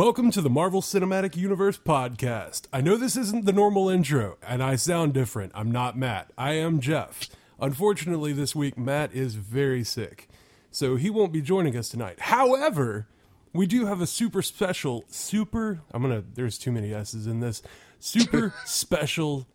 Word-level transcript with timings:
Welcome 0.00 0.30
to 0.30 0.40
the 0.40 0.48
Marvel 0.48 0.80
Cinematic 0.80 1.36
Universe 1.36 1.76
podcast. 1.76 2.62
I 2.72 2.80
know 2.80 2.96
this 2.96 3.18
isn't 3.18 3.44
the 3.44 3.52
normal 3.52 3.90
intro, 3.90 4.38
and 4.42 4.62
I 4.62 4.74
sound 4.76 5.12
different. 5.12 5.52
I'm 5.54 5.70
not 5.70 5.94
Matt. 5.94 6.32
I 6.38 6.52
am 6.52 6.80
Jeff. 6.80 7.28
Unfortunately, 7.60 8.32
this 8.32 8.56
week, 8.56 8.78
Matt 8.78 9.12
is 9.12 9.34
very 9.34 9.84
sick, 9.84 10.26
so 10.70 10.96
he 10.96 11.10
won't 11.10 11.34
be 11.34 11.42
joining 11.42 11.76
us 11.76 11.90
tonight. 11.90 12.18
However, 12.18 13.08
we 13.52 13.66
do 13.66 13.84
have 13.84 14.00
a 14.00 14.06
super 14.06 14.40
special, 14.40 15.04
super, 15.08 15.82
I'm 15.92 16.00
gonna, 16.00 16.24
there's 16.32 16.56
too 16.56 16.72
many 16.72 16.94
S's 16.94 17.26
in 17.26 17.40
this, 17.40 17.60
super 17.98 18.54
special, 18.64 19.46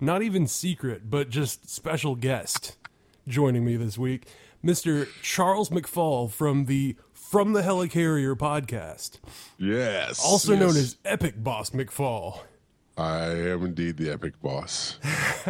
not 0.00 0.22
even 0.22 0.46
secret, 0.46 1.10
but 1.10 1.28
just 1.28 1.68
special 1.68 2.14
guest 2.14 2.78
joining 3.28 3.66
me 3.66 3.76
this 3.76 3.98
week, 3.98 4.26
Mr. 4.64 5.08
Charles 5.20 5.68
McFall 5.68 6.30
from 6.30 6.64
the 6.64 6.96
From 7.30 7.52
the 7.52 7.62
Helicarrier 7.62 8.34
podcast 8.34 9.20
Yes. 9.56 10.18
also 10.24 10.50
yes. 10.50 10.60
known 10.60 10.70
as 10.70 10.96
Epic 11.04 11.34
Boss 11.40 11.70
McFall. 11.70 12.40
I 12.98 13.26
am 13.26 13.64
indeed 13.66 13.98
the 13.98 14.10
epic 14.10 14.34
boss. 14.42 14.98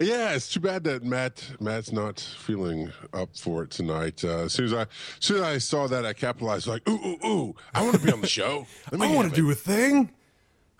yeah, 0.00 0.32
it's 0.34 0.52
too 0.52 0.58
bad 0.58 0.82
that 0.82 1.04
Matt 1.04 1.40
Matt's 1.60 1.92
not 1.92 2.18
feeling 2.18 2.90
up 3.12 3.28
for 3.36 3.62
it 3.62 3.70
tonight. 3.70 4.24
Uh, 4.24 4.38
as 4.46 4.54
soon 4.54 4.64
as 4.64 4.72
I 4.72 4.80
as 4.82 4.88
soon 5.20 5.36
as 5.36 5.42
I 5.44 5.58
saw 5.58 5.86
that, 5.86 6.04
I 6.04 6.12
capitalized 6.12 6.66
like, 6.66 6.82
ooh, 6.88 6.98
ooh, 6.98 7.24
ooh! 7.24 7.54
I 7.76 7.82
want 7.82 7.94
to 7.94 8.04
be 8.04 8.10
on 8.10 8.20
the 8.20 8.26
show. 8.26 8.66
Let 8.90 9.00
me 9.02 9.06
I 9.06 9.14
want 9.14 9.30
to 9.32 9.36
do 9.40 9.48
a 9.52 9.54
thing. 9.54 10.10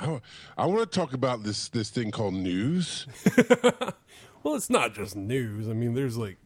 I, 0.01 0.21
I 0.59 0.67
want 0.67 0.81
to 0.81 0.99
talk 0.99 1.13
about 1.13 1.45
this 1.45 1.69
this 1.69 1.91
thing 1.91 2.11
called 2.11 2.35
news. 2.35 3.07
Well, 4.43 4.55
it's 4.55 4.71
not 4.71 4.95
just 4.95 5.17
news. 5.17 5.69
I 5.69 5.73
mean, 5.73 5.95
there's 5.95 6.17
like 6.17 6.37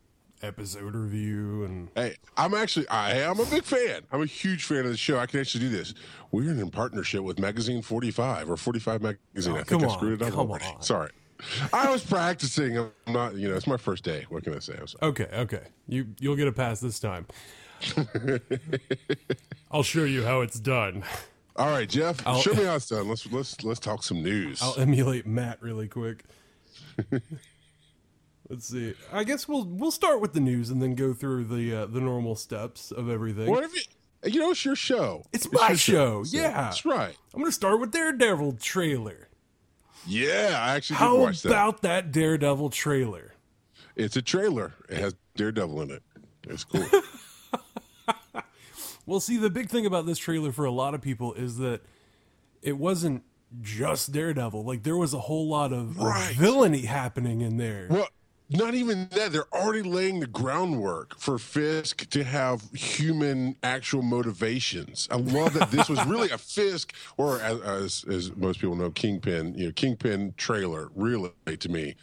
episode 0.43 0.95
review 0.95 1.65
and 1.65 1.89
Hey, 1.95 2.17
I'm 2.37 2.55
actually 2.55 2.89
I 2.89 3.13
am 3.19 3.39
a 3.41 3.45
big 3.47 3.65
fan. 3.65 4.03
I'm 4.13 4.23
a 4.23 4.27
huge 4.27 4.65
fan 4.65 4.79
of 4.85 4.91
the 4.91 4.97
show. 4.97 5.19
I 5.19 5.27
can 5.27 5.41
actually 5.41 5.61
do 5.61 5.69
this. 5.71 5.95
We're 6.33 6.51
in 6.51 6.71
partnership 6.71 7.23
with 7.23 7.39
Magazine 7.39 7.83
45 7.83 8.51
or 8.51 8.57
45 8.57 9.03
Magazine. 9.03 9.53
Oh, 9.53 9.57
I 9.57 9.63
think 9.63 9.83
come 9.83 9.91
I 9.91 9.95
screwed 9.95 10.23
on, 10.23 10.29
it 10.29 10.33
up 10.35 10.39
already. 10.39 10.65
on. 10.67 10.83
Sorry. 10.83 11.11
I 11.73 11.91
was 11.91 12.05
practicing. 12.05 12.77
I'm 12.79 12.91
not, 13.09 13.35
you 13.35 13.49
know, 13.49 13.57
it's 13.57 13.67
my 13.67 13.79
first 13.79 14.05
day. 14.05 14.27
What 14.29 14.45
can 14.45 14.55
I 14.55 14.59
say? 14.59 14.79
Okay, 15.03 15.27
okay. 15.33 15.63
You 15.89 16.07
you'll 16.19 16.37
get 16.37 16.49
a 16.49 16.53
pass 16.53 16.81
this 16.81 17.01
time. 17.01 17.27
I'll 19.71 19.83
show 19.83 20.05
you 20.05 20.25
how 20.25 20.41
it's 20.43 20.61
done. 20.61 21.03
All 21.57 21.71
right, 21.71 21.89
Jeff, 21.89 22.27
I'll- 22.27 22.41
show 22.41 22.55
me 22.55 22.65
how 22.65 22.75
it's 22.77 22.89
done. 22.89 23.09
Let's 23.09 23.31
let's 23.33 23.63
let's 23.65 23.81
talk 23.81 24.03
some 24.03 24.23
news. 24.23 24.61
I'll 24.63 24.79
emulate 24.79 25.27
Matt 25.27 25.63
really 25.63 25.89
quick. 25.89 26.25
Let's 28.51 28.67
see. 28.69 28.95
I 29.13 29.23
guess 29.25 29.47
we'll 29.49 29.65
we'll 29.65 29.93
start 29.93 30.21
with 30.21 30.33
the 30.35 30.41
news 30.41 30.69
and 30.71 30.83
then 30.83 30.95
go 30.97 31.15
through 31.15 31.45
the 31.45 31.75
uh, 31.75 31.87
the 31.87 32.01
normal 32.01 32.35
steps 32.35 32.91
of 32.91 33.09
everything. 33.09 33.49
what 33.49 33.65
if 33.65 33.73
you? 33.75 33.81
You 34.25 34.41
know, 34.41 34.51
it's 34.51 34.65
your 34.67 34.77
show. 34.77 35.25
It's 35.33 35.51
my 35.51 35.69
your 35.69 35.77
show, 35.79 36.25
yeah. 36.27 36.51
that's 36.51 36.85
right. 36.85 37.17
I'm 37.33 37.41
gonna 37.41 37.53
start 37.53 37.81
with 37.81 37.93
Daredevil 37.93 38.55
trailer. 38.61 39.29
Yeah, 40.07 40.59
I 40.61 40.75
actually 40.75 40.97
did 40.97 41.01
How 41.05 41.17
watch 41.17 41.43
that. 41.43 41.49
about 41.49 41.83
that 41.83 42.13
Daredevil 42.13 42.69
trailer? 42.71 43.35
It's 43.97 44.17
a 44.17 44.23
trailer. 44.23 44.75
It 44.91 44.99
has 44.99 45.15
Daredevil 45.37 45.81
in 45.83 45.91
it. 45.93 46.03
It's 46.49 46.65
cool. 46.65 46.85
Well, 49.07 49.19
see, 49.19 49.39
the 49.39 49.51
big 49.51 49.69
thing 49.69 49.87
about 49.87 50.07
this 50.07 50.19
trailer 50.19 50.53
for 50.53 50.65
a 50.65 50.71
lot 50.71 50.95
of 50.95 51.01
people 51.03 51.35
is 51.35 51.57
that 51.59 51.81
it 52.63 52.79
wasn't 52.79 53.25
just 53.61 54.13
Daredevil. 54.13 54.63
Like 54.65 54.85
there 54.85 54.97
was 54.97 55.13
a 55.13 55.19
whole 55.19 55.49
lot 55.49 55.73
of, 55.73 55.99
of 55.99 55.99
Right. 55.99 56.35
villainy 56.37 56.83
happening 56.83 57.41
in 57.41 57.57
there. 57.57 57.89
Well, 57.91 58.07
not 58.51 58.75
even 58.75 59.09
that. 59.13 59.33
They're 59.33 59.53
already 59.55 59.83
laying 59.83 60.21
the 60.21 60.27
groundwork 60.27 61.19
for 61.19 61.39
Fisk 61.39 62.09
to 62.11 62.25
have 62.25 62.71
human 62.73 63.57
actual 63.63 64.03
motivations. 64.03 65.09
I 65.11 65.17
love 65.17 65.55
that 65.55 65.71
this 65.71 65.89
was 65.89 66.05
really 66.07 66.31
a 66.31 66.39
Fisk, 66.39 66.93
or 67.17 67.41
as, 67.41 67.61
as, 67.61 68.05
as 68.09 68.37
most 68.37 68.61
people 68.61 68.75
know, 68.75 68.91
Kingpin. 68.91 69.55
You 69.55 69.67
know, 69.67 69.73
Kingpin 69.73 70.35
trailer. 70.37 70.91
Really, 70.95 71.31
to 71.47 71.69
me, 71.69 71.95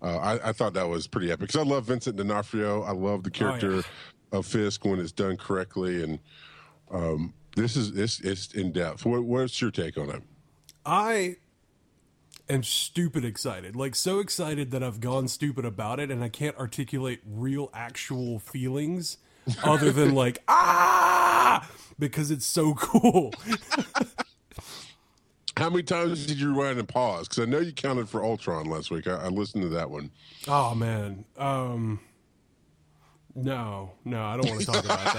uh, 0.00 0.16
I, 0.18 0.50
I 0.50 0.52
thought 0.52 0.74
that 0.74 0.88
was 0.88 1.06
pretty 1.06 1.30
epic 1.30 1.48
because 1.48 1.56
I 1.56 1.64
love 1.64 1.86
Vincent 1.86 2.16
D'Onofrio. 2.16 2.82
I 2.82 2.92
love 2.92 3.24
the 3.24 3.30
character 3.30 3.76
yeah. 3.76 3.82
of 4.32 4.46
Fisk 4.46 4.84
when 4.84 5.00
it's 5.00 5.12
done 5.12 5.36
correctly, 5.36 6.04
and 6.04 6.18
um, 6.90 7.34
this 7.56 7.76
is 7.76 7.96
it's, 7.98 8.20
it's 8.20 8.54
in 8.54 8.70
depth. 8.70 9.04
What, 9.04 9.24
what's 9.24 9.60
your 9.60 9.72
take 9.72 9.98
on 9.98 10.10
it? 10.10 10.22
I 10.84 11.36
am 12.48 12.62
stupid 12.62 13.24
excited. 13.24 13.76
Like 13.76 13.94
so 13.94 14.18
excited 14.18 14.70
that 14.70 14.82
I've 14.82 15.00
gone 15.00 15.28
stupid 15.28 15.64
about 15.64 16.00
it 16.00 16.10
and 16.10 16.22
I 16.22 16.28
can't 16.28 16.56
articulate 16.56 17.20
real 17.26 17.70
actual 17.74 18.38
feelings 18.38 19.18
other 19.62 19.92
than 19.92 20.14
like 20.22 20.42
ah 20.48 21.68
because 21.98 22.30
it's 22.30 22.46
so 22.46 22.74
cool. 22.74 23.32
How 25.56 25.70
many 25.70 25.84
times 25.84 26.26
did 26.26 26.38
you 26.38 26.50
rewind 26.50 26.78
and 26.78 26.86
pause? 26.86 27.28
Because 27.28 27.42
I 27.42 27.46
know 27.46 27.60
you 27.60 27.72
counted 27.72 28.10
for 28.10 28.22
Ultron 28.22 28.66
last 28.66 28.90
week. 28.90 29.06
I, 29.06 29.12
I 29.14 29.28
listened 29.28 29.62
to 29.62 29.70
that 29.70 29.90
one. 29.90 30.10
oh 30.48 30.74
man. 30.74 31.24
Um 31.38 32.00
no, 33.36 33.92
no, 34.04 34.24
I 34.24 34.36
don't 34.38 34.48
want 34.48 34.60
to 34.60 34.66
talk 34.66 34.84
about 34.84 35.14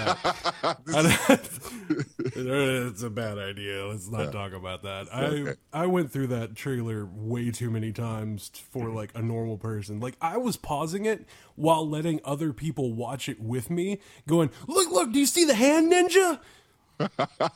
that. 0.66 1.48
It's 2.40 3.02
a 3.02 3.10
bad 3.10 3.38
idea. 3.38 3.86
Let's 3.86 4.08
not 4.08 4.32
talk 4.32 4.52
about 4.52 4.82
that. 4.82 5.08
Okay. 5.12 5.54
I 5.72 5.82
I 5.84 5.86
went 5.86 6.12
through 6.12 6.28
that 6.28 6.54
trailer 6.54 7.06
way 7.06 7.50
too 7.50 7.70
many 7.70 7.92
times 7.92 8.50
for 8.70 8.90
like 8.90 9.10
a 9.14 9.22
normal 9.22 9.56
person. 9.56 10.00
Like 10.00 10.16
I 10.20 10.36
was 10.36 10.56
pausing 10.56 11.06
it 11.06 11.26
while 11.56 11.88
letting 11.88 12.20
other 12.24 12.52
people 12.52 12.92
watch 12.92 13.28
it 13.28 13.40
with 13.40 13.70
me, 13.70 14.00
going, 14.26 14.50
"Look, 14.66 14.90
look, 14.90 15.12
do 15.12 15.18
you 15.18 15.26
see 15.26 15.44
the 15.44 15.54
hand 15.54 15.92
ninja?" 15.92 16.40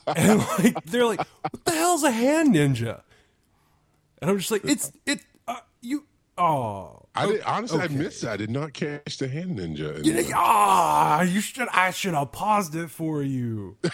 and 0.07 0.39
like 0.39 0.83
they're 0.85 1.05
like, 1.05 1.19
"What 1.19 1.65
the 1.65 1.71
hell's 1.71 2.03
a 2.03 2.11
hand 2.11 2.55
ninja?" 2.55 3.01
And 4.21 4.31
I'm 4.31 4.37
just 4.37 4.51
like, 4.51 4.65
"It's 4.65 4.91
it 5.05 5.21
uh, 5.47 5.59
you 5.81 6.05
oh." 6.37 7.02
I 7.15 7.27
did, 7.27 7.41
honestly, 7.43 7.79
okay. 7.79 7.93
I 7.93 7.97
missed 7.97 8.21
that. 8.21 8.31
I 8.31 8.37
did 8.37 8.49
not 8.49 8.73
catch 8.73 9.17
the 9.17 9.27
hand 9.27 9.59
ninja. 9.59 9.99
in 9.99 10.05
You 10.05 10.33
Ah, 10.35 11.21
you 11.21 11.41
should. 11.41 11.67
I 11.69 11.91
should 11.91 12.15
have 12.15 12.31
paused 12.31 12.75
it 12.75 12.89
for 12.89 13.23
you. 13.23 13.77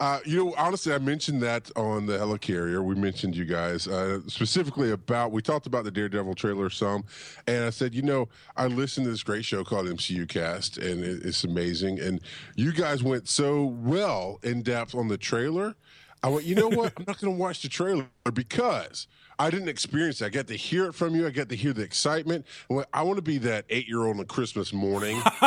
Uh, 0.00 0.18
you 0.24 0.44
know, 0.44 0.54
honestly, 0.58 0.92
I 0.92 0.98
mentioned 0.98 1.40
that 1.42 1.70
on 1.76 2.06
the 2.06 2.18
Helicarrier. 2.18 2.82
We 2.84 2.96
mentioned 2.96 3.36
you 3.36 3.44
guys 3.44 3.86
uh, 3.86 4.20
specifically 4.26 4.90
about. 4.90 5.30
We 5.30 5.42
talked 5.42 5.66
about 5.66 5.84
the 5.84 5.90
Daredevil 5.90 6.34
trailer 6.34 6.68
some, 6.70 7.04
and 7.46 7.64
I 7.64 7.70
said, 7.70 7.94
you 7.94 8.02
know, 8.02 8.28
I 8.56 8.66
listened 8.66 9.04
to 9.04 9.10
this 9.10 9.22
great 9.22 9.44
show 9.44 9.62
called 9.64 9.86
MCU 9.86 10.28
Cast, 10.28 10.76
and 10.76 11.04
it, 11.04 11.24
it's 11.24 11.44
amazing. 11.44 12.00
And 12.00 12.20
you 12.56 12.72
guys 12.72 13.02
went 13.02 13.28
so 13.28 13.64
well 13.64 14.38
in 14.42 14.62
depth 14.62 14.94
on 14.94 15.08
the 15.08 15.16
trailer. 15.16 15.76
I 16.22 16.28
went, 16.28 16.44
you 16.44 16.56
know 16.56 16.68
what? 16.68 16.92
I'm 16.96 17.04
not 17.06 17.20
going 17.20 17.32
to 17.34 17.40
watch 17.40 17.62
the 17.62 17.68
trailer 17.68 18.08
because 18.32 19.06
I 19.38 19.50
didn't 19.50 19.68
experience 19.68 20.20
it. 20.20 20.26
I 20.26 20.28
got 20.30 20.46
to 20.48 20.56
hear 20.56 20.86
it 20.86 20.94
from 20.94 21.14
you. 21.14 21.26
I 21.26 21.30
got 21.30 21.48
to 21.50 21.56
hear 21.56 21.72
the 21.72 21.82
excitement. 21.82 22.46
I, 22.92 23.02
want 23.02 23.16
to 23.16 23.22
be 23.22 23.38
that 23.38 23.66
eight 23.68 23.88
year 23.88 24.04
old 24.04 24.18
on 24.18 24.24
Christmas 24.26 24.72
morning. 24.72 25.20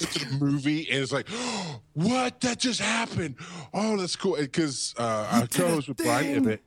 it's 0.00 0.22
a 0.22 0.30
movie, 0.36 0.88
and 0.90 1.02
it's 1.02 1.12
like, 1.12 1.28
what? 1.94 2.40
That 2.40 2.58
just 2.58 2.80
happened. 2.80 3.36
Oh, 3.72 3.96
that's 3.96 4.16
cool. 4.16 4.36
Because 4.36 4.94
uh, 4.98 5.28
I 5.30 5.46
co-host 5.46 5.88
with 5.88 5.98
Brian. 5.98 6.44
Ibbett. 6.44 6.60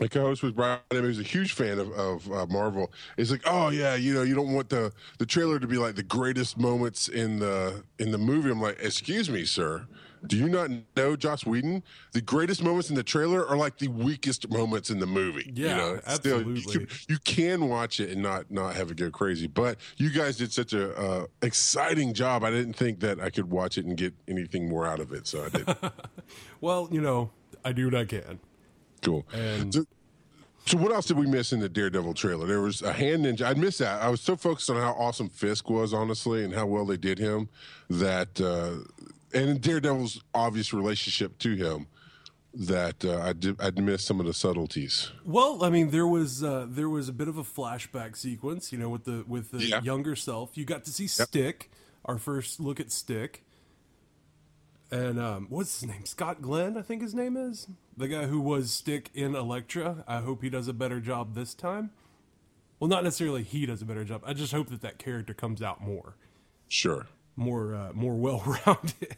My 0.00 0.08
co-host 0.08 0.42
with 0.42 0.54
Brian 0.54 0.80
who's 0.90 1.18
a 1.18 1.24
huge 1.24 1.52
fan 1.52 1.78
of, 1.78 1.90
of 1.92 2.32
uh, 2.32 2.46
Marvel. 2.46 2.92
It's 3.16 3.30
like, 3.30 3.42
oh 3.46 3.70
yeah, 3.70 3.94
you 3.94 4.14
know, 4.14 4.22
you 4.22 4.34
don't 4.34 4.52
want 4.52 4.68
the 4.68 4.92
the 5.18 5.26
trailer 5.26 5.58
to 5.58 5.66
be 5.66 5.76
like 5.76 5.96
the 5.96 6.02
greatest 6.02 6.58
moments 6.58 7.08
in 7.08 7.38
the 7.38 7.84
in 7.98 8.10
the 8.10 8.18
movie. 8.18 8.50
I'm 8.50 8.60
like, 8.60 8.78
excuse 8.80 9.28
me, 9.28 9.44
sir. 9.44 9.86
Do 10.26 10.36
you 10.36 10.48
not 10.48 10.70
know 10.96 11.16
Joss 11.16 11.44
Whedon? 11.44 11.82
The 12.12 12.20
greatest 12.20 12.62
moments 12.62 12.90
in 12.90 12.96
the 12.96 13.02
trailer 13.02 13.46
are 13.46 13.56
like 13.56 13.78
the 13.78 13.88
weakest 13.88 14.48
moments 14.50 14.88
in 14.90 14.98
the 15.00 15.06
movie. 15.06 15.52
you 15.54 15.66
Yeah, 15.66 15.76
know? 15.76 16.00
Still, 16.14 16.42
you, 16.42 16.52
absolutely. 16.56 16.86
can- 16.86 16.96
you 17.08 17.18
can 17.24 17.68
watch 17.68 17.98
it 18.00 18.10
and 18.10 18.22
not 18.22 18.50
not 18.50 18.74
have 18.76 18.90
it 18.90 18.96
go 18.96 19.10
crazy. 19.10 19.46
But 19.48 19.78
you 19.96 20.10
guys 20.10 20.36
did 20.36 20.52
such 20.52 20.72
a 20.74 20.94
uh, 20.96 21.26
exciting 21.42 22.14
job. 22.14 22.44
I 22.44 22.50
didn't 22.50 22.74
think 22.74 23.00
that 23.00 23.20
I 23.20 23.30
could 23.30 23.50
watch 23.50 23.78
it 23.78 23.84
and 23.84 23.96
get 23.96 24.14
anything 24.28 24.68
more 24.68 24.86
out 24.86 25.00
of 25.00 25.12
it, 25.12 25.26
so 25.26 25.44
I 25.44 25.48
did. 25.48 25.68
Well, 26.60 26.88
you 26.92 27.00
know, 27.00 27.30
I 27.64 27.72
do 27.72 27.86
what 27.86 27.94
I 27.96 28.04
can. 28.04 28.38
cool. 29.02 29.26
And 29.32 29.74
So, 29.74 29.84
so 30.66 30.78
what 30.78 30.92
else 30.92 31.06
did 31.06 31.18
we 31.18 31.26
miss 31.26 31.52
in 31.52 31.58
the 31.58 31.68
Daredevil 31.68 32.14
trailer? 32.14 32.46
There 32.46 32.60
was 32.60 32.82
a 32.82 32.92
hand 32.92 33.24
ninja. 33.24 33.42
I 33.44 33.54
missed 33.54 33.80
that. 33.80 34.00
I 34.00 34.08
was 34.08 34.20
so 34.20 34.36
focused 34.36 34.70
on 34.70 34.76
how 34.76 34.92
awesome 34.92 35.28
Fisk 35.28 35.68
was, 35.68 35.92
honestly, 35.92 36.44
and 36.44 36.54
how 36.54 36.66
well 36.66 36.84
they 36.86 36.96
did 36.96 37.18
him 37.18 37.48
that, 37.90 38.40
uh, 38.40 38.84
and 39.34 39.60
Daredevil's 39.60 40.22
obvious 40.34 40.72
relationship 40.72 41.38
to 41.38 41.54
him, 41.54 41.86
that 42.54 43.04
uh, 43.04 43.18
I 43.20 43.32
did, 43.32 43.60
I'd 43.60 43.78
missed 43.78 44.06
some 44.06 44.20
of 44.20 44.26
the 44.26 44.34
subtleties. 44.34 45.10
well, 45.24 45.64
I 45.64 45.70
mean, 45.70 45.90
there 45.90 46.06
was 46.06 46.42
uh, 46.44 46.66
there 46.68 46.88
was 46.88 47.08
a 47.08 47.12
bit 47.12 47.28
of 47.28 47.38
a 47.38 47.42
flashback 47.44 48.16
sequence, 48.16 48.72
you 48.72 48.78
know, 48.78 48.88
with 48.90 49.04
the 49.04 49.24
with 49.26 49.50
the 49.50 49.64
Yeah. 49.64 49.80
younger 49.82 50.14
self. 50.16 50.56
You 50.56 50.64
got 50.64 50.84
to 50.84 50.92
see 50.92 51.06
Stick, 51.06 51.70
our 52.04 52.18
first 52.18 52.60
look 52.60 52.78
at 52.78 52.92
Stick, 52.92 53.42
and 54.90 55.18
um, 55.18 55.46
what's 55.48 55.80
his 55.80 55.88
name? 55.88 56.04
Scott 56.04 56.42
Glenn, 56.42 56.76
I 56.76 56.82
think 56.82 57.00
his 57.00 57.14
name 57.14 57.36
is 57.36 57.66
the 57.96 58.08
guy 58.08 58.26
who 58.26 58.40
was 58.40 58.70
Stick 58.70 59.10
in 59.14 59.34
Elektra. 59.34 60.04
I 60.06 60.20
hope 60.20 60.42
he 60.42 60.50
does 60.50 60.68
a 60.68 60.72
better 60.74 61.00
job 61.00 61.34
this 61.34 61.54
time. 61.54 61.90
Well, 62.78 62.88
not 62.88 63.04
necessarily 63.04 63.44
he 63.44 63.64
does 63.64 63.80
a 63.80 63.84
better 63.86 64.04
job. 64.04 64.22
I 64.26 64.34
just 64.34 64.52
hope 64.52 64.68
that 64.70 64.82
that 64.82 64.98
character 64.98 65.32
comes 65.32 65.62
out 65.62 65.80
more. 65.80 66.16
Sure. 66.68 67.06
More 67.36 67.74
uh, 67.74 67.90
more 67.94 68.14
well 68.14 68.42
rounded. 68.66 69.16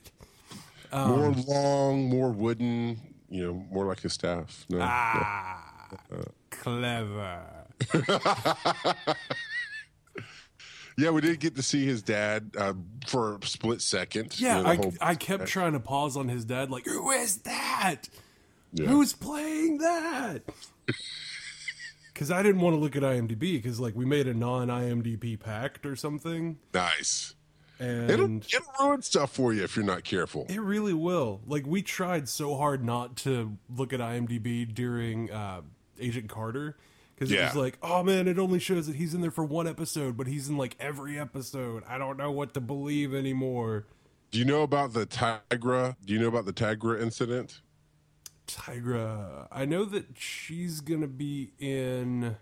more 0.92 1.30
long, 1.46 2.08
more 2.08 2.30
wooden. 2.30 3.00
You 3.28 3.46
know, 3.46 3.66
more 3.70 3.86
like 3.86 4.04
a 4.04 4.08
staff. 4.10 4.64
No, 4.70 4.78
Ah, 4.80 5.88
clever. 6.50 7.42
Yeah, 10.96 11.10
we 11.10 11.20
did 11.22 11.40
get 11.40 11.56
to 11.56 11.62
see 11.62 11.84
his 11.84 12.02
dad 12.04 12.52
uh, 12.56 12.72
for 13.08 13.34
a 13.42 13.46
split 13.46 13.80
second. 13.82 14.38
Yeah, 14.38 14.58
You 14.58 14.62
know, 14.62 14.68
I, 14.68 14.76
whole- 14.76 14.94
I 15.00 15.14
kept 15.16 15.46
trying 15.48 15.72
to 15.72 15.80
pause 15.80 16.16
on 16.16 16.28
his 16.28 16.44
dad, 16.44 16.70
like, 16.70 16.84
who 16.86 17.10
is 17.10 17.38
that? 17.38 18.02
Yeah. 18.72 18.86
Who's 18.86 19.12
playing 19.12 19.78
that? 19.78 20.42
Because 22.12 22.30
I 22.30 22.44
didn't 22.44 22.60
want 22.60 22.74
to 22.76 22.78
look 22.78 22.94
at 22.94 23.02
IMDb 23.02 23.54
because, 23.60 23.80
like, 23.80 23.96
we 23.96 24.04
made 24.04 24.28
a 24.28 24.34
non 24.34 24.68
IMDb 24.68 25.36
pact 25.36 25.84
or 25.84 25.96
something. 25.96 26.58
nice. 26.72 27.34
And 27.78 28.10
It'll, 28.10 28.36
it'll 28.36 28.72
ruin 28.86 29.02
stuff 29.02 29.32
for 29.32 29.52
you 29.52 29.64
if 29.64 29.74
you're 29.76 29.84
not 29.84 30.04
careful. 30.04 30.46
It 30.48 30.60
really 30.60 30.94
will. 30.94 31.40
Like 31.46 31.66
we 31.66 31.82
tried 31.82 32.28
so 32.28 32.56
hard 32.56 32.84
not 32.84 33.16
to 33.18 33.56
look 33.68 33.92
at 33.92 34.00
IMDb 34.00 34.72
during 34.72 35.30
uh, 35.30 35.62
Agent 35.98 36.28
Carter 36.28 36.76
because 37.14 37.30
it 37.32 37.40
was 37.40 37.56
like, 37.56 37.78
oh 37.82 38.02
man, 38.02 38.28
it 38.28 38.38
only 38.38 38.58
shows 38.58 38.86
that 38.86 38.96
he's 38.96 39.14
in 39.14 39.20
there 39.20 39.30
for 39.30 39.44
one 39.44 39.66
episode, 39.66 40.16
but 40.16 40.26
he's 40.26 40.48
in 40.48 40.56
like 40.56 40.76
every 40.78 41.18
episode. 41.18 41.82
I 41.88 41.98
don't 41.98 42.16
know 42.16 42.30
what 42.30 42.54
to 42.54 42.60
believe 42.60 43.14
anymore. 43.14 43.86
Do 44.30 44.38
you 44.38 44.44
know 44.44 44.62
about 44.62 44.92
the 44.92 45.06
Tigra? 45.06 45.96
Do 46.04 46.12
you 46.12 46.18
know 46.18 46.28
about 46.28 46.44
the 46.44 46.52
Tigra 46.52 47.00
incident? 47.00 47.60
Tigra, 48.46 49.46
I 49.50 49.64
know 49.64 49.84
that 49.84 50.06
she's 50.18 50.80
gonna 50.80 51.06
be 51.06 51.52
in 51.58 52.36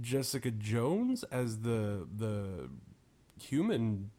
Jessica 0.00 0.50
Jones 0.50 1.24
as 1.24 1.60
the 1.60 2.06
the 2.14 2.68
human, 3.38 4.10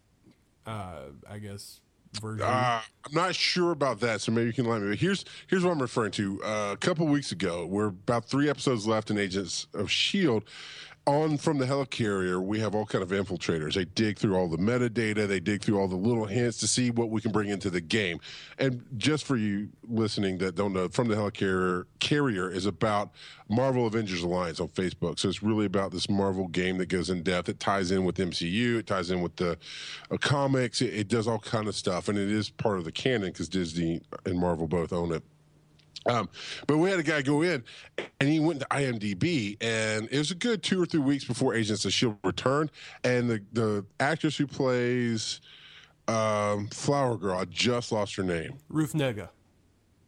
uh, 0.66 1.04
I 1.30 1.40
guess 1.40 1.81
version. 2.19 2.46
Uh, 2.46 2.81
I'm 3.06 3.14
not 3.14 3.36
sure 3.36 3.72
about 3.72 4.00
that, 4.02 4.22
so 4.22 4.31
maybe 4.31 4.48
you 4.48 4.54
can 4.54 4.66
let 4.66 4.81
me. 4.81 4.90
But 4.90 4.98
here's 4.98 5.25
here's 5.48 5.64
what 5.64 5.72
I'm 5.72 5.81
referring 5.81 6.12
to. 6.14 6.44
Uh, 6.44 6.69
a 6.74 6.78
couple 6.78 7.08
weeks 7.08 7.31
ago, 7.31 7.66
we're 7.66 7.88
about 7.88 8.25
three 8.25 8.50
episodes 8.50 8.88
left 8.88 9.10
in 9.10 9.18
Agents 9.18 9.68
of 9.74 9.90
Shield. 9.90 10.44
On 11.07 11.38
from 11.38 11.57
the 11.57 11.65
helicarrier, 11.65 12.44
we 12.44 12.59
have 12.59 12.75
all 12.75 12.86
kind 12.86 13.01
of 13.01 13.12
infiltrators. 13.12 13.75
They 13.75 13.86
dig 13.86 14.19
through 14.19 14.36
all 14.36 14.50
the 14.50 14.57
metadata. 14.57 15.25
They 15.25 15.39
dig 15.39 15.62
through 15.63 15.80
all 15.80 15.88
the 15.88 15.95
little 15.95 16.25
hints 16.25 16.57
to 16.57 16.68
see 16.68 16.92
what 16.92 17.09
we 17.09 17.21
can 17.21 17.31
bring 17.31 17.48
into 17.48 17.69
the 17.69 17.80
game. 17.80 18.19
And 18.59 18.83
just 18.98 19.24
for 19.24 19.38
you 19.38 19.69
listening 19.88 20.38
that 20.39 20.56
don't 20.56 20.74
know, 20.74 20.89
from 20.89 21.07
the 21.07 21.15
helicarrier 21.15 21.86
carrier 22.00 22.51
is 22.51 22.65
about 22.65 23.12
Marvel 23.48 23.88
Avengers 23.88 24.21
Alliance 24.21 24.59
on 24.59 24.68
Facebook. 24.68 25.18
So 25.18 25.30
it's 25.30 25.42
really 25.42 25.65
about 25.65 25.94
this 25.94 26.09
Marvel 26.09 26.50
game 26.50 26.77
that 26.80 26.89
goes 26.89 27.10
in 27.10 27.24
depth. 27.24 27.48
It 27.48 27.62
ties 27.62 27.89
in 27.92 28.03
with 28.03 28.18
MCU. 28.18 28.77
It 28.77 28.88
ties 28.88 29.10
in 29.10 29.21
with 29.21 29.38
the 29.38 29.57
uh, 30.12 30.18
comics. 30.18 30.81
It, 30.81 30.94
it 30.94 31.07
does 31.07 31.25
all 31.25 31.39
kind 31.39 31.69
of 31.69 31.75
stuff, 31.75 32.10
and 32.10 32.18
it 32.18 32.30
is 32.30 32.50
part 32.50 32.80
of 32.80 32.83
the 32.83 32.92
canon 32.92 33.31
because 33.31 33.48
Disney 33.48 34.01
and 34.25 34.38
Marvel 34.38 34.68
both 34.68 34.92
own 34.92 35.13
it. 35.13 35.24
Um, 36.07 36.30
but 36.68 36.77
we 36.77 36.89
had 36.89 37.00
a 37.00 37.04
guy 37.04 37.21
go 37.21 37.42
in, 37.42 37.63
and 38.19 38.30
he 38.30 38.39
went 38.39 38.62
to 38.62 38.65
IMDb, 38.68 39.57
and 39.62 40.07
it 40.12 40.18
was 40.18 40.31
a 40.31 40.36
good 40.36 40.63
two 40.63 40.81
or 40.81 40.86
three 40.86 41.01
weeks 41.01 41.25
before 41.25 41.54
Agents 41.54 41.86
of 41.86 41.94
Shield 41.94 42.18
returned, 42.24 42.71
and 43.04 43.30
the 43.30 43.44
the 43.54 43.86
actress 44.00 44.38
who 44.38 44.48
plays 44.48 45.42
um, 46.07 46.68
Flower 46.68 47.18
Girl, 47.18 47.38
I 47.38 47.45
just 47.45 47.92
lost 47.92 48.15
her 48.15 48.24
name. 48.24 48.54
Ruth 48.69 48.94
Negga. 48.94 49.30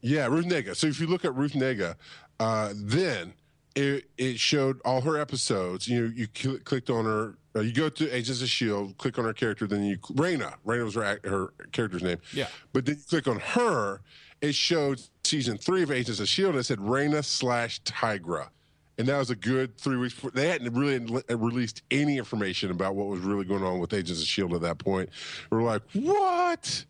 Yeah, 0.01 0.28
Ruth 0.28 0.46
Negga. 0.46 0.75
So 0.75 0.88
if 0.88 1.00
you 1.00 1.07
look 1.07 1.25
at 1.25 1.36
Ruth 1.36 1.54
Negga, 1.54 1.96
uh, 2.40 2.74
then 2.75 3.34
it, 3.75 4.10
it 4.18 4.40
showed 4.40 4.80
all 4.86 5.02
her 5.02 5.18
episodes. 5.18 5.88
You 5.88 6.06
you 6.16 6.28
cl- 6.34 6.60
clicked 6.60 6.90
on 6.90 7.06
her. 7.06 7.36
Uh, 7.56 7.62
you 7.62 7.74
go 7.74 7.90
to 7.90 8.16
Agents 8.16 8.42
of 8.42 8.50
Shield, 8.50 8.98
click 8.98 9.18
on 9.18 9.25
her 9.25 9.34
character, 9.34 9.68
then 9.68 9.84
you 9.84 9.98
Raina. 9.98 10.54
Raina 10.66 10.86
was 10.86 10.95
her 10.95 11.19
her 11.25 11.54
character's 11.72 12.04
name. 12.04 12.19
Yeah. 12.31 12.48
But 12.74 12.86
then 12.86 12.95
you 12.95 13.04
click 13.10 13.28
on 13.28 13.40
her, 13.40 14.02
it 14.42 14.56
showed 14.56 15.02
season 15.30 15.58
three 15.58 15.84
of 15.84 15.92
Agents 15.92 16.20
of 16.20 16.28
Shield. 16.28 16.52
And 16.52 16.60
it 16.60 16.64
said 16.64 16.80
Raina 16.80 17.24
slash 17.24 17.81
Tigra. 17.84 18.48
And 18.98 19.08
that 19.08 19.18
was 19.18 19.30
a 19.30 19.36
good 19.36 19.78
three 19.78 19.96
weeks. 19.96 20.14
Before. 20.14 20.31
They 20.31 20.50
hadn't 20.50 20.74
really 20.74 21.24
uh, 21.30 21.38
released 21.38 21.84
any 21.90 22.18
information 22.18 22.70
about 22.72 22.96
what 22.96 23.08
was 23.08 23.22
really 23.22 23.46
going 23.46 23.64
on 23.64 23.80
with 23.80 23.94
Agents 23.94 24.22
of 24.22 24.28
Shield 24.28 24.54
at 24.54 24.62
that 24.62 24.78
point. 24.78 25.10
We're 25.50 25.64
like, 25.64 25.84
what? 25.94 26.84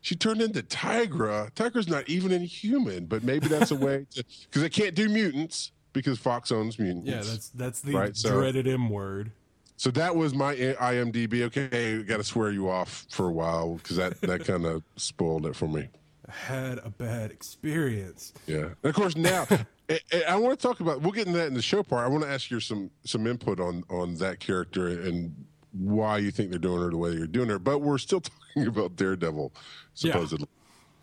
She 0.00 0.14
turned 0.14 0.40
into 0.40 0.62
Tigra. 0.62 1.50
Tigra's 1.54 1.88
not 1.88 2.08
even 2.08 2.30
inhuman, 2.30 3.06
but 3.06 3.24
maybe 3.24 3.48
that's 3.48 3.72
a 3.72 3.76
way 3.76 4.06
to 4.12 4.24
because 4.44 4.62
they 4.62 4.68
can't 4.68 4.94
do 4.94 5.08
mutants 5.08 5.72
because 5.92 6.18
Fox 6.20 6.52
owns 6.52 6.78
mutants. 6.78 7.08
Yeah, 7.08 7.16
that's 7.16 7.48
that's 7.48 7.80
the 7.80 7.92
Right, 7.94 8.16
so- 8.16 8.30
dreaded 8.38 8.68
M 8.68 8.88
word. 8.88 9.32
so 9.76 9.90
that 9.90 10.14
was 10.14 10.32
my 10.34 10.54
IMDb. 10.54 11.42
Okay, 11.42 12.04
got 12.04 12.18
to 12.18 12.24
swear 12.24 12.52
you 12.52 12.70
off 12.70 13.06
for 13.10 13.26
a 13.26 13.32
while 13.32 13.74
because 13.74 13.96
that 13.96 14.20
that 14.20 14.44
kind 14.44 14.64
of 14.64 14.84
spoiled 14.96 15.44
it 15.46 15.56
for 15.56 15.66
me. 15.66 15.88
Had 16.28 16.78
a 16.78 16.90
bad 16.90 17.30
experience. 17.30 18.32
Yeah, 18.46 18.56
and 18.82 18.84
of 18.84 18.94
course 18.94 19.16
now 19.16 19.46
I, 19.88 20.00
I 20.28 20.36
want 20.36 20.58
to 20.58 20.66
talk 20.66 20.80
about. 20.80 21.00
We'll 21.00 21.12
get 21.12 21.26
into 21.26 21.38
that 21.38 21.46
in 21.46 21.54
the 21.54 21.62
show 21.62 21.82
part. 21.82 22.04
I 22.04 22.08
want 22.08 22.24
to 22.24 22.30
ask 22.30 22.50
you 22.50 22.58
some 22.60 22.90
some 23.04 23.26
input 23.26 23.60
on 23.60 23.84
on 23.88 24.16
that 24.16 24.40
character 24.40 24.88
and 24.88 25.44
why 25.72 26.18
you 26.18 26.30
think 26.30 26.50
they're 26.50 26.58
doing 26.58 26.80
her 26.82 26.90
the 26.90 26.96
way 26.96 27.14
they're 27.16 27.26
doing 27.26 27.48
her. 27.48 27.58
But 27.58 27.78
we're 27.80 27.98
still 27.98 28.20
talking 28.54 28.66
about 28.66 28.96
Daredevil, 28.96 29.52
supposedly, 29.94 30.48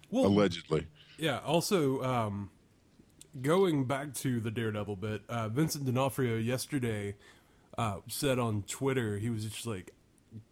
Well, 0.09 0.25
allegedly. 0.25 0.87
Yeah. 1.17 1.39
Also, 1.45 2.01
um, 2.03 2.49
going 3.41 3.85
back 3.85 4.13
to 4.15 4.39
the 4.39 4.51
Daredevil 4.51 4.95
bit, 4.97 5.21
uh, 5.29 5.47
Vincent 5.49 5.85
D'Onofrio 5.85 6.37
yesterday 6.37 7.15
uh, 7.77 7.97
said 8.07 8.39
on 8.39 8.63
Twitter 8.63 9.17
he 9.19 9.29
was 9.29 9.45
just 9.45 9.65
like, 9.67 9.91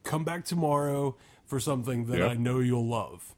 "Come 0.03 0.23
back 0.23 0.45
tomorrow 0.45 1.17
for 1.45 1.59
something 1.59 2.05
that 2.05 2.19
Yeah. 2.19 2.27
I 2.27 2.33
know 2.35 2.59
you'll 2.59 2.87
love," 2.87 3.35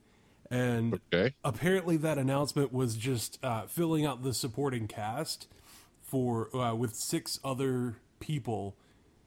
and 0.54 1.00
Okay. 1.14 1.34
apparently 1.44 1.98
that 1.98 2.18
announcement 2.18 2.72
was 2.72 2.96
just 2.96 3.40
uh, 3.44 3.66
filling 3.66 4.06
out 4.06 4.24
the 4.24 4.34
supporting 4.34 4.88
cast 4.88 5.48
for 6.02 6.56
uh, 6.56 6.76
with 6.76 6.96
six 6.96 7.40
other 7.44 7.98
people 8.20 8.76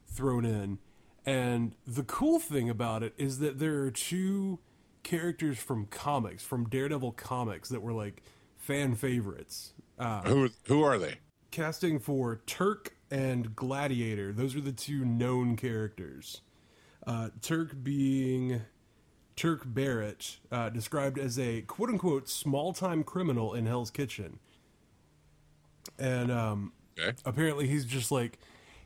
thrown 0.06 0.44
in. 0.44 0.78
And 1.24 1.74
the 1.86 2.04
cool 2.04 2.38
thing 2.38 2.70
about 2.70 3.02
it 3.02 3.12
is 3.18 3.40
that 3.40 3.58
there 3.58 3.80
are 3.82 3.90
two 3.90 4.60
characters 5.02 5.58
from 5.58 5.86
comics, 5.86 6.44
from 6.44 6.68
Daredevil 6.68 7.12
comics, 7.12 7.68
that 7.70 7.82
were 7.82 7.92
like 7.92 8.22
fan 8.56 8.94
favorites. 8.94 9.72
Uh, 9.98 10.22
Who 10.22 10.50
who 10.66 10.82
are 10.84 10.98
they? 10.98 11.16
casting 11.50 11.98
for 11.98 12.36
Turk 12.46 12.94
and 13.10 13.56
Gladiator. 13.56 14.32
Those 14.32 14.54
are 14.54 14.60
the 14.60 14.72
two 14.72 15.04
known 15.04 15.56
characters. 15.56 16.42
Uh, 17.06 17.30
Turk 17.40 17.82
being 17.82 18.62
Turk 19.36 19.62
Barrett, 19.66 20.38
uh, 20.50 20.70
described 20.70 21.18
as 21.18 21.38
a 21.38 21.60
quote 21.62 21.90
unquote 21.90 22.28
small 22.28 22.72
time 22.72 23.04
criminal 23.04 23.52
in 23.54 23.66
Hell's 23.66 23.90
Kitchen. 23.90 24.38
And 25.98 26.32
um, 26.32 26.72
Okay. 26.98 27.16
apparently 27.26 27.66
he's 27.66 27.84
just 27.84 28.10
like, 28.10 28.38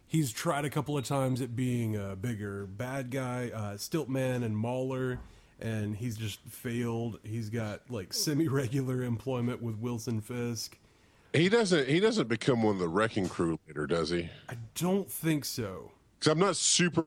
he's 0.07 0.33
tried 0.33 0.65
a 0.65 0.71
couple 0.71 0.99
of 0.99 1.05
times 1.05 1.41
at 1.41 1.55
being 1.55 1.95
a 1.97 2.17
bigger 2.17 2.67
bad 2.67 3.11
guy, 3.13 3.51
uh, 3.55 3.75
Stiltman 3.77 4.43
and 4.45 4.57
Mauler. 4.57 5.21
And 5.61 5.95
he's 5.95 6.17
just 6.17 6.41
failed. 6.49 7.19
He's 7.23 7.49
got 7.51 7.83
like 7.91 8.13
semi 8.13 8.49
regular 8.49 9.03
employment 9.03 9.63
with 9.63 9.77
Wilson 9.77 10.21
Fisk. 10.21 10.77
He 11.33 11.49
doesn't. 11.49 11.87
He 11.87 12.01
doesn't 12.01 12.29
become 12.29 12.63
one 12.63 12.75
of 12.75 12.81
the 12.81 12.89
wrecking 12.89 13.29
crew 13.29 13.59
later, 13.69 13.87
does 13.87 14.11
he? 14.11 14.31
I 14.49 14.55
don't 14.75 15.09
think 15.09 15.45
so. 15.45 15.93
Because 16.21 16.33
I'm 16.33 16.39
not 16.39 16.57
super 16.57 17.07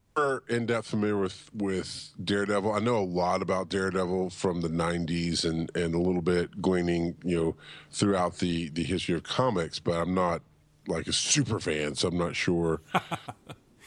in 0.49 0.65
depth 0.65 0.87
familiar 0.87 1.17
with 1.17 1.49
with 1.53 2.13
Daredevil. 2.23 2.71
I 2.73 2.79
know 2.79 2.97
a 2.97 3.05
lot 3.05 3.43
about 3.43 3.69
Daredevil 3.69 4.31
from 4.31 4.61
the 4.61 4.69
'90s 4.69 5.45
and 5.47 5.69
and 5.75 5.93
a 5.93 5.99
little 5.99 6.23
bit 6.23 6.59
gleaning, 6.61 7.15
you 7.23 7.37
know, 7.37 7.55
throughout 7.91 8.37
the 8.39 8.69
the 8.69 8.83
history 8.83 9.13
of 9.13 9.21
comics. 9.23 9.77
But 9.77 10.01
I'm 10.01 10.15
not 10.15 10.41
like 10.87 11.05
a 11.07 11.13
super 11.13 11.59
fan, 11.59 11.93
so 11.95 12.07
I'm 12.07 12.17
not 12.17 12.35
sure. 12.35 12.81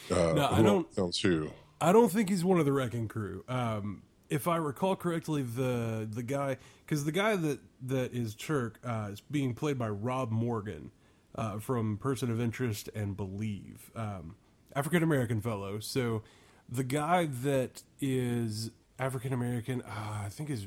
Uh, 0.09 0.35
No, 0.35 0.49
I 0.53 0.63
don't. 0.63 0.87
else 0.97 1.21
who. 1.21 1.51
I 1.81 1.91
don't 1.91 2.13
think 2.13 2.29
he's 2.29 2.45
one 2.45 2.61
of 2.61 2.65
the 2.65 2.73
wrecking 2.73 3.09
crew. 3.09 3.43
Um, 3.49 4.03
if 4.31 4.47
I 4.47 4.57
recall 4.57 4.95
correctly, 4.95 5.43
the 5.43 6.09
the 6.09 6.23
guy 6.23 6.59
because 6.85 7.05
the 7.05 7.11
guy 7.11 7.35
that 7.35 7.59
that 7.83 8.15
is 8.15 8.37
Turk 8.37 8.79
uh, 8.85 9.09
is 9.11 9.21
being 9.21 9.53
played 9.53 9.79
by 9.79 9.89
Rob 9.89 10.31
Morgan 10.31 10.93
uh, 11.35 11.59
from 11.59 11.97
Person 11.99 12.31
of 12.31 12.41
Interest 12.41 12.89
and 12.95 13.17
Believe, 13.17 13.91
um, 13.97 14.37
African 14.77 15.03
American 15.03 15.41
fellow. 15.41 15.81
So 15.81 16.23
the 16.69 16.85
guy 16.85 17.27
that 17.43 17.83
is 18.01 18.71
African 18.99 19.33
American, 19.33 19.83
uh, 19.83 20.23
I 20.25 20.29
think 20.29 20.51
is 20.51 20.67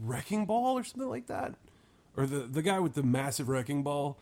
Wrecking 0.00 0.44
Ball 0.46 0.78
or 0.78 0.84
something 0.84 1.08
like 1.08 1.26
that, 1.28 1.54
or 2.16 2.26
the 2.26 2.40
the 2.40 2.62
guy 2.62 2.78
with 2.78 2.94
the 2.94 3.02
massive 3.02 3.48
wrecking 3.48 3.82
ball. 3.82 4.18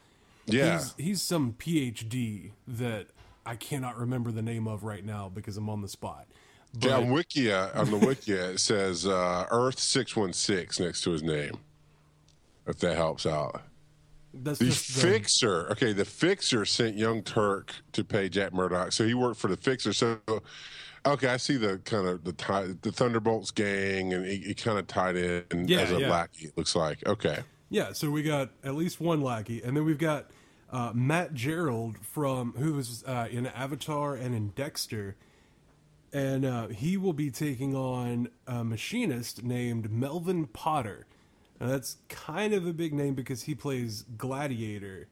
Yeah, 0.46 0.78
He's, 0.78 0.94
he's 0.96 1.22
some 1.22 1.52
PhD 1.52 2.52
that 2.66 3.08
I 3.44 3.56
cannot 3.56 3.96
remember 3.98 4.32
the 4.32 4.42
name 4.42 4.66
of 4.66 4.82
right 4.84 5.04
now 5.04 5.28
because 5.28 5.56
I'm 5.56 5.68
on 5.68 5.82
the 5.82 5.88
spot. 5.88 6.26
But 6.74 6.88
yeah. 6.88 6.96
On 6.96 7.06
Wikia, 7.08 7.76
on 7.76 7.90
the 7.90 7.98
Wikia, 7.98 8.54
it 8.54 8.60
says 8.60 9.06
uh, 9.06 9.46
Earth 9.50 9.78
six 9.78 10.16
one 10.16 10.32
six 10.32 10.80
next 10.80 11.02
to 11.02 11.10
his 11.10 11.22
name. 11.22 11.58
If 12.66 12.78
that 12.78 12.96
helps 12.96 13.26
out. 13.26 13.62
That's 14.34 14.58
The 14.58 14.66
just 14.66 14.94
the, 14.94 15.00
fixer, 15.00 15.70
okay, 15.72 15.92
the 15.92 16.04
fixer 16.04 16.64
sent 16.64 16.96
Young 16.96 17.22
Turk 17.22 17.74
to 17.92 18.02
pay 18.04 18.28
Jack 18.28 18.52
Murdock, 18.52 18.92
so 18.92 19.06
he 19.06 19.14
worked 19.14 19.38
for 19.38 19.48
the 19.48 19.56
fixer. 19.56 19.92
So 19.92 20.18
Okay, 21.04 21.28
I 21.28 21.36
see 21.36 21.56
the 21.56 21.78
kind 21.78 22.06
of 22.06 22.22
the 22.22 22.32
tie, 22.32 22.68
the 22.80 22.92
Thunderbolts 22.92 23.50
gang, 23.50 24.12
and 24.12 24.24
he, 24.24 24.54
kind 24.54 24.78
of 24.78 24.86
tied 24.86 25.16
in 25.16 25.66
Yeah, 25.66 25.80
as 25.80 25.90
a 25.90 26.00
yeah. 26.00 26.10
lackey. 26.10 26.46
It 26.46 26.56
looks 26.56 26.76
like 26.76 27.04
okay. 27.06 27.40
Yeah, 27.70 27.92
so 27.92 28.10
we 28.10 28.22
got 28.22 28.50
at 28.62 28.74
least 28.74 29.00
one 29.00 29.20
lackey, 29.20 29.62
and 29.62 29.76
then 29.76 29.84
we've 29.84 29.98
got 29.98 30.30
uh, 30.70 30.92
Matt 30.94 31.34
Gerald 31.34 31.98
from 31.98 32.52
who 32.56 32.74
was 32.74 33.02
uh, 33.04 33.28
in 33.30 33.46
Avatar 33.46 34.14
and 34.14 34.34
in 34.34 34.50
Dexter, 34.50 35.16
and 36.12 36.44
uh, 36.44 36.68
he 36.68 36.96
will 36.96 37.14
be 37.14 37.30
taking 37.30 37.74
on 37.74 38.28
a 38.46 38.62
machinist 38.62 39.42
named 39.42 39.90
Melvin 39.90 40.46
Potter. 40.46 41.06
Now 41.62 41.68
that's 41.68 41.98
kind 42.08 42.54
of 42.54 42.66
a 42.66 42.72
big 42.72 42.92
name 42.92 43.14
because 43.14 43.44
he 43.44 43.54
plays 43.54 44.04
Gladiator 44.18 45.06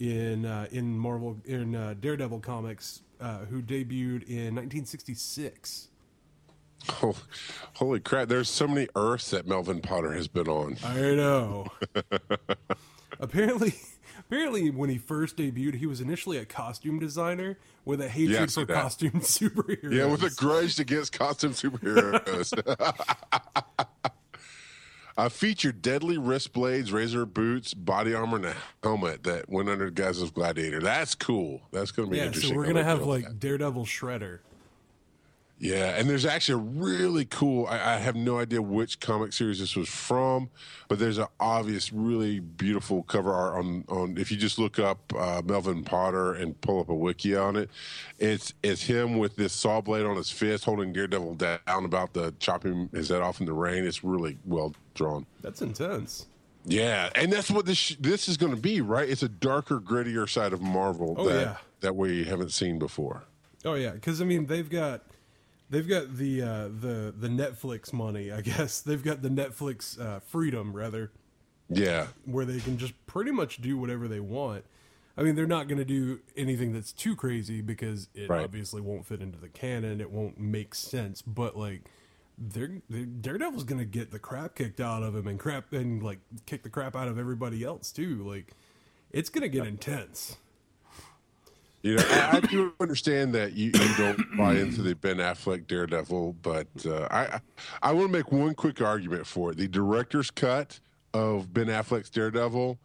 in 0.00 0.46
uh, 0.46 0.66
in 0.72 0.98
Marvel 0.98 1.36
in 1.44 1.74
uh, 1.76 1.94
Daredevil 2.00 2.40
comics, 2.40 3.02
uh, 3.20 3.40
who 3.40 3.60
debuted 3.60 4.26
in 4.26 4.54
1966. 4.54 5.88
Oh, 7.02 7.14
holy 7.74 8.00
crap! 8.00 8.28
There's 8.28 8.48
so 8.48 8.66
many 8.66 8.88
Earths 8.96 9.30
that 9.32 9.46
Melvin 9.46 9.82
Potter 9.82 10.12
has 10.14 10.28
been 10.28 10.48
on. 10.48 10.78
I 10.82 11.14
know. 11.14 11.66
apparently, 13.20 13.74
apparently, 14.18 14.70
when 14.70 14.88
he 14.88 14.96
first 14.96 15.36
debuted, 15.36 15.74
he 15.74 15.86
was 15.86 16.00
initially 16.00 16.38
a 16.38 16.46
costume 16.46 17.00
designer 17.00 17.58
with 17.84 18.00
a 18.00 18.08
hatred 18.08 18.30
Yes, 18.40 18.54
for 18.54 18.64
that. 18.64 18.74
costume 18.82 19.10
superheroes. 19.20 19.92
Yeah, 19.92 20.06
with 20.06 20.22
a 20.22 20.30
grudge 20.30 20.80
against 20.80 21.12
costume 21.12 21.52
superheroes. 21.52 22.50
I 25.16 25.28
featured 25.28 25.82
deadly 25.82 26.16
wrist 26.18 26.52
blades, 26.52 26.92
razor 26.92 27.26
boots, 27.26 27.74
body 27.74 28.14
armor, 28.14 28.36
and 28.36 28.46
a 28.46 28.54
helmet 28.82 29.24
that 29.24 29.48
went 29.48 29.68
under 29.68 29.86
the 29.86 29.90
guise 29.90 30.22
of 30.22 30.32
Gladiator. 30.34 30.80
That's 30.80 31.14
cool. 31.14 31.62
That's 31.70 31.90
going 31.90 32.08
to 32.08 32.10
be 32.10 32.18
yeah. 32.18 32.26
interesting. 32.26 32.52
So 32.52 32.56
we're 32.56 32.66
gonna 32.66 32.84
have 32.84 33.02
like 33.02 33.24
that. 33.24 33.40
Daredevil 33.40 33.84
Shredder. 33.84 34.40
Yeah, 35.62 35.94
and 35.96 36.10
there's 36.10 36.26
actually 36.26 36.54
a 36.60 36.82
really 36.82 37.24
cool. 37.24 37.68
I, 37.68 37.94
I 37.94 37.96
have 37.98 38.16
no 38.16 38.40
idea 38.40 38.60
which 38.60 38.98
comic 38.98 39.32
series 39.32 39.60
this 39.60 39.76
was 39.76 39.88
from, 39.88 40.50
but 40.88 40.98
there's 40.98 41.18
an 41.18 41.28
obvious, 41.38 41.92
really 41.92 42.40
beautiful 42.40 43.04
cover 43.04 43.32
art 43.32 43.54
on. 43.54 43.84
On 43.88 44.18
if 44.18 44.32
you 44.32 44.36
just 44.36 44.58
look 44.58 44.80
up 44.80 44.98
uh, 45.16 45.40
Melvin 45.44 45.84
Potter 45.84 46.32
and 46.32 46.60
pull 46.62 46.80
up 46.80 46.88
a 46.88 46.94
wiki 46.94 47.36
on 47.36 47.54
it, 47.54 47.70
it's 48.18 48.54
it's 48.64 48.82
him 48.82 49.18
with 49.18 49.36
this 49.36 49.52
saw 49.52 49.80
blade 49.80 50.04
on 50.04 50.16
his 50.16 50.30
fist, 50.30 50.64
holding 50.64 50.92
Daredevil 50.92 51.36
down, 51.36 51.60
about 51.68 52.12
to 52.14 52.34
chop 52.40 52.64
him 52.64 52.88
his 52.88 53.10
head 53.10 53.22
off 53.22 53.38
in 53.38 53.46
the 53.46 53.52
rain. 53.52 53.86
It's 53.86 54.02
really 54.02 54.38
well 54.44 54.74
drawn. 54.94 55.26
That's 55.42 55.62
intense. 55.62 56.26
Yeah, 56.64 57.10
and 57.14 57.32
that's 57.32 57.52
what 57.52 57.66
this 57.66 57.94
this 58.00 58.28
is 58.28 58.36
going 58.36 58.52
to 58.52 58.60
be, 58.60 58.80
right? 58.80 59.08
It's 59.08 59.22
a 59.22 59.28
darker, 59.28 59.78
grittier 59.78 60.28
side 60.28 60.52
of 60.52 60.60
Marvel 60.60 61.14
Oh, 61.16 61.28
that 61.28 61.40
yeah. 61.40 61.56
that 61.82 61.94
we 61.94 62.24
haven't 62.24 62.50
seen 62.50 62.80
before. 62.80 63.22
Oh 63.64 63.74
yeah, 63.74 63.92
because 63.92 64.20
I 64.20 64.24
mean 64.24 64.46
they've 64.46 64.68
got 64.68 65.02
they've 65.72 65.88
got 65.88 66.16
the 66.16 66.40
uh, 66.42 66.68
the 66.68 67.12
the 67.18 67.28
Netflix 67.28 67.92
money. 67.92 68.30
I 68.30 68.40
guess 68.52 68.80
they've 68.80 69.02
got 69.02 69.22
the 69.22 69.28
Netflix 69.30 70.00
uh, 70.00 70.20
freedom 70.20 70.72
rather. 70.72 71.10
Yeah, 71.68 72.08
where 72.26 72.44
they 72.44 72.60
can 72.60 72.78
just 72.78 72.94
pretty 73.06 73.32
much 73.32 73.60
do 73.60 73.76
whatever 73.78 74.06
they 74.06 74.20
want. 74.20 74.64
I 75.16 75.22
mean, 75.22 75.34
they're 75.34 75.46
not 75.46 75.68
going 75.68 75.78
to 75.78 75.84
do 75.84 76.20
anything 76.36 76.72
that's 76.72 76.92
too 76.92 77.14
crazy 77.16 77.60
because 77.60 78.08
it 78.14 78.30
Right. 78.30 78.44
obviously 78.44 78.80
won't 78.80 79.04
fit 79.06 79.20
into 79.20 79.38
the 79.38 79.48
canon. 79.48 80.00
It 80.00 80.10
won't 80.10 80.38
make 80.40 80.74
sense. 80.74 81.20
But 81.20 81.54
like, 81.56 81.82
they're, 82.38 82.80
they're 82.88 83.04
Daredevil's 83.04 83.64
going 83.64 83.78
to 83.78 83.84
get 83.84 84.10
the 84.10 84.18
crap 84.18 84.54
kicked 84.54 84.80
out 84.80 85.02
of 85.02 85.14
him 85.14 85.26
and 85.26 85.38
crap 85.38 85.72
and 85.74 86.02
like 86.02 86.20
kick 86.46 86.62
the 86.62 86.70
crap 86.70 86.96
out 86.96 87.08
of 87.08 87.18
everybody 87.18 87.62
else 87.62 87.92
too. 87.92 88.22
Like, 88.26 88.52
it's 89.10 89.28
going 89.28 89.42
to 89.42 89.50
get 89.50 89.66
intense. 89.66 90.36
You 91.82 91.96
know, 91.96 92.04
I, 92.08 92.36
I 92.36 92.40
do 92.40 92.72
understand 92.80 93.34
that 93.34 93.54
you, 93.54 93.72
you 93.74 93.96
don't 93.96 94.36
buy 94.36 94.54
into 94.54 94.82
the 94.82 94.94
Ben 94.94 95.16
Affleck 95.16 95.66
Daredevil, 95.66 96.36
but 96.40 96.68
uh, 96.86 97.08
I 97.10 97.40
I 97.82 97.92
want 97.92 98.06
to 98.06 98.12
make 98.12 98.30
one 98.30 98.54
quick 98.54 98.80
argument 98.80 99.26
for 99.26 99.50
it. 99.50 99.56
The 99.56 99.66
director's 99.66 100.30
cut 100.30 100.78
of 101.12 101.52
Ben 101.52 101.66
Affleck's 101.66 102.08
Daredevil, 102.10 102.78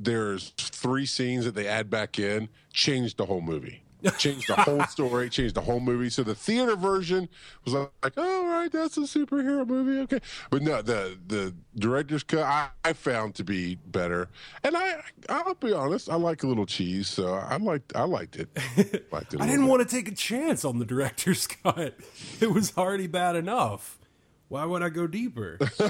there's 0.00 0.50
three 0.56 1.04
scenes 1.04 1.44
that 1.44 1.54
they 1.54 1.66
add 1.66 1.90
back 1.90 2.18
in, 2.18 2.48
changed 2.72 3.18
the 3.18 3.26
whole 3.26 3.42
movie. 3.42 3.82
Changed 4.18 4.48
the 4.48 4.56
whole 4.56 4.84
story, 4.88 5.28
changed 5.28 5.54
the 5.54 5.60
whole 5.60 5.80
movie. 5.80 6.08
So 6.10 6.22
the 6.22 6.34
theater 6.34 6.76
version 6.76 7.28
was 7.64 7.74
like, 7.74 7.90
oh, 8.16 8.46
all 8.46 8.46
right, 8.46 8.70
that's 8.70 8.96
a 8.96 9.00
superhero 9.00 9.66
movie, 9.66 9.98
okay. 10.02 10.20
But 10.50 10.62
no, 10.62 10.82
the 10.82 11.18
the 11.26 11.54
director's 11.76 12.22
cut 12.22 12.42
I, 12.42 12.68
I 12.84 12.92
found 12.92 13.34
to 13.36 13.44
be 13.44 13.74
better, 13.74 14.28
and 14.62 14.76
I 14.76 15.02
I'll 15.28 15.54
be 15.54 15.72
honest, 15.72 16.08
I 16.08 16.14
like 16.14 16.42
a 16.42 16.46
little 16.46 16.66
cheese, 16.66 17.08
so 17.08 17.34
I 17.34 17.56
liked 17.56 17.94
I 17.96 18.04
liked 18.04 18.36
it. 18.36 18.48
Liked 19.12 19.34
it. 19.34 19.40
I 19.40 19.46
didn't 19.46 19.66
want 19.66 19.88
to 19.88 19.96
take 19.96 20.08
a 20.08 20.14
chance 20.14 20.64
on 20.64 20.78
the 20.78 20.84
director's 20.84 21.46
cut. 21.64 21.94
It 22.40 22.50
was 22.50 22.76
already 22.76 23.06
bad 23.06 23.36
enough. 23.36 23.97
Why 24.48 24.64
would 24.64 24.82
I 24.82 24.88
go 24.88 25.06
deeper? 25.06 25.58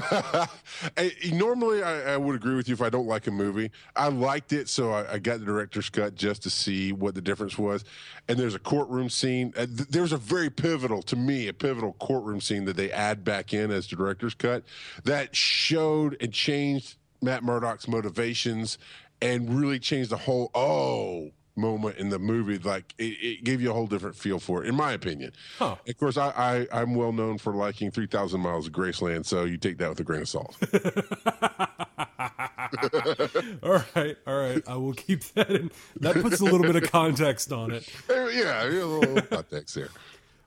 I, 0.97 1.11
normally, 1.31 1.81
I, 1.81 2.13
I 2.13 2.17
would 2.17 2.35
agree 2.35 2.55
with 2.55 2.67
you 2.67 2.73
if 2.73 2.81
I 2.81 2.89
don't 2.89 3.07
like 3.07 3.27
a 3.27 3.31
movie. 3.31 3.71
I 3.95 4.09
liked 4.09 4.51
it, 4.51 4.67
so 4.67 4.91
I, 4.91 5.13
I 5.13 5.19
got 5.19 5.39
the 5.39 5.45
director's 5.45 5.89
cut 5.89 6.15
just 6.15 6.43
to 6.43 6.49
see 6.49 6.91
what 6.91 7.15
the 7.15 7.21
difference 7.21 7.57
was. 7.57 7.85
And 8.27 8.37
there's 8.37 8.55
a 8.55 8.59
courtroom 8.59 9.09
scene. 9.09 9.53
Uh, 9.55 9.65
th- 9.65 9.87
there's 9.89 10.11
a 10.11 10.17
very 10.17 10.49
pivotal, 10.49 11.01
to 11.03 11.15
me, 11.15 11.47
a 11.47 11.53
pivotal 11.53 11.93
courtroom 11.99 12.41
scene 12.41 12.65
that 12.65 12.75
they 12.75 12.91
add 12.91 13.23
back 13.23 13.53
in 13.53 13.71
as 13.71 13.87
the 13.87 13.95
director's 13.95 14.33
cut 14.33 14.63
that 15.05 15.35
showed 15.35 16.17
and 16.19 16.33
changed 16.33 16.97
Matt 17.21 17.43
Murdock's 17.43 17.87
motivations 17.87 18.77
and 19.21 19.57
really 19.57 19.79
changed 19.79 20.09
the 20.09 20.17
whole 20.17 20.51
oh 20.53 21.31
moment 21.59 21.97
in 21.97 22.09
the 22.09 22.19
movie. 22.19 22.57
Like 22.57 22.93
it, 22.97 23.03
it 23.03 23.43
gave 23.43 23.61
you 23.61 23.71
a 23.71 23.73
whole 23.73 23.87
different 23.87 24.15
feel 24.15 24.39
for 24.39 24.63
it, 24.63 24.69
in 24.69 24.75
my 24.75 24.93
opinion. 24.93 25.33
Huh. 25.57 25.75
Of 25.87 25.97
course, 25.97 26.17
I, 26.17 26.67
I 26.71 26.81
I'm 26.81 26.95
well 26.95 27.11
known 27.11 27.37
for 27.37 27.53
liking 27.53 27.91
Three 27.91 28.07
Thousand 28.07 28.41
Miles 28.41 28.67
of 28.67 28.73
Graceland, 28.73 29.25
so 29.25 29.43
you 29.43 29.57
take 29.57 29.77
that 29.77 29.89
with 29.89 29.99
a 29.99 30.03
grain 30.03 30.21
of 30.21 30.29
salt. 30.29 30.55
all 33.63 33.83
right, 33.95 34.17
all 34.27 34.37
right. 34.37 34.63
I 34.67 34.75
will 34.75 34.93
keep 34.93 35.23
that 35.35 35.49
in. 35.49 35.71
That 35.99 36.15
puts 36.15 36.39
a 36.39 36.45
little 36.45 36.61
bit 36.61 36.75
of 36.75 36.91
context 36.91 37.51
on 37.51 37.71
it. 37.71 37.89
yeah, 38.09 38.63
a 38.63 38.69
little 38.69 39.21
context 39.21 39.75
there. 39.75 39.89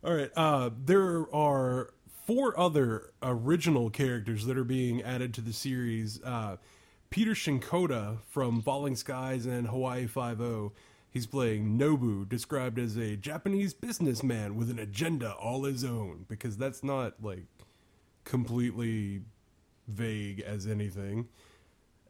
All 0.04 0.14
right. 0.14 0.30
Uh, 0.36 0.70
there 0.84 1.32
are 1.34 1.90
four 2.26 2.58
other 2.58 3.10
original 3.22 3.90
characters 3.90 4.46
that 4.46 4.56
are 4.56 4.64
being 4.64 5.02
added 5.02 5.34
to 5.34 5.40
the 5.40 5.52
series. 5.52 6.22
Uh, 6.22 6.56
Peter 7.10 7.32
Shinkoda 7.32 8.18
from 8.28 8.62
Falling 8.62 8.96
Skies 8.96 9.46
and 9.46 9.66
Hawaii 9.66 10.06
Five 10.06 10.40
O. 10.40 10.72
He's 11.12 11.26
playing 11.26 11.78
Nobu, 11.78 12.26
described 12.28 12.78
as 12.78 12.96
a 12.96 13.16
Japanese 13.16 13.74
businessman 13.74 14.56
with 14.56 14.70
an 14.70 14.78
agenda 14.78 15.32
all 15.34 15.64
his 15.64 15.84
own. 15.84 16.24
Because 16.28 16.56
that's 16.56 16.82
not 16.82 17.22
like 17.22 17.44
completely 18.24 19.22
vague 19.88 20.40
as 20.40 20.66
anything. 20.66 21.28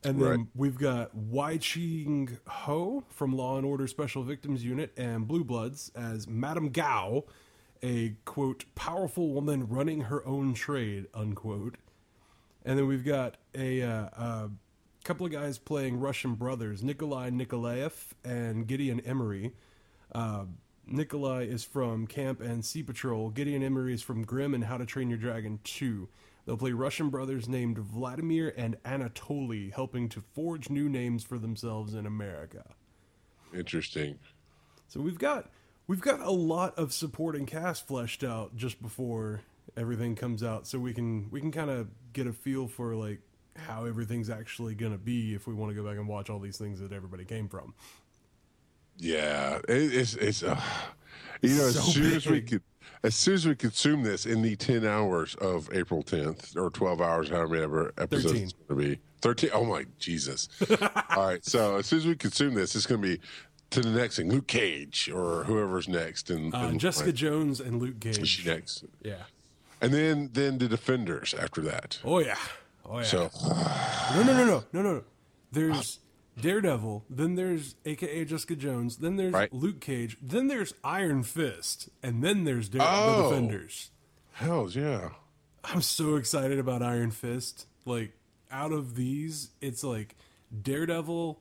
And 0.04 0.20
then 0.20 0.28
Right. 0.28 0.46
we've 0.54 0.78
got 0.78 1.14
Wai 1.14 1.58
Ching 1.58 2.38
Ho 2.46 3.04
from 3.08 3.36
Law 3.36 3.56
and 3.56 3.66
Order 3.66 3.86
Special 3.86 4.22
Victims 4.24 4.64
Unit 4.64 4.92
and 4.96 5.28
Blue 5.28 5.44
Bloods 5.44 5.90
as 5.94 6.26
Madame 6.28 6.70
Gao, 6.70 7.24
a 7.82 8.16
quote 8.24 8.64
powerful 8.74 9.32
woman 9.32 9.68
running 9.68 10.02
her 10.02 10.24
own 10.26 10.54
trade 10.54 11.06
unquote. 11.14 11.76
And 12.64 12.78
then 12.78 12.86
we've 12.86 13.04
got 13.04 13.36
a, 13.54 13.82
uh, 13.82 14.04
a 14.04 14.50
couple 15.04 15.26
of 15.26 15.32
guys 15.32 15.58
playing 15.58 16.00
Russian 16.00 16.34
brothers, 16.34 16.82
Nikolai 16.82 17.30
Nikolaeff 17.30 18.08
and 18.24 18.66
Gideon 18.66 19.00
Emery. 19.00 19.52
Uh, 20.12 20.44
Nikolai 20.86 21.44
is 21.44 21.64
from 21.64 22.06
Camp 22.06 22.40
and 22.40 22.64
Sea 22.64 22.82
Patrol. 22.82 23.30
Gideon 23.30 23.62
Emery 23.62 23.94
is 23.94 24.02
from 24.02 24.24
Grimm 24.24 24.54
and 24.54 24.64
How 24.64 24.76
to 24.76 24.86
Train 24.86 25.08
Your 25.08 25.18
Dragon 25.18 25.60
2. 25.64 26.08
They'll 26.44 26.56
play 26.56 26.72
Russian 26.72 27.08
brothers 27.08 27.48
named 27.48 27.78
Vladimir 27.78 28.52
and 28.56 28.76
Anatoly, 28.84 29.72
helping 29.72 30.08
to 30.10 30.20
forge 30.20 30.70
new 30.70 30.88
names 30.88 31.22
for 31.22 31.38
themselves 31.38 31.94
in 31.94 32.04
America. 32.04 32.74
Interesting. 33.54 34.18
So 34.88 35.00
we've 35.00 35.18
got 35.18 35.50
we've 35.86 36.00
got 36.00 36.20
a 36.20 36.30
lot 36.30 36.76
of 36.78 36.92
supporting 36.92 37.46
cast 37.46 37.86
fleshed 37.86 38.24
out 38.24 38.56
just 38.56 38.82
before 38.82 39.42
everything 39.76 40.16
comes 40.16 40.42
out, 40.42 40.66
so 40.66 40.78
we 40.78 40.92
can 40.92 41.30
we 41.30 41.40
can 41.40 41.52
kind 41.52 41.70
of 41.70 41.88
get 42.12 42.26
a 42.26 42.32
feel 42.32 42.66
for 42.66 42.96
like 42.96 43.20
how 43.56 43.84
everything's 43.84 44.30
actually 44.30 44.74
gonna 44.74 44.98
be 44.98 45.34
if 45.34 45.46
we 45.46 45.54
want 45.54 45.70
to 45.70 45.74
go 45.80 45.86
back 45.88 45.98
and 45.98 46.08
watch 46.08 46.30
all 46.30 46.38
these 46.38 46.56
things 46.58 46.80
that 46.80 46.92
everybody 46.92 47.24
came 47.24 47.48
from. 47.48 47.74
Yeah, 48.98 49.58
it, 49.68 49.94
it's 49.94 50.14
it's 50.14 50.42
uh, 50.42 50.60
you 51.40 51.56
know 51.56 51.66
as 51.66 51.74
So 51.74 51.80
soon 51.92 52.12
as 52.12 52.26
we 52.26 52.40
could 52.42 52.62
as 53.04 53.14
soon 53.14 53.34
as 53.34 53.46
we 53.46 53.54
consume 53.54 54.02
this 54.02 54.26
in 54.26 54.42
the 54.42 54.54
ten 54.56 54.84
hours 54.84 55.34
of 55.36 55.68
April 55.72 56.02
tenth 56.02 56.56
or 56.56 56.70
twelve 56.70 57.00
hours, 57.00 57.28
however 57.30 57.92
episodes 57.98 58.32
13. 58.32 58.42
it's 58.44 58.52
going 58.52 58.80
to 58.80 58.88
be. 58.96 59.00
Thirteen. 59.20 59.50
Oh 59.52 59.64
my 59.64 59.86
Jesus! 59.98 60.48
All 61.10 61.26
right, 61.26 61.44
so 61.44 61.76
as 61.76 61.86
soon 61.86 62.00
as 62.00 62.06
we 62.06 62.16
consume 62.16 62.54
this, 62.54 62.74
it's 62.76 62.86
going 62.86 63.00
to 63.02 63.08
be 63.08 63.20
to 63.70 63.80
the 63.80 63.90
next 63.90 64.16
thing, 64.16 64.28
Luke 64.30 64.46
Cage 64.48 65.10
or 65.14 65.44
whoever's 65.44 65.88
next, 65.88 66.28
and, 66.28 66.52
Uh, 66.54 66.58
and 66.58 66.78
Jessica 66.80 67.12
Jones 67.12 67.60
and 67.60 67.80
Luke 67.80 68.00
Cage. 68.00 68.26
she 68.28 68.46
next, 68.48 68.84
Yeah. 69.02 69.22
and 69.80 69.92
then 69.94 70.30
then 70.32 70.58
the 70.58 70.68
Defenders 70.68 71.34
after 71.34 71.60
that. 71.62 71.98
Oh 72.04 72.18
yeah. 72.18 72.36
Oh 72.84 72.98
yeah. 72.98 73.04
So 73.04 73.30
No, 74.14 74.22
no, 74.22 74.32
no, 74.32 74.44
no, 74.44 74.64
no, 74.72 74.82
no. 74.82 75.04
There's 75.50 75.98
Daredevil, 76.40 77.04
then 77.10 77.34
there's 77.34 77.74
AKA 77.84 78.24
Jessica 78.24 78.56
Jones, 78.56 78.96
then 78.98 79.16
there's 79.16 79.32
Right. 79.34 79.52
Luke 79.52 79.80
Cage, 79.80 80.16
then 80.22 80.48
there's 80.48 80.72
Iron 80.82 81.22
Fist, 81.22 81.90
and 82.02 82.24
then 82.24 82.44
there's 82.44 82.68
Dare- 82.70 82.80
Oh. 82.82 83.16
the 83.24 83.28
Defenders. 83.36 83.90
Hells 84.32 84.74
yeah. 84.74 85.10
I'm 85.64 85.82
so 85.82 86.16
excited 86.16 86.58
about 86.58 86.82
Iron 86.82 87.10
Fist. 87.10 87.66
Like, 87.84 88.12
out 88.50 88.72
of 88.72 88.96
these, 88.96 89.50
it's 89.60 89.84
like 89.84 90.16
Daredevil, 90.62 91.40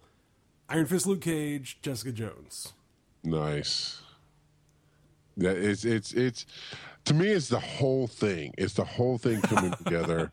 Iron 0.69 0.85
Fist, 0.85 1.07
Luke 1.07 1.21
Cage, 1.21 1.79
Jessica 1.81 2.11
Jones. 2.11 2.73
Nice. 3.23 4.01
Yeah, 5.37 5.51
it's 5.51 5.85
it's 5.85 6.11
it's 6.13 6.45
to 7.05 7.13
me 7.13 7.29
it's 7.29 7.47
the 7.47 7.59
whole 7.59 8.07
thing. 8.07 8.53
It's 8.57 8.73
the 8.73 8.83
whole 8.83 9.17
thing 9.17 9.41
coming 9.41 9.71
together. 9.83 10.31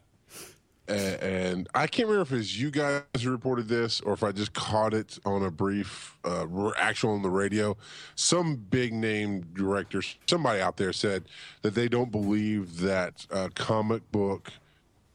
And, 0.88 1.23
and 1.23 1.68
I 1.75 1.87
can't 1.87 2.09
remember 2.09 2.35
if 2.35 2.40
it's 2.40 2.57
you 2.57 2.71
guys 2.71 3.02
who 3.21 3.30
reported 3.30 3.68
this 3.68 4.00
or 4.00 4.14
if 4.14 4.23
I 4.25 4.33
just 4.33 4.54
caught 4.54 4.95
it 4.95 5.18
on 5.25 5.42
a 5.42 5.50
brief 5.50 6.16
uh, 6.25 6.47
actual 6.78 7.11
on 7.11 7.23
the 7.23 7.30
radio. 7.30 7.76
Some 8.14 8.57
big 8.57 8.95
name 8.95 9.45
director, 9.52 10.02
somebody 10.26 10.61
out 10.61 10.78
there 10.78 10.92
said 10.92 11.25
that 11.62 11.75
they 11.75 11.88
don't 11.88 12.11
believe 12.11 12.80
that 12.80 13.26
uh, 13.30 13.49
comic 13.54 14.11
book 14.11 14.50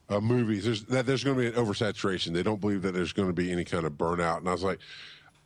uh, 0.10 0.20
movies 0.20 0.66
there's 0.66 0.84
that 0.86 1.06
there's 1.06 1.24
going 1.24 1.36
to 1.38 1.42
be 1.42 1.48
an 1.48 1.54
oversaturation. 1.54 2.34
They 2.34 2.44
don't 2.44 2.62
believe 2.62 2.82
that 2.84 2.94
there's 2.94 3.14
going 3.14 3.30
to 3.30 3.34
be 3.34 3.52
any 3.52 3.64
kind 3.64 3.86
of 3.86 3.94
burnout. 3.94 4.40
And 4.40 4.50
I 4.50 4.52
was 4.52 4.64
like, 4.64 4.80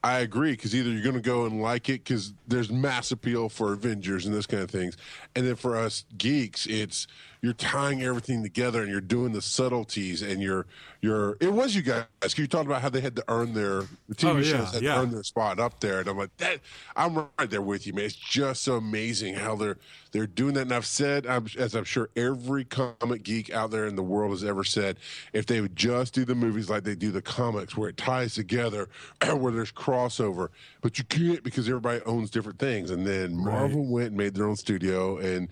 I 0.03 0.19
agree 0.19 0.51
because 0.51 0.75
either 0.75 0.89
you're 0.89 1.03
going 1.03 1.15
to 1.15 1.21
go 1.21 1.45
and 1.45 1.61
like 1.61 1.89
it 1.89 2.03
because 2.03 2.33
there's 2.47 2.69
mass 2.69 3.11
appeal 3.11 3.49
for 3.49 3.73
Avengers 3.73 4.25
and 4.25 4.33
those 4.33 4.47
kind 4.47 4.63
of 4.63 4.69
things, 4.69 4.97
and 5.35 5.45
then 5.45 5.55
for 5.55 5.75
us 5.75 6.05
geeks, 6.17 6.65
it's 6.67 7.07
you're 7.41 7.53
tying 7.53 8.01
everything 8.03 8.43
together 8.43 8.81
and 8.81 8.91
you're 8.91 9.01
doing 9.01 9.31
the 9.33 9.41
subtleties 9.41 10.21
and 10.21 10.41
you're 10.41 10.65
you're. 11.01 11.37
It 11.39 11.53
was 11.53 11.75
you 11.75 11.83
guys 11.83 12.05
You 12.37 12.47
talked 12.47 12.65
about 12.65 12.81
how 12.81 12.89
they 12.89 13.01
had 13.01 13.15
to 13.17 13.23
earn 13.27 13.53
their 13.53 13.83
the 14.09 14.15
TV 14.15 14.29
Oh, 14.29 14.37
yeah, 14.37 14.43
shows 14.57 14.73
had 14.73 14.81
yeah. 14.81 14.95
to 14.95 15.01
earn 15.01 15.11
their 15.11 15.23
spot 15.23 15.59
up 15.59 15.79
there, 15.79 15.99
and 15.99 16.09
I'm 16.09 16.17
like 16.17 16.35
that. 16.37 16.59
I'm 16.95 17.15
right 17.37 17.49
there 17.49 17.61
with 17.61 17.85
you, 17.85 17.93
man. 17.93 18.05
It's 18.05 18.15
just 18.15 18.63
so 18.63 18.75
amazing 18.77 19.35
how 19.35 19.55
they're 19.55 19.77
they're 20.11 20.27
doing 20.27 20.55
that. 20.55 20.61
And 20.61 20.73
I've 20.73 20.85
said, 20.85 21.27
I'm, 21.27 21.45
as 21.57 21.75
I'm 21.75 21.83
sure 21.83 22.09
every 22.15 22.65
comic 22.65 23.23
geek 23.23 23.51
out 23.51 23.71
there 23.71 23.85
in 23.85 23.95
the 23.95 24.03
world 24.03 24.31
has 24.31 24.43
ever 24.43 24.63
said, 24.63 24.97
if 25.33 25.45
they 25.45 25.61
would 25.61 25.75
just 25.75 26.13
do 26.13 26.25
the 26.25 26.35
movies 26.35 26.69
like 26.69 26.83
they 26.83 26.95
do 26.95 27.11
the 27.11 27.21
comics, 27.21 27.77
where 27.77 27.89
it 27.89 27.97
ties 27.97 28.33
together, 28.33 28.89
where 29.35 29.51
there's 29.51 29.71
crossover, 29.71 30.49
but 30.81 30.97
you 30.97 31.05
can't 31.05 31.43
because 31.43 31.67
everybody 31.67 32.01
owns 32.05 32.31
different 32.31 32.57
things. 32.59 32.89
And 32.89 33.05
then 33.05 33.35
Marvel 33.35 33.85
went 33.85 34.07
and 34.07 34.17
made 34.17 34.33
their 34.33 34.47
own 34.47 34.55
studio, 34.55 35.17
and 35.17 35.49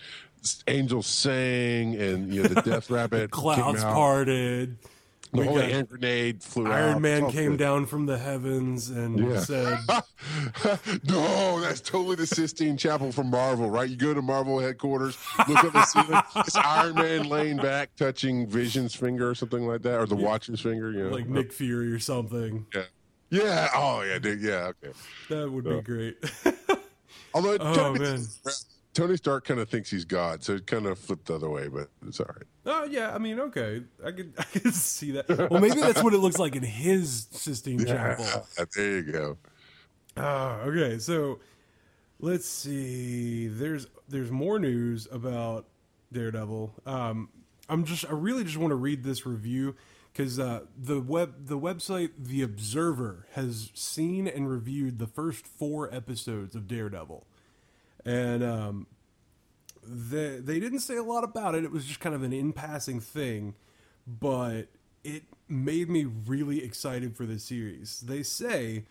Angels 0.68 1.08
sang, 1.08 1.96
and 1.96 2.34
you 2.34 2.44
know 2.44 2.50
the 2.50 2.62
Death 2.62 2.90
Rabbit 2.92 3.32
Clouds 3.32 3.80
came 3.82 3.88
out. 3.90 3.94
parted. 3.94 4.78
The 5.34 5.42
We 5.42 5.48
holy 5.48 5.62
got- 5.64 5.72
hand 5.72 5.90
grenade 5.90 6.44
flew 6.44 6.68
out. 6.68 6.72
Iron 6.74 7.02
Man 7.02 7.30
came 7.30 7.52
good. 7.52 7.60
down 7.60 7.86
from 7.88 8.06
the 8.06 8.18
heavens 8.18 8.90
and 8.90 9.20
Yeah. 9.20 9.40
said, 9.42 9.80
no, 11.04 11.60
that's 11.60 11.82
totally 11.82 12.16
the 12.16 12.26
Sistine 12.28 12.78
Chapel 12.78 13.12
from 13.12 13.30
Marvel, 13.32 13.70
right? 13.70 13.90
You 13.90 13.98
go 13.98 14.14
to 14.14 14.22
Marvel 14.22 14.60
headquarters, 14.60 15.18
look 15.50 15.64
up 15.64 15.74
the 15.74 15.84
ceiling. 15.88 16.22
It's 16.38 16.56
Iron 16.56 16.96
Man 16.96 17.28
laying 17.28 17.58
back, 17.58 17.96
touching 17.98 18.48
Vision's 18.48 18.96
finger 18.96 19.30
or 19.30 19.36
something 19.36 19.68
like 19.68 19.82
that, 19.82 20.00
or 20.00 20.06
the 20.06 20.16
Watcher's 20.16 20.62
finger. 20.62 20.92
You 20.92 21.06
know, 21.06 21.10
like 21.10 21.26
uh, 21.26 21.30
Nick 21.34 21.52
Fury 21.52 21.92
or 21.92 22.00
something. 22.00 22.66
Yeah. 22.74 22.84
Yeah. 23.30 23.70
Oh, 23.76 24.02
yeah. 24.04 24.20
Dude, 24.20 24.42
yeah. 24.42 24.72
Okay. 24.84 24.94
That 25.30 25.52
would 25.52 25.66
be 25.66 25.82
great. 25.82 26.18
Although 27.34 27.58
Oh, 27.60 27.94
man. 27.96 28.22
Tony 28.96 29.18
Stark 29.18 29.46
kind 29.46 29.60
of 29.60 29.70
thinks 29.70 29.92
he's 29.92 30.06
God, 30.06 30.42
so 30.42 30.54
it 30.54 30.66
kind 30.66 30.86
of 30.86 30.98
flipped 30.98 31.26
the 31.26 31.36
other 31.36 31.50
way, 31.50 31.68
but 31.68 31.90
it's 32.08 32.20
all 32.22 32.28
right. 32.30 32.46
oh 32.66 32.86
yeah, 32.86 33.14
I 33.14 33.18
mean, 33.18 33.40
okay, 33.42 33.84
I 34.04 34.12
could 34.12 34.34
I 34.40 34.44
could 34.44 34.74
see 34.74 35.12
that. 35.12 35.28
Well, 35.52 35.60
maybe 35.62 35.82
that's 35.82 36.02
what 36.02 36.14
it 36.14 36.20
looks 36.20 36.40
like 36.40 36.56
in 36.56 36.64
his 36.64 37.28
Sistine 37.32 37.86
Chapel. 37.86 38.48
there 38.76 38.92
you 38.92 39.04
go. 39.04 39.38
Ah, 40.18 40.62
okay, 40.62 40.98
so 40.98 41.40
let's 42.20 42.48
see. 42.48 43.48
There's 43.48 43.88
there's 44.08 44.32
more 44.32 44.60
news 44.60 45.08
about 45.12 45.66
Daredevil. 46.14 46.74
Um, 46.86 47.30
I'm 47.68 47.84
just 47.84 48.06
I 48.06 48.14
really 48.14 48.46
just 48.46 48.58
want 48.58 48.72
to 48.72 48.76
read 48.76 49.04
this 49.04 49.26
review 49.26 49.76
because 50.14 50.40
uh, 50.40 50.62
the 50.78 51.02
web 51.02 51.48
the 51.48 51.60
website 51.60 52.12
The 52.18 52.42
Observer 52.44 53.28
has 53.34 53.72
seen 53.74 54.26
and 54.26 54.50
reviewed 54.50 55.00
the 55.00 55.08
first 55.08 55.46
four 55.46 55.94
episodes 55.94 56.56
of 56.56 56.66
Daredevil, 56.68 57.26
and 58.06 58.42
um, 58.42 58.88
they 59.88 60.38
they 60.38 60.60
didn't 60.60 60.80
say 60.80 60.96
a 60.96 61.04
lot 61.04 61.24
about 61.24 61.56
it. 61.56 61.64
It 61.64 61.72
was 61.72 61.86
just 61.86 62.00
kind 62.00 62.16
of 62.16 62.24
an 62.24 62.34
in 62.34 62.54
passing 62.54 63.00
thing, 63.00 63.56
but 64.08 64.68
it 65.04 65.24
made 65.48 65.90
me 65.90 66.06
really 66.06 66.64
excited 66.64 67.16
for 67.16 67.26
the 67.26 67.40
series. 67.40 68.02
They 68.02 68.24
say. 68.24 68.86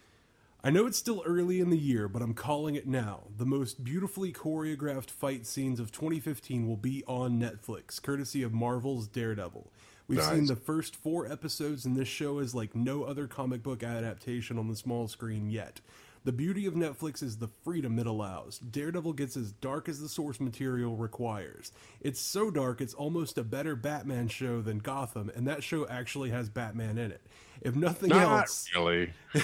I 0.67 0.71
know 0.71 0.87
it's 0.87 0.97
still 0.97 1.23
early 1.27 1.61
in 1.61 1.69
the 1.69 1.77
year, 1.77 2.09
but 2.09 2.23
I'm 2.23 2.33
calling 2.33 2.75
it 2.75 2.87
now. 2.87 3.25
The 3.37 3.45
most 3.45 3.85
beautifully 3.85 4.33
choreographed 4.33 5.11
fight 5.11 5.45
scenes 5.47 5.79
of 5.79 5.93
2015 5.93 6.67
will 6.67 6.79
be 6.79 7.05
on 7.07 7.39
Netflix, 7.39 8.01
courtesy 8.03 8.43
of 8.43 8.55
Marvel's 8.55 9.07
Daredevil. 9.07 9.71
We've 10.09 10.21
Nice. 10.21 10.31
seen 10.31 10.47
the 10.47 10.57
first 10.57 10.97
four 10.97 11.31
episodes, 11.31 11.85
and 11.85 11.95
this 11.95 12.09
show 12.09 12.39
is 12.39 12.55
like 12.55 12.75
no 12.75 13.05
other 13.05 13.27
comic 13.27 13.63
book 13.63 13.83
adaptation 13.83 14.59
on 14.59 14.69
the 14.69 14.75
small 14.77 15.07
screen 15.07 15.51
yet. 15.51 15.83
The 16.25 16.33
beauty 16.33 16.65
of 16.65 16.73
Netflix 16.73 17.23
is 17.23 17.37
the 17.37 17.49
freedom 17.49 17.99
it 17.99 18.07
allows. 18.07 18.59
Daredevil 18.59 19.13
gets 19.13 19.37
as 19.37 19.53
dark 19.53 19.91
as 19.91 20.01
the 20.01 20.09
source 20.09 20.41
material 20.41 20.97
requires. 20.97 21.71
It's 22.01 22.19
so 22.19 22.51
dark, 22.51 22.81
it's 22.81 22.95
almost 22.95 23.37
a 23.37 23.45
better 23.45 23.77
Batman 23.77 24.29
show 24.29 24.63
than 24.63 24.79
Gotham, 24.79 25.31
and 25.37 25.47
that 25.47 25.63
show 25.63 25.87
actually 25.87 26.31
has 26.31 26.49
Batman 26.49 26.97
in 26.97 27.13
it. 27.13 27.21
If 27.61 27.77
nothing 27.77 28.09
Not 28.09 28.41
else, 28.41 28.71
really. 28.75 29.13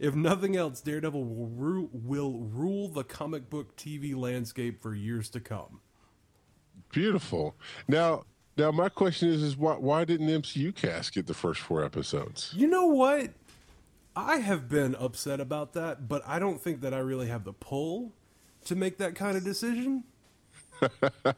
if 0.00 0.14
nothing 0.14 0.56
else, 0.56 0.80
Daredevil 0.80 1.24
will 1.24 1.48
rule, 1.48 1.90
will 1.92 2.38
rule 2.38 2.86
the 2.86 3.02
comic 3.02 3.50
book 3.50 3.76
TV 3.76 4.14
landscape 4.14 4.80
for 4.80 4.94
years 4.94 5.28
to 5.30 5.40
come. 5.40 5.80
Beautiful. 6.92 7.56
Now, 7.88 8.26
now 8.56 8.70
my 8.70 8.90
question 8.90 9.28
is, 9.28 9.42
is 9.42 9.56
why, 9.56 9.74
why 9.74 10.04
didn't 10.04 10.28
MCU 10.28 10.72
cast 10.72 11.14
get 11.14 11.26
the 11.26 11.34
first 11.34 11.60
four 11.60 11.84
episodes? 11.84 12.52
You 12.54 12.68
know 12.68 12.86
what? 12.86 13.30
I 14.16 14.38
have 14.38 14.68
been 14.68 14.94
upset 14.96 15.40
about 15.40 15.72
that, 15.74 16.08
but 16.08 16.22
I 16.26 16.38
don't 16.38 16.60
think 16.60 16.80
that 16.82 16.92
I 16.92 16.98
really 16.98 17.28
have 17.28 17.44
the 17.44 17.52
pull 17.52 18.12
to 18.66 18.74
make 18.76 18.98
that 18.98 19.14
kind 19.14 19.36
of 19.36 19.44
decision. 19.44 20.04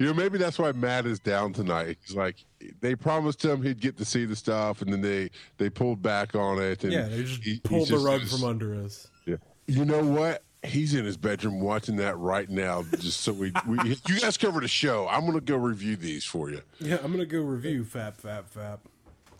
You 0.00 0.06
know, 0.06 0.14
maybe 0.14 0.38
that's 0.38 0.58
why 0.58 0.72
Matt 0.72 1.06
is 1.06 1.20
down 1.20 1.52
tonight. 1.52 1.98
He's 2.04 2.16
like, 2.16 2.44
they 2.80 2.96
promised 2.96 3.44
him 3.44 3.62
he'd 3.62 3.80
get 3.80 3.96
to 3.98 4.04
see 4.04 4.24
the 4.24 4.34
stuff, 4.34 4.82
and 4.82 4.92
then 4.92 5.00
they 5.02 5.30
they 5.56 5.70
pulled 5.70 6.02
back 6.02 6.34
on 6.34 6.60
it. 6.60 6.82
And 6.82 6.92
Yeah, 6.92 7.06
they 7.06 7.22
just 7.22 7.44
he- 7.44 7.60
pulled 7.60 7.86
the 7.86 7.92
just- 7.92 8.04
rug 8.04 8.26
from 8.26 8.42
under 8.42 8.74
us. 8.74 9.06
Yeah. 9.24 9.36
You 9.68 9.84
know 9.84 10.02
what? 10.02 10.42
He's 10.64 10.94
in 10.94 11.04
his 11.04 11.16
bedroom 11.16 11.60
watching 11.60 11.94
that 11.96 12.16
right 12.18 12.48
now, 12.50 12.82
just 12.98 13.20
so 13.20 13.32
we, 13.34 13.52
we 13.68 13.78
you 14.08 14.18
guys 14.20 14.36
cover 14.36 14.60
the 14.60 14.66
show. 14.66 15.06
I'm 15.06 15.26
gonna 15.26 15.40
go 15.40 15.56
review 15.58 15.94
these 15.94 16.24
for 16.24 16.50
you. 16.50 16.62
Yeah, 16.80 16.98
I'm 17.04 17.12
gonna 17.12 17.24
go 17.26 17.42
review 17.42 17.84
Fap 17.84 18.14
Fap 18.20 18.44
Fap. 18.52 18.80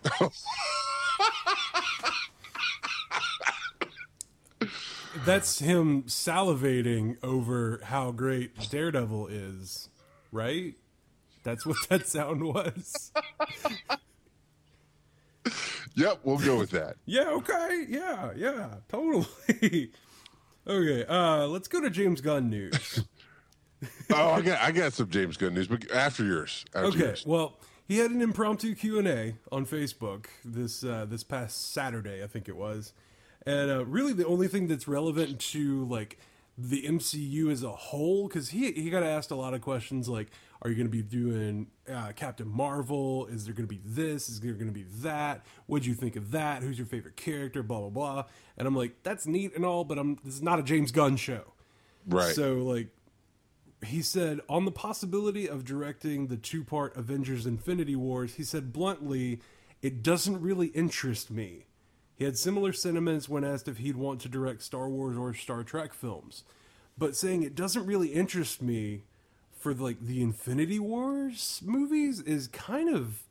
That's 5.25 5.59
him 5.61 6.05
salivating 6.05 7.17
over 7.23 7.81
how 7.85 8.11
great 8.11 8.69
Daredevil 8.71 9.29
is, 9.29 9.89
right? 10.33 10.75
That's 11.45 11.65
what 11.65 11.77
that 11.89 12.07
sound 12.09 12.43
was. 12.43 13.13
Yep, 15.97 16.21
we'll 16.25 16.39
go 16.39 16.59
with 16.59 16.71
that. 16.71 16.97
Yeah, 17.07 17.29
okay. 17.31 17.85
Yeah, 17.89 18.33
yeah, 18.37 18.67
totally. 18.89 19.27
okay, 20.67 21.05
uh, 21.07 21.47
let's 21.47 21.69
go 21.69 21.81
to 21.81 21.91
James 21.91 22.21
Gunn 22.21 22.51
news. 22.51 23.05
oh, 24.13 24.31
I 24.33 24.41
got 24.41 24.61
I 24.61 24.73
got 24.73 24.93
some 24.95 25.09
James 25.11 25.37
Gunn 25.37 25.55
news, 25.55 25.69
but 25.69 25.89
after 25.93 26.25
yours. 26.25 26.65
After 26.75 26.89
Okay, 26.89 26.99
yours. 26.99 27.25
well, 27.27 27.59
he 27.87 27.99
had 27.99 28.11
an 28.11 28.23
impromptu 28.23 28.75
Q 28.75 28.99
and 28.99 29.07
A 29.07 29.35
on 29.53 29.67
Facebook 29.67 30.27
this 30.45 30.83
uh, 30.83 31.07
this 31.09 31.23
past 31.23 31.73
Saturday, 31.73 32.25
I 32.25 32.27
think 32.27 32.49
it 32.49 32.57
was, 32.57 32.93
and 33.47 33.71
uh, 33.71 33.85
really 33.85 34.13
the 34.13 34.27
only 34.27 34.49
thing 34.49 34.67
that's 34.67 34.89
relevant 34.89 35.39
to 35.41 35.85
like 35.87 36.19
the 36.57 36.83
MCU 36.83 37.51
as 37.51 37.63
a 37.63 37.73
whole, 37.73 38.29
because 38.29 38.51
he 38.51 38.73
he 38.73 38.91
got 38.91 39.03
asked 39.03 39.31
a 39.31 39.35
lot 39.35 39.55
of 39.55 39.61
questions 39.61 40.09
like, 40.09 40.31
are 40.63 40.71
you 40.71 40.77
going 40.77 40.87
to 40.87 40.91
be 40.91 41.03
doing 41.03 41.67
uh, 41.93 42.13
Captain 42.15 42.49
Marvel? 42.49 43.27
Is 43.27 43.45
there 43.45 43.55
going 43.55 43.69
to 43.69 43.75
be 43.75 43.81
this? 43.85 44.29
Is 44.29 44.41
there 44.41 44.53
going 44.53 44.69
to 44.69 44.73
be 44.73 44.87
that? 45.01 45.45
What 45.67 45.83
do 45.83 45.89
you 45.89 45.95
think 45.95 46.17
of 46.17 46.31
that? 46.31 46.63
Who's 46.63 46.79
your 46.79 46.87
favorite 46.87 47.17
character? 47.17 47.63
Blah 47.63 47.81
blah 47.81 47.91
blah. 47.91 48.25
And 48.57 48.69
I'm 48.69 48.77
like, 48.77 49.03
that's 49.03 49.27
neat 49.27 49.55
and 49.57 49.65
all, 49.65 49.85
but 49.85 49.99
I'm 49.99 50.19
this 50.25 50.35
is 50.35 50.43
not 50.43 50.59
a 50.59 50.63
James 50.63 50.93
Gunn 50.93 51.17
show. 51.17 51.55
Right. 52.07 52.35
So 52.35 52.55
like 52.59 52.89
he 53.85 54.01
said 54.01 54.41
on 54.49 54.65
the 54.65 54.73
possibility 54.73 55.49
of 55.49 55.65
directing 55.65 56.29
the 56.29 56.37
two-part 56.37 56.97
Avengers 56.97 57.47
Infinity 57.47 57.97
Wars, 57.97 58.35
he 58.35 58.45
said 58.45 58.73
bluntly, 58.73 59.41
it 59.83 60.03
doesn't 60.03 60.41
really 60.41 60.69
interest 60.69 61.31
me. 61.31 61.67
He 62.17 62.25
had 62.25 62.39
similar 62.39 62.73
sentiments 62.73 63.29
when 63.29 63.45
asked 63.45 63.69
if 63.69 63.79
he'd 63.79 63.97
want 63.97 64.21
to 64.21 64.29
direct 64.29 64.63
Star 64.63 64.89
Wars 64.89 65.17
or 65.17 65.35
Star 65.35 65.65
Trek 65.65 65.93
films, 65.93 66.45
but 66.97 67.17
saying 67.17 67.43
it 67.43 67.55
doesn't 67.55 67.87
really 67.87 68.09
interest 68.09 68.63
me 68.63 69.03
for 69.59 69.75
like 69.75 70.01
the 70.01 70.23
Infinity 70.23 70.79
Wars 70.79 71.61
movies 71.65 72.21
is 72.21 72.49
kind 72.49 72.95
of 72.95 73.25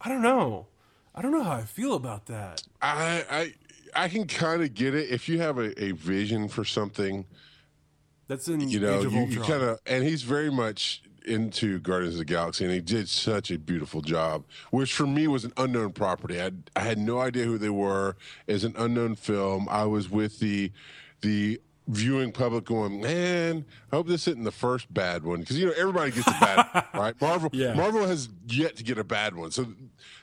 I 0.00 0.08
don't 0.08 0.22
know. 0.22 0.66
I 1.14 1.22
don't 1.22 1.32
know 1.32 1.42
how 1.42 1.52
I 1.52 1.62
feel 1.62 1.94
about 1.94 2.26
that. 2.26 2.62
I, 2.82 3.24
I, 3.30 3.54
I 3.94 4.08
can 4.08 4.26
kind 4.26 4.62
of 4.62 4.74
get 4.74 4.94
it 4.94 5.10
if 5.10 5.28
you 5.28 5.38
have 5.40 5.58
a, 5.58 5.82
a 5.82 5.92
vision 5.92 6.48
for 6.48 6.64
something. 6.64 7.24
That's 8.26 8.48
in 8.48 8.68
You 8.68 8.80
know, 8.80 8.98
Age 8.98 9.04
of 9.06 9.12
you, 9.12 9.24
you 9.26 9.40
kind 9.40 9.62
of, 9.62 9.78
and 9.86 10.02
he's 10.04 10.22
very 10.22 10.50
much 10.50 11.02
into 11.24 11.78
Guardians 11.80 12.14
of 12.14 12.18
the 12.18 12.24
Galaxy, 12.24 12.64
and 12.64 12.72
he 12.72 12.80
did 12.80 13.08
such 13.08 13.50
a 13.50 13.58
beautiful 13.58 14.00
job. 14.00 14.44
Which 14.70 14.92
for 14.94 15.06
me 15.06 15.26
was 15.26 15.44
an 15.44 15.52
unknown 15.56 15.92
property. 15.92 16.40
I 16.40 16.50
I 16.76 16.80
had 16.80 16.98
no 16.98 17.20
idea 17.20 17.44
who 17.44 17.58
they 17.58 17.70
were. 17.70 18.16
As 18.48 18.64
an 18.64 18.74
unknown 18.76 19.16
film, 19.16 19.68
I 19.70 19.84
was 19.84 20.10
with 20.10 20.38
the 20.40 20.72
the 21.20 21.60
viewing 21.86 22.32
public 22.32 22.64
going, 22.64 22.98
man, 23.02 23.62
I 23.92 23.96
hope 23.96 24.06
this 24.08 24.26
isn't 24.26 24.44
the 24.44 24.50
first 24.50 24.92
bad 24.94 25.22
one 25.22 25.40
because 25.40 25.58
you 25.58 25.66
know 25.66 25.72
everybody 25.76 26.12
gets 26.12 26.26
a 26.26 26.30
bad 26.30 26.66
one, 26.72 26.84
right? 27.02 27.20
Marvel 27.20 27.50
Yeah. 27.52 27.74
Marvel 27.74 28.06
has 28.06 28.30
yet 28.46 28.76
to 28.76 28.82
get 28.82 28.96
a 28.96 29.04
bad 29.04 29.36
one, 29.36 29.50
so 29.50 29.66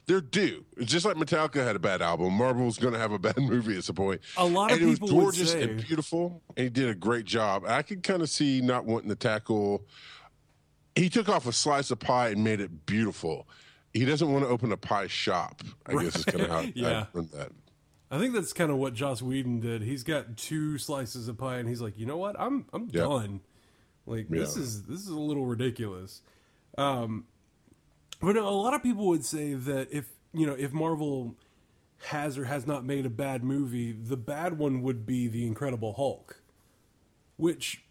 they're 0.08 0.22
due. 0.22 0.66
Just 0.82 1.06
like 1.06 1.18
Metallica 1.18 1.64
had 1.64 1.76
a 1.76 1.80
bad 1.80 2.02
album. 2.02 2.34
Marvel's 2.34 2.80
going 2.80 2.94
to 2.94 3.00
have 3.00 3.12
a 3.12 3.20
bad 3.20 3.38
movie 3.40 3.78
at 3.78 3.84
some 3.84 3.96
point. 3.96 4.22
A 4.38 4.46
lot 4.46 4.72
of 4.72 4.78
and 4.78 4.88
it 4.88 4.90
was 4.90 5.00
people 5.00 5.20
gorgeous 5.20 5.52
say- 5.52 5.62
and 5.62 5.86
beautiful, 5.86 6.42
and 6.58 6.64
he 6.64 6.70
did 6.72 6.90
a 6.90 6.96
great 6.96 7.26
job. 7.26 7.64
I 7.68 7.84
could 7.84 8.02
kind 8.02 8.24
of 8.24 8.30
see 8.32 8.60
not 8.62 8.86
wanting 8.86 9.10
to 9.10 9.16
tackle. 9.16 9.84
He 10.96 11.10
took 11.10 11.30
off 11.30 11.48
a 11.48 11.54
slice 11.54 11.92
of 11.92 12.00
pie 12.00 12.30
and 12.30 12.44
made 12.44 12.60
it 12.60 12.86
beautiful. 12.86 13.48
He 13.94 14.06
doesn't 14.06 14.32
want 14.32 14.44
to 14.46 14.50
open 14.50 14.72
a 14.72 14.78
pie 14.78 15.08
shop. 15.08 15.62
I 15.86 15.94
guess 16.04 16.16
is 16.16 16.26
kind 16.26 16.42
of 16.42 16.50
how 16.50 16.62
Yeah. 16.76 17.06
I 17.14 17.18
learned 17.18 17.30
that. 17.32 17.52
I 18.10 18.20
think 18.20 18.34
that's 18.34 18.52
kind 18.52 18.72
of 18.72 18.78
what 18.78 18.94
Joss 18.94 19.22
Whedon 19.22 19.62
did. 19.62 19.82
He's 19.84 20.04
got 20.04 20.36
two 20.36 20.78
slices 20.78 21.28
of 21.30 21.38
pie, 21.38 21.58
and 21.58 21.70
he's 21.70 21.82
like, 21.82 21.98
you 21.98 22.06
know 22.06 22.18
what? 22.18 22.38
I'm 22.40 22.66
I'm 22.74 22.90
Yeah. 22.92 23.04
done. 23.04 23.42
Like 24.06 24.28
this 24.30 24.58
is 24.58 24.84
this 24.84 25.00
is 25.02 25.08
a 25.10 25.20
little 25.20 25.46
ridiculous. 25.46 26.22
Um, 26.78 27.26
but 28.22 28.36
a 28.36 28.50
lot 28.50 28.74
of 28.74 28.84
people 28.84 29.08
would 29.08 29.24
say 29.24 29.54
that 29.54 29.88
if 29.92 30.10
you 30.34 30.46
know 30.46 30.54
if 30.54 30.74
Marvel 30.74 31.36
has 32.08 32.38
or 32.38 32.46
has 32.46 32.66
not 32.68 32.84
made 32.84 33.06
a 33.06 33.10
bad 33.10 33.44
movie, 33.44 33.92
the 33.92 34.18
bad 34.18 34.58
one 34.58 34.82
would 34.82 35.06
be 35.06 35.28
the 35.28 35.46
Incredible 35.46 35.94
Hulk, 35.94 36.42
which 37.38 37.84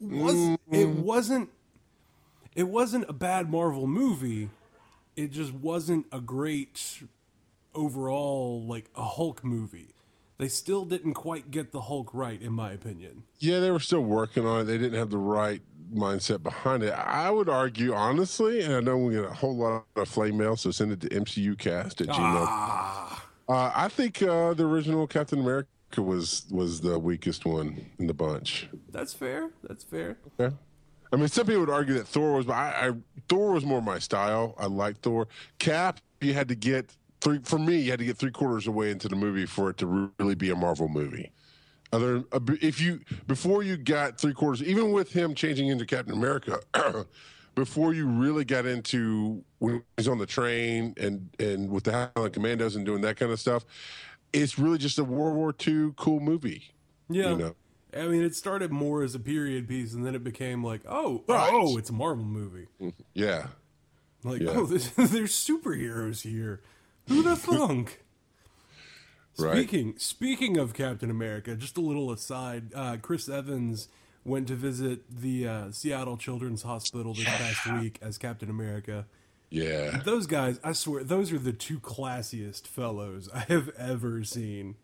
was 0.00 0.58
it 0.70 0.88
wasn't 0.88 1.48
it 2.54 2.64
wasn't 2.68 3.08
a 3.08 3.12
bad 3.12 3.50
Marvel 3.50 3.86
movie. 3.86 4.50
It 5.16 5.30
just 5.30 5.52
wasn't 5.52 6.06
a 6.12 6.20
great 6.20 7.02
overall 7.74 8.62
like 8.66 8.90
a 8.96 9.04
Hulk 9.04 9.44
movie. 9.44 9.88
They 10.38 10.48
still 10.48 10.84
didn't 10.84 11.14
quite 11.14 11.50
get 11.50 11.70
the 11.72 11.82
Hulk 11.82 12.10
right, 12.12 12.40
in 12.40 12.52
my 12.52 12.72
opinion. 12.72 13.24
Yeah, 13.38 13.60
they 13.60 13.70
were 13.70 13.78
still 13.80 14.00
working 14.00 14.44
on 14.46 14.60
it. 14.62 14.64
They 14.64 14.78
didn't 14.78 14.98
have 14.98 15.10
the 15.10 15.18
right 15.18 15.62
mindset 15.94 16.42
behind 16.42 16.82
it. 16.82 16.90
I 16.92 17.30
would 17.30 17.48
argue, 17.48 17.92
honestly, 17.94 18.62
and 18.62 18.74
I 18.74 18.80
know 18.80 18.96
we 18.96 19.14
get 19.14 19.24
a 19.24 19.32
whole 19.34 19.56
lot 19.56 19.84
of 19.94 20.08
flame 20.08 20.38
mail, 20.38 20.56
so 20.56 20.70
send 20.70 20.90
it 20.92 21.00
to 21.02 21.08
MCUcast 21.10 22.00
at 22.00 22.08
gmail. 22.08 22.46
Ah, 22.48 23.26
Uh, 23.48 23.70
I 23.74 23.88
think 23.88 24.22
uh, 24.22 24.54
the 24.54 24.66
original 24.66 25.06
Captain 25.06 25.38
America 25.40 25.68
was 25.98 26.46
was 26.50 26.80
the 26.80 26.98
weakest 26.98 27.44
one 27.44 27.84
in 27.98 28.06
the 28.06 28.14
bunch. 28.14 28.68
that's 28.90 29.12
fair. 29.12 29.50
That's 29.62 29.84
fair. 29.84 30.16
Yeah. 30.38 30.50
I 31.12 31.16
mean, 31.16 31.28
some 31.28 31.46
people 31.46 31.60
would 31.60 31.70
argue 31.70 31.94
that 31.94 32.08
Thor 32.08 32.34
was, 32.34 32.46
but 32.46 32.54
I, 32.54 32.88
I 32.88 32.92
Thor 33.28 33.52
was 33.52 33.64
more 33.64 33.82
my 33.82 33.98
style. 33.98 34.54
I 34.58 34.66
like 34.66 35.00
Thor. 35.00 35.28
Cap, 35.58 36.00
you 36.20 36.32
had 36.32 36.48
to 36.48 36.54
get 36.54 36.96
three 37.20 37.40
for 37.44 37.58
me. 37.58 37.76
You 37.80 37.90
had 37.90 37.98
to 37.98 38.06
get 38.06 38.16
three 38.16 38.30
quarters 38.30 38.66
away 38.66 38.90
into 38.90 39.08
the 39.08 39.16
movie 39.16 39.46
for 39.46 39.70
it 39.70 39.76
to 39.78 40.10
really 40.18 40.34
be 40.34 40.50
a 40.50 40.56
Marvel 40.56 40.88
movie. 40.88 41.30
Other, 41.92 42.24
uh, 42.32 42.40
if 42.62 42.80
you 42.80 43.00
before 43.26 43.62
you 43.62 43.76
got 43.76 44.18
three 44.18 44.32
quarters, 44.32 44.62
even 44.62 44.92
with 44.92 45.12
him 45.12 45.34
changing 45.34 45.68
into 45.68 45.84
Captain 45.84 46.14
America, 46.14 46.60
before 47.54 47.92
you 47.92 48.06
really 48.06 48.46
got 48.46 48.64
into 48.64 49.44
when 49.58 49.82
he's 49.98 50.08
on 50.08 50.16
the 50.16 50.24
train 50.24 50.94
and 50.98 51.28
and 51.38 51.68
with 51.68 51.84
the 51.84 52.10
Howling 52.16 52.32
Commandos 52.32 52.76
and 52.76 52.86
doing 52.86 53.02
that 53.02 53.18
kind 53.18 53.30
of 53.30 53.38
stuff, 53.38 53.66
it's 54.32 54.58
really 54.58 54.78
just 54.78 54.98
a 54.98 55.04
World 55.04 55.36
War 55.36 55.54
II 55.66 55.92
cool 55.96 56.20
movie. 56.20 56.72
Yeah. 57.10 57.30
You 57.30 57.36
know. 57.36 57.54
I 57.96 58.06
mean, 58.08 58.22
it 58.22 58.34
started 58.34 58.70
more 58.72 59.02
as 59.02 59.14
a 59.14 59.20
period 59.20 59.68
piece, 59.68 59.92
and 59.92 60.04
then 60.06 60.14
it 60.14 60.24
became 60.24 60.64
like, 60.64 60.80
oh, 60.88 61.24
Right. 61.28 61.50
oh, 61.52 61.76
it's 61.76 61.90
a 61.90 61.92
Marvel 61.92 62.24
movie. 62.24 62.68
Yeah. 63.14 63.48
Like, 64.24 64.40
Yeah. 64.40 64.50
oh, 64.54 64.64
there's, 64.66 64.90
there's 64.96 65.32
superheroes 65.32 66.22
here. 66.22 66.60
Who 67.08 67.22
the 67.22 67.36
thunk? 67.36 68.02
Right. 69.38 69.56
Speaking 69.56 69.94
speaking 69.98 70.56
of 70.58 70.74
Captain 70.74 71.10
America, 71.10 71.56
just 71.56 71.76
a 71.78 71.80
little 71.80 72.12
aside. 72.12 72.72
Uh, 72.74 72.98
Chris 73.00 73.28
Evans 73.30 73.88
went 74.24 74.46
to 74.48 74.54
visit 74.54 75.00
the 75.10 75.48
uh, 75.48 75.70
Seattle 75.72 76.16
Children's 76.18 76.62
Hospital 76.62 77.14
this 77.14 77.24
past 77.24 77.66
week 77.80 77.98
as 78.02 78.18
Captain 78.18 78.50
America. 78.50 79.06
Yeah. 79.50 80.00
Those 80.04 80.26
guys, 80.26 80.60
I 80.62 80.72
swear, 80.72 81.02
those 81.02 81.32
are 81.32 81.38
the 81.38 81.52
two 81.52 81.80
classiest 81.80 82.66
fellows 82.66 83.28
I 83.34 83.40
have 83.40 83.70
ever 83.78 84.22
seen. 84.22 84.76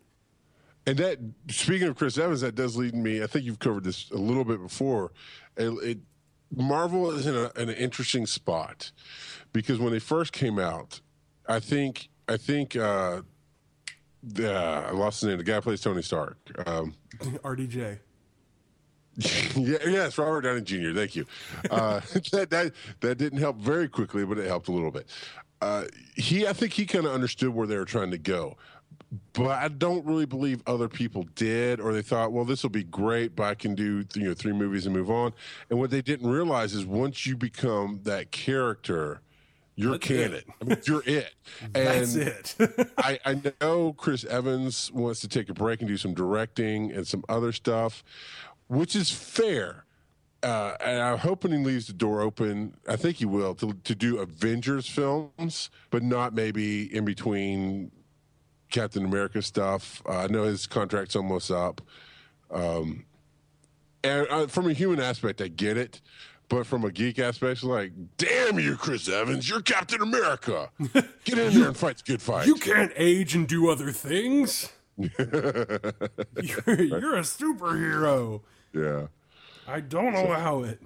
And 0.89 0.97
that, 0.97 1.19
speaking 1.49 1.87
of 1.87 1.95
Chris 1.95 2.17
Evans, 2.17 2.41
that 2.41 2.55
does 2.55 2.75
lead 2.75 2.95
me. 2.95 3.21
I 3.21 3.27
think 3.27 3.45
you've 3.45 3.59
covered 3.59 3.83
this 3.83 4.09
a 4.09 4.17
little 4.17 4.43
bit 4.43 4.59
before. 4.59 5.11
It, 5.55 5.69
it, 5.83 5.97
Marvel 6.55 7.11
is 7.11 7.27
in, 7.27 7.35
a, 7.35 7.51
in 7.61 7.69
an 7.69 7.75
interesting 7.75 8.25
spot 8.25 8.91
because 9.53 9.77
when 9.77 9.91
they 9.93 9.99
first 9.99 10.33
came 10.33 10.57
out, 10.57 10.99
I 11.47 11.59
think 11.59 12.09
I 12.27 12.37
think 12.37 12.75
uh, 12.75 13.21
the, 14.23 14.51
I 14.51 14.89
lost 14.91 15.21
his 15.21 15.29
name. 15.29 15.37
The 15.37 15.43
guy 15.43 15.59
plays 15.59 15.81
Tony 15.81 16.01
Stark. 16.01 16.37
Um, 16.65 16.95
RDJ. 17.19 17.99
yeah, 19.55 19.77
yes, 19.85 20.17
Robert 20.17 20.41
Downey 20.41 20.61
Jr. 20.61 20.93
Thank 20.95 21.15
you. 21.15 21.27
Uh, 21.69 21.99
that, 22.31 22.47
that 22.49 22.73
that 23.01 23.19
didn't 23.19 23.37
help 23.37 23.57
very 23.57 23.87
quickly, 23.87 24.25
but 24.25 24.39
it 24.39 24.47
helped 24.47 24.69
a 24.69 24.71
little 24.71 24.91
bit. 24.91 25.07
Uh, 25.61 25.85
he, 26.15 26.47
I 26.47 26.53
think, 26.53 26.73
he 26.73 26.85
kind 26.85 27.05
of 27.05 27.11
understood 27.11 27.49
where 27.49 27.67
they 27.67 27.75
were 27.77 27.85
trying 27.85 28.11
to 28.11 28.17
go, 28.17 28.55
but 29.33 29.49
I 29.49 29.67
don't 29.69 30.05
really 30.05 30.25
believe 30.25 30.61
other 30.67 30.87
people 30.87 31.23
did, 31.35 31.79
or 31.79 31.93
they 31.93 32.01
thought, 32.01 32.31
well, 32.31 32.45
this 32.45 32.61
will 32.61 32.69
be 32.69 32.83
great, 32.83 33.35
but 33.35 33.43
I 33.43 33.55
can 33.55 33.73
do 33.73 34.05
you 34.13 34.23
know 34.23 34.33
three 34.33 34.53
movies 34.53 34.85
and 34.85 34.95
move 34.95 35.09
on. 35.09 35.33
And 35.69 35.79
what 35.79 35.89
they 35.89 36.01
didn't 36.01 36.29
realize 36.29 36.73
is 36.73 36.85
once 36.85 37.25
you 37.25 37.35
become 37.35 38.01
that 38.03 38.31
character. 38.31 39.21
You're 39.75 39.93
That's 39.93 40.07
canon. 40.07 40.41
I 40.61 40.65
mean, 40.65 40.77
you're 40.85 41.03
it. 41.05 41.33
And 41.73 41.73
That's 41.73 42.15
it. 42.15 42.55
I, 42.97 43.17
I 43.23 43.41
know 43.61 43.93
Chris 43.93 44.25
Evans 44.25 44.91
wants 44.91 45.21
to 45.21 45.29
take 45.29 45.47
a 45.47 45.53
break 45.53 45.79
and 45.79 45.87
do 45.87 45.95
some 45.95 46.13
directing 46.13 46.91
and 46.91 47.07
some 47.07 47.23
other 47.29 47.53
stuff, 47.53 48.03
which 48.67 48.93
is 48.93 49.09
fair. 49.09 49.85
Uh, 50.43 50.73
and 50.81 51.01
I'm 51.01 51.17
hoping 51.17 51.51
he 51.51 51.57
leaves 51.59 51.87
the 51.87 51.93
door 51.93 52.19
open. 52.19 52.75
I 52.89 52.97
think 52.97 53.17
he 53.17 53.25
will 53.25 53.55
to 53.55 53.73
to 53.85 53.95
do 53.95 54.17
Avengers 54.17 54.87
films, 54.87 55.69
but 55.91 56.03
not 56.03 56.33
maybe 56.33 56.93
in 56.93 57.05
between 57.05 57.91
Captain 58.69 59.05
America 59.05 59.41
stuff. 59.41 60.01
Uh, 60.07 60.17
I 60.19 60.27
know 60.27 60.43
his 60.43 60.67
contract's 60.67 61.15
almost 61.15 61.51
up. 61.51 61.81
Um, 62.51 63.05
and 64.03 64.27
uh, 64.29 64.47
from 64.47 64.69
a 64.69 64.73
human 64.73 64.99
aspect, 64.99 65.41
I 65.41 65.47
get 65.47 65.77
it. 65.77 66.01
But 66.49 66.65
from 66.65 66.83
a 66.83 66.91
geek 66.91 67.19
aspect, 67.19 67.63
like, 67.63 67.91
damn 68.17 68.59
you, 68.59 68.75
Chris 68.75 69.07
Evans, 69.07 69.47
you're 69.47 69.61
Captain 69.61 70.01
America. 70.01 70.71
Get 71.23 71.37
in 71.37 71.53
there 71.53 71.67
and 71.67 71.77
fight 71.77 72.01
good 72.03 72.23
fight. 72.23 72.47
you 72.47 72.55
can't 72.55 72.91
age 72.95 73.35
and 73.35 73.47
do 73.47 73.69
other 73.69 73.91
things. 73.91 74.71
you're, 74.97 75.11
you're 76.39 77.17
a 77.17 77.21
superhero. 77.21 78.41
yeah. 78.73 79.07
I 79.67 79.79
don't 79.81 80.15
allow 80.15 80.63
it. 80.63 80.81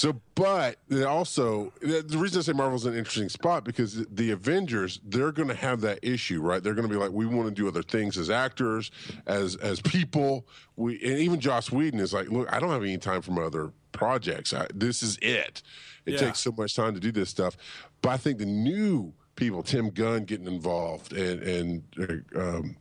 So, 0.00 0.18
but 0.34 0.78
also 1.06 1.74
the 1.82 2.16
reason 2.16 2.38
I 2.38 2.42
say 2.42 2.52
Marvel's 2.54 2.86
an 2.86 2.94
interesting 2.94 3.28
spot 3.28 3.64
because 3.64 4.06
the 4.06 4.30
Avengers 4.30 4.98
they're 5.04 5.30
going 5.30 5.48
to 5.48 5.54
have 5.54 5.82
that 5.82 5.98
issue, 6.02 6.40
right? 6.40 6.62
They're 6.62 6.72
going 6.72 6.88
to 6.88 6.92
be 6.92 6.98
like, 6.98 7.10
we 7.12 7.26
want 7.26 7.50
to 7.50 7.54
do 7.54 7.68
other 7.68 7.82
things 7.82 8.16
as 8.16 8.30
actors, 8.30 8.90
as 9.26 9.56
as 9.56 9.78
people. 9.82 10.46
We 10.76 10.94
and 11.02 11.18
even 11.18 11.38
Joss 11.38 11.70
Whedon 11.70 12.00
is 12.00 12.14
like, 12.14 12.30
look, 12.30 12.50
I 12.50 12.60
don't 12.60 12.70
have 12.70 12.82
any 12.82 12.96
time 12.96 13.20
for 13.20 13.32
my 13.32 13.42
other 13.42 13.72
projects. 13.92 14.54
I, 14.54 14.68
this 14.74 15.02
is 15.02 15.18
it. 15.20 15.60
It 16.06 16.14
Yeah. 16.14 16.20
takes 16.20 16.38
so 16.38 16.52
much 16.56 16.74
time 16.74 16.94
to 16.94 17.00
do 17.00 17.12
this 17.12 17.28
stuff. 17.28 17.58
But 18.00 18.08
I 18.08 18.16
think 18.16 18.38
the 18.38 18.46
new 18.46 19.12
people, 19.36 19.62
Tim 19.62 19.90
Gunn 19.90 20.24
getting 20.24 20.46
involved, 20.46 21.12
and 21.12 21.42
and 21.42 22.24
uh, 22.34 22.40
um, 22.40 22.76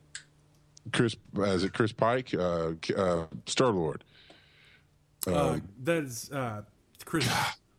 Chris, 0.94 1.18
as 1.38 1.56
is 1.56 1.64
it 1.66 1.74
Chris 1.74 1.92
Pike, 1.92 2.34
uh, 2.34 2.76
uh, 2.96 3.26
Star 3.46 3.72
Lord. 3.72 4.06
Uh, 5.28 5.60
that 5.84 6.04
is 6.04 6.32
uh, 6.32 6.62
Chris 7.10 7.28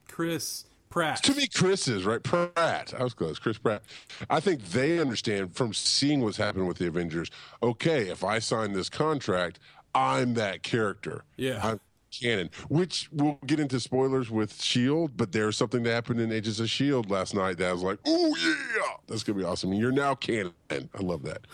Chris 0.09 0.65
Pratt. 0.89 1.23
Too 1.23 1.35
many 1.35 1.47
Chris's, 1.47 2.05
right? 2.05 2.21
Pratt. 2.21 2.93
I 2.99 3.05
was 3.05 3.15
close. 3.15 3.39
Chris 3.39 3.59
Pratt. 3.59 3.85
I 4.29 4.41
think 4.41 4.61
they 4.71 4.99
understand 4.99 5.55
from 5.55 5.73
seeing 5.73 6.21
what's 6.21 6.37
happened 6.37 6.67
with 6.67 6.79
the 6.79 6.89
Avengers. 6.89 7.31
Okay, 7.63 8.09
if 8.09 8.25
I 8.25 8.41
sign 8.41 8.73
this 8.73 8.89
contract, 8.89 9.61
I'm 9.95 10.35
that 10.35 10.65
character. 10.65 11.23
Yeah. 11.37 11.61
I'm 11.63 11.79
canon. 12.11 12.51
Which 12.69 13.09
we'll 13.13 13.39
get 13.47 13.61
into 13.61 13.79
spoilers 13.79 14.33
with 14.33 14.61
Shield, 14.61 15.17
but 15.17 15.31
there's 15.31 15.57
something 15.57 15.85
that 15.85 15.93
happened 15.93 16.19
in 16.19 16.33
Agents 16.33 16.59
of 16.59 16.69
Shield 16.69 17.09
last 17.09 17.33
night 17.33 17.59
that 17.59 17.69
I 17.69 17.73
was 17.73 17.85
like, 17.85 18.01
oh 18.09 18.35
yeah, 18.35 18.97
that's 19.07 19.23
gonna 19.23 19.39
be 19.39 19.45
awesome. 19.45 19.73
You're 19.73 19.93
now 19.93 20.17
canon. 20.17 20.55
I 20.73 20.99
love 20.99 21.23
that. 21.23 21.47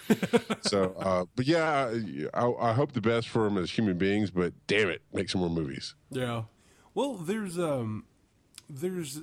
so, 0.62 0.94
uh, 0.98 1.26
but 1.36 1.46
yeah, 1.46 1.92
I, 2.32 2.52
I 2.58 2.72
hope 2.72 2.92
the 2.92 3.02
best 3.02 3.28
for 3.28 3.44
them 3.44 3.58
as 3.58 3.70
human 3.70 3.98
beings. 3.98 4.30
But 4.30 4.54
damn 4.66 4.88
it, 4.88 5.02
make 5.12 5.28
some 5.28 5.42
more 5.42 5.50
movies. 5.50 5.94
Yeah. 6.08 6.44
Well, 6.96 7.12
there's 7.12 7.58
um 7.58 8.06
there's 8.70 9.20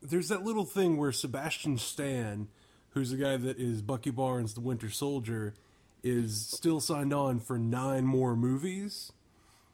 there's 0.00 0.28
that 0.28 0.44
little 0.44 0.64
thing 0.64 0.96
where 0.96 1.12
Sebastian 1.12 1.76
Stan, 1.76 2.48
who's 2.90 3.10
the 3.10 3.18
guy 3.18 3.36
that 3.36 3.58
is 3.58 3.82
Bucky 3.82 4.08
Barnes 4.08 4.54
the 4.54 4.62
Winter 4.62 4.88
Soldier, 4.88 5.52
is 6.02 6.46
still 6.46 6.80
signed 6.80 7.12
on 7.12 7.38
for 7.38 7.58
nine 7.58 8.06
more 8.06 8.34
movies. 8.34 9.12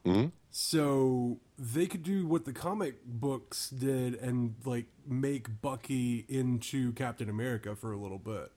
Hmm. 0.04 0.26
So 0.50 1.38
they 1.56 1.86
could 1.86 2.02
do 2.02 2.26
what 2.26 2.44
the 2.44 2.52
comic 2.52 3.04
books 3.06 3.70
did 3.70 4.16
and 4.16 4.56
like 4.64 4.86
make 5.06 5.60
Bucky 5.62 6.26
into 6.28 6.92
Captain 6.94 7.30
America 7.30 7.76
for 7.76 7.92
a 7.92 7.96
little 7.96 8.18
bit. 8.18 8.50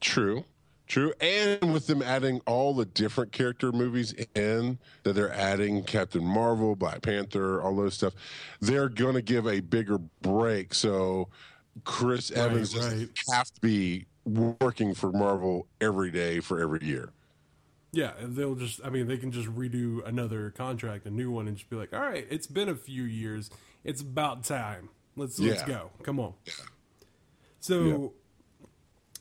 True. 0.00 0.46
True. 0.88 1.12
And 1.20 1.72
with 1.72 1.86
them 1.86 2.00
adding 2.00 2.40
all 2.46 2.72
the 2.74 2.86
different 2.86 3.30
character 3.30 3.72
movies 3.72 4.14
in 4.34 4.78
that 5.02 5.12
they're 5.12 5.32
adding 5.32 5.84
Captain 5.84 6.24
Marvel, 6.24 6.74
Black 6.74 7.02
Panther, 7.02 7.60
all 7.60 7.76
those 7.76 7.94
stuff, 7.94 8.14
they're 8.60 8.88
going 8.88 9.14
to 9.14 9.22
give 9.22 9.46
a 9.46 9.60
bigger 9.60 9.98
break. 9.98 10.72
So 10.72 11.28
Chris 11.84 12.30
Evans 12.30 12.72
doesn't 12.72 12.98
right. 12.98 13.08
have 13.30 13.52
to 13.52 13.60
be 13.60 14.06
working 14.24 14.94
for 14.94 15.12
Marvel 15.12 15.66
every 15.80 16.10
day 16.10 16.40
for 16.40 16.58
every 16.58 16.82
year. 16.82 17.10
Yeah, 17.92 18.12
and 18.18 18.34
they'll 18.34 18.54
just 18.54 18.80
I 18.84 18.90
mean 18.90 19.06
they 19.06 19.16
can 19.16 19.32
just 19.32 19.48
redo 19.48 20.06
another 20.06 20.50
contract, 20.50 21.06
a 21.06 21.10
new 21.10 21.30
one, 21.30 21.48
and 21.48 21.56
just 21.56 21.70
be 21.70 21.76
like, 21.76 21.94
all 21.94 22.00
right, 22.00 22.26
it's 22.30 22.46
been 22.46 22.68
a 22.68 22.74
few 22.74 23.04
years. 23.04 23.50
It's 23.84 24.02
about 24.02 24.44
time. 24.44 24.90
Let's 25.16 25.38
let's 25.38 25.62
go. 25.62 25.90
Come 26.02 26.20
on. 26.20 26.34
So 27.60 28.12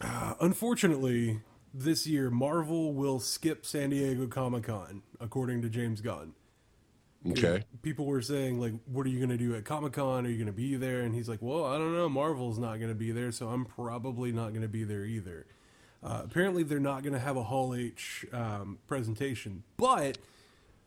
uh, 0.01 0.33
unfortunately, 0.41 1.39
this 1.79 2.07
year 2.07 2.29
Marvel 2.29 2.93
will 2.93 3.19
skip 3.19 3.65
San 3.65 3.89
Diego 3.91 4.27
Comic 4.27 4.63
Con, 4.63 5.03
according 5.19 5.61
to 5.61 5.69
James 5.69 6.01
Gunn. 6.01 6.33
Okay. 7.27 7.63
People 7.81 8.05
were 8.05 8.21
saying 8.21 8.59
like, 8.59 8.73
"What 8.85 9.05
are 9.05 9.09
you 9.09 9.17
going 9.17 9.29
to 9.29 9.37
do 9.37 9.55
at 9.55 9.65
Comic 9.65 9.93
Con? 9.93 10.25
Are 10.25 10.29
you 10.29 10.37
going 10.37 10.47
to 10.47 10.53
be 10.53 10.75
there?" 10.75 11.01
And 11.01 11.13
he's 11.13 11.27
like, 11.27 11.41
"Well, 11.41 11.65
I 11.65 11.77
don't 11.77 11.93
know. 11.93 12.07
Marvel's 12.07 12.59
not 12.59 12.77
going 12.77 12.89
to 12.89 12.95
be 12.95 13.11
there, 13.11 13.31
so 13.31 13.49
I'm 13.49 13.65
probably 13.65 14.31
not 14.31 14.49
going 14.49 14.61
to 14.61 14.67
be 14.67 14.83
there 14.83 15.03
either." 15.03 15.45
Uh, 16.03 16.21
apparently, 16.23 16.63
they're 16.63 16.79
not 16.79 17.01
going 17.01 17.13
to 17.13 17.19
have 17.19 17.35
a 17.35 17.43
Hall 17.43 17.73
H 17.73 18.25
um, 18.31 18.77
presentation, 18.87 19.63
but 19.77 20.19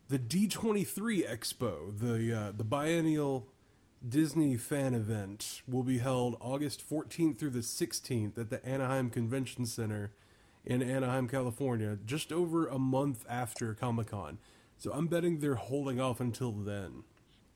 the 0.07 0.17
D23 0.17 1.29
Expo, 1.29 1.97
the 1.97 2.33
uh, 2.33 2.51
the 2.55 2.63
biennial 2.63 3.47
Disney 4.07 4.57
fan 4.57 4.93
event, 4.93 5.61
will 5.67 5.83
be 5.83 5.99
held 5.99 6.37
August 6.39 6.87
14th 6.89 7.37
through 7.37 7.51
the 7.51 7.59
16th 7.59 8.37
at 8.37 8.49
the 8.49 8.65
Anaheim 8.65 9.09
Convention 9.09 9.65
Center 9.65 10.11
in 10.65 10.81
Anaheim, 10.81 11.27
California, 11.27 11.97
just 12.05 12.31
over 12.31 12.67
a 12.67 12.77
month 12.79 13.25
after 13.29 13.73
Comic 13.73 14.07
Con. 14.11 14.37
So 14.77 14.91
I'm 14.91 15.07
betting 15.07 15.39
they're 15.39 15.55
holding 15.55 15.99
off 15.99 16.19
until 16.19 16.51
then. 16.51 17.03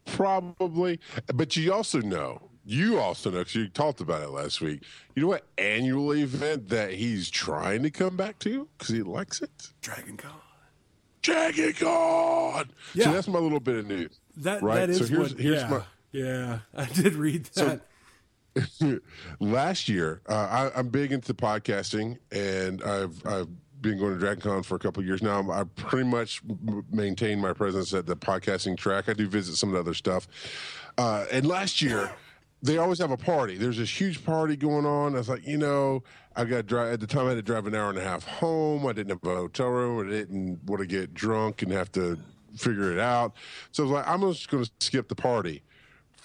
Probably. 0.05 0.99
But 1.33 1.55
you 1.55 1.73
also 1.73 1.99
know, 1.99 2.49
you 2.65 2.99
also 2.99 3.29
know, 3.31 3.39
because 3.39 3.55
you 3.55 3.67
talked 3.67 4.01
about 4.01 4.21
it 4.23 4.29
last 4.29 4.61
week, 4.61 4.83
you 5.15 5.21
know 5.23 5.27
what 5.27 5.45
annual 5.57 6.13
event 6.13 6.69
that 6.69 6.93
he's 6.93 7.29
trying 7.29 7.83
to 7.83 7.89
come 7.91 8.15
back 8.15 8.39
to 8.39 8.67
because 8.77 8.93
he 8.93 9.01
likes 9.01 9.41
it? 9.41 9.69
Dragon 9.81 10.17
Con. 10.17 10.31
Dragon 11.21 11.73
Con. 11.73 12.69
Yeah. 12.93 13.05
So 13.05 13.13
that's 13.13 13.27
my 13.27 13.39
little 13.39 13.59
bit 13.59 13.77
of 13.77 13.87
news. 13.87 14.19
That 14.37 14.61
Right, 14.61 14.75
that 14.75 14.89
is 14.91 14.99
so 14.99 15.05
here's- 15.05 15.31
what. 15.33 15.39
here's 15.41 15.61
yeah, 15.61 15.69
my- 15.69 15.83
yeah. 16.11 16.59
I 16.75 16.85
did 16.85 17.13
read 17.13 17.45
that. 17.55 17.81
Last 19.39 19.89
year, 19.89 20.21
uh, 20.29 20.33
I, 20.73 20.79
I'm 20.79 20.89
big 20.89 21.11
into 21.11 21.33
podcasting, 21.33 22.17
and 22.31 22.83
I've 22.83 23.25
I've 23.25 23.47
been 23.81 23.97
going 23.97 24.13
to 24.13 24.19
Dragon 24.19 24.41
Con 24.41 24.63
for 24.63 24.75
a 24.75 24.79
couple 24.79 25.03
years 25.03 25.21
now. 25.21 25.51
I 25.51 25.63
pretty 25.63 26.07
much 26.07 26.41
maintain 26.91 27.39
my 27.39 27.53
presence 27.53 27.93
at 27.93 28.05
the 28.05 28.15
podcasting 28.15 28.77
track. 28.77 29.09
I 29.09 29.13
do 29.13 29.27
visit 29.27 29.55
some 29.55 29.69
of 29.69 29.73
the 29.73 29.79
other 29.79 29.93
stuff, 29.93 30.27
uh, 30.97 31.25
and 31.31 31.45
last 31.45 31.81
year. 31.81 32.11
They 32.61 32.79
always 32.79 32.97
have 32.97 33.11
a 33.11 33.17
party. 33.17 33.57
There's 33.57 33.77
this 33.77 34.01
huge 34.01 34.25
party 34.25 34.55
going 34.55 34.87
on. 34.87 35.13
I 35.13 35.19
was 35.19 35.29
like, 35.29 35.45
you 35.45 35.57
know, 35.57 36.01
I 36.35 36.45
got 36.45 36.65
drive 36.65 36.93
at 36.93 36.99
the 36.99 37.05
time. 37.05 37.27
I 37.27 37.29
had 37.29 37.35
to 37.35 37.43
drive 37.43 37.67
an 37.67 37.75
hour 37.75 37.89
and 37.89 37.97
a 37.99 38.03
half 38.03 38.25
home. 38.25 38.87
I 38.87 38.93
didn't 38.93 39.09
have 39.09 39.23
a 39.23 39.35
hotel 39.35 39.67
room. 39.67 40.07
I 40.07 40.09
didn't 40.09 40.63
want 40.63 40.79
to 40.79 40.87
get 40.87 41.13
drunk 41.13 41.61
and 41.61 41.71
have 41.71 41.91
to 41.91 42.17
figure 42.55 42.91
it 42.91 42.97
out. 42.97 43.35
So 43.71 43.83
I 43.83 43.85
was 43.85 43.91
like, 43.91 44.07
I'm 44.07 44.21
just 44.21 44.49
going 44.49 44.63
to 44.63 44.71
skip 44.79 45.09
the 45.09 45.15
party 45.15 45.61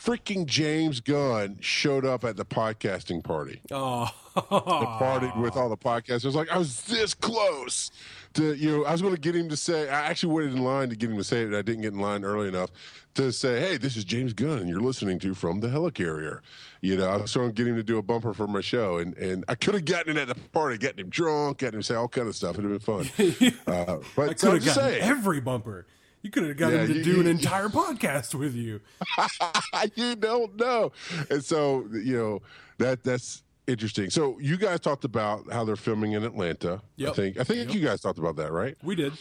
freaking 0.03 0.47
James 0.47 1.01
Gunn 1.01 1.59
showed 1.61 2.05
up 2.05 2.25
at 2.25 2.37
the 2.37 2.45
podcasting 2.45 3.23
party. 3.23 3.61
oh, 3.71 4.09
The 4.35 4.41
party 4.51 5.31
with 5.39 5.57
all 5.57 5.69
the 5.69 5.77
podcasters. 5.77 6.25
I 6.25 6.29
was 6.29 6.37
like, 6.37 6.51
I 6.51 6.59
was 6.59 6.83
this 6.83 7.15
close 7.15 7.91
to, 8.35 8.55
you 8.55 8.79
know, 8.79 8.85
I 8.85 8.93
was 8.93 9.03
going 9.03 9.15
to 9.15 9.21
get 9.21 9.37
him 9.37 9.49
to 9.51 9.57
say, 9.57 9.89
I 9.89 10.07
actually 10.07 10.33
waited 10.35 10.55
in 10.55 10.65
line 10.65 10.89
to 10.89 10.97
get 10.97 11.11
him 11.11 11.17
to 11.17 11.25
say 11.25 11.43
it. 11.43 11.53
I 11.53 11.63
didn't 11.63 11.83
get 11.83 11.93
in 11.93 11.99
line 11.99 12.25
early 12.25 12.49
enough 12.49 12.71
to 13.15 13.33
say, 13.33 13.61
hey, 13.61 13.77
this 13.77 13.97
is 13.97 14.05
James 14.05 14.33
Gunn, 14.33 14.59
and 14.59 14.69
you're 14.69 14.81
listening 14.81 15.19
to 15.19 15.35
From 15.35 15.61
the 15.61 15.69
Helicarrier. 15.69 16.41
You 16.81 16.97
know, 16.97 17.09
I 17.09 17.17
was 17.17 17.33
trying 17.33 17.49
to 17.49 17.53
get 17.53 17.67
him 17.67 17.77
to 17.77 17.83
do 17.83 17.99
a 17.99 18.03
bumper 18.03 18.33
for 18.33 18.47
my 18.47 18.61
show, 18.63 18.99
and, 18.99 19.17
and 19.19 19.45
I 19.49 19.55
could 19.55 19.75
have 19.75 19.85
gotten 19.85 20.13
him 20.13 20.19
at 20.19 20.29
the 20.29 20.35
party, 20.51 20.79
getting 20.79 21.05
him 21.05 21.11
drunk, 21.11 21.59
getting 21.59 21.75
him 21.75 21.81
to 21.83 21.87
say 21.87 21.95
all 21.95 22.09
kind 22.09 22.29
of 22.29 22.37
stuff. 22.37 22.59
It'd 22.59 22.71
have 22.71 22.85
been 22.87 23.05
fun. 23.05 23.53
uh, 23.67 23.99
but 24.17 24.31
I 24.31 24.35
could 24.35 24.53
have 24.55 24.65
gotten 24.65 24.83
saying. 24.83 25.03
every 25.03 25.41
bumper. 25.41 25.87
You 26.23 26.31
could 26.31 26.43
have 26.47 26.57
got 26.57 26.73
Yeah, 26.73 26.81
him 26.81 26.87
to 26.89 26.95
you- 26.95 27.03
do 27.05 27.11
you- 27.15 27.21
an 27.21 27.27
entire 27.27 27.69
podcast 27.69 28.35
with 28.35 28.55
you. 28.55 28.81
you 29.95 30.17
don't 30.17 30.57
know. 30.57 30.93
And 31.31 31.45
so, 31.45 31.87
you 31.93 32.17
know, 32.17 32.43
that 32.79 33.03
that's 33.05 33.43
interesting. 33.67 34.11
So 34.11 34.39
you 34.39 34.57
guys 34.57 34.81
talked 34.81 35.05
about 35.05 35.51
how 35.53 35.65
they're 35.65 35.77
filming 35.77 36.13
in 36.13 36.25
Atlanta. 36.25 36.83
I 37.07 37.11
think 37.13 37.39
I 37.39 37.45
think 37.45 37.67
Yep. 37.69 37.75
you 37.75 37.81
guys 37.87 38.01
talked 38.01 38.19
about 38.19 38.37
that, 38.37 38.53
right? 38.53 38.77
We 38.83 38.95
did. 38.97 39.13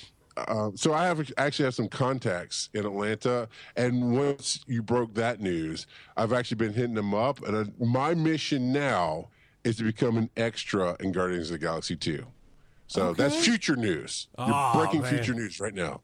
Um, 0.48 0.78
so 0.78 0.94
I 0.94 1.06
have 1.06 1.30
actually 1.38 1.66
have 1.66 1.76
some 1.76 1.90
contacts 1.90 2.70
in 2.74 2.86
Atlanta, 2.86 3.50
and 3.76 4.16
once 4.16 4.60
you 4.68 4.82
broke 4.82 5.14
that 5.16 5.42
news, 5.42 5.86
I've 6.16 6.32
actually 6.32 6.56
been 6.56 6.74
hitting 6.74 6.94
them 6.94 7.14
up. 7.14 7.44
And 7.46 7.56
uh, 7.58 7.66
my 7.86 8.14
mission 8.14 8.72
now 8.72 9.28
is 9.66 9.76
to 9.78 9.84
become 9.84 10.16
an 10.18 10.30
extra 10.38 10.96
in 11.02 11.12
Guardians 11.12 11.50
of 11.52 11.60
the 11.60 11.66
Galaxy 11.66 11.96
Two. 11.98 12.26
So 12.88 13.14
that's 13.14 13.36
future 13.46 13.76
news. 13.76 14.28
You're 14.38 14.48
Aw, 14.48 14.78
breaking 14.82 15.02
man. 15.02 15.14
future 15.14 15.34
news 15.34 15.60
right 15.60 15.74
now. 15.76 16.02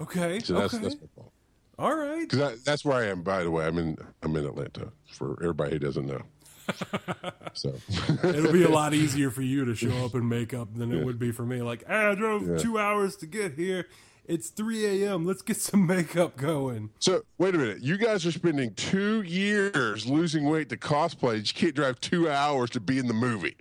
Okay. 0.00 0.38
So 0.40 0.54
that's 0.54 0.74
okay. 0.74 0.82
that's 0.82 0.96
my 1.00 1.06
fault. 1.14 1.32
All 1.78 1.94
right. 1.96 2.28
Because 2.28 2.62
that's 2.62 2.84
where 2.84 2.96
I 2.96 3.06
am. 3.06 3.22
By 3.22 3.42
the 3.42 3.50
way, 3.50 3.66
I'm 3.66 3.78
in 3.78 3.96
I'm 4.22 4.34
in 4.36 4.44
Atlanta 4.44 4.92
for 5.12 5.36
everybody 5.40 5.72
who 5.72 5.78
doesn't 5.78 6.06
know. 6.06 6.22
so 7.52 7.74
It'll 8.22 8.52
be 8.52 8.62
a 8.64 8.68
lot 8.68 8.94
easier 9.02 9.30
for 9.30 9.42
you 9.42 9.64
to 9.64 9.74
show 9.74 10.04
up 10.04 10.14
in 10.14 10.28
makeup 10.28 10.68
than 10.74 10.92
it 10.92 11.04
would 11.04 11.18
be 11.18 11.32
for 11.32 11.44
me. 11.44 11.62
Like, 11.62 11.82
"Ah, 11.88 12.10
I 12.10 12.14
drove 12.14 12.60
two 12.60 12.78
hours 12.78 13.16
to 13.16 13.26
get 13.26 13.54
here. 13.54 13.88
It's 14.26 14.50
3 14.50 15.02
a.m. 15.04 15.24
Let's 15.24 15.42
get 15.42 15.56
some 15.56 15.86
makeup 15.86 16.36
going. 16.36 16.90
so 17.00 17.22
wait 17.38 17.54
a 17.54 17.58
minute. 17.58 17.82
You 17.82 17.96
guys 17.96 18.24
are 18.24 18.30
spending 18.30 18.72
two 18.74 19.22
years 19.22 20.06
losing 20.06 20.44
weight 20.44 20.68
to 20.68 20.76
cosplay. 20.76 21.38
You 21.38 21.52
can't 21.54 21.74
drive 21.74 22.00
two 22.00 22.30
hours 22.30 22.70
to 22.70 22.80
be 22.80 22.98
in 22.98 23.08
the 23.08 23.14
movie. 23.14 23.56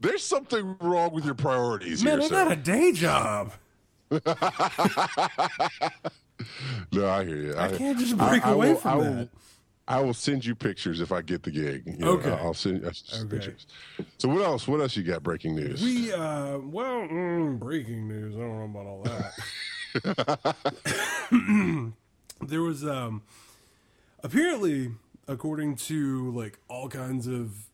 There's 0.00 0.22
something 0.22 0.76
wrong 0.80 1.12
with 1.14 1.24
your 1.24 1.34
priorities 1.34 2.04
Man, 2.04 2.18
here, 2.18 2.26
I 2.26 2.28
sir. 2.28 2.44
got 2.44 2.52
a 2.52 2.56
day 2.56 2.92
job. 2.92 3.52
No, 6.92 7.08
I 7.08 7.24
hear 7.24 7.36
you. 7.36 7.56
I 7.58 7.68
can't 7.68 7.98
just 7.98 8.16
break 8.16 8.44
away 8.44 8.74
from 8.76 8.90
I 8.90 8.96
will, 8.96 9.04
that. 9.16 9.28
I 9.88 10.00
will 10.00 10.14
send 10.14 10.44
you 10.44 10.54
pictures 10.54 11.00
if 11.00 11.10
I 11.10 11.20
get 11.22 11.42
the 11.42 11.50
gig. 11.50 11.82
You 11.86 11.96
know, 12.04 12.10
Okay. 12.12 12.30
I'll 12.30 12.54
send 12.54 12.82
you 12.82 12.86
Okay. 12.88 13.26
pictures. 13.28 13.66
So 14.18 14.28
what 14.28 14.42
else? 14.42 14.68
What 14.68 14.80
else 14.80 14.96
you 14.96 15.02
got? 15.02 15.22
Breaking 15.22 15.56
news. 15.56 15.82
We, 15.82 16.12
uh, 16.12 16.58
well, 16.58 17.00
mm, 17.08 17.58
breaking 17.58 18.06
news. 18.06 18.36
I 18.36 18.38
don't 18.38 18.72
know 18.72 18.80
about 18.80 18.86
all 18.86 19.02
that. 21.24 21.92
there 22.46 22.62
was, 22.62 22.84
um, 22.84 23.22
apparently, 24.22 24.92
according 25.26 25.74
to 25.76 26.30
like 26.30 26.58
all 26.68 26.88
kinds 26.88 27.26
of 27.26 27.68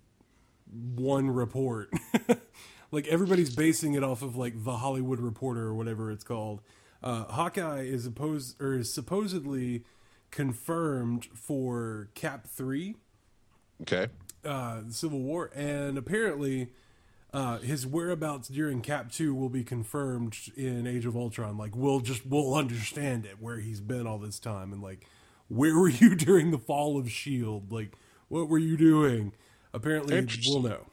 one 0.95 1.31
report, 1.31 1.91
like 2.95 3.07
everybody's 3.09 3.55
basing 3.55 3.95
it 3.95 4.05
off 4.05 4.23
of 4.23 4.37
like 4.37 4.65
the 4.65 4.77
Hollywood 4.77 5.21
Reporter 5.21 5.63
or 5.63 5.75
whatever 5.75 6.11
it's 6.11 6.25
called. 6.25 6.63
Uh, 7.03 7.25
Hawkeye 7.25 7.83
is 7.83 8.07
opposed 8.07 8.61
or 8.63 8.75
is 8.75 8.93
supposedly 8.93 9.85
confirmed 10.31 11.27
for 11.35 12.09
Cap 12.15 12.47
three 12.47 12.97
okay. 13.83 14.09
uh, 14.45 14.83
Civil 14.89 15.21
War, 15.21 15.51
and 15.55 15.99
apparently 15.99 16.69
uh, 17.33 17.59
his 17.59 17.87
whereabouts 17.87 18.49
during 18.49 18.81
Cap 18.81 19.13
Two 19.13 19.35
will 19.35 19.51
be 19.51 19.65
confirmed 19.65 20.37
in 20.57 20.87
Age 20.87 21.05
of 21.05 21.17
Ultron. 21.17 21.59
Like 21.59 21.77
we'll 21.77 22.01
just 22.01 22.25
we'll 22.25 22.55
understand 22.55 23.27
it 23.27 23.37
where 23.41 23.59
he's 23.59 23.81
been 23.81 24.07
all 24.07 24.19
this 24.19 24.39
time, 24.39 24.73
and 24.73 24.83
like 24.83 25.07
where 25.49 25.77
were 25.77 25.89
you 25.89 26.15
during 26.15 26.53
the 26.53 26.59
fall 26.59 26.97
of 26.97 27.11
Shield? 27.11 27.71
Like 27.71 27.93
what 28.29 28.49
were 28.49 28.59
you 28.59 28.77
doing? 28.77 29.33
Apparently, 29.73 30.27
we'll 30.47 30.63
know. 30.63 30.87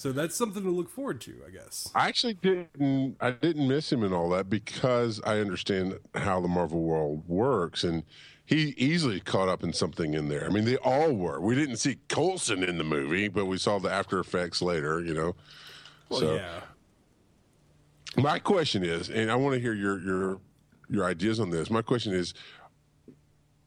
So 0.00 0.12
that's 0.12 0.34
something 0.34 0.62
to 0.62 0.70
look 0.70 0.88
forward 0.88 1.20
to, 1.20 1.34
I 1.46 1.50
guess. 1.50 1.90
I 1.94 2.08
actually 2.08 2.32
didn't. 2.32 3.16
I 3.20 3.32
didn't 3.32 3.68
miss 3.68 3.92
him 3.92 4.02
and 4.02 4.14
all 4.14 4.30
that 4.30 4.48
because 4.48 5.20
I 5.26 5.40
understand 5.40 5.98
how 6.14 6.40
the 6.40 6.48
Marvel 6.48 6.80
world 6.80 7.22
works, 7.28 7.84
and 7.84 8.04
he 8.46 8.72
easily 8.78 9.20
caught 9.20 9.50
up 9.50 9.62
in 9.62 9.74
something 9.74 10.14
in 10.14 10.30
there. 10.30 10.46
I 10.46 10.48
mean, 10.48 10.64
they 10.64 10.78
all 10.78 11.12
were. 11.12 11.38
We 11.38 11.54
didn't 11.54 11.76
see 11.76 11.98
Coulson 12.08 12.62
in 12.62 12.78
the 12.78 12.84
movie, 12.84 13.28
but 13.28 13.44
we 13.44 13.58
saw 13.58 13.78
the 13.78 13.92
after 13.92 14.18
effects 14.18 14.62
later. 14.62 15.02
You 15.02 15.12
know. 15.12 15.36
Well, 16.08 16.20
so 16.20 16.34
yeah. 16.36 16.60
my 18.16 18.38
question 18.38 18.82
is, 18.82 19.10
and 19.10 19.30
I 19.30 19.34
want 19.34 19.52
to 19.56 19.60
hear 19.60 19.74
your 19.74 20.00
your 20.00 20.40
your 20.88 21.04
ideas 21.04 21.40
on 21.40 21.50
this. 21.50 21.68
My 21.68 21.82
question 21.82 22.14
is, 22.14 22.32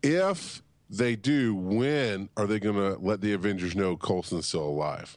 if 0.01 0.63
they 0.89 1.15
do, 1.15 1.53
when 1.53 2.27
are 2.37 2.47
they 2.47 2.59
going 2.59 2.77
to 2.77 2.99
let 2.99 3.21
the 3.21 3.33
Avengers 3.33 3.75
know 3.75 3.95
Coulson's 3.95 4.47
still 4.47 4.65
alive? 4.65 5.15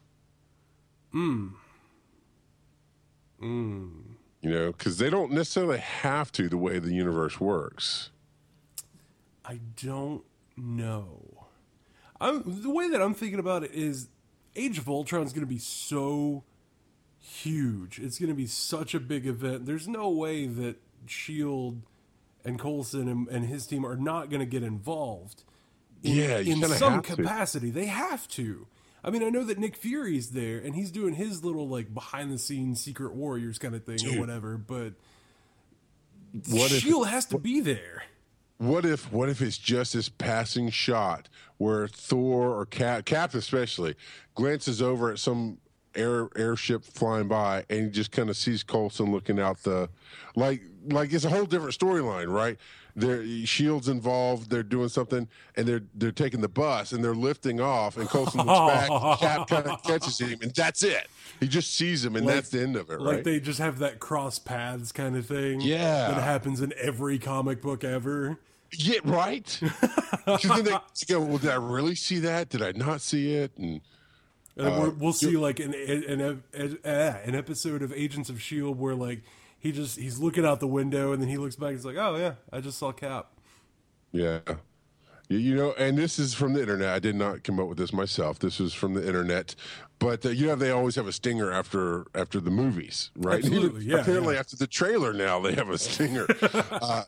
Mm. 1.16 1.52
Mm. 3.42 3.90
You 4.42 4.50
know, 4.50 4.72
because 4.72 4.98
they 4.98 5.10
don't 5.10 5.32
necessarily 5.32 5.78
have 5.78 6.30
to 6.32 6.48
the 6.48 6.58
way 6.58 6.78
the 6.78 6.92
universe 6.92 7.40
works. 7.40 8.10
I 9.44 9.60
don't 9.82 10.24
know. 10.56 11.46
I'm 12.20 12.62
the 12.62 12.70
way 12.70 12.88
that 12.90 13.00
I'm 13.00 13.14
thinking 13.14 13.38
about 13.38 13.64
it 13.64 13.72
is 13.72 14.08
Age 14.54 14.78
of 14.78 14.88
Ultron 14.88 15.24
is 15.24 15.32
going 15.32 15.46
to 15.46 15.52
be 15.52 15.58
so 15.58 16.44
huge. 17.18 17.98
It's 17.98 18.18
going 18.18 18.28
to 18.30 18.34
be 18.34 18.46
such 18.46 18.94
a 18.94 19.00
big 19.00 19.26
event. 19.26 19.66
There's 19.66 19.88
no 19.88 20.08
way 20.10 20.46
that 20.46 20.76
Shield 21.06 21.82
and 22.44 22.58
Coulson 22.58 23.08
and, 23.08 23.28
and 23.28 23.46
his 23.46 23.66
team 23.66 23.84
are 23.84 23.96
not 23.96 24.30
going 24.30 24.40
to 24.40 24.46
get 24.46 24.62
involved. 24.62 25.44
In, 26.02 26.14
Yeah, 26.14 26.38
in 26.38 26.62
some 26.62 26.94
have 26.94 27.02
to. 27.02 27.16
capacity, 27.16 27.70
they 27.70 27.86
have 27.86 28.28
to. 28.28 28.66
I 29.06 29.10
mean, 29.10 29.22
I 29.22 29.28
know 29.28 29.44
that 29.44 29.56
Nick 29.58 29.76
Fury's 29.76 30.30
there 30.30 30.58
and 30.58 30.74
he's 30.74 30.90
doing 30.90 31.14
his 31.14 31.44
little 31.44 31.68
like 31.68 31.94
behind 31.94 32.32
the 32.32 32.38
scenes 32.38 32.82
Secret 32.82 33.14
Warriors 33.14 33.56
kind 33.56 33.74
of 33.76 33.84
thing 33.84 33.98
Dude. 33.98 34.16
or 34.16 34.20
whatever, 34.20 34.58
but 34.58 34.94
What 36.50 36.72
if 36.72 36.82
Shield 36.82 37.06
has 37.06 37.24
to 37.26 37.38
be 37.38 37.60
there. 37.60 38.02
What 38.58 38.84
if 38.84 39.12
what 39.12 39.28
if 39.28 39.40
it's 39.40 39.58
just 39.58 39.92
this 39.92 40.08
passing 40.08 40.70
shot 40.70 41.28
where 41.58 41.86
Thor 41.86 42.58
or 42.58 42.66
Cap, 42.66 43.04
Cap 43.04 43.34
especially, 43.34 43.94
glances 44.34 44.82
over 44.82 45.12
at 45.12 45.18
some 45.18 45.58
air 45.94 46.28
airship 46.36 46.84
flying 46.84 47.28
by 47.28 47.64
and 47.70 47.84
he 47.84 47.90
just 47.90 48.12
kind 48.12 48.28
of 48.28 48.36
sees 48.36 48.62
Coulson 48.62 49.12
looking 49.12 49.38
out 49.38 49.62
the 49.62 49.88
like 50.34 50.62
like 50.90 51.12
it's 51.12 51.24
a 51.24 51.30
whole 51.30 51.46
different 51.46 51.78
storyline, 51.78 52.32
right? 52.32 52.58
There 52.98 53.22
Shield's 53.44 53.88
involved, 53.88 54.48
they're 54.48 54.62
doing 54.62 54.88
something 54.88 55.28
and 55.54 55.66
they're 55.68 55.82
they're 55.94 56.12
taking 56.12 56.40
the 56.40 56.48
bus 56.48 56.92
and 56.92 57.04
they're 57.04 57.14
lifting 57.14 57.60
off 57.60 57.98
and 57.98 58.08
Coulson 58.08 58.40
looks 58.46 58.74
back, 58.74 58.88
Cap 59.20 59.48
kind 59.48 59.66
of 59.66 59.82
catches 59.82 60.18
him 60.18 60.38
and 60.40 60.50
that's 60.54 60.82
it. 60.82 61.06
He 61.38 61.46
just 61.46 61.74
sees 61.74 62.02
him 62.04 62.16
and 62.16 62.24
Like- 62.24 62.36
that's 62.36 62.48
the 62.48 62.60
end 62.62 62.74
of 62.74 62.88
it, 62.90 62.98
Like 63.00 63.16
right? 63.16 63.24
they 63.24 63.38
just 63.38 63.58
have 63.58 63.78
that 63.80 63.98
cross 64.00 64.38
paths 64.38 64.92
kind 64.92 65.14
of 65.14 65.26
thing. 65.26 65.60
Yeah. 65.60 66.08
That 66.12 66.22
happens 66.22 66.62
in 66.62 66.72
every 66.80 67.18
comic 67.18 67.60
book 67.60 67.84
ever. 67.84 68.38
Yeah, 68.72 68.98
right. 69.04 69.44
then 70.42 70.64
they 70.64 70.76
go, 71.06 71.20
well, 71.20 71.38
did 71.38 71.50
I 71.50 71.54
really 71.56 71.94
see 71.94 72.18
that? 72.20 72.48
Did 72.48 72.62
I 72.62 72.72
not 72.72 73.00
see 73.02 73.34
it? 73.34 73.52
And 73.58 73.80
Uh, 74.58 74.90
we'll 74.98 75.12
see 75.12 75.36
like 75.36 75.60
an 75.60 75.74
an, 75.74 76.42
an, 76.54 76.78
an 76.84 77.34
episode 77.34 77.82
of 77.82 77.92
Agents 77.92 78.30
of 78.30 78.40
Shield 78.40 78.78
where 78.78 78.94
like 78.94 79.22
he 79.66 79.72
just 79.72 79.98
he's 79.98 80.18
looking 80.18 80.46
out 80.46 80.60
the 80.60 80.66
window 80.66 81.12
and 81.12 81.20
then 81.20 81.28
he 81.28 81.36
looks 81.36 81.56
back 81.56 81.70
and 81.70 81.76
he's 81.76 81.84
like, 81.84 81.96
oh 81.96 82.16
yeah, 82.16 82.34
I 82.52 82.60
just 82.60 82.78
saw 82.78 82.92
Cap. 82.92 83.32
yeah, 84.12 84.38
you, 85.28 85.56
know, 85.56 85.72
and 85.72 85.98
this 85.98 86.20
is 86.20 86.34
from 86.34 86.52
the 86.52 86.60
internet. 86.60 86.88
I 86.90 87.00
did 87.00 87.16
not 87.16 87.42
come 87.42 87.58
up 87.58 87.66
with 87.66 87.78
this 87.78 87.92
myself. 87.92 88.38
This 88.38 88.60
is 88.60 88.72
from 88.72 88.94
the 88.94 89.04
internet. 89.04 89.56
But 89.98 90.24
uh, 90.24 90.28
you 90.28 90.46
know, 90.46 90.54
they 90.54 90.70
always 90.70 90.94
have 90.94 91.08
a 91.08 91.12
stinger 91.12 91.50
after 91.50 92.06
after 92.14 92.40
the 92.40 92.50
movies, 92.50 93.10
right? 93.16 93.38
Absolutely, 93.44 93.86
yeah, 93.86 94.00
apparently, 94.00 94.34
yeah. 94.34 94.40
after 94.40 94.56
the 94.56 94.66
trailer, 94.66 95.12
now 95.12 95.40
they 95.40 95.54
have 95.54 95.70
a 95.70 95.78
stinger. 95.78 96.26
uh, 96.70 97.02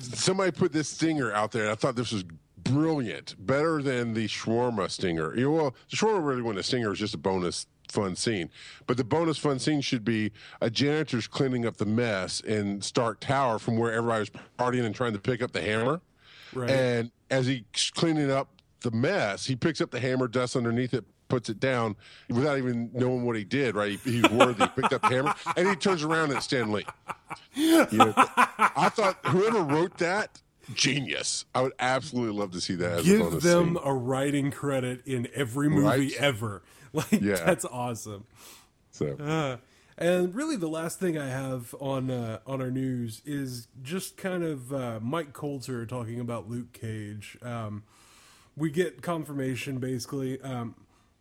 somebody 0.00 0.52
put 0.52 0.72
this 0.72 0.88
stinger 0.88 1.32
out 1.32 1.52
there, 1.52 1.64
and 1.64 1.72
I 1.72 1.74
thought 1.74 1.96
this 1.96 2.12
was 2.12 2.24
brilliant, 2.62 3.34
better 3.44 3.82
than 3.82 4.14
the 4.14 4.26
shawarma 4.26 4.90
stinger. 4.90 5.36
You 5.36 5.44
know, 5.44 5.50
well, 5.50 5.74
the 5.90 5.96
shawarma 5.96 6.24
really 6.24 6.42
wasn't 6.42 6.60
a 6.60 6.62
stinger; 6.62 6.92
is 6.92 6.98
just 6.98 7.14
a 7.14 7.18
bonus 7.18 7.66
fun 7.90 8.16
scene. 8.16 8.50
But 8.86 8.96
the 8.96 9.04
bonus 9.04 9.38
fun 9.38 9.58
scene 9.58 9.80
should 9.80 10.04
be 10.04 10.32
a 10.60 10.70
janitor's 10.70 11.26
cleaning 11.26 11.66
up 11.66 11.76
the 11.76 11.86
mess 11.86 12.40
in 12.40 12.80
Stark 12.82 13.20
Tower 13.20 13.58
from 13.58 13.76
where 13.76 13.92
everybody 13.92 14.20
was 14.20 14.30
partying 14.58 14.84
and 14.84 14.94
trying 14.94 15.12
to 15.12 15.18
pick 15.18 15.42
up 15.42 15.52
the 15.52 15.60
hammer. 15.62 16.00
Right. 16.54 16.70
And 16.70 17.10
as 17.30 17.46
he's 17.46 17.62
cleaning 17.94 18.30
up 18.30 18.48
the 18.80 18.90
mess, 18.90 19.46
he 19.46 19.56
picks 19.56 19.80
up 19.80 19.90
the 19.90 20.00
hammer, 20.00 20.26
dusts 20.28 20.56
underneath 20.56 20.94
it, 20.94 21.04
puts 21.28 21.48
it 21.48 21.60
down 21.60 21.94
without 22.28 22.58
even 22.58 22.90
knowing 22.92 23.24
what 23.24 23.36
he 23.36 23.44
did. 23.44 23.74
Right? 23.76 23.98
He, 24.00 24.12
he's 24.20 24.30
worthy. 24.30 24.64
He 24.64 24.68
picked 24.80 24.92
up 24.92 25.02
the 25.02 25.08
hammer, 25.08 25.34
and 25.56 25.68
he 25.68 25.76
turns 25.76 26.02
around 26.02 26.32
at 26.32 26.42
Stan 26.42 26.72
Lee. 26.72 26.86
You 27.54 27.86
know, 27.92 28.14
I 28.16 28.90
thought 28.92 29.18
whoever 29.26 29.60
wrote 29.62 29.98
that, 29.98 30.42
genius. 30.74 31.44
I 31.54 31.62
would 31.62 31.72
absolutely 31.78 32.36
love 32.38 32.50
to 32.52 32.60
see 32.60 32.74
that. 32.76 32.92
As 33.00 33.06
a 33.06 33.08
Give 33.08 33.20
bonus 33.20 33.44
them 33.44 33.74
scene. 33.74 33.78
a 33.84 33.94
writing 33.94 34.50
credit 34.50 35.06
in 35.06 35.28
every 35.34 35.68
movie 35.68 35.86
Right. 35.86 36.12
ever. 36.18 36.62
Like 36.92 37.12
Yeah. 37.12 37.36
that's 37.44 37.64
awesome. 37.64 38.24
So 38.90 39.16
Uh, 39.16 39.56
and 39.96 40.34
really, 40.34 40.56
the 40.56 40.68
last 40.68 40.98
thing 40.98 41.18
I 41.18 41.28
have 41.28 41.74
on 41.78 42.10
uh, 42.10 42.38
on 42.46 42.62
our 42.62 42.70
news 42.70 43.20
is 43.26 43.68
just 43.82 44.16
kind 44.16 44.42
of 44.42 44.72
uh, 44.72 44.98
Mike 45.02 45.32
Colter 45.34 45.84
talking 45.84 46.18
about 46.18 46.48
Luke 46.48 46.72
Cage. 46.72 47.36
Um, 47.42 47.82
we 48.56 48.70
get 48.70 49.02
confirmation 49.02 49.78
basically 49.78 50.40
um, 50.40 50.74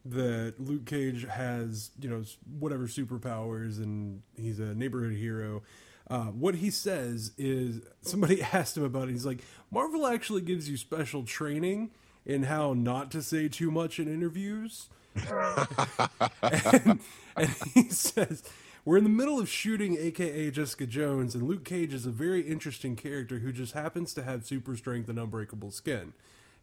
that 0.06 0.56
Luke 0.60 0.86
Cage 0.86 1.26
has 1.26 1.92
you 2.02 2.10
know 2.10 2.24
whatever 2.58 2.88
superpowers 2.88 3.78
and 3.78 4.22
he's 4.36 4.60
a 4.60 4.74
neighborhood 4.74 5.14
hero. 5.14 5.62
Uh, 6.10 6.28
what 6.28 6.56
he 6.56 6.72
says 6.72 7.34
is 7.38 7.82
somebody 8.02 8.42
asked 8.54 8.76
him 8.78 8.84
about 8.84 9.10
it. 9.10 9.12
He's 9.12 9.26
like, 9.26 9.44
Marvel 9.72 10.08
actually 10.08 10.42
gives 10.42 10.70
you 10.70 10.78
special 10.78 11.24
training 11.24 11.92
in 12.26 12.44
how 12.44 12.74
not 12.74 13.12
to 13.12 13.22
say 13.22 13.48
too 13.50 13.70
much 13.72 14.00
in 14.00 14.08
interviews 14.08 14.88
and, 15.16 17.00
and 17.36 17.50
he 17.74 17.90
says 17.90 18.44
we're 18.86 18.98
in 18.98 19.04
the 19.04 19.10
middle 19.10 19.40
of 19.40 19.50
shooting 19.50 19.98
aka 19.98 20.52
jessica 20.52 20.86
jones 20.86 21.36
and 21.36 21.48
luke 21.48 21.64
cage 21.66 21.94
is 21.94 22.06
a 22.06 22.12
very 22.12 22.42
interesting 22.42 22.96
character 22.96 23.40
who 23.40 23.52
just 23.52 23.74
happens 23.74 24.14
to 24.14 24.24
have 24.24 24.46
super 24.46 24.76
strength 24.76 25.10
and 25.10 25.20
unbreakable 25.20 25.72
skin. 25.72 26.14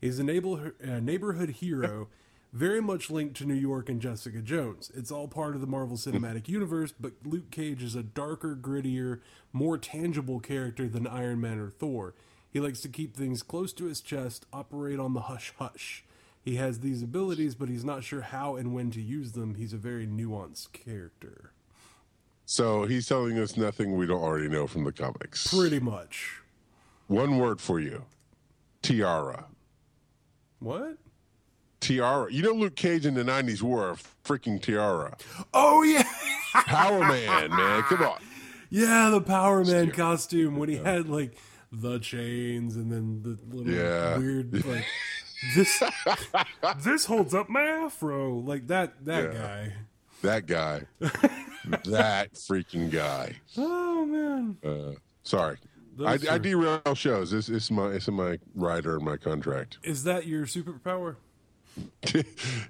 He's 0.00 0.18
a 0.18 0.24
neighbor, 0.24 0.74
a 0.80 1.00
neighborhood 1.00 1.50
hero 1.50 2.08
very 2.52 2.80
much 2.80 3.10
linked 3.10 3.36
to 3.36 3.44
new 3.44 3.54
york 3.54 3.88
and 3.88 4.00
jessica 4.00 4.40
jones. 4.40 4.90
It's 4.94 5.10
all 5.10 5.28
part 5.28 5.54
of 5.54 5.60
the 5.60 5.66
marvel 5.66 5.96
cinematic 5.96 6.48
universe 6.48 6.92
but 6.98 7.12
luke 7.24 7.50
cage 7.50 7.82
is 7.82 7.94
a 7.94 8.02
darker 8.02 8.56
grittier 8.60 9.20
more 9.52 9.78
tangible 9.78 10.40
character 10.40 10.88
than 10.88 11.06
iron 11.06 11.40
man 11.40 11.58
or 11.58 11.70
thor. 11.70 12.14
He 12.50 12.60
likes 12.60 12.80
to 12.82 12.88
keep 12.88 13.14
things 13.14 13.42
close 13.42 13.72
to 13.74 13.84
his 13.84 14.00
chest 14.00 14.46
operate 14.52 14.98
on 14.98 15.12
the 15.12 15.22
hush 15.22 15.52
hush 15.58 16.04
he 16.46 16.54
has 16.56 16.78
these 16.80 17.02
abilities, 17.02 17.54
but 17.54 17.68
he's 17.68 17.84
not 17.84 18.04
sure 18.04 18.22
how 18.22 18.54
and 18.56 18.72
when 18.72 18.90
to 18.92 19.02
use 19.02 19.32
them. 19.32 19.56
He's 19.56 19.72
a 19.74 19.76
very 19.76 20.06
nuanced 20.06 20.72
character. 20.72 21.50
So 22.46 22.84
he's 22.86 23.06
telling 23.08 23.36
us 23.38 23.56
nothing 23.56 23.96
we 23.96 24.06
don't 24.06 24.22
already 24.22 24.48
know 24.48 24.66
from 24.68 24.84
the 24.84 24.92
comics. 24.92 25.52
Pretty 25.52 25.80
much. 25.80 26.40
One 27.08 27.36
word 27.38 27.60
for 27.60 27.80
you 27.80 28.04
tiara. 28.82 29.46
What? 30.60 30.96
Tiara. 31.80 32.32
You 32.32 32.42
know, 32.42 32.52
Luke 32.52 32.76
Cage 32.76 33.04
in 33.04 33.14
the 33.14 33.24
90s 33.24 33.60
wore 33.62 33.90
a 33.90 33.96
freaking 34.24 34.62
tiara. 34.62 35.16
Oh, 35.52 35.82
yeah. 35.82 36.08
Power 36.54 37.00
Man, 37.00 37.50
man. 37.50 37.82
Come 37.82 38.02
on. 38.02 38.18
Yeah, 38.70 39.10
the 39.10 39.20
Power 39.20 39.64
Man 39.64 39.90
costume 39.90 40.56
when 40.56 40.68
he 40.68 40.76
had 40.76 41.08
like 41.08 41.36
the 41.72 41.98
chains 41.98 42.76
and 42.76 42.90
then 42.90 43.22
the 43.22 43.36
little 43.56 43.72
Yeah. 43.72 44.18
weird 44.18 44.64
like 44.66 44.84
this 45.54 45.82
this 46.78 47.04
holds 47.04 47.34
up 47.34 47.48
my 47.48 47.62
afro 47.62 48.34
like 48.38 48.66
that 48.68 49.04
that 49.04 49.32
Yeah. 49.32 49.38
guy. 49.38 49.72
That 50.22 50.46
guy. 50.46 50.82
that 51.84 52.32
freaking 52.34 52.90
guy. 52.90 53.34
Oh 53.56 54.06
man. 54.06 54.56
Uh, 54.64 54.98
sorry. 55.22 55.58
I, 56.04 56.16
Those 56.18 56.28
I 56.28 56.38
derail 56.38 56.94
shows. 56.94 57.32
It's, 57.32 57.48
it's 57.48 57.70
my 57.70 57.88
it's 57.88 58.08
in 58.08 58.14
my 58.14 58.38
rider 58.54 58.96
and 58.96 59.04
my 59.04 59.16
contract. 59.16 59.78
Is 59.82 60.04
that 60.04 60.26
your 60.26 60.46
superpower? 60.46 61.16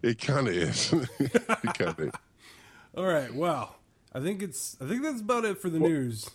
it 0.02 0.20
kind 0.20 0.48
of 0.48 0.55
is. 0.55 0.92
it 0.92 1.74
kind 1.79 1.98
of. 2.00 2.11
All 2.96 3.07
right. 3.07 3.33
well 3.35 3.76
I 4.12 4.20
think 4.20 4.42
it's 4.42 4.76
I 4.81 4.87
think 4.88 5.02
that's 5.02 5.20
about 5.20 5.44
it 5.44 5.59
for 5.59 5.70
the 5.70 5.79
news. 5.79 6.29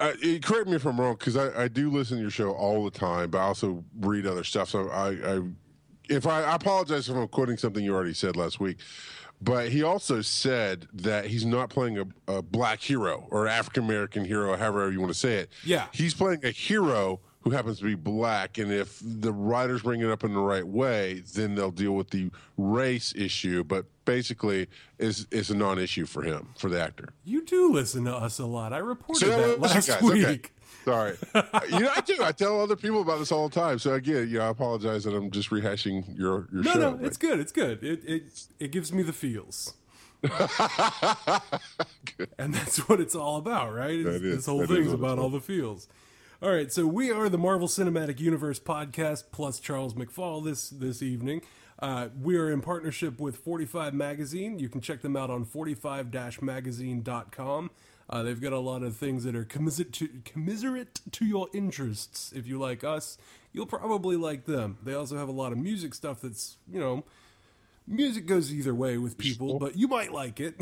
Uh, 0.00 0.12
eh, 0.22 0.38
correct 0.38 0.68
me 0.68 0.76
if 0.76 0.86
I'm 0.86 1.00
wrong, 1.00 1.16
because 1.18 1.36
I, 1.36 1.64
I 1.64 1.68
do 1.68 1.90
listen 1.90 2.18
to 2.18 2.22
your 2.22 2.30
show 2.30 2.52
all 2.52 2.84
the 2.84 2.90
time, 2.90 3.30
but 3.30 3.38
I 3.38 3.42
also 3.42 3.84
read 3.98 4.26
other 4.26 4.44
stuff. 4.44 4.68
So 4.70 4.88
I, 4.90 5.08
I 5.08 5.40
if 6.08 6.26
I, 6.26 6.42
I 6.42 6.54
apologize 6.54 7.08
if 7.08 7.16
I'm 7.16 7.28
quoting 7.28 7.56
something 7.56 7.84
you 7.84 7.94
already 7.94 8.14
said 8.14 8.36
last 8.36 8.60
week, 8.60 8.78
but 9.40 9.68
he 9.68 9.82
also 9.82 10.20
said 10.20 10.88
that 10.92 11.26
he's 11.26 11.44
not 11.44 11.70
playing 11.70 11.98
a, 11.98 12.06
a 12.38 12.42
black 12.42 12.80
hero 12.80 13.26
or 13.30 13.46
African 13.46 13.84
American 13.84 14.24
hero, 14.24 14.56
however 14.56 14.90
you 14.90 15.00
want 15.00 15.12
to 15.12 15.18
say 15.18 15.36
it. 15.36 15.50
Yeah. 15.64 15.86
he's 15.92 16.14
playing 16.14 16.44
a 16.44 16.50
hero 16.50 17.20
who 17.42 17.50
happens 17.50 17.78
to 17.78 17.84
be 17.84 17.94
black, 17.94 18.58
and 18.58 18.70
if 18.72 19.00
the 19.00 19.32
writers 19.32 19.82
bring 19.82 20.00
it 20.00 20.10
up 20.10 20.24
in 20.24 20.34
the 20.34 20.40
right 20.40 20.66
way, 20.66 21.22
then 21.34 21.54
they'll 21.54 21.70
deal 21.70 21.92
with 21.92 22.10
the 22.10 22.30
race 22.56 23.14
issue. 23.16 23.62
But 23.62 23.86
basically, 24.04 24.66
is 24.98 25.26
is 25.30 25.48
a 25.50 25.56
non-issue 25.56 26.04
for 26.06 26.22
him 26.24 26.48
for 26.58 26.68
the 26.68 26.82
actor. 26.82 27.10
You 27.24 27.44
do 27.44 27.72
listen 27.72 28.04
to 28.06 28.14
us 28.14 28.40
a 28.40 28.44
lot. 28.44 28.72
I 28.72 28.78
reported 28.78 29.20
So 29.20 29.28
that 29.28 29.60
listen, 29.60 29.76
last 29.76 29.88
guys, 29.88 30.02
week. 30.02 30.24
okay. 30.26 30.40
Sorry. 30.84 31.16
you 31.34 31.80
know, 31.80 31.90
I 31.94 32.00
do. 32.04 32.22
I 32.22 32.32
tell 32.32 32.60
other 32.60 32.76
people 32.76 33.02
about 33.02 33.18
this 33.18 33.30
all 33.32 33.48
the 33.48 33.54
time. 33.54 33.78
So 33.78 33.94
again, 33.94 34.28
you 34.28 34.38
know, 34.38 34.46
I 34.46 34.48
apologize 34.48 35.04
that 35.04 35.14
I'm 35.14 35.30
just 35.30 35.50
rehashing 35.50 36.16
your 36.18 36.48
your 36.52 36.62
No, 36.62 36.72
show. 36.72 36.78
no, 36.78 36.92
but- 36.96 37.06
it's 37.06 37.16
good. 37.16 37.40
It's 37.40 37.52
good. 37.52 37.82
It 37.84 38.00
it 38.06 38.22
it 38.58 38.72
gives 38.72 38.92
me 38.92 39.02
the 39.02 39.12
feels. 39.12 39.74
and 42.38 42.54
that's 42.54 42.88
what 42.88 43.00
it's 43.00 43.14
all 43.14 43.36
about, 43.36 43.72
right? 43.74 43.90
Is- 43.94 44.22
this 44.22 44.46
whole 44.46 44.58
that 44.60 44.68
thing's 44.68 44.92
about 44.92 45.18
all 45.18 45.24
all 45.24 45.30
the 45.30 45.40
feels. 45.40 45.88
All 46.40 46.52
right, 46.52 46.72
so 46.72 46.86
we 46.86 47.10
are 47.10 47.28
the 47.28 47.36
Marvel 47.38 47.66
Cinematic 47.66 48.20
Universe 48.20 48.60
podcast 48.60 49.24
plus 49.32 49.58
Charles 49.58 49.94
McFall 49.94 50.44
this 50.44 50.70
this 50.70 51.02
evening. 51.02 51.42
Uh, 51.80 52.08
we 52.20 52.36
are 52.36 52.50
in 52.50 52.60
partnership 52.60 53.20
with 53.20 53.36
45 53.38 53.94
Magazine. 53.94 54.58
You 54.58 54.68
can 54.68 54.80
check 54.80 55.00
them 55.02 55.16
out 55.16 55.30
on 55.30 55.44
45-magazine.com. 55.44 57.70
Uh, 58.10 58.22
they've 58.22 58.40
got 58.40 58.52
a 58.52 58.58
lot 58.58 58.82
of 58.82 58.96
things 58.96 59.24
that 59.24 59.36
are 59.36 59.44
commiserate 59.44 59.92
to, 59.92 60.08
commiserate 60.24 61.00
to 61.12 61.26
your 61.26 61.48
interests. 61.52 62.32
If 62.34 62.46
you 62.46 62.58
like 62.58 62.82
us, 62.82 63.18
you'll 63.52 63.66
probably 63.66 64.16
like 64.16 64.46
them. 64.46 64.78
They 64.82 64.94
also 64.94 65.18
have 65.18 65.28
a 65.28 65.32
lot 65.32 65.52
of 65.52 65.58
music 65.58 65.94
stuff 65.94 66.22
that's, 66.22 66.56
you 66.70 66.80
know, 66.80 67.04
music 67.86 68.26
goes 68.26 68.52
either 68.52 68.74
way 68.74 68.98
with 68.98 69.16
people, 69.18 69.58
but 69.58 69.76
you 69.76 69.88
might 69.88 70.12
like 70.12 70.40
it. 70.40 70.54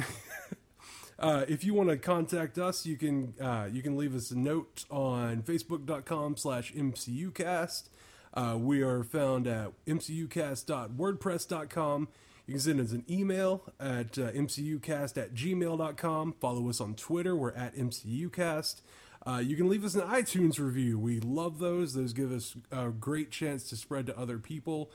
uh, 1.18 1.44
if 1.48 1.64
you 1.64 1.74
want 1.74 1.88
to 1.90 1.96
contact 1.96 2.58
us, 2.58 2.86
you 2.86 2.96
can 2.96 3.34
uh, 3.40 3.68
you 3.70 3.82
can 3.82 3.96
leave 3.96 4.14
us 4.14 4.30
a 4.30 4.38
note 4.38 4.84
on 4.90 5.42
facebook.com 5.42 6.36
slash 6.36 6.72
mcucast. 6.72 7.88
Uh, 8.34 8.56
we 8.58 8.82
are 8.82 9.02
found 9.02 9.46
at 9.46 9.72
mcucast.wordpress.com. 9.86 12.08
You 12.46 12.54
can 12.54 12.60
send 12.60 12.80
us 12.80 12.92
an 12.92 13.04
email 13.10 13.64
at 13.80 14.18
uh, 14.18 14.30
mcucast 14.30 15.16
at 15.20 15.34
gmail.com. 15.34 16.34
Follow 16.40 16.68
us 16.68 16.80
on 16.80 16.94
Twitter. 16.94 17.34
We're 17.34 17.52
at 17.52 17.76
mcucast. 17.76 18.82
Uh, 19.26 19.38
you 19.38 19.56
can 19.56 19.68
leave 19.68 19.84
us 19.84 19.96
an 19.96 20.02
iTunes 20.02 20.60
review. 20.60 20.98
We 20.98 21.18
love 21.18 21.58
those. 21.58 21.94
Those 21.94 22.12
give 22.12 22.30
us 22.30 22.56
a 22.70 22.90
great 22.90 23.32
chance 23.32 23.68
to 23.70 23.76
spread 23.76 24.06
to 24.06 24.16
other 24.16 24.38
people. 24.38 24.92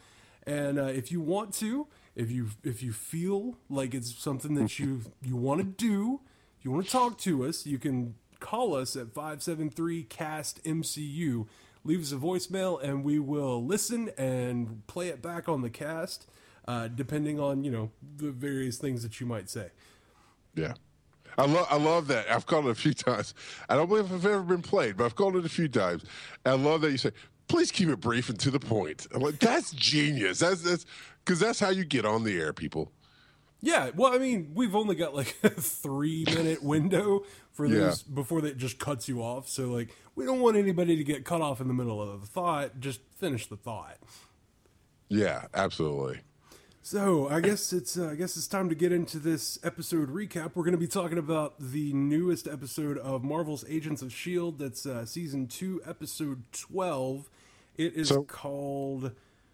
And 0.47 0.79
uh, 0.79 0.85
if 0.85 1.11
you 1.11 1.19
want 1.19 1.53
to, 1.55 1.87
if 2.15 2.31
you 2.31 2.49
if 2.63 2.81
you 2.81 2.93
feel 2.93 3.57
like 3.69 3.93
it's 3.93 4.15
something 4.15 4.55
that 4.55 4.79
you 4.79 5.01
you 5.21 5.35
want 5.35 5.59
to 5.59 5.65
do, 5.65 6.21
if 6.57 6.65
you 6.65 6.71
want 6.71 6.85
to 6.85 6.91
talk 6.91 7.17
to 7.19 7.45
us, 7.45 7.65
you 7.65 7.77
can 7.77 8.15
call 8.39 8.73
us 8.73 8.95
at 8.95 9.13
573 9.13 10.03
cast 10.03 10.63
MCU. 10.63 11.47
Leave 11.83 12.01
us 12.01 12.11
a 12.11 12.15
voicemail 12.15 12.81
and 12.81 13.03
we 13.03 13.19
will 13.19 13.63
listen 13.63 14.11
and 14.17 14.85
play 14.87 15.09
it 15.09 15.21
back 15.21 15.49
on 15.49 15.61
the 15.61 15.69
cast, 15.69 16.27
uh, 16.71 16.87
depending 16.87 17.37
on 17.39 17.63
you 17.65 17.71
know 17.71 17.91
the 18.17 18.31
various 18.31 18.77
things 18.77 19.03
that 19.03 19.19
you 19.19 19.25
might 19.25 19.49
say. 19.49 19.67
Yeah. 20.55 20.73
I 21.37 21.45
love 21.45 21.67
I 21.69 21.77
love 21.77 22.07
that. 22.07 22.29
I've 22.29 22.45
called 22.45 22.67
it 22.67 22.71
a 22.71 22.75
few 22.75 22.93
times. 23.07 23.33
I 23.69 23.75
don't 23.75 23.87
believe 23.89 24.11
I've 24.11 24.25
ever 24.25 24.41
been 24.43 24.61
played, 24.61 24.97
but 24.97 25.05
I've 25.05 25.15
called 25.15 25.35
it 25.35 25.45
a 25.45 25.49
few 25.49 25.67
times. 25.67 26.03
And 26.45 26.53
I 26.53 26.69
love 26.69 26.81
that 26.81 26.91
you 26.91 26.97
say, 26.97 27.11
please 27.47 27.71
keep 27.71 27.89
it 27.89 27.99
brief 27.99 28.29
and 28.29 28.39
to 28.39 28.51
the 28.51 28.59
point. 28.59 29.07
I'm 29.13 29.21
like, 29.21 29.39
that's 29.39 29.71
genius. 29.91 30.39
That's 30.39 30.61
that's 30.61 30.85
because 31.25 31.39
that's 31.39 31.59
how 31.59 31.69
you 31.69 31.83
get 31.85 32.05
on 32.05 32.23
the 32.23 32.39
air, 32.39 32.53
people. 32.53 32.91
Yeah, 33.63 33.91
well, 33.95 34.11
I 34.13 34.17
mean, 34.17 34.51
we've 34.55 34.75
only 34.75 34.95
got 34.95 35.13
like 35.13 35.35
a 35.43 35.49
three 35.49 36.23
minute 36.25 36.63
window 36.63 37.23
for 37.51 37.65
Yeah. 37.65 37.79
this 37.87 38.01
before 38.01 38.41
that 38.41 38.57
just 38.57 38.79
cuts 38.79 39.07
you 39.09 39.21
off. 39.21 39.47
So, 39.49 39.67
like, 39.67 39.89
we 40.15 40.25
don't 40.25 40.39
want 40.41 40.57
anybody 40.57 40.95
to 40.95 41.03
get 41.03 41.25
cut 41.25 41.41
off 41.41 41.61
in 41.61 41.67
the 41.67 41.73
middle 41.73 42.01
of 42.01 42.21
the 42.21 42.27
thought. 42.27 42.79
Just 42.79 43.01
finish 43.19 43.47
the 43.47 43.57
thought. 43.57 43.97
Yeah, 45.09 45.45
absolutely. 45.53 46.21
So, 46.83 47.29
I 47.29 47.41
guess 47.41 47.73
it's 47.73 47.95
uh, 47.97 48.09
I 48.09 48.15
guess 48.15 48.35
it's 48.35 48.47
time 48.47 48.67
to 48.69 48.75
get 48.75 48.91
into 48.91 49.19
this 49.19 49.59
episode 49.63 50.09
recap. 50.09 50.51
We're 50.55 50.63
going 50.63 50.71
to 50.71 50.79
be 50.79 50.87
talking 50.87 51.19
about 51.19 51.53
the 51.59 51.93
newest 51.93 52.47
episode 52.47 52.97
of 52.97 53.23
Marvel's 53.23 53.63
Agents 53.69 54.01
of 54.01 54.11
Shield. 54.11 54.57
That's 54.57 54.85
uh, 54.87 55.05
season 55.05 55.45
two, 55.47 55.79
episode 55.85 56.41
twelve. 56.51 57.29
It 57.77 57.93
is 57.95 58.07
So- 58.09 58.23
called. 58.23 59.11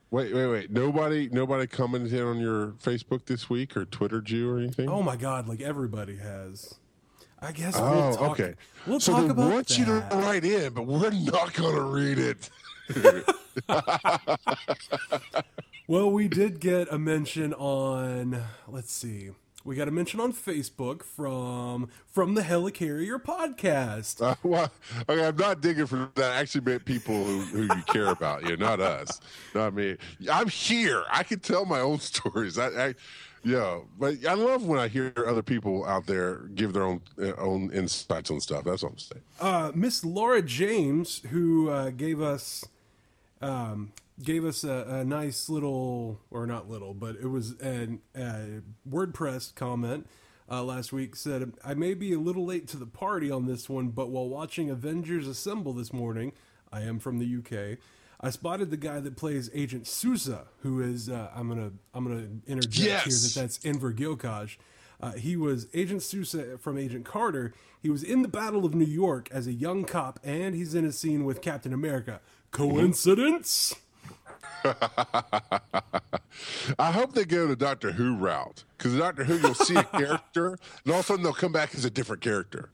Wait, 0.10 0.34
wait, 0.34 0.48
wait. 0.48 0.72
Nobody 0.72 1.28
nobody 1.30 1.68
commented 1.68 2.22
on 2.22 2.40
your 2.40 2.68
Facebook 2.82 3.26
this 3.26 3.50
week 3.50 3.76
or 3.76 3.84
Twittered 3.84 4.30
you 4.30 4.50
or 4.50 4.58
anything? 4.60 4.90
Oh 4.90 5.04
my 5.04 5.18
God! 5.18 5.50
Like 5.50 5.60
everybody 5.60 6.16
has. 6.16 6.76
I 7.42 7.52
guess 7.52 7.76
Oh, 7.78 7.92
we'll 7.92 8.16
talk. 8.18 8.40
okay. 8.40 8.54
We'll 8.88 9.02
so 9.02 9.12
talk 9.12 9.30
about 9.30 9.52
want 9.52 9.78
you 9.78 9.84
to 9.84 9.92
write 10.14 10.46
in, 10.46 10.72
but 10.74 10.88
we're 10.88 11.12
not 11.12 11.54
going 11.54 11.76
to 11.76 11.82
read 11.82 12.20
it. 12.20 12.50
Well, 15.90 16.12
we 16.12 16.28
did 16.28 16.60
get 16.60 16.92
a 16.92 17.00
mention 17.00 17.54
on. 17.54 18.44
Let's 18.68 18.92
see. 18.92 19.30
We 19.64 19.78
got 19.78 19.88
a 19.88 19.92
mention 19.92 20.20
on 20.20 20.34
Facebook 20.34 21.02
from 21.02 21.88
from 22.06 22.34
the 22.34 22.42
Helicarrier 22.42 23.24
podcast. 23.24 24.22
Uh, 24.22 24.36
well, 24.44 24.70
okay, 25.08 25.26
I'm 25.26 25.38
not 25.38 25.62
digging 25.62 25.86
for 25.86 26.10
that. 26.16 26.34
I 26.34 26.36
actually 26.42 26.66
meant 26.66 26.84
people 26.84 27.24
who, 27.24 27.40
who 27.40 27.62
you 27.74 27.84
care 27.84 28.08
about. 28.08 28.46
You, 28.46 28.58
not 28.58 28.82
us, 28.82 29.22
not 29.56 29.74
me. 29.74 29.96
I'm 30.30 30.50
here. 30.50 31.06
I 31.10 31.24
can 31.24 31.40
tell 31.40 31.64
my 31.64 31.80
own 31.80 32.00
stories. 32.02 32.58
I, 32.58 32.68
I 32.68 32.96
yeah, 33.46 33.80
but 33.98 34.26
I 34.28 34.34
love 34.34 34.66
when 34.66 34.82
I 34.82 34.90
hear 34.90 35.14
other 35.26 35.42
people 35.42 35.86
out 35.86 36.06
there 36.06 36.50
give 36.54 36.74
their 36.74 36.84
own 36.84 37.00
uh, 37.18 37.32
own 37.38 37.72
insights 37.72 38.30
on 38.30 38.42
stuff. 38.42 38.66
That's 38.66 38.84
what 38.84 38.92
I'm 38.92 38.98
saying. 38.98 39.24
Uh, 39.40 39.72
Miss 39.74 40.04
Laura 40.04 40.42
James, 40.42 41.22
who 41.30 41.70
uh, 41.70 41.92
gave 41.92 42.22
us 42.22 42.66
um, 43.42 43.94
gave 44.22 44.46
us 44.46 44.64
a, 44.64 44.86
a 44.90 45.06
nice 45.06 45.50
little, 45.50 46.22
or 46.32 46.48
not 46.48 46.70
little, 46.70 46.94
but 46.94 47.16
it 47.18 47.28
was 47.28 47.52
an, 47.60 48.02
a 48.16 48.62
WordPress 48.90 49.54
comment 49.54 50.08
uh, 50.50 50.64
last 50.64 50.92
week. 50.92 51.16
Said 51.16 51.54
I 51.64 51.74
may 51.74 51.94
be 51.94 52.14
a 52.14 52.20
little 52.20 52.46
late 52.46 52.68
to 52.70 52.78
the 52.78 52.86
party 52.86 53.30
on 53.30 53.46
this 53.46 53.70
one, 53.70 53.90
but 53.90 54.10
while 54.10 54.28
watching 54.28 54.70
Avengers 54.70 55.28
Assemble 55.28 55.74
this 55.74 55.94
morning, 55.94 56.34
I 56.72 56.82
am 56.82 57.00
from 57.00 57.20
the 57.20 57.38
UK. 57.38 57.78
I 58.20 58.32
spotted 58.32 58.72
the 58.72 58.78
guy 58.78 59.00
that 59.00 59.16
plays 59.16 59.50
Agent 59.54 59.86
Sousa, 59.86 60.48
who 60.62 60.82
is 60.82 61.10
uh, 61.10 61.30
I'm 61.36 61.48
gonna 61.48 61.72
I'm 61.94 62.04
gonna 62.06 62.28
interject 62.48 63.04
here 63.06 63.14
that 63.14 63.34
that's 63.36 63.60
Enver 63.64 63.94
Gjokaj. 63.94 64.58
Uh, 65.00 65.12
he 65.12 65.36
was 65.38 65.68
Agent 65.76 66.02
Sousa 66.02 66.58
from 66.58 66.78
Agent 66.78 67.06
Carter. 67.06 67.54
He 67.80 67.90
was 67.92 68.04
in 68.04 68.24
the 68.24 68.28
Battle 68.28 68.66
of 68.66 68.74
New 68.74 68.86
York 68.86 69.30
as 69.32 69.46
a 69.46 69.54
young 69.54 69.84
cop, 69.84 70.20
and 70.24 70.56
he's 70.56 70.74
in 70.74 70.86
a 70.86 70.92
scene 70.92 71.24
with 71.24 71.42
Captain 71.42 71.72
America. 71.72 72.20
Coincidence? 72.50 73.76
I 76.80 76.92
hope 76.92 77.14
they 77.14 77.26
go 77.26 77.48
the 77.48 77.56
Doctor 77.56 77.92
Who 77.92 78.16
route 78.16 78.64
because 78.78 78.98
Doctor 78.98 79.24
Who, 79.24 79.38
you'll 79.38 79.54
see 79.54 79.76
a 79.76 79.84
character, 79.84 80.58
and 80.84 80.94
all 80.94 81.00
of 81.00 81.00
a 81.00 81.04
sudden 81.04 81.24
they'll 81.24 81.34
come 81.34 81.52
back 81.52 81.76
as 81.76 81.86
a 81.86 81.90
different 81.90 82.22
character. 82.22 82.70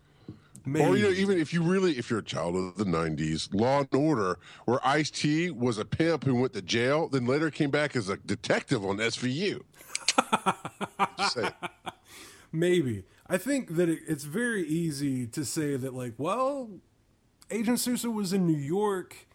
Maybe. 0.65 0.85
Or 0.85 0.95
you 0.95 1.03
know, 1.03 1.09
even 1.09 1.39
if 1.39 1.53
you 1.53 1.61
really, 1.61 1.97
if 1.97 2.09
you're 2.09 2.19
a 2.19 2.23
child 2.23 2.55
of 2.55 2.77
the 2.77 2.85
'90s, 2.85 3.53
Law 3.53 3.79
and 3.79 3.93
Order, 3.93 4.39
where 4.65 4.79
Ice 4.85 5.11
T 5.11 5.49
was 5.49 5.77
a 5.77 5.85
pimp 5.85 6.23
who 6.23 6.35
went 6.35 6.53
to 6.53 6.61
jail, 6.61 7.09
then 7.09 7.25
later 7.25 7.51
came 7.51 7.69
back 7.69 7.95
as 7.95 8.09
a 8.09 8.17
detective 8.17 8.85
on 8.85 8.97
SVU. 8.97 9.61
Just. 11.17 11.37
Maybe. 12.51 13.03
I 13.27 13.37
think 13.37 13.75
that 13.75 13.89
it, 13.89 13.99
it's 14.07 14.25
very 14.25 14.65
easy 14.65 15.25
to 15.27 15.43
say 15.43 15.75
that, 15.75 15.93
like, 15.93 16.13
well, 16.17 16.69
Agent 17.49 17.79
Sousa 17.79 18.09
was 18.09 18.31
in 18.31 18.47
New 18.47 18.57
York, 18.57 19.27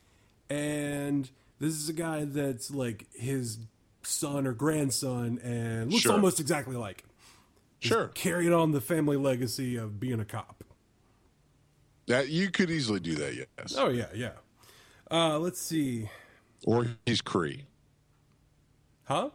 and 0.49 1.31
this 1.61 1.75
is 1.75 1.89
a 1.89 1.93
guy 1.93 2.25
that's 2.25 2.71
like 2.71 3.07
his 3.15 3.59
son 4.03 4.47
or 4.47 4.53
grandson 4.53 5.39
and 5.43 5.91
looks 5.91 6.03
Sure. 6.05 6.13
almost 6.13 6.41
exactly 6.41 6.77
like 6.77 7.03
him. 7.03 7.09
Sure, 7.81 8.09
Carrying 8.09 8.53
on 8.53 8.73
the 8.73 8.81
family 8.81 9.17
legacy 9.17 9.77
of 9.77 10.01
being 10.01 10.19
a 10.21 10.25
cop. 10.25 10.65
that 12.07 12.29
you 12.29 12.51
could 12.51 12.71
easily 12.71 12.99
do 13.01 13.15
that. 13.17 13.35
Yes, 13.35 13.75
Oh, 13.77 13.89
yeah, 13.89 14.07
yeah. 14.15 14.33
Uh, 15.11 15.39
let's 15.39 15.61
see. 15.61 16.09
or 16.65 16.87
he's 17.07 17.23
Kree. 17.23 17.63
Huh? 19.05 19.31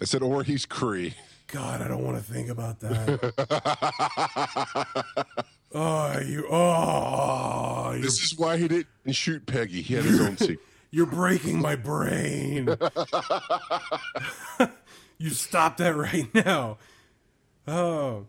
I 0.00 0.04
said, 0.04 0.22
or 0.22 0.42
he's 0.42 0.66
Kree. 0.66 1.14
God, 1.46 1.80
I 1.82 1.88
don't 1.88 2.02
want 2.02 2.16
to 2.16 2.22
think 2.32 2.48
about 2.48 2.80
that. 2.80 3.32
oh, 5.74 6.18
you. 6.20 6.46
Oh, 6.50 7.90
you're, 7.92 8.00
This 8.02 8.22
is 8.22 8.36
why 8.38 8.56
he 8.56 8.68
didn't 8.68 8.86
shoot 9.12 9.44
Peggy. 9.46 9.82
He 9.82 9.94
had 9.94 10.04
his 10.04 10.20
own 10.20 10.36
secret. 10.38 10.58
You're 10.92 11.06
breaking 11.06 11.60
my 11.60 11.74
brain. 11.74 12.68
you 15.18 15.30
stop 15.30 15.78
that 15.78 15.96
right 15.96 16.32
now. 16.34 16.78
Oh. 17.66 18.26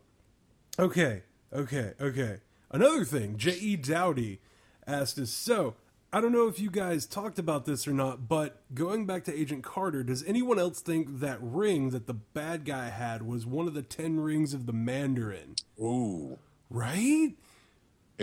Okay. 0.79 1.23
Okay. 1.53 1.93
Okay. 2.01 2.37
Another 2.71 3.05
thing, 3.05 3.37
J.E. 3.37 3.75
Dowdy 3.75 4.39
asked 4.87 5.19
us 5.19 5.29
so. 5.29 5.75
I 6.11 6.21
don't 6.21 6.31
know 6.31 6.47
if 6.47 6.59
you 6.59 6.69
guys 6.69 7.05
talked 7.07 7.39
about 7.39 7.65
this 7.65 7.87
or 7.87 7.91
not, 7.91 8.27
but 8.27 8.61
going 8.73 9.07
back 9.07 9.23
to 9.25 9.35
Agent 9.35 9.63
Carter, 9.63 10.03
does 10.03 10.23
anyone 10.25 10.59
else 10.59 10.79
think 10.79 11.19
that 11.19 11.39
ring 11.41 11.89
that 11.89 12.05
the 12.05 12.13
bad 12.13 12.65
guy 12.65 12.89
had 12.89 13.23
was 13.23 13.47
one 13.47 13.67
of 13.67 13.73
the 13.73 13.81
ten 13.81 14.19
rings 14.19 14.53
of 14.53 14.67
the 14.67 14.73
Mandarin? 14.73 15.55
Ooh. 15.79 16.37
Right? 16.69 17.33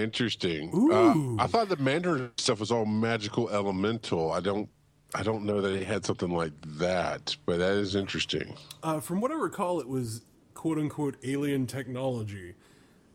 Interesting. 0.03 0.71
Uh, 0.93 1.43
I 1.43 1.47
thought 1.47 1.69
the 1.69 1.77
Mandarin 1.77 2.31
stuff 2.39 2.61
was 2.61 2.71
all 2.71 2.85
magical 2.87 3.49
elemental. 3.51 4.33
I 4.33 4.41
don't 4.41 4.69
I 5.15 5.23
don't 5.25 5.45
know 5.45 5.61
that 5.61 5.75
it 5.75 5.87
had 5.87 6.05
something 6.05 6.31
like 6.31 6.53
that, 6.79 7.37
but 7.45 7.59
that 7.59 7.73
is 7.73 7.97
interesting. 7.97 8.55
Uh, 8.83 9.01
from 9.01 9.21
what 9.21 9.31
I 9.33 9.35
recall, 9.35 9.81
it 9.81 9.89
was 9.89 10.23
quote 10.55 10.79
unquote 10.79 11.17
alien 11.25 11.67
technology. 11.67 12.55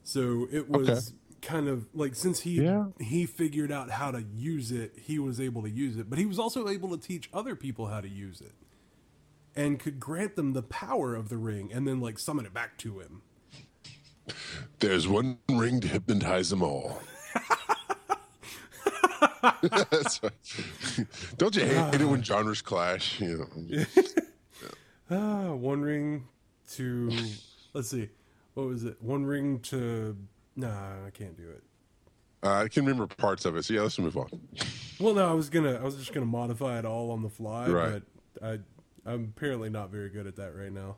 So 0.03 0.47
it 0.51 0.69
was 0.69 0.89
Okay. 0.89 0.99
kind 1.41 1.67
of 1.67 1.87
like 1.93 2.15
since 2.15 2.41
he 2.41 2.61
Yeah. 2.61 2.87
he 2.99 3.25
figured 3.25 3.71
out 3.71 3.91
how 3.91 4.11
to 4.11 4.21
use 4.21 4.71
it, 4.71 4.93
he 5.01 5.19
was 5.19 5.39
able 5.39 5.61
to 5.63 5.69
use 5.69 5.97
it. 5.97 6.09
But 6.09 6.19
he 6.19 6.25
was 6.25 6.37
also 6.37 6.67
able 6.67 6.89
to 6.89 6.97
teach 6.97 7.29
other 7.33 7.55
people 7.55 7.87
how 7.87 8.01
to 8.01 8.09
use 8.09 8.41
it, 8.41 8.53
and 9.55 9.79
could 9.79 9.99
grant 9.99 10.35
them 10.35 10.53
the 10.53 10.63
power 10.63 11.15
of 11.15 11.29
the 11.29 11.37
ring, 11.37 11.71
and 11.73 11.87
then 11.87 11.99
like 12.01 12.19
summon 12.19 12.45
it 12.45 12.53
back 12.53 12.77
to 12.79 12.99
him. 12.99 13.21
There's 14.79 15.07
one 15.07 15.37
ring 15.49 15.79
to 15.81 15.87
hypnotize 15.87 16.49
them 16.49 16.63
all. 16.63 17.01
That's 19.61 20.21
right. 20.23 20.31
Don't 21.37 21.55
you 21.55 21.65
hate 21.65 22.01
it 22.01 22.05
when 22.05 22.23
genres 22.23 22.61
clash? 22.61 23.19
You 23.21 23.47
know, 23.69 23.85
Ah, 25.11 25.53
one 25.53 25.81
ring 25.81 26.27
to 26.73 27.11
let's 27.73 27.89
see, 27.89 28.09
what 28.55 28.67
was 28.67 28.83
it? 28.85 28.97
One 29.01 29.25
ring 29.25 29.59
to 29.61 30.17
Nah, 30.55 31.05
I 31.05 31.09
can't 31.11 31.35
do 31.37 31.49
it. 31.49 31.63
Uh, 32.41 32.63
I 32.63 32.67
can 32.69 32.85
remember 32.85 33.07
parts 33.13 33.45
of 33.45 33.55
it. 33.57 33.65
So 33.65 33.73
yeah, 33.73 33.81
let's 33.81 33.99
move 33.99 34.15
on. 34.17 34.29
Well, 34.99 35.13
no, 35.13 35.29
I 35.29 35.33
was 35.33 35.49
gonna, 35.49 35.73
I 35.75 35.83
was 35.83 35.95
just 35.97 36.13
gonna 36.13 36.25
modify 36.25 36.79
it 36.79 36.85
all 36.85 37.11
on 37.11 37.21
the 37.23 37.29
fly, 37.29 37.67
Right. 37.69 38.01
but 38.39 38.47
I, 38.47 38.59
I'm 39.11 39.33
apparently 39.35 39.69
not 39.69 39.89
very 39.89 40.09
good 40.09 40.25
at 40.27 40.35
that 40.37 40.55
right 40.55 40.71
now. 40.71 40.95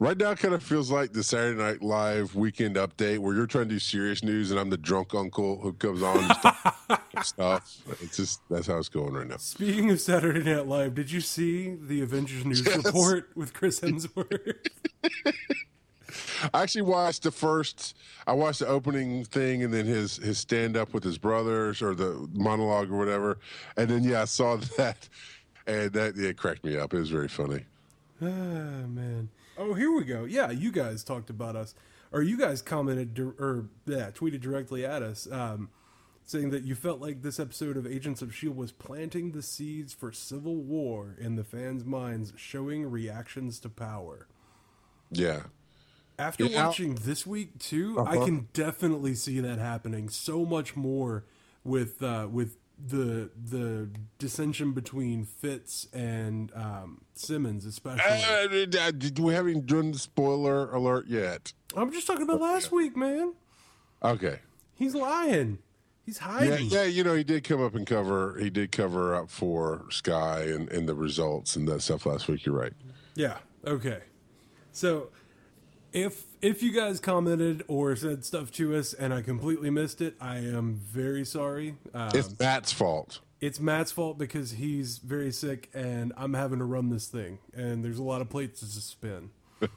Right 0.00 0.16
now, 0.16 0.30
it 0.30 0.38
kind 0.38 0.54
of 0.54 0.62
feels 0.62 0.92
like 0.92 1.12
the 1.12 1.24
Saturday 1.24 1.58
Night 1.60 1.82
Live 1.82 2.36
weekend 2.36 2.76
update 2.76 3.18
where 3.18 3.34
you're 3.34 3.48
trying 3.48 3.64
to 3.64 3.74
do 3.74 3.78
serious 3.80 4.22
news 4.22 4.52
and 4.52 4.60
I'm 4.60 4.70
the 4.70 4.76
drunk 4.76 5.12
uncle 5.12 5.58
who 5.60 5.72
comes 5.72 6.02
on 6.04 6.18
and 6.18 6.32
stuff. 6.36 7.04
stuff. 7.24 7.76
It's 8.00 8.16
just 8.16 8.40
that's 8.48 8.68
how 8.68 8.76
it's 8.78 8.88
going 8.88 9.12
right 9.14 9.26
now. 9.26 9.38
Speaking 9.38 9.90
of 9.90 10.00
Saturday 10.00 10.44
Night 10.44 10.68
Live, 10.68 10.94
did 10.94 11.10
you 11.10 11.20
see 11.20 11.74
the 11.74 12.00
Avengers 12.02 12.44
news 12.44 12.64
Yes. 12.64 12.84
report 12.84 13.30
with 13.34 13.52
Chris 13.52 13.80
Hemsworth? 13.80 14.54
I 16.54 16.62
actually 16.62 16.82
watched 16.82 17.24
the 17.24 17.32
first. 17.32 17.96
I 18.24 18.32
watched 18.34 18.60
the 18.60 18.68
opening 18.68 19.24
thing 19.24 19.64
and 19.64 19.74
then 19.74 19.84
his 19.84 20.18
his 20.18 20.38
stand 20.38 20.76
up 20.76 20.94
with 20.94 21.02
his 21.02 21.18
brothers 21.18 21.82
or 21.82 21.96
the 21.96 22.28
monologue 22.34 22.92
or 22.92 22.98
whatever, 22.98 23.38
and 23.76 23.90
then 23.90 24.04
yeah, 24.04 24.22
I 24.22 24.26
saw 24.26 24.56
that, 24.76 25.08
and 25.66 25.92
that 25.92 26.14
yeah, 26.16 26.28
it 26.28 26.36
cracked 26.36 26.64
me 26.64 26.76
up. 26.76 26.94
It 26.94 27.00
was 27.00 27.10
very 27.10 27.26
funny. 27.28 27.64
ah, 28.22 28.24
man. 28.24 29.28
Oh, 29.58 29.74
here 29.74 29.92
we 29.92 30.04
go. 30.04 30.24
Yeah, 30.24 30.50
you 30.50 30.70
guys 30.70 31.02
talked 31.02 31.30
about 31.30 31.56
us, 31.56 31.74
or 32.12 32.22
you 32.22 32.38
guys 32.38 32.62
commented 32.62 33.18
or 33.18 33.66
yeah, 33.86 34.10
tweeted 34.10 34.40
directly 34.40 34.86
at 34.86 35.02
us, 35.02 35.26
um, 35.30 35.68
saying 36.24 36.50
that 36.50 36.62
you 36.64 36.74
felt 36.74 37.00
like 37.00 37.22
this 37.22 37.40
episode 37.40 37.76
of 37.76 37.86
Agents 37.86 38.22
of 38.22 38.34
Shield 38.34 38.56
was 38.56 38.70
planting 38.70 39.32
the 39.32 39.42
seeds 39.42 39.92
for 39.92 40.12
civil 40.12 40.56
war 40.56 41.16
in 41.18 41.36
the 41.36 41.44
fans' 41.44 41.84
minds, 41.84 42.32
showing 42.36 42.88
reactions 42.90 43.58
to 43.60 43.68
power. 43.68 44.28
Yeah, 45.10 45.44
After 46.18 46.46
watching 46.48 46.96
this 46.96 47.26
week 47.26 47.58
too, 47.58 47.98
I 47.98 48.16
Uh-huh. 48.16 48.24
can 48.26 48.48
definitely 48.52 49.14
see 49.14 49.40
that 49.40 49.58
happening 49.58 50.08
so 50.08 50.44
much 50.44 50.76
more 50.76 51.24
with 51.64 52.02
uh, 52.02 52.28
with 52.30 52.56
the 52.86 53.30
the 53.36 53.90
dissension 54.18 54.72
between 54.72 55.24
Fitz 55.24 55.88
and 55.92 56.52
um, 56.54 57.02
Simmons, 57.14 57.64
especially. 57.64 58.02
uh, 58.02 58.66
uh, 58.80 58.90
did 58.92 59.18
we 59.18 59.34
haven't 59.34 59.66
done 59.66 59.92
the 59.92 59.98
spoiler 59.98 60.70
alert 60.72 61.06
yet? 61.08 61.52
I'm 61.76 61.92
just 61.92 62.06
talking 62.06 62.22
about 62.22 62.40
last 62.40 62.70
week, 62.72 62.96
man. 62.96 63.34
Okay. 64.02 64.38
He's 64.74 64.94
lying. 64.94 65.58
He's 66.06 66.18
Yeah, 66.20 66.26
hiding. 66.28 66.66
yeah, 66.70 66.84
you 66.84 67.04
know, 67.04 67.14
he 67.14 67.24
did 67.24 67.44
come 67.44 67.62
up 67.62 67.74
and 67.74 67.86
cover. 67.86 68.38
He 68.40 68.48
did 68.48 68.72
cover 68.72 69.14
up 69.14 69.28
for 69.28 69.84
Skye 69.90 70.42
and, 70.44 70.70
and 70.70 70.88
the 70.88 70.94
results 70.94 71.56
and 71.56 71.66
that 71.68 71.82
stuff 71.82 72.06
last 72.06 72.28
week. 72.28 72.46
You're 72.46 72.54
right. 72.54 72.72
Yeah. 73.14 73.38
Okay. 73.66 73.98
So 74.72 75.10
if 75.92 76.24
if 76.42 76.62
you 76.62 76.72
guys 76.72 77.00
commented 77.00 77.64
or 77.68 77.94
said 77.96 78.24
stuff 78.24 78.50
to 78.52 78.76
us 78.76 78.92
and 78.92 79.12
I 79.12 79.22
completely 79.22 79.70
missed 79.70 80.00
it, 80.00 80.14
I 80.20 80.38
am 80.38 80.74
very 80.76 81.24
sorry. 81.24 81.76
Um, 81.94 82.10
It's 82.14 82.38
Matt's 82.38 82.72
fault. 82.72 83.20
it's 83.40 83.58
Matt's 83.60 83.92
fault 83.92 84.18
because 84.18 84.52
he's 84.52 84.98
very 84.98 85.32
sick 85.32 85.68
and 85.74 86.12
I'm 86.16 86.34
having 86.34 86.58
to 86.58 86.64
run 86.64 86.90
this 86.90 87.06
thing 87.08 87.38
and 87.54 87.84
there's 87.84 87.98
a 87.98 88.02
lot 88.02 88.20
of 88.20 88.28
plates 88.28 88.60
to 88.60 88.66
spin. 88.66 89.30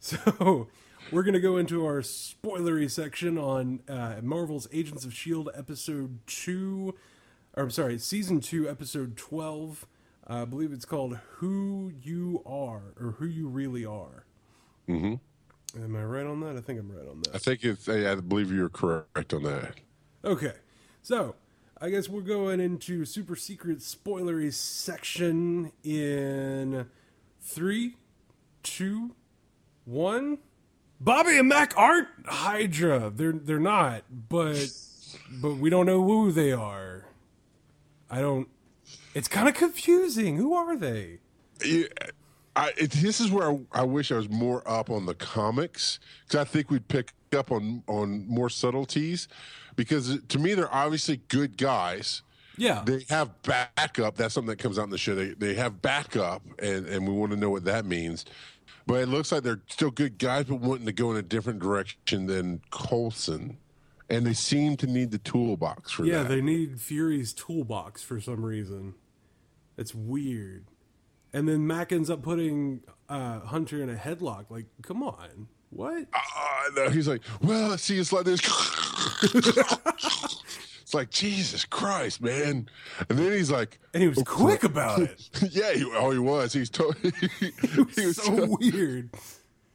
so 0.00 0.68
we're 1.10 1.22
gonna 1.22 1.40
go 1.40 1.56
into 1.56 1.84
our 1.86 2.00
spoilery 2.02 2.90
section 2.90 3.38
on 3.38 3.80
uh, 3.88 4.16
Marvel's 4.22 4.68
Agents 4.72 5.04
of 5.04 5.12
Shield 5.14 5.48
episode 5.56 6.18
two, 6.26 6.94
or 7.56 7.64
I'm 7.64 7.70
sorry, 7.70 7.98
season 7.98 8.40
two, 8.40 8.68
episode 8.68 9.16
twelve. 9.16 9.86
Uh, 10.28 10.42
I 10.42 10.44
believe 10.44 10.72
it's 10.72 10.84
called 10.84 11.18
"Who 11.36 11.90
You 12.02 12.42
Are" 12.46 12.92
or 13.00 13.12
"Who 13.18 13.26
You 13.26 13.48
Really 13.48 13.84
Are." 13.84 14.24
Mm-hmm. 14.88 15.14
Am 15.76 15.96
I 15.96 16.02
right 16.02 16.26
on 16.26 16.40
that? 16.40 16.56
I 16.56 16.60
think 16.60 16.80
I'm 16.80 16.90
right 16.90 17.08
on 17.08 17.22
that. 17.22 17.34
I 17.34 17.38
think 17.38 17.62
it's. 17.64 17.88
I 17.88 18.14
believe 18.16 18.50
you're 18.50 18.70
correct 18.70 19.34
on 19.34 19.42
that. 19.42 19.74
Okay, 20.24 20.54
so 21.02 21.34
I 21.80 21.90
guess 21.90 22.08
we're 22.08 22.22
going 22.22 22.60
into 22.60 23.04
super 23.04 23.36
secret 23.36 23.78
spoilery 23.78 24.52
section 24.52 25.72
in 25.84 26.86
three, 27.40 27.96
two, 28.62 29.14
one. 29.84 30.38
Bobby 31.00 31.38
and 31.38 31.48
Mac 31.48 31.74
aren't 31.76 32.08
Hydra. 32.26 33.12
They're 33.14 33.32
they're 33.32 33.60
not, 33.60 34.02
but 34.10 34.72
but 35.30 35.56
we 35.56 35.70
don't 35.70 35.86
know 35.86 36.02
who 36.02 36.32
they 36.32 36.50
are. 36.52 37.06
I 38.10 38.20
don't. 38.20 38.48
It's 39.14 39.28
kind 39.28 39.48
of 39.48 39.54
confusing. 39.54 40.36
Who 40.36 40.54
are 40.54 40.76
they? 40.76 41.18
Yeah, 41.64 41.86
I, 42.58 42.72
it, 42.76 42.90
this 42.90 43.20
is 43.20 43.30
where 43.30 43.52
I, 43.52 43.60
I 43.72 43.82
wish 43.84 44.10
I 44.10 44.16
was 44.16 44.28
more 44.28 44.68
up 44.68 44.90
on 44.90 45.06
the 45.06 45.14
comics 45.14 46.00
because 46.26 46.40
I 46.40 46.44
think 46.44 46.70
we'd 46.70 46.88
pick 46.88 47.12
up 47.32 47.52
on 47.52 47.84
on 47.86 48.26
more 48.26 48.50
subtleties. 48.50 49.28
Because 49.76 50.18
to 50.26 50.38
me, 50.40 50.54
they're 50.54 50.74
obviously 50.74 51.18
good 51.28 51.56
guys. 51.56 52.22
Yeah, 52.56 52.82
They 52.84 53.04
have 53.08 53.40
backup. 53.42 54.16
That's 54.16 54.34
something 54.34 54.48
that 54.48 54.58
comes 54.58 54.80
out 54.80 54.82
in 54.82 54.90
the 54.90 54.98
show. 54.98 55.14
They 55.14 55.34
they 55.34 55.54
have 55.54 55.80
backup, 55.80 56.42
and 56.58 56.86
and 56.86 57.06
we 57.06 57.14
want 57.14 57.30
to 57.30 57.36
know 57.36 57.50
what 57.50 57.64
that 57.66 57.86
means. 57.86 58.24
But 58.88 59.02
it 59.02 59.06
looks 59.06 59.30
like 59.30 59.44
they're 59.44 59.60
still 59.68 59.92
good 59.92 60.18
guys, 60.18 60.46
but 60.46 60.56
wanting 60.56 60.86
to 60.86 60.92
go 60.92 61.12
in 61.12 61.16
a 61.16 61.22
different 61.22 61.60
direction 61.60 62.26
than 62.26 62.60
Coulson. 62.72 63.58
And 64.10 64.26
they 64.26 64.32
seem 64.32 64.76
to 64.78 64.86
need 64.86 65.10
the 65.10 65.18
toolbox 65.18 65.92
for 65.92 66.06
yeah. 66.06 66.22
that. 66.22 66.30
They 66.30 66.40
need 66.40 66.80
Fury's 66.80 67.34
toolbox 67.34 68.02
for 68.02 68.18
some 68.18 68.44
reason. 68.44 68.94
It's 69.76 69.94
weird. 69.94 70.64
And 71.32 71.48
then 71.48 71.66
Mac 71.66 71.92
ends 71.92 72.10
up 72.10 72.22
putting 72.22 72.80
uh, 73.08 73.40
Hunter 73.40 73.82
in 73.82 73.90
a 73.90 73.94
headlock. 73.94 74.46
Like, 74.50 74.66
come 74.82 75.02
on, 75.02 75.48
what? 75.70 76.06
Uh, 76.12 76.70
no, 76.74 76.90
he's 76.90 77.08
like, 77.08 77.22
well, 77.42 77.76
see, 77.76 77.98
it's 77.98 78.12
like 78.12 78.24
this. 78.24 78.40
it's 80.82 80.94
like 80.94 81.10
Jesus 81.10 81.64
Christ, 81.64 82.22
man. 82.22 82.68
And 83.08 83.18
then 83.18 83.32
he's 83.32 83.50
like, 83.50 83.78
And 83.92 84.02
he 84.02 84.08
was 84.08 84.22
quick 84.24 84.64
about 84.64 85.00
it. 85.00 85.28
yeah, 85.50 85.72
he, 85.72 85.84
oh, 85.84 86.10
he 86.10 86.18
was. 86.18 86.52
He's 86.52 86.70
totally. 86.70 87.12
he 87.40 88.06
was 88.06 88.16
so 88.16 88.56
weird. 88.58 89.10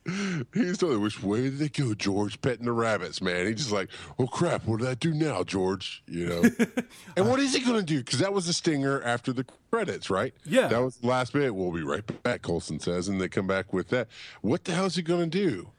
He's 0.54 0.78
totally. 0.78 0.98
Which 0.98 1.24
way 1.24 1.44
did 1.44 1.60
they 1.60 1.70
go, 1.70 1.94
George? 1.94 2.42
Petting 2.42 2.66
the 2.66 2.72
rabbits, 2.74 3.22
man. 3.22 3.46
He's 3.48 3.56
just 3.56 3.72
like, 3.72 3.90
oh 4.20 4.28
crap, 4.28 4.66
what 4.66 4.80
did 4.80 4.90
I 4.90 4.96
do 4.96 5.14
now, 5.14 5.44
George? 5.44 6.04
You 6.08 6.28
know. 6.28 6.42
and 7.18 7.30
what 7.30 7.40
is 7.40 7.54
he 7.56 7.62
going 7.62 7.80
to 7.80 7.86
do? 7.86 8.00
Because 8.00 8.20
that 8.20 8.34
was 8.34 8.46
the 8.48 8.54
stinger 8.54 9.02
after 9.04 9.32
the 9.32 9.46
credits, 9.72 10.10
right? 10.10 10.34
Yeah. 10.46 10.68
That 10.68 10.82
was 10.82 10.98
the 10.98 11.08
last 11.08 11.34
bit. 11.34 11.56
We'll 11.56 11.72
be 11.72 11.84
right 11.84 12.04
back. 12.24 12.42
Coulson 12.42 12.80
says, 12.80 13.08
and 13.08 13.22
they 13.22 13.30
come 13.30 13.48
back 13.48 13.72
with 13.72 13.90
that. 13.90 14.08
What 14.42 14.66
the 14.66 14.74
hell 14.74 14.86
is 14.86 14.96
he 14.96 15.02
going 15.02 15.30
to 15.32 15.38
do? 15.48 15.70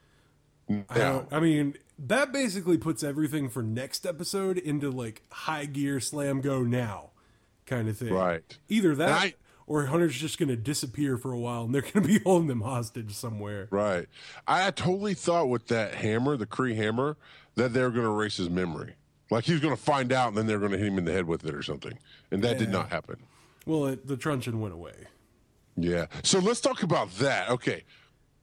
I, 0.89 0.97
don't- 0.97 1.31
I 1.31 1.39
mean, 1.39 1.75
that 1.99 2.31
basically 2.33 2.77
puts 2.79 3.03
everything 3.03 3.49
for 3.49 3.61
next 3.61 4.05
episode 4.05 4.57
into 4.57 4.89
like 4.89 5.21
high 5.31 5.65
gear, 5.65 5.99
slam 5.99 6.41
go 6.41 6.63
now 6.63 7.11
kind 7.67 7.87
of 7.87 7.97
thing. 7.97 8.13
Right. 8.13 8.57
Either 8.69 8.95
that 8.95 9.09
I- 9.09 9.33
or 9.67 9.85
Hunter's 9.87 10.15
just 10.15 10.37
going 10.37 10.49
to 10.49 10.55
disappear 10.55 11.17
for 11.17 11.31
a 11.31 11.39
while 11.39 11.63
and 11.63 11.73
they're 11.73 11.81
going 11.93 11.93
to 11.93 12.01
be 12.01 12.19
holding 12.19 12.47
them 12.47 12.61
hostage 12.61 13.13
somewhere. 13.13 13.67
Right. 13.71 14.07
I 14.47 14.69
totally 14.71 15.13
thought 15.13 15.49
with 15.49 15.67
that 15.67 15.95
hammer, 15.95 16.37
the 16.37 16.45
Kree 16.45 16.75
hammer, 16.75 17.17
that 17.55 17.73
they 17.73 17.81
were 17.81 17.89
going 17.89 18.05
to 18.05 18.11
erase 18.11 18.37
his 18.37 18.49
memory. 18.49 18.95
Like 19.31 19.45
he 19.45 19.53
was 19.53 19.61
going 19.61 19.75
to 19.75 19.81
find 19.81 20.11
out, 20.11 20.29
and 20.29 20.37
then 20.37 20.45
they're 20.45 20.59
going 20.59 20.71
to 20.71 20.77
hit 20.77 20.87
him 20.87 20.97
in 20.99 21.05
the 21.05 21.11
head 21.11 21.25
with 21.25 21.45
it 21.45 21.55
or 21.55 21.63
something. 21.63 21.97
And 22.31 22.43
that 22.43 22.59
did 22.59 22.69
not 22.69 22.89
happen. 22.89 23.17
Well, 23.65 23.85
it, 23.85 24.07
the 24.07 24.17
truncheon 24.17 24.61
went 24.61 24.73
away. 24.75 24.93
Yeah. 25.75 26.05
So 26.23 26.39
let's 26.39 26.61
talk 26.61 26.83
about 26.83 27.11
that. 27.17 27.49
Okay. 27.49 27.83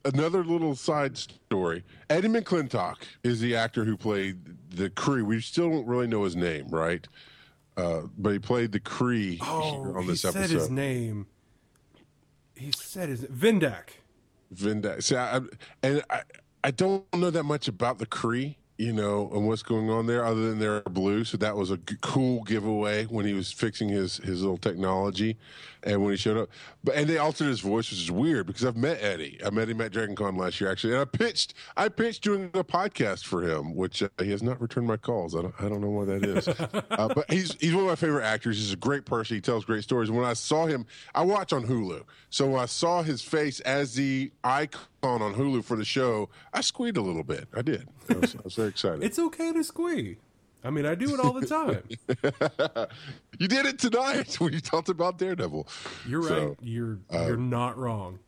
Another 0.05 0.43
little 0.43 0.75
side 0.75 1.17
story. 1.17 1.85
Eddie 2.11 2.29
McClintock 2.29 2.97
is 3.23 3.41
the 3.41 3.55
actor 3.55 3.85
who 3.85 3.97
played 3.97 4.39
the 4.71 4.91
Kree. 4.91 5.23
We 5.23 5.41
still 5.41 5.71
don't 5.71 5.87
really 5.87 6.09
know 6.09 6.25
his 6.25 6.35
name, 6.35 6.67
right? 6.69 7.07
Uh, 7.77 8.03
but 8.19 8.31
he 8.33 8.39
played 8.39 8.73
the 8.73 8.81
Kree 8.81 9.39
Oh, 9.41 9.95
on 9.97 10.03
he 10.03 10.09
this 10.11 10.21
said 10.23 10.37
episode. 10.37 10.55
his 10.59 10.71
name. 10.71 11.27
He 12.55 12.71
said 12.77 13.09
his 13.09 13.21
Vin-Tak. 13.25 13.95
Vin-Tak. 14.51 15.03
See, 15.03 15.17
I, 15.17 15.41
and 15.83 16.03
I, 16.11 16.23
I 16.63 16.71
don't 16.71 17.05
know 17.15 17.31
that 17.31 17.45
much 17.45 17.69
about 17.69 17.99
the 17.99 18.07
Kree, 18.07 18.57
you 18.77 18.93
know, 18.93 19.31
and 19.33 19.47
what's 19.49 19.63
going 19.63 19.89
on 19.91 20.07
there, 20.07 20.25
other 20.25 20.49
than 20.51 20.59
they're 20.59 20.83
blue. 20.83 21.25
So 21.25 21.37
that 21.39 21.57
was 21.57 21.71
a 21.71 21.79
g- 21.79 21.97
cool 22.03 22.43
giveaway 22.43 23.05
when 23.07 23.25
he 23.25 23.33
was 23.33 23.51
fixing 23.51 23.89
his 23.89 24.19
his 24.19 24.43
little 24.43 24.59
technology, 24.59 25.39
and 25.85 26.03
when 26.03 26.13
he 26.13 26.17
showed 26.17 26.37
up. 26.37 26.49
But 26.85 26.97
and 26.97 27.09
they 27.09 27.19
altered 27.19 27.49
his 27.49 27.61
voice, 27.61 27.91
which 27.91 28.01
is 28.01 28.11
weird 28.11 28.47
because 28.47 28.65
I've 28.65 28.77
met 28.77 29.03
Eddie. 29.03 29.39
I 29.45 29.51
met 29.51 29.69
him 29.69 29.81
at 29.81 29.93
DragonCon 29.93 30.37
last 30.37 30.61
year, 30.61 30.71
actually, 30.71 30.95
and 30.95 31.03
I 31.03 31.05
pitched 31.05 31.55
I 31.77 31.89
pitched 31.89 32.23
doing 32.23 32.51
a 32.55 32.65
podcast 32.65 33.25
for 33.25 33.43
him, 33.43 33.75
which 33.75 34.03
uh, 34.03 34.09
he 34.19 34.31
has 34.31 34.43
not 34.43 34.61
returned 34.61 34.87
my 34.87 34.97
calls. 34.97 35.35
I 35.35 35.43
don't 35.43 35.55
I 35.59 35.69
don't 35.69 35.81
know 35.81 35.91
why 35.91 36.05
that 36.07 36.25
is, 36.25 36.49
uh, 36.91 37.09
but 37.15 37.31
he's 37.31 37.55
he's 37.61 37.75
one 37.75 37.85
of 37.85 37.89
my 37.89 37.97
favorite 37.97 38.25
actors. 38.25 38.59
He's 38.59 38.73
a 38.73 38.77
great 38.77 39.05
person. 39.05 39.37
He 39.37 39.41
tells 39.41 39.65
great 39.65 39.83
stories. 39.83 40.11
When 40.11 40.25
I 40.25 40.35
saw 40.35 40.67
him, 40.67 40.87
I 41.15 41.23
watch 41.23 41.53
on 41.53 41.67
Hulu, 41.67 42.03
so 42.31 42.49
when 42.49 42.61
I 42.61 42.67
saw 42.67 43.03
his 43.03 43.23
face 43.23 43.61
as 43.61 43.95
the 43.95 44.31
icon 44.45 45.23
on 45.23 45.35
Hulu 45.35 45.65
for 45.65 45.77
the 45.77 45.85
show, 45.85 46.29
I 46.53 46.61
squeaked 46.61 46.97
a 46.97 47.03
little 47.03 47.25
bit. 47.25 47.49
I 47.55 47.63
did. 47.63 47.89
I 48.09 48.15
was, 48.15 48.35
I 48.35 48.41
was 48.45 48.55
very 48.55 48.69
excited. 48.69 49.03
It's 49.03 49.19
okay 49.19 49.53
to 49.53 49.65
squee. 49.65 50.17
I 50.65 50.71
mean, 50.71 50.87
I 50.87 50.95
do 50.95 51.15
it 51.15 51.21
all 51.21 51.33
the 51.33 51.47
time. 51.47 51.83
you 53.39 53.49
did 53.49 53.67
it 53.67 53.79
tonight 53.79 54.35
when 54.41 54.53
you 54.53 54.61
talked 54.61 54.89
about 54.89 55.19
Daredevil. 55.19 55.67
You're 56.07 56.23
So, 56.23 56.35
uh, 56.35 56.47
right. 56.47 56.57
You're 56.63 56.99
you're 57.11 57.37
not 57.37 57.77
wrong. 57.77 58.19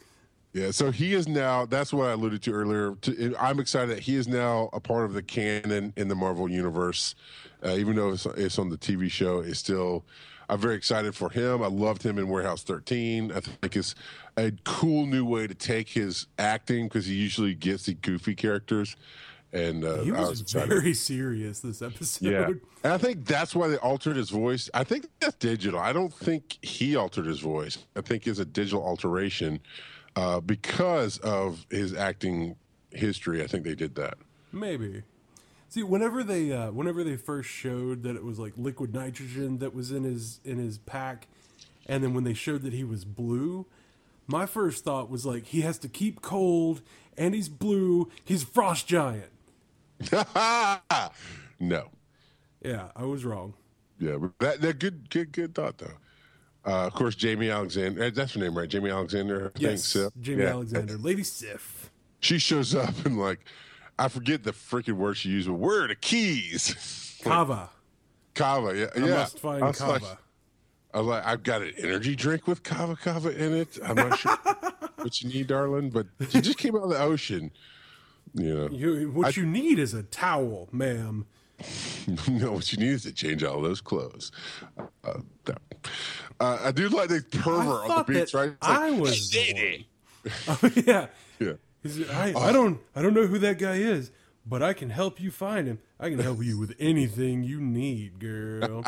Yeah, 0.52 0.70
so 0.70 0.92
he 0.92 1.14
is 1.14 1.26
now. 1.26 1.66
That's 1.66 1.92
what 1.92 2.08
I 2.08 2.12
alluded 2.12 2.42
to 2.42 2.52
earlier. 2.52 2.94
To, 3.02 3.34
I'm 3.40 3.58
excited 3.58 3.90
that 3.90 3.98
he 3.98 4.14
is 4.14 4.28
now 4.28 4.70
a 4.72 4.78
part 4.78 5.04
of 5.04 5.12
the 5.12 5.22
canon 5.22 5.92
in 5.96 6.06
the 6.06 6.14
Marvel 6.14 6.48
universe. 6.48 7.16
Uh, 7.64 7.70
even 7.70 7.96
though 7.96 8.10
it's, 8.10 8.24
it's, 8.24 8.58
on 8.58 8.70
the 8.70 8.78
TV 8.78 9.10
show, 9.10 9.40
it's 9.40 9.58
still. 9.58 10.04
I'm 10.48 10.60
very 10.60 10.74
excited 10.74 11.16
for 11.16 11.30
him. 11.30 11.62
I 11.62 11.68
loved 11.68 12.02
him 12.02 12.18
in 12.18 12.28
Warehouse 12.28 12.62
13. 12.62 13.32
I 13.32 13.40
think 13.40 13.76
it's 13.76 13.94
a 14.36 14.52
cool 14.64 15.06
new 15.06 15.24
way 15.24 15.46
to 15.46 15.54
take 15.54 15.88
his 15.88 16.26
acting 16.38 16.86
because 16.86 17.06
he 17.06 17.14
usually 17.14 17.54
gets 17.54 17.86
the 17.86 17.94
goofy 17.94 18.34
characters. 18.34 18.94
And 19.54 19.84
uh, 19.84 20.02
he 20.02 20.10
was, 20.10 20.42
was 20.42 20.52
very 20.52 20.94
serious 20.94 21.60
this 21.60 21.80
episode. 21.80 22.28
Yeah, 22.28 22.48
and 22.82 22.92
I 22.92 22.98
think 22.98 23.24
that's 23.24 23.54
why 23.54 23.68
they 23.68 23.76
altered 23.76 24.16
his 24.16 24.30
voice. 24.30 24.68
I 24.74 24.82
think 24.82 25.06
that's 25.20 25.36
digital. 25.36 25.78
I 25.78 25.92
don't 25.92 26.12
think 26.12 26.58
he 26.60 26.96
altered 26.96 27.26
his 27.26 27.38
voice. 27.38 27.78
I 27.94 28.00
think 28.00 28.26
it's 28.26 28.40
a 28.40 28.44
digital 28.44 28.84
alteration 28.84 29.60
uh, 30.16 30.40
because 30.40 31.18
of 31.18 31.66
his 31.70 31.94
acting 31.94 32.56
history. 32.90 33.44
I 33.44 33.46
think 33.46 33.62
they 33.62 33.76
did 33.76 33.94
that. 33.94 34.18
Maybe. 34.50 35.04
See, 35.68 35.84
whenever 35.84 36.24
they 36.24 36.50
uh, 36.50 36.72
whenever 36.72 37.04
they 37.04 37.16
first 37.16 37.48
showed 37.48 38.02
that 38.02 38.16
it 38.16 38.24
was 38.24 38.40
like 38.40 38.54
liquid 38.56 38.92
nitrogen 38.92 39.58
that 39.58 39.72
was 39.72 39.92
in 39.92 40.02
his 40.02 40.40
in 40.44 40.58
his 40.58 40.78
pack, 40.78 41.28
and 41.86 42.02
then 42.02 42.12
when 42.12 42.24
they 42.24 42.34
showed 42.34 42.62
that 42.62 42.72
he 42.72 42.82
was 42.82 43.04
blue, 43.04 43.66
my 44.26 44.46
first 44.46 44.84
thought 44.84 45.10
was 45.10 45.24
like 45.24 45.46
he 45.46 45.60
has 45.60 45.78
to 45.78 45.88
keep 45.88 46.22
cold 46.22 46.82
and 47.16 47.34
he's 47.34 47.48
blue. 47.48 48.10
He's 48.24 48.42
frost 48.42 48.86
giant. 48.86 49.30
no. 51.60 51.90
Yeah, 52.62 52.88
I 52.96 53.04
was 53.04 53.24
wrong. 53.24 53.54
Yeah, 53.98 54.16
that 54.40 54.60
that 54.60 54.78
good 54.78 55.08
good 55.10 55.32
good 55.32 55.54
thought 55.54 55.78
though. 55.78 55.92
Uh, 56.66 56.86
of 56.86 56.94
course, 56.94 57.14
Jaimie 57.14 57.52
Alexander. 57.52 58.10
That's 58.10 58.32
her 58.32 58.40
name, 58.40 58.56
right? 58.56 58.68
Jaimie 58.68 58.90
Alexander. 58.90 59.52
I 59.54 59.60
yes, 59.60 59.84
Sif. 59.84 60.12
Jaimie 60.14 60.38
yeah. 60.38 60.50
Alexander, 60.50 60.96
Lady 60.96 61.22
Sif. 61.22 61.90
She 62.20 62.38
shows 62.38 62.74
up 62.74 63.04
and 63.04 63.18
like, 63.18 63.40
I 63.98 64.08
forget 64.08 64.44
the 64.44 64.52
freaking 64.52 64.94
word 64.94 65.18
she 65.18 65.28
used, 65.28 65.46
but 65.46 65.54
where 65.54 65.84
are 65.84 65.88
the 65.88 65.94
keys? 65.94 67.20
Kava. 67.22 67.68
Kava. 68.34 68.76
Yeah, 68.76 68.86
I 68.96 68.98
yeah. 68.98 69.14
must 69.14 69.38
find 69.38 69.74
Kava. 69.74 69.92
Like, 69.92 70.18
I 70.94 70.98
was 70.98 71.06
like, 71.08 71.26
I've 71.26 71.42
got 71.42 71.60
an 71.62 71.72
energy 71.76 72.16
drink 72.16 72.46
with 72.46 72.62
Kava 72.62 72.96
Kava 72.96 73.30
in 73.30 73.52
it. 73.52 73.78
I'm 73.84 73.96
not 73.96 74.18
sure 74.18 74.36
what 74.96 75.20
you 75.20 75.28
need, 75.28 75.48
darling, 75.48 75.90
but 75.90 76.06
you 76.30 76.40
just 76.40 76.56
came 76.56 76.76
out 76.76 76.82
of 76.84 76.90
the 76.90 76.98
ocean. 76.98 77.50
Know, 78.34 78.68
you, 78.70 79.10
what 79.12 79.26
I, 79.28 79.40
you 79.40 79.46
need 79.46 79.78
is 79.78 79.94
a 79.94 80.02
towel, 80.02 80.68
ma'am. 80.72 81.26
no, 82.28 82.52
what 82.52 82.72
you 82.72 82.78
need 82.78 82.90
is 82.90 83.02
to 83.04 83.12
change 83.12 83.44
all 83.44 83.62
those 83.62 83.80
clothes. 83.80 84.32
Uh, 85.04 85.20
uh, 86.40 86.58
I 86.62 86.72
do 86.72 86.88
like 86.88 87.08
the 87.08 87.24
pervert 87.30 87.88
on 87.88 87.98
the 87.98 88.04
beach, 88.04 88.34
right? 88.34 88.50
Like, 88.50 88.56
I 88.62 88.90
was 88.90 89.32
hey, 89.32 89.86
oh, 90.48 90.58
yeah, 90.74 91.06
yeah. 91.38 91.52
I, 92.12 92.32
uh, 92.32 92.40
I 92.40 92.52
don't, 92.52 92.80
I 92.96 93.02
don't 93.02 93.14
know 93.14 93.26
who 93.26 93.38
that 93.38 93.58
guy 93.58 93.74
is, 93.74 94.10
but 94.44 94.62
I 94.62 94.72
can 94.72 94.90
help 94.90 95.20
you 95.20 95.30
find 95.30 95.68
him. 95.68 95.78
I 96.00 96.10
can 96.10 96.18
help 96.18 96.42
you 96.42 96.58
with 96.58 96.74
anything 96.80 97.44
you 97.44 97.60
need, 97.60 98.18
girl. 98.18 98.84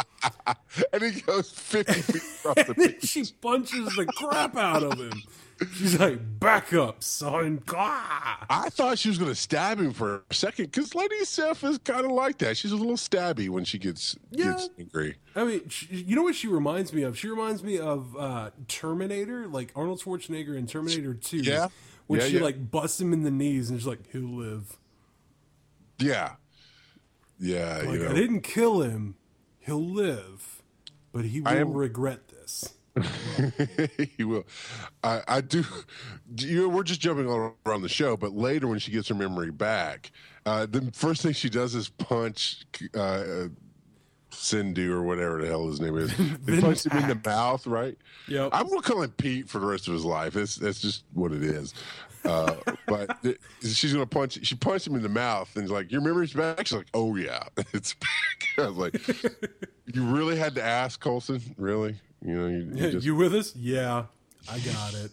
and 0.93 1.03
he 1.03 1.21
goes 1.21 1.51
fifty 1.51 2.01
feet 2.01 2.23
across 2.41 2.67
the 2.67 2.75
beach. 2.75 3.05
She 3.05 3.25
punches 3.41 3.95
the 3.95 4.07
crap 4.07 4.57
out 4.57 4.83
of 4.83 4.99
him. 4.99 5.23
She's 5.75 5.99
like, 5.99 6.19
back 6.39 6.75
up, 6.75 7.03
son. 7.03 7.63
I 7.69 8.69
thought 8.71 8.99
she 8.99 9.09
was 9.09 9.17
going 9.17 9.31
to 9.31 9.37
stab 9.37 9.81
him 9.81 9.93
for 9.93 10.23
a 10.31 10.35
second 10.35 10.67
because 10.67 10.95
Lady 10.95 11.25
Sif 11.25 11.65
is 11.65 11.79
kind 11.79 12.05
of 12.05 12.13
like 12.13 12.37
that. 12.39 12.59
She's 12.59 12.73
a 12.73 12.77
little 12.77 12.97
stabby 12.97 13.49
when 13.49 13.65
she 13.65 13.79
gets, 13.79 14.17
yeah. 14.31 14.53
gets 14.53 14.69
angry. 14.79 15.17
I 15.35 15.45
mean, 15.45 15.69
she, 15.71 15.87
you 15.87 16.15
know 16.15 16.23
what 16.23 16.35
she 16.35 16.47
reminds 16.49 16.93
me 16.93 17.03
of? 17.03 17.19
She 17.19 17.29
reminds 17.29 17.63
me 17.63 17.79
of 17.79 18.15
uh, 18.19 18.51
Terminator, 18.69 19.47
like 19.47 19.73
Arnold 19.75 20.01
Schwarzenegger 20.01 20.57
in 20.57 20.67
Terminator 20.67 21.15
2. 21.15 21.39
Yeah. 21.39 21.69
When 22.07 22.21
yeah, 22.21 22.27
she 22.27 22.37
yeah. 22.37 22.43
like 22.43 22.71
busts 22.71 23.01
him 23.01 23.15
in 23.15 23.23
the 23.23 23.31
knees 23.31 23.71
and 23.71 23.79
she's 23.79 23.87
like, 23.87 24.11
he'll 24.13 24.23
live. 24.23 24.77
Yeah. 25.99 26.33
Yeah. 27.41 27.79
Like, 27.79 27.89
you 27.95 27.99
know. 28.01 28.11
I 28.11 28.15
didn't 28.15 28.43
kill 28.43 28.83
him. 28.83 29.17
He'll 29.59 29.83
live, 29.83 30.63
but 31.13 31.25
he 31.25 31.41
will 31.41 31.49
am, 31.49 31.73
regret. 31.73 32.26
he 34.17 34.25
will. 34.25 34.47
I, 35.05 35.23
I 35.29 35.41
do. 35.41 35.65
You 36.39 36.69
we're 36.69 36.83
just 36.83 37.01
jumping 37.01 37.29
all 37.29 37.57
around 37.67 37.83
the 37.83 37.89
show, 37.89 38.17
but 38.17 38.33
later 38.33 38.67
when 38.69 38.79
she 38.79 38.91
gets 38.91 39.09
her 39.09 39.15
memory 39.15 39.51
back, 39.51 40.11
uh, 40.47 40.67
the 40.67 40.91
first 40.93 41.23
thing 41.23 41.33
she 41.33 41.51
does 41.51 41.75
is 41.75 41.89
punch 41.89 42.65
uh, 42.95 43.49
Sindhu 44.31 44.93
or 44.93 45.03
whatever 45.03 45.41
the 45.41 45.49
hell 45.49 45.67
his 45.67 45.81
name 45.81 45.97
is. 45.97 46.13
They 46.47 46.61
punch 46.61 46.87
him 46.87 46.97
in 46.99 47.09
the 47.09 47.21
mouth, 47.29 47.67
right? 47.67 47.97
Yeah. 48.29 48.49
I'm 48.53 48.69
gonna 48.69 48.83
call 48.83 49.03
him 49.03 49.11
Pete 49.11 49.49
for 49.49 49.59
the 49.59 49.67
rest 49.67 49.89
of 49.89 49.95
his 49.95 50.05
life. 50.05 50.35
That's 50.35 50.57
that's 50.57 50.81
just 50.81 51.05
what 51.13 51.33
it 51.33 51.43
is. 51.43 51.75
Uh, 52.25 52.55
but 52.87 53.23
th- 53.23 53.39
she's 53.61 53.93
gonna 53.93 54.07
punch. 54.07 54.45
She 54.47 54.55
punched 54.55 54.87
him 54.87 54.95
in 54.95 55.03
the 55.03 55.09
mouth, 55.09 55.51
and 55.55 55.65
he's 55.65 55.71
like, 55.71 55.93
"Your 55.93 56.01
memory's 56.01 56.33
back." 56.33 56.67
She's 56.67 56.77
like, 56.77 56.89
"Oh 56.95 57.17
yeah, 57.17 57.43
it's 57.73 57.95
back." 57.95 58.65
I 58.65 58.69
was 58.69 58.77
like, 58.77 59.09
"You 59.93 60.05
really 60.05 60.37
had 60.37 60.55
to 60.55 60.63
ask, 60.63 61.01
Coulson? 61.01 61.41
Really?" 61.57 61.97
You 62.27 62.35
know, 62.35 62.47
you, 62.49 62.71
you, 62.75 62.91
just... 62.93 63.07
you 63.07 63.15
with 63.15 63.35
us? 63.35 63.55
Yeah, 63.55 64.07
I 64.51 64.59
got 64.59 64.95
it. 64.95 65.13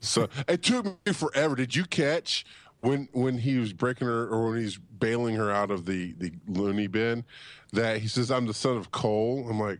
So 0.00 0.28
it 0.48 0.62
took 0.62 0.86
me 1.06 1.12
forever. 1.12 1.54
Did 1.54 1.76
you 1.76 1.84
catch 1.84 2.44
when 2.80 3.08
when 3.12 3.38
he 3.38 3.58
was 3.58 3.72
breaking 3.72 4.08
her 4.08 4.26
or 4.26 4.50
when 4.50 4.60
he's 4.60 4.76
bailing 4.76 5.36
her 5.36 5.50
out 5.50 5.70
of 5.70 5.86
the 5.86 6.12
the 6.18 6.32
loony 6.48 6.88
bin 6.88 7.24
that 7.72 7.98
he 7.98 8.08
says, 8.08 8.30
"I'm 8.30 8.46
the 8.46 8.54
son 8.54 8.76
of 8.76 8.90
Cole." 8.90 9.46
I'm 9.48 9.60
like, 9.60 9.78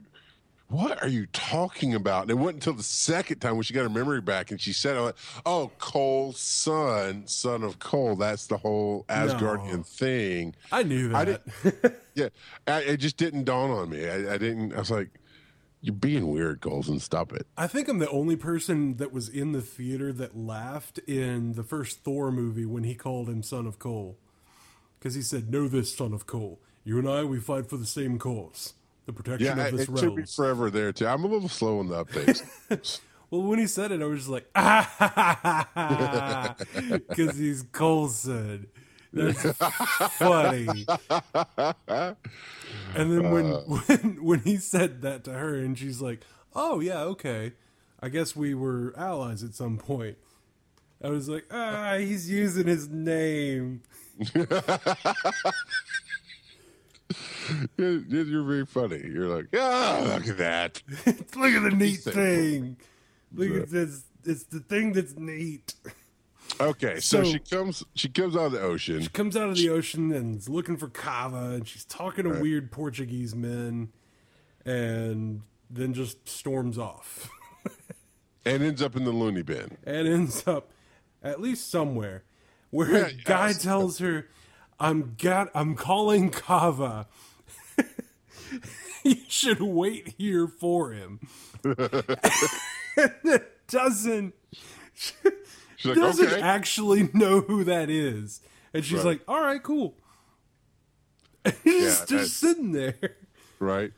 what 0.69 1.03
are 1.03 1.09
you 1.09 1.27
talking 1.33 1.95
about? 1.95 2.23
And 2.23 2.31
it 2.31 2.35
wasn't 2.35 2.59
until 2.59 2.75
the 2.75 2.83
second 2.85 3.41
time 3.41 3.55
when 3.55 3.65
she 3.65 3.75
got 3.75 3.83
her 3.83 3.89
memory 3.89 4.21
back 4.21 4.53
and 4.53 4.61
she 4.61 4.73
said, 4.73 5.15
"Oh, 5.45 5.73
Cole's 5.79 6.39
son, 6.39 7.27
son 7.27 7.65
of 7.65 7.81
Cole." 7.81 8.15
That's 8.15 8.47
the 8.47 8.57
whole 8.57 9.05
Asgardian 9.09 9.79
no. 9.79 9.83
thing. 9.83 10.55
I 10.71 10.85
knew 10.85 11.09
that. 11.09 11.17
I 11.17 11.25
didn't, 11.25 11.95
yeah, 12.15 12.29
I, 12.69 12.83
it 12.83 12.97
just 12.99 13.17
didn't 13.17 13.45
dawn 13.45 13.71
on 13.71 13.91
me. 13.91 14.09
I, 14.09 14.35
I 14.35 14.39
didn't. 14.39 14.73
I 14.75 14.79
was 14.79 14.93
like, 14.93 15.09
you're 15.81 15.95
being 15.95 16.29
weird, 16.29 16.61
Coulson. 16.61 17.01
Stop 17.01 17.33
it. 17.33 17.47
I 17.57 17.67
think 17.67 17.89
I'm 17.89 17.99
the 17.99 18.11
only 18.11 18.37
person 18.37 18.97
that 18.97 19.13
was 19.13 19.29
in 19.29 19.53
the 19.53 19.63
theater 19.63 20.13
that 20.13 20.37
laughed 20.37 20.99
in 21.01 21.55
the 21.55 21.63
first 21.63 22.05
Thor 22.05 22.31
movie 22.31 22.67
when 22.67 22.85
he 22.85 22.95
called 22.95 23.29
him 23.29 23.43
Son 23.43 23.67
of 23.67 23.79
Cole. 23.79 24.19
Because 24.99 25.15
he 25.15 25.23
said, 25.23 25.51
Know 25.51 25.69
this, 25.69 25.95
Son 25.95 26.13
of 26.13 26.27
Cole. 26.27 26.61
You 26.85 26.99
and 26.99 27.09
I, 27.09 27.25
we 27.25 27.41
fight 27.41 27.69
for 27.69 27.77
the 27.77 27.87
same 27.87 28.19
cause 28.19 28.75
the 29.07 29.23
protection 29.23 29.57
yeah, 29.57 29.67
of 29.67 29.73
this 29.73 29.83
it 29.83 29.89
realm. 29.89 30.07
took 30.07 30.17
me 30.17 30.25
forever 30.25 30.71
there, 30.71 30.93
too. 30.93 31.07
I'm 31.07 31.25
a 31.25 31.27
little 31.27 31.49
slow 31.49 31.81
on 31.81 31.89
the 31.89 32.05
updates. 32.05 33.01
well, 33.31 33.43
when 33.43 33.59
he 33.59 33.67
said 33.67 33.93
it, 33.93 34.03
I 34.03 34.05
was 34.05 34.21
just 34.21 34.31
like, 34.31 34.49
ah, 34.55 36.55
because 37.09 37.37
he's 37.37 37.63
Coulson. 37.63 38.67
That's 39.13 39.43
funny. 40.19 40.87
And 42.95 43.13
then 43.13 43.31
when, 43.31 43.53
uh, 43.53 43.61
when 43.87 44.25
when 44.25 44.41
he 44.41 44.57
said 44.57 45.03
that 45.03 45.25
to 45.25 45.33
her, 45.33 45.55
and 45.55 45.79
she's 45.79 46.01
like, 46.01 46.21
"Oh 46.55 46.81
yeah, 46.81 47.01
okay, 47.03 47.53
I 48.01 48.09
guess 48.09 48.35
we 48.35 48.55
were 48.55 48.95
allies 48.97 49.43
at 49.43 49.55
some 49.55 49.79
point." 49.79 50.17
I 51.03 51.09
was 51.09 51.29
like, 51.29 51.47
"Ah, 51.51 51.97
he's 51.99 52.31
using 52.31 52.67
his 52.67 52.89
name." 52.89 53.83
you're, 57.79 58.45
very 58.45 58.67
funny. 58.67 59.01
You're 59.07 59.35
like, 59.35 59.47
ah, 59.57 60.03
look 60.15 60.29
at 60.29 60.39
that. 60.39 60.83
look 61.37 61.55
at 61.55 61.63
the 61.63 61.75
neat 61.75 62.01
thing. 62.01 62.77
Look 63.33 63.63
at 63.63 63.71
this. 63.71 64.03
It's 64.25 64.45
the 64.45 64.61
thing 64.61 64.93
that's 64.93 65.17
neat. 65.17 65.75
Okay, 66.61 67.01
so, 67.01 67.23
so, 67.23 67.33
she 67.33 67.39
comes. 67.39 67.85
She 67.95 68.09
comes 68.09 68.37
out 68.37 68.47
of 68.47 68.53
the 68.53 68.61
ocean. 68.61 69.01
She 69.01 69.09
comes 69.09 69.37
out 69.37 69.49
of 69.49 69.57
the 69.57 69.71
ocean 69.71 70.13
and 70.13 70.37
is 70.37 70.49
looking 70.49 70.77
for 70.77 70.89
Kava, 70.89 71.55
and 71.55 71.67
she's 71.67 71.85
talking 71.87 72.25
to 72.25 72.31
right. 72.31 72.43
weird 72.43 72.71
Portuguese 72.71 73.35
men, 73.35 73.91
and 74.67 75.43
then 75.71 75.95
just 75.95 76.29
storms 76.29 76.77
off. 76.77 77.31
and 78.45 78.63
ends 78.63 78.83
up 78.83 78.95
in 78.95 79.05
the 79.05 79.11
loony 79.11 79.43
bin. 79.43 79.79
And 79.85 80.07
ends 80.07 80.47
up 80.47 80.71
at 81.23 81.41
least 81.41 81.71
somewhere 81.71 82.25
where 82.71 82.91
yeah, 82.91 83.07
a 83.07 83.13
guy 83.13 83.49
yes. 83.49 83.63
tells 83.63 83.99
her, 83.99 84.29
"I'm 84.79 85.15
got. 85.19 85.49
I'm 85.55 85.75
calling 85.75 86.31
Kava. 86.31 87.07
you 89.03 89.17
should 89.29 89.63
wait 89.63 90.15
here 90.19 90.47
for 90.47 90.93
him." 90.93 91.21
and 91.65 91.79
it 92.97 93.67
doesn't. 93.67 94.35
She's 95.81 95.97
like, 95.97 95.97
doesn't 95.97 96.27
okay. 96.27 96.43
actually 96.43 97.09
know 97.15 97.41
who 97.41 97.65
that 97.65 97.89
is, 97.89 98.43
and 98.75 98.85
she's 98.85 98.99
right. 98.99 99.07
like, 99.07 99.21
"All 99.27 99.41
right, 99.41 99.63
cool." 99.63 99.95
And 101.43 101.55
he's 101.65 102.01
yeah, 102.01 102.05
just 102.07 102.37
sitting 102.37 102.73
there, 102.73 103.17
right? 103.59 103.91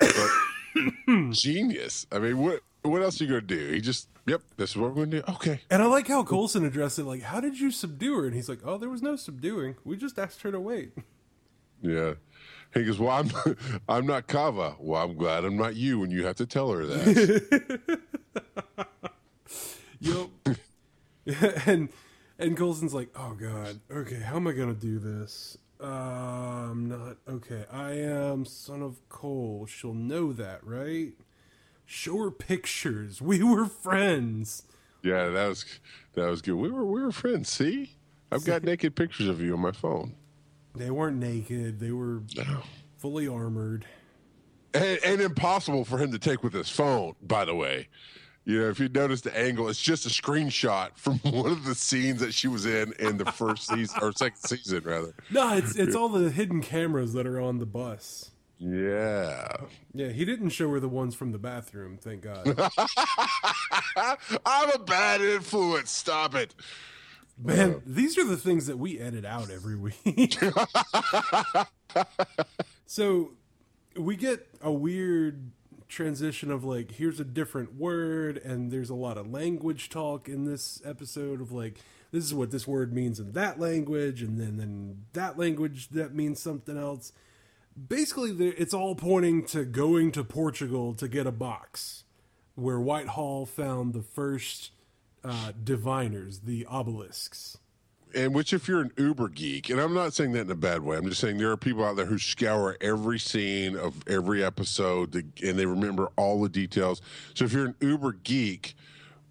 genius. 1.30 2.06
I 2.10 2.18
mean, 2.18 2.38
what 2.38 2.60
what 2.80 3.02
else 3.02 3.20
are 3.20 3.24
you 3.24 3.28
gonna 3.28 3.42
do? 3.42 3.72
He 3.72 3.82
just, 3.82 4.08
yep, 4.26 4.40
this 4.56 4.70
is 4.70 4.78
what 4.78 4.94
we're 4.94 5.04
gonna 5.04 5.20
do. 5.20 5.32
Okay. 5.34 5.60
And 5.70 5.82
I 5.82 5.86
like 5.86 6.08
how 6.08 6.24
Coulson 6.24 6.64
addressed 6.64 6.98
it, 6.98 7.04
like, 7.04 7.20
"How 7.20 7.40
did 7.40 7.60
you 7.60 7.70
subdue 7.70 8.16
her?" 8.20 8.24
And 8.24 8.34
he's 8.34 8.48
like, 8.48 8.60
"Oh, 8.64 8.78
there 8.78 8.88
was 8.88 9.02
no 9.02 9.14
subduing. 9.14 9.76
We 9.84 9.98
just 9.98 10.18
asked 10.18 10.40
her 10.42 10.50
to 10.50 10.58
wait." 10.58 10.92
Yeah. 11.82 12.14
He 12.72 12.84
goes, 12.84 12.98
"Well, 12.98 13.10
I'm 13.10 13.30
I'm 13.88 14.06
not 14.06 14.28
Kava. 14.28 14.76
Well, 14.78 15.02
I'm 15.02 15.14
glad 15.18 15.44
I'm 15.44 15.58
not 15.58 15.76
you 15.76 15.98
when 15.98 16.10
you 16.10 16.24
have 16.24 16.36
to 16.36 16.46
tell 16.46 16.70
her 16.72 16.86
that." 16.86 18.00
yep. 20.00 20.28
and 21.66 21.88
and 22.38 22.56
Coulson's 22.56 22.94
like, 22.94 23.10
"Oh 23.14 23.34
God, 23.34 23.80
okay, 23.90 24.20
how 24.20 24.36
am 24.36 24.46
I 24.46 24.52
gonna 24.52 24.74
do 24.74 24.98
this? 24.98 25.58
Uh, 25.80 25.86
I'm 25.86 26.88
not 26.88 27.18
okay. 27.28 27.64
I 27.70 27.92
am 27.92 28.44
son 28.44 28.82
of 28.82 29.06
Cole. 29.08 29.66
She'll 29.66 29.94
know 29.94 30.32
that, 30.32 30.64
right? 30.64 31.12
Show 31.84 32.18
her 32.18 32.30
pictures. 32.30 33.20
We 33.22 33.42
were 33.42 33.66
friends. 33.66 34.64
Yeah, 35.02 35.28
that 35.28 35.48
was 35.48 35.64
that 36.14 36.26
was 36.26 36.42
good. 36.42 36.54
We 36.54 36.70
were 36.70 36.84
we 36.84 37.02
were 37.02 37.12
friends. 37.12 37.50
See, 37.50 37.92
I've 38.32 38.44
got 38.44 38.62
naked 38.64 38.96
pictures 38.96 39.28
of 39.28 39.40
you 39.40 39.52
on 39.52 39.60
my 39.60 39.72
phone. 39.72 40.14
They 40.74 40.90
weren't 40.90 41.18
naked. 41.18 41.80
They 41.80 41.92
were 41.92 42.22
fully 42.96 43.28
armored. 43.28 43.84
And, 44.74 44.98
and 45.04 45.20
impossible 45.20 45.84
for 45.84 45.98
him 45.98 46.12
to 46.12 46.18
take 46.18 46.42
with 46.42 46.52
his 46.52 46.68
phone, 46.68 47.14
by 47.22 47.44
the 47.44 47.54
way. 47.54 47.88
You 48.48 48.60
know, 48.60 48.70
if 48.70 48.80
you 48.80 48.88
notice 48.88 49.20
the 49.20 49.38
angle, 49.38 49.68
it's 49.68 49.78
just 49.78 50.06
a 50.06 50.08
screenshot 50.08 50.92
from 50.94 51.18
one 51.22 51.52
of 51.52 51.66
the 51.66 51.74
scenes 51.74 52.20
that 52.20 52.32
she 52.32 52.48
was 52.48 52.64
in 52.64 52.94
in 52.98 53.18
the 53.18 53.26
first 53.26 53.68
season 53.68 53.98
or 54.00 54.10
second 54.12 54.38
season, 54.38 54.84
rather. 54.84 55.12
No, 55.30 55.54
it's 55.54 55.76
it's 55.76 55.94
all 55.94 56.08
the 56.08 56.30
hidden 56.30 56.62
cameras 56.62 57.12
that 57.12 57.26
are 57.26 57.38
on 57.38 57.58
the 57.58 57.66
bus. 57.66 58.30
Yeah. 58.58 59.46
Yeah, 59.92 60.08
he 60.08 60.24
didn't 60.24 60.48
show 60.48 60.70
her 60.70 60.80
the 60.80 60.88
ones 60.88 61.14
from 61.14 61.32
the 61.32 61.38
bathroom, 61.38 61.98
thank 61.98 62.22
God. 62.22 62.58
I'm 64.46 64.70
a 64.70 64.78
bad 64.78 65.20
influence. 65.20 65.90
Stop 65.90 66.34
it. 66.34 66.54
Man, 67.38 67.74
uh. 67.74 67.80
these 67.84 68.16
are 68.16 68.24
the 68.24 68.38
things 68.38 68.66
that 68.66 68.78
we 68.78 68.98
edit 68.98 69.26
out 69.26 69.50
every 69.50 69.76
week. 69.76 70.38
so 72.86 73.32
we 73.94 74.16
get 74.16 74.48
a 74.62 74.72
weird 74.72 75.50
transition 75.88 76.50
of 76.50 76.64
like 76.64 76.92
here's 76.92 77.18
a 77.18 77.24
different 77.24 77.74
word 77.74 78.36
and 78.38 78.70
there's 78.70 78.90
a 78.90 78.94
lot 78.94 79.16
of 79.16 79.30
language 79.30 79.88
talk 79.88 80.28
in 80.28 80.44
this 80.44 80.82
episode 80.84 81.40
of 81.40 81.50
like 81.50 81.78
this 82.12 82.24
is 82.24 82.34
what 82.34 82.50
this 82.50 82.66
word 82.66 82.92
means 82.92 83.18
in 83.18 83.32
that 83.32 83.58
language 83.58 84.22
and 84.22 84.38
then 84.38 84.56
then 84.58 85.04
that 85.14 85.38
language 85.38 85.88
that 85.90 86.14
means 86.14 86.40
something 86.40 86.76
else. 86.76 87.12
Basically 87.88 88.30
it's 88.50 88.74
all 88.74 88.94
pointing 88.94 89.44
to 89.46 89.64
going 89.64 90.12
to 90.12 90.24
portugal 90.24 90.94
to 90.94 91.08
get 91.08 91.26
a 91.26 91.32
box 91.32 92.04
where 92.54 92.80
whitehall 92.80 93.46
found 93.46 93.92
the 93.92 94.02
first 94.02 94.72
uh, 95.24 95.52
diviners 95.62 96.40
the 96.40 96.66
obelisks 96.66 97.58
and 98.14 98.34
which 98.34 98.52
if 98.52 98.68
you're 98.68 98.80
an 98.80 98.92
uber 98.96 99.28
geek 99.28 99.70
and 99.70 99.80
i'm 99.80 99.94
not 99.94 100.12
saying 100.14 100.32
that 100.32 100.42
in 100.42 100.50
a 100.50 100.54
bad 100.54 100.82
way 100.82 100.96
i'm 100.96 101.08
just 101.08 101.20
saying 101.20 101.38
there 101.38 101.50
are 101.50 101.56
people 101.56 101.84
out 101.84 101.96
there 101.96 102.06
who 102.06 102.18
scour 102.18 102.76
every 102.80 103.18
scene 103.18 103.76
of 103.76 103.94
every 104.08 104.42
episode 104.42 105.12
to, 105.12 105.18
and 105.46 105.58
they 105.58 105.66
remember 105.66 106.10
all 106.16 106.40
the 106.40 106.48
details. 106.48 107.00
So 107.34 107.44
if 107.44 107.52
you're 107.52 107.66
an 107.66 107.74
uber 107.80 108.12
geek 108.12 108.74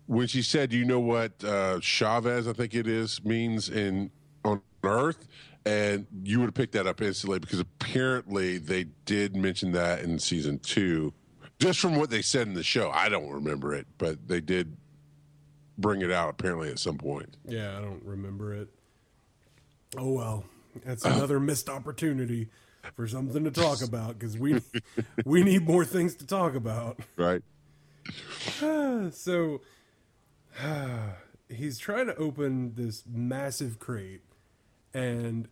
when 0.06 0.28
she 0.28 0.42
said 0.42 0.72
you 0.72 0.86
know 0.86 1.00
what 1.00 1.32
uh, 1.44 1.80
chavez 1.80 2.48
i 2.48 2.54
think 2.54 2.74
it 2.74 2.88
is 2.88 3.24
means 3.24 3.70
in 3.70 4.10
on 4.46 4.62
earth 4.84 5.28
and 5.66 6.08
you 6.24 6.40
would 6.40 6.46
have 6.46 6.54
picked 6.54 6.74
that 6.74 6.88
up 6.88 7.02
instantly 7.02 7.40
because 7.40 7.60
apparently 7.60 8.58
they 8.58 8.86
did 9.06 9.36
mention 9.36 9.72
that 9.74 10.02
in 10.02 10.18
season 10.18 10.60
two 10.60 11.14
just 11.60 11.80
from 11.80 11.96
what 11.96 12.12
they 12.12 12.22
said 12.22 12.46
in 12.46 12.54
the 12.54 12.62
show. 12.62 12.92
I 12.92 13.10
don't 13.10 13.30
remember 13.30 13.74
it 13.74 13.88
but 13.98 14.28
they 14.28 14.42
did 14.42 14.78
bring 15.78 16.02
it 16.02 16.12
out 16.12 16.30
apparently 16.30 16.70
at 16.70 16.80
some 16.80 16.98
point. 16.98 17.38
Yeah, 17.46 17.78
I 17.78 17.82
don't 17.82 18.04
remember 18.04 18.54
it. 18.54 18.70
Oh 19.98 20.12
well, 20.12 20.46
that's 20.84 21.06
uh-huh. 21.06 21.18
another 21.18 21.40
missed 21.40 21.70
opportunity 21.70 22.50
for 22.96 23.08
something 23.08 23.44
to 23.44 23.52
talk 23.52 23.82
about 23.82 24.20
because 24.20 24.38
we 24.38 24.62
we 25.26 25.44
need 25.44 25.68
more 25.68 25.86
things 25.86 26.16
to 26.16 26.28
talk 26.28 26.56
about. 26.56 27.00
Right. 27.16 27.42
so 29.12 29.62
he's 31.50 31.78
trying 31.78 32.08
to 32.08 32.16
open 32.16 32.74
this 32.76 33.04
massive 33.08 33.80
crate 33.80 34.22
and 34.94 35.48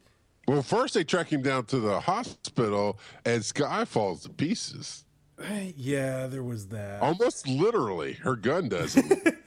well 0.47 0.61
first 0.61 0.93
they 0.93 1.03
track 1.03 1.31
him 1.31 1.41
down 1.41 1.65
to 1.65 1.79
the 1.79 1.99
hospital 1.99 2.97
and 3.25 3.43
Skye 3.43 3.85
falls 3.85 4.23
to 4.23 4.29
pieces 4.29 5.05
yeah 5.75 6.27
there 6.27 6.43
was 6.43 6.67
that 6.69 7.01
almost 7.01 7.47
literally 7.47 8.13
her 8.13 8.35
gun 8.35 8.69
does 8.69 8.97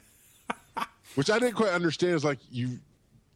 which 1.18 1.30
I 1.30 1.40
didn't 1.40 1.56
quite 1.56 1.70
understand. 1.72 2.14
Is 2.14 2.24
like 2.24 2.38
you, 2.48 2.78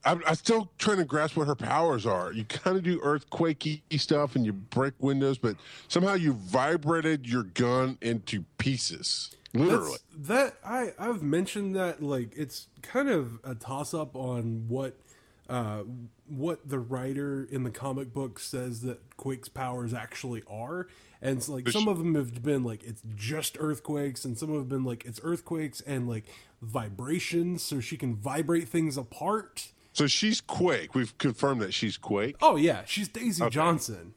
I'm, 0.05 0.23
I'm, 0.25 0.37
still 0.37 0.71
trying 0.79 0.99
to 0.99 1.05
grasp 1.05 1.37
what 1.37 1.49
her 1.49 1.57
powers 1.57 2.07
are. 2.07 2.33
You 2.33 2.45
kind 2.45 2.77
of 2.77 2.85
do 2.85 3.01
earthquakey 3.01 3.83
stuff 3.99 4.37
and 4.37 4.47
you 4.47 4.53
break 4.53 4.95
windows, 5.01 5.37
but 5.37 5.57
somehow 5.89 6.15
you 6.15 6.35
vibrated 6.35 7.27
your 7.27 7.43
gun 7.43 7.99
into 8.01 8.45
pieces. 8.57 9.35
Literally, 9.53 9.97
That's, 10.17 10.29
that 10.29 10.55
I 10.65 10.93
I've 10.97 11.25
mentioned 11.25 11.75
that 11.75 12.01
like 12.01 12.33
it's 12.37 12.69
kind 12.83 13.09
of 13.09 13.41
a 13.43 13.57
toss 13.57 13.95
up 13.95 14.15
on 14.15 14.67
what 14.69 14.95
uh, 15.51 15.83
what 16.29 16.69
the 16.69 16.79
writer 16.79 17.49
in 17.51 17.65
the 17.65 17.71
comic 17.71 18.13
book 18.13 18.39
says 18.39 18.83
that 18.83 19.17
Quake's 19.17 19.49
powers 19.49 19.93
actually 19.93 20.45
are. 20.49 20.87
And 21.21 21.39
it's 21.39 21.49
like 21.49 21.69
some 21.69 21.89
of 21.89 21.99
them 21.99 22.15
have 22.15 22.43
been 22.43 22.63
like 22.63 22.85
it's 22.85 23.03
just 23.17 23.57
earthquakes, 23.61 24.25
and 24.25 24.39
some 24.39 24.55
have 24.55 24.69
been 24.69 24.85
like 24.85 25.05
it's 25.05 25.21
earthquakes 25.23 25.81
and 25.81 26.09
like 26.09 26.27
vibrations, 26.63 27.63
so 27.63 27.81
she 27.81 27.97
can 27.97 28.15
vibrate 28.15 28.69
things 28.69 28.97
apart. 28.97 29.73
So 29.93 30.07
she's 30.07 30.41
Quake. 30.41 30.95
We've 30.95 31.17
confirmed 31.19 31.61
that 31.61 31.75
she's 31.75 31.97
Quake. 31.97 32.37
Oh 32.41 32.57
yeah, 32.57 32.83
she's 32.87 33.09
Daisy 33.09 33.43
okay. 33.43 33.51
Johnson. 33.51 34.15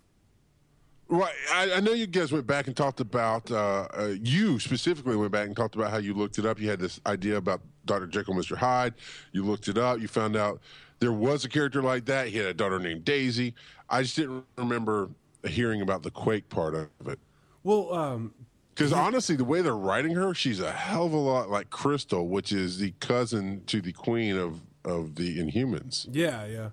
Right. 1.08 1.34
I, 1.54 1.74
I, 1.74 1.80
know 1.82 1.94
you 1.94 2.08
guys 2.08 2.32
went 2.32 2.48
back 2.48 2.66
and 2.66 2.76
talked 2.76 3.00
about 3.00 3.52
uh, 3.52 3.88
uh, 3.94 4.14
you 4.20 4.58
specifically 4.58 5.16
went 5.16 5.32
back 5.32 5.46
and 5.46 5.56
talked 5.56 5.76
about 5.76 5.92
how 5.92 5.98
you 5.98 6.16
looked 6.16 6.40
it 6.40 6.48
up. 6.48 6.60
You 6.60 6.68
had 6.68 6.80
this 6.80 7.00
idea 7.06 7.38
about 7.38 7.62
Dr. 7.86 8.08
Jekyll, 8.08 8.34
Mr. 8.34 8.58
Hyde. 8.58 8.96
You 9.32 9.44
looked 9.44 9.68
it 9.68 9.78
up. 9.78 10.00
You 10.00 10.08
found 10.08 10.36
out 10.36 10.62
there 11.00 11.12
was 11.12 11.46
a 11.46 11.50
character 11.50 11.84
like 11.84 12.06
that. 12.06 12.30
He 12.30 12.38
had 12.38 12.48
a 12.48 12.56
daughter 12.56 12.80
named 12.80 13.06
Daisy. 13.06 13.54
I 13.88 14.02
just 14.02 14.16
didn't 14.16 14.46
remember 14.58 15.10
hearing 15.48 15.82
about 15.82 16.02
the 16.02 16.10
Quake 16.10 16.50
part 16.50 16.74
of 16.74 16.90
it. 17.08 17.20
Well, 17.64 17.94
um, 17.94 18.34
because 18.76 18.92
honestly, 18.92 19.38
the 19.38 19.46
way 19.46 19.62
they're 19.62 19.76
writing 19.76 20.14
her, 20.16 20.34
she's 20.34 20.60
a 20.60 20.72
hell 20.72 21.06
of 21.06 21.14
a 21.14 21.18
lot 21.18 21.50
like 21.50 21.70
Crystal, 21.70 22.28
which 22.28 22.52
is 22.52 22.78
the 22.78 22.94
cousin 23.00 23.64
to 23.68 23.82
the 23.82 23.94
queen 23.94 24.38
of 24.38 24.62
of 24.84 25.16
the 25.16 25.40
Inhumans. 25.40 26.08
Yeah, 26.12 26.46
yeah. 26.46 26.70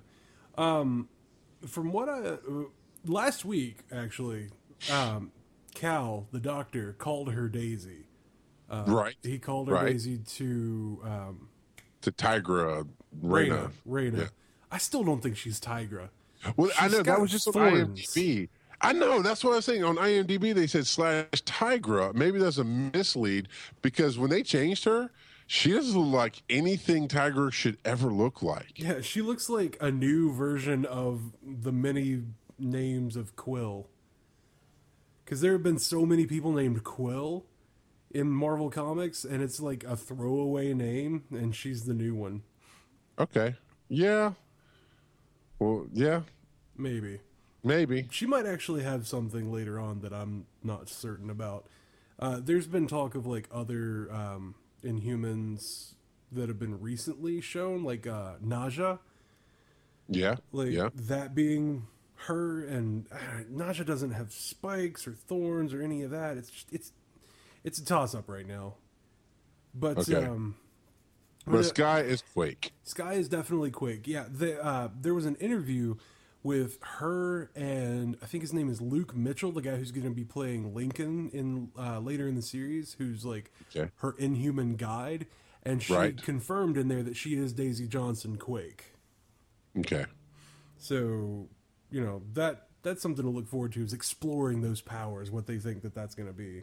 Um, 0.58 1.08
from 1.66 1.92
what 1.92 2.08
I 2.08 2.36
last 3.04 3.44
week 3.44 3.78
actually, 3.92 4.50
um, 4.92 5.30
Cal 5.74 6.26
the 6.32 6.40
doctor 6.40 6.94
called 6.94 7.32
her 7.32 7.48
Daisy. 7.48 8.06
Uh, 8.68 8.84
right. 8.86 9.14
He 9.22 9.38
called 9.38 9.68
her 9.68 9.74
right. 9.74 9.92
Daisy 9.92 10.18
to 10.18 11.00
um, 11.04 11.48
to 12.00 12.10
Tigra 12.10 12.88
Raina. 13.24 13.70
Raina. 13.88 14.18
Yeah. 14.18 14.26
I 14.72 14.78
still 14.78 15.04
don't 15.04 15.22
think 15.22 15.36
she's 15.36 15.60
Tigra. 15.60 16.08
Well, 16.56 16.70
she's 16.70 16.80
I 16.80 16.88
know 16.88 17.02
that 17.02 17.20
was 17.20 17.30
just 17.30 17.52
thorns. 17.52 18.00
IMDb. 18.00 18.48
I 18.82 18.92
know 18.92 19.22
that's 19.22 19.44
what 19.44 19.52
I 19.52 19.56
was 19.56 19.64
saying. 19.64 19.84
On 19.84 19.96
IMDb, 19.96 20.54
they 20.54 20.66
said 20.66 20.86
slash 20.86 21.26
Tigra. 21.32 22.12
Maybe 22.14 22.38
that's 22.38 22.58
a 22.58 22.64
mislead 22.64 23.48
because 23.80 24.18
when 24.18 24.28
they 24.28 24.42
changed 24.42 24.84
her, 24.84 25.10
she 25.46 25.72
doesn't 25.72 25.98
look 25.98 26.12
like 26.12 26.42
anything 26.50 27.08
Tigra 27.08 27.52
should 27.52 27.78
ever 27.84 28.08
look 28.08 28.42
like. 28.42 28.72
Yeah, 28.76 29.00
she 29.00 29.22
looks 29.22 29.48
like 29.48 29.76
a 29.80 29.90
new 29.90 30.32
version 30.32 30.84
of 30.84 31.32
the 31.42 31.72
many 31.72 32.22
names 32.58 33.16
of 33.16 33.36
Quill. 33.36 33.88
Because 35.24 35.40
there 35.40 35.52
have 35.52 35.62
been 35.62 35.78
so 35.78 36.04
many 36.04 36.26
people 36.26 36.52
named 36.52 36.82
Quill 36.84 37.44
in 38.10 38.28
Marvel 38.28 38.70
Comics, 38.70 39.24
and 39.24 39.42
it's 39.42 39.60
like 39.60 39.84
a 39.84 39.96
throwaway 39.96 40.74
name, 40.74 41.24
and 41.30 41.54
she's 41.54 41.84
the 41.84 41.94
new 41.94 42.14
one. 42.14 42.42
Okay. 43.18 43.54
Yeah. 43.88 44.32
Well, 45.58 45.86
yeah. 45.92 46.22
Maybe. 46.76 47.20
Maybe. 47.64 48.08
She 48.10 48.26
might 48.26 48.46
actually 48.46 48.82
have 48.82 49.06
something 49.06 49.52
later 49.52 49.78
on 49.78 50.00
that 50.00 50.12
I'm 50.12 50.46
not 50.62 50.88
certain 50.88 51.30
about. 51.30 51.66
Uh, 52.18 52.40
there's 52.42 52.66
been 52.66 52.86
talk 52.86 53.14
of 53.14 53.26
like 53.26 53.48
other 53.52 54.12
um, 54.12 54.54
Inhumans 54.84 55.94
that 56.32 56.48
have 56.48 56.58
been 56.58 56.80
recently 56.80 57.40
shown, 57.40 57.84
like 57.84 58.06
uh, 58.06 58.34
Naja. 58.44 58.98
Yeah. 60.08 60.36
Like 60.50 60.70
yeah. 60.70 60.88
that 60.94 61.34
being 61.34 61.86
her, 62.26 62.64
and 62.64 63.06
uh, 63.12 63.44
Naja 63.50 63.84
doesn't 63.84 64.12
have 64.12 64.32
spikes 64.32 65.06
or 65.06 65.12
thorns 65.12 65.72
or 65.72 65.82
any 65.82 66.02
of 66.02 66.10
that. 66.10 66.36
It's 66.36 66.50
just, 66.50 66.72
it's 66.72 66.92
it's 67.64 67.78
a 67.78 67.84
toss 67.84 68.14
up 68.14 68.28
right 68.28 68.46
now. 68.46 68.74
But 69.74 69.98
okay. 69.98 70.26
um, 70.26 70.56
but 71.46 71.64
Skye 71.64 72.00
is 72.00 72.22
Quake. 72.34 72.72
Skye 72.84 73.14
is 73.14 73.28
definitely 73.28 73.70
Quake. 73.70 74.06
Yeah, 74.06 74.24
the, 74.30 74.62
uh, 74.64 74.88
there 75.00 75.14
was 75.14 75.26
an 75.26 75.36
interview 75.36 75.96
with 76.42 76.78
her 76.82 77.50
and 77.54 78.16
I 78.22 78.26
think 78.26 78.42
his 78.42 78.52
name 78.52 78.68
is 78.68 78.80
Luke 78.80 79.14
Mitchell, 79.14 79.52
the 79.52 79.62
guy 79.62 79.76
who's 79.76 79.92
going 79.92 80.04
to 80.04 80.10
be 80.10 80.24
playing 80.24 80.74
Lincoln 80.74 81.30
in 81.32 81.70
uh, 81.78 82.00
later 82.00 82.26
in 82.26 82.34
the 82.34 82.42
series, 82.42 82.96
who's 82.98 83.24
like 83.24 83.52
okay. 83.74 83.90
her 83.96 84.14
Inhuman 84.18 84.76
guide, 84.76 85.26
and 85.62 85.82
she 85.82 85.94
right. 85.94 86.22
confirmed 86.22 86.76
in 86.76 86.88
there 86.88 87.02
that 87.02 87.16
she 87.16 87.36
is 87.36 87.52
Daisy 87.52 87.86
Johnson 87.86 88.36
Quake. 88.36 88.94
Okay. 89.78 90.06
So, 90.78 91.48
you 91.90 92.00
know 92.04 92.22
that 92.32 92.66
that's 92.82 93.00
something 93.00 93.24
to 93.24 93.30
look 93.30 93.46
forward 93.46 93.72
to 93.72 93.82
is 93.82 93.92
exploring 93.92 94.60
those 94.60 94.80
powers, 94.80 95.30
what 95.30 95.46
they 95.46 95.58
think 95.58 95.82
that 95.82 95.94
that's 95.94 96.14
going 96.14 96.28
to 96.28 96.34
be. 96.34 96.62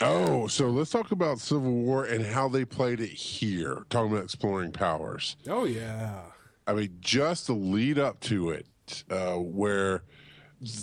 Oh, 0.00 0.46
so 0.46 0.68
let's 0.68 0.90
talk 0.90 1.10
about 1.10 1.40
Civil 1.40 1.72
War 1.72 2.04
and 2.04 2.24
how 2.24 2.48
they 2.48 2.64
played 2.64 3.00
it 3.00 3.10
here. 3.10 3.84
Talking 3.90 4.12
about 4.12 4.24
exploring 4.24 4.70
powers. 4.70 5.36
Oh 5.48 5.64
yeah. 5.64 6.20
I 6.68 6.74
mean, 6.74 6.98
just 7.00 7.46
the 7.46 7.54
lead 7.54 7.98
up 7.98 8.20
to 8.20 8.50
it, 8.50 8.66
uh, 9.10 9.36
where 9.36 10.02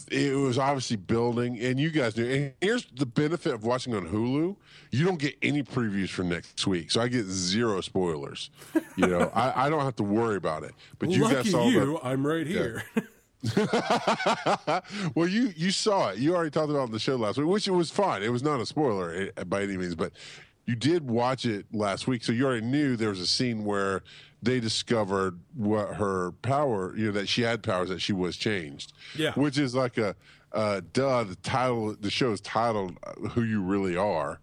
it 0.10 0.36
was 0.36 0.58
obviously 0.58 0.98
building, 0.98 1.60
and 1.60 1.80
you 1.80 1.92
guys 1.92 2.18
knew. 2.18 2.26
And 2.26 2.54
here's 2.60 2.86
the 2.86 3.06
benefit 3.06 3.54
of 3.54 3.64
watching 3.64 3.94
on 3.94 4.08
Hulu: 4.08 4.56
you 4.90 5.06
don't 5.06 5.20
get 5.20 5.36
any 5.44 5.62
previews 5.62 6.10
for 6.10 6.24
next 6.24 6.66
week, 6.66 6.90
so 6.90 7.02
I 7.02 7.08
get 7.08 7.26
zero 7.26 7.82
spoilers. 7.82 8.50
You 8.96 9.08
know, 9.08 9.32
I, 9.36 9.68
I 9.68 9.70
don't 9.70 9.82
have 9.82 9.96
to 9.98 10.04
worry 10.04 10.38
about 10.38 10.64
it. 10.64 10.74
But 10.98 11.12
you 11.12 11.24
Lucky 11.24 11.36
guys 11.36 11.52
saw 11.52 11.70
you, 11.70 12.00
I'm 12.02 12.26
right 12.26 12.48
here. 12.48 12.84
the. 13.44 14.82
well, 15.16 15.28
you 15.28 15.54
you 15.56 15.70
saw 15.70 16.10
it. 16.10 16.18
You 16.18 16.36
already 16.36 16.50
talked 16.50 16.72
about 16.72 16.80
it 16.80 16.84
on 16.86 16.92
the 16.92 17.00
show 17.00 17.16
last 17.16 17.38
week, 17.38 17.48
which 17.48 17.68
it 17.68 17.72
was 17.72 17.92
fine. 17.92 18.24
It 18.24 18.32
was 18.32 18.42
not 18.42 18.60
a 18.60 18.66
spoiler 18.66 19.30
eh, 19.38 19.44
by 19.44 19.62
any 19.62 19.78
means, 19.78 19.94
but 19.94 20.14
you 20.66 20.76
did 20.76 21.08
watch 21.08 21.46
it 21.46 21.68
last 21.74 22.08
week, 22.08 22.24
so 22.24 22.32
you 22.32 22.46
already 22.46 22.66
knew 22.66 22.96
there 22.96 23.10
was 23.10 23.20
a 23.20 23.28
scene 23.28 23.66
where 23.66 24.02
they 24.46 24.60
discovered 24.60 25.40
what 25.56 25.96
her 25.96 26.32
power, 26.44 26.96
you 26.96 27.08
know, 27.08 27.12
that 27.14 27.28
she 27.28 27.42
had 27.42 27.64
powers, 27.64 27.90
that 27.90 28.00
she 28.00 28.14
was 28.14 28.38
changed. 28.38 28.94
Yeah. 29.18 29.34
Which 29.34 29.58
is 29.58 29.74
like 29.76 29.98
a, 29.98 30.16
uh, 30.54 30.82
duh, 30.94 31.24
the 31.24 31.36
title, 31.38 31.96
the 32.00 32.12
show 32.12 32.32
is 32.32 32.42
titled 32.42 32.98
uh, 33.06 33.30
Who 33.30 33.42
You 33.44 33.62
Really 33.62 33.98
Are, 33.98 34.40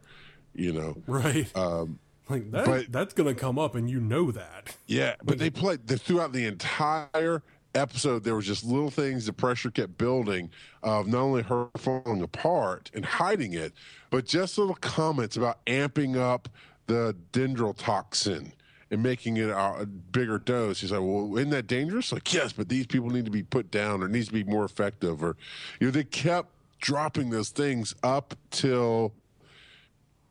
you 0.54 0.72
know. 0.72 0.96
right. 1.06 1.50
Um, 1.56 1.98
like 2.28 2.50
that, 2.50 2.66
but- 2.66 2.92
that's 2.92 3.14
gonna 3.14 3.34
come 3.34 3.58
up, 3.58 3.74
and 3.74 3.88
you 3.88 4.00
know 4.00 4.30
that. 4.32 4.76
yeah, 4.86 5.14
but 5.24 5.38
they 5.38 5.50
played 5.50 5.86
the, 5.86 5.98
throughout 5.98 6.32
the 6.32 6.46
entire 6.46 7.42
episode. 7.74 8.24
There 8.24 8.34
was 8.36 8.46
just 8.46 8.64
little 8.64 8.90
things. 8.90 9.26
The 9.26 9.32
pressure 9.32 9.70
kept 9.70 9.98
building 9.98 10.50
of 10.82 11.06
not 11.06 11.20
only 11.20 11.42
her 11.42 11.68
falling 11.76 12.22
apart 12.22 12.90
and 12.94 13.04
hiding 13.04 13.54
it, 13.54 13.72
but 14.10 14.24
just 14.26 14.58
little 14.58 14.74
comments 14.76 15.36
about 15.36 15.64
amping 15.66 16.16
up 16.16 16.48
the 16.86 17.16
dendrotoxin 17.32 18.52
and 18.92 19.02
making 19.02 19.38
it 19.38 19.48
a, 19.48 19.86
bigger 19.86 20.38
dose. 20.38 20.80
He's 20.82 20.92
like, 20.92 21.00
"Well, 21.00 21.36
isn't 21.38 21.50
that 21.50 21.66
dangerous?" 21.66 22.12
Like, 22.12 22.32
yes, 22.32 22.52
but 22.52 22.68
these 22.68 22.86
people 22.86 23.10
need 23.10 23.24
to 23.24 23.30
be 23.30 23.42
put 23.42 23.70
down 23.70 24.02
or 24.02 24.08
needs 24.08 24.28
to 24.28 24.34
be 24.34 24.44
more 24.44 24.64
effective. 24.64 25.22
Or, 25.24 25.36
you 25.80 25.86
know, 25.86 25.90
they 25.90 26.04
kept 26.04 26.50
dropping 26.80 27.30
those 27.30 27.48
things 27.48 27.94
up 28.04 28.34
till. 28.50 29.14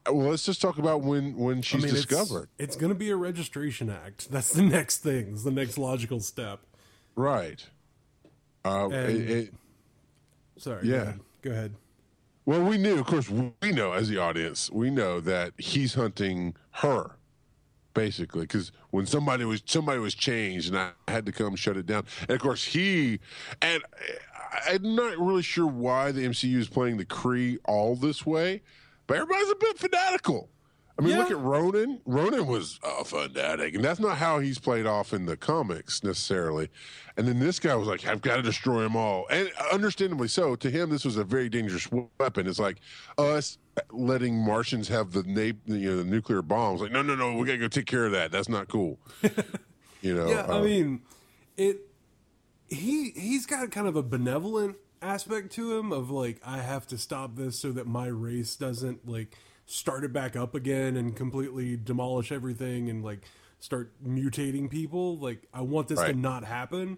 Well, 0.08 0.30
let's 0.30 0.46
just 0.46 0.62
talk 0.62 0.78
about 0.78 1.02
when 1.02 1.36
when 1.36 1.62
she's 1.64 1.84
I 1.84 1.88
mean, 1.88 1.96
discovered. 1.96 2.50
It's, 2.58 2.76
it's 2.76 2.76
gonna 2.76 2.96
be 2.96 3.10
a 3.10 3.16
registration 3.16 3.90
act. 3.90 4.32
That's 4.32 4.54
the 4.54 4.64
next 4.64 5.00
thing. 5.00 5.30
It's 5.34 5.44
the 5.44 5.52
next 5.52 5.78
logical 5.78 6.20
step. 6.20 6.60
Right. 7.16 7.66
Uh, 8.64 8.90
And- 8.90 9.10
it- 9.18 9.30
it- 9.30 9.54
Sorry. 10.58 10.88
Yeah. 10.88 10.98
Go 10.98 11.02
ahead. 11.02 11.20
Go 11.42 11.52
ahead. 11.52 11.76
well, 12.46 12.64
we 12.64 12.78
knew, 12.78 13.00
of 13.00 13.08
course, 13.08 13.28
we 13.30 13.72
know 13.72 13.94
as 13.94 14.10
the 14.10 14.18
audience, 14.20 14.70
we 14.72 14.92
know 14.92 15.20
that 15.20 15.54
he's 15.58 15.96
hunting 15.96 16.54
her, 16.74 17.16
basically, 17.94 18.42
because 18.42 18.72
when 18.90 19.06
somebody 19.06 19.46
was 19.46 19.62
somebody 19.66 20.00
was 20.00 20.14
changed, 20.14 20.70
and 20.74 20.78
I 20.78 20.92
had 21.08 21.26
to 21.26 21.32
come 21.32 21.56
shut 21.56 21.78
it 21.78 21.86
down. 21.86 22.06
And 22.22 22.32
of 22.32 22.40
course, 22.40 22.64
he 22.64 23.20
and 23.62 23.84
I'm 24.68 24.96
not 24.96 25.18
really 25.18 25.44
sure 25.44 25.68
why 25.68 26.12
the 26.12 26.26
MCU 26.26 26.58
is 26.58 26.68
playing 26.68 26.98
the 26.98 27.06
Kree 27.06 27.58
all 27.66 27.96
this 27.96 28.26
way, 28.26 28.62
but 29.08 29.18
everybody's 29.18 29.50
a 29.50 29.56
bit 29.56 29.80
fanatical. 29.80 30.50
I 31.02 31.04
mean, 31.04 31.18
look 31.18 31.32
at 31.32 31.40
Ronan. 31.40 32.00
Ronan 32.06 32.46
was 32.46 32.80
a 32.84 33.04
fanatic, 33.04 33.74
and 33.74 33.84
that's 33.84 34.00
not 34.00 34.18
how 34.18 34.40
he's 34.40 34.60
played 34.60 34.86
off 34.86 35.14
in 35.14 35.26
the 35.26 35.36
comics 35.36 36.04
necessarily. 36.04 36.70
And 37.18 37.28
then 37.28 37.40
this 37.40 37.60
guy 37.60 37.74
was 37.76 37.88
like, 37.88 38.06
"I've 38.06 38.22
got 38.22 38.36
to 38.36 38.42
destroy 38.44 38.82
them 38.84 38.96
all," 38.96 39.26
and 39.32 39.52
understandably 39.72 40.28
so. 40.28 40.56
To 40.56 40.70
him, 40.70 40.92
this 40.92 41.04
was 41.04 41.18
a 41.18 41.24
very 41.24 41.50
dangerous 41.50 41.90
weapon. 42.20 42.48
It's 42.48 42.60
like 42.60 42.82
us 43.18 43.58
letting 43.92 44.38
Martians 44.38 44.88
have 44.90 45.12
the 45.12 45.24
na- 45.24 45.58
you 45.66 45.90
know 45.90 45.98
the 45.98 46.04
nuclear 46.04 46.44
bombs. 46.44 46.82
Like, 46.82 46.92
no, 46.92 47.02
no, 47.02 47.16
no, 47.16 47.34
we 47.34 47.48
got 47.48 47.54
to 47.54 47.58
go 47.58 47.68
take 47.68 47.88
care 47.88 48.06
of 48.06 48.12
that. 48.12 48.32
That's 48.32 48.50
not 48.50 48.68
cool. 48.68 49.00
you 50.02 50.14
know. 50.14 50.30
Yeah, 50.30 50.46
I 50.48 50.60
uh, 50.60 50.64
mean, 50.64 51.02
it. 51.58 51.80
He 52.70 53.10
he's 53.16 53.48
got 53.48 53.72
kind 53.72 53.88
of 53.88 53.96
a 53.96 54.04
benevolent 54.04 54.78
aspect 55.02 55.52
to 55.54 55.78
him 55.78 55.92
of 55.92 56.12
like 56.12 56.40
I 56.46 56.60
have 56.60 56.86
to 56.88 56.98
stop 56.98 57.36
this 57.36 57.60
so 57.60 57.72
that 57.72 57.88
my 57.88 58.06
race 58.06 58.56
doesn't 58.56 59.08
like 59.10 59.36
start 59.72 60.04
it 60.04 60.12
back 60.14 60.36
up 60.36 60.54
again 60.56 60.96
and 60.98 61.16
completely 61.16 61.78
demolish 61.78 62.32
everything 62.32 62.90
and 62.90 63.04
like 63.04 63.22
start 63.60 63.92
mutating 64.06 64.70
people. 64.70 65.18
Like 65.18 65.48
I 65.54 65.62
want 65.62 65.88
this 65.88 66.00
to 66.00 66.14
not 66.14 66.44
happen. 66.44 66.98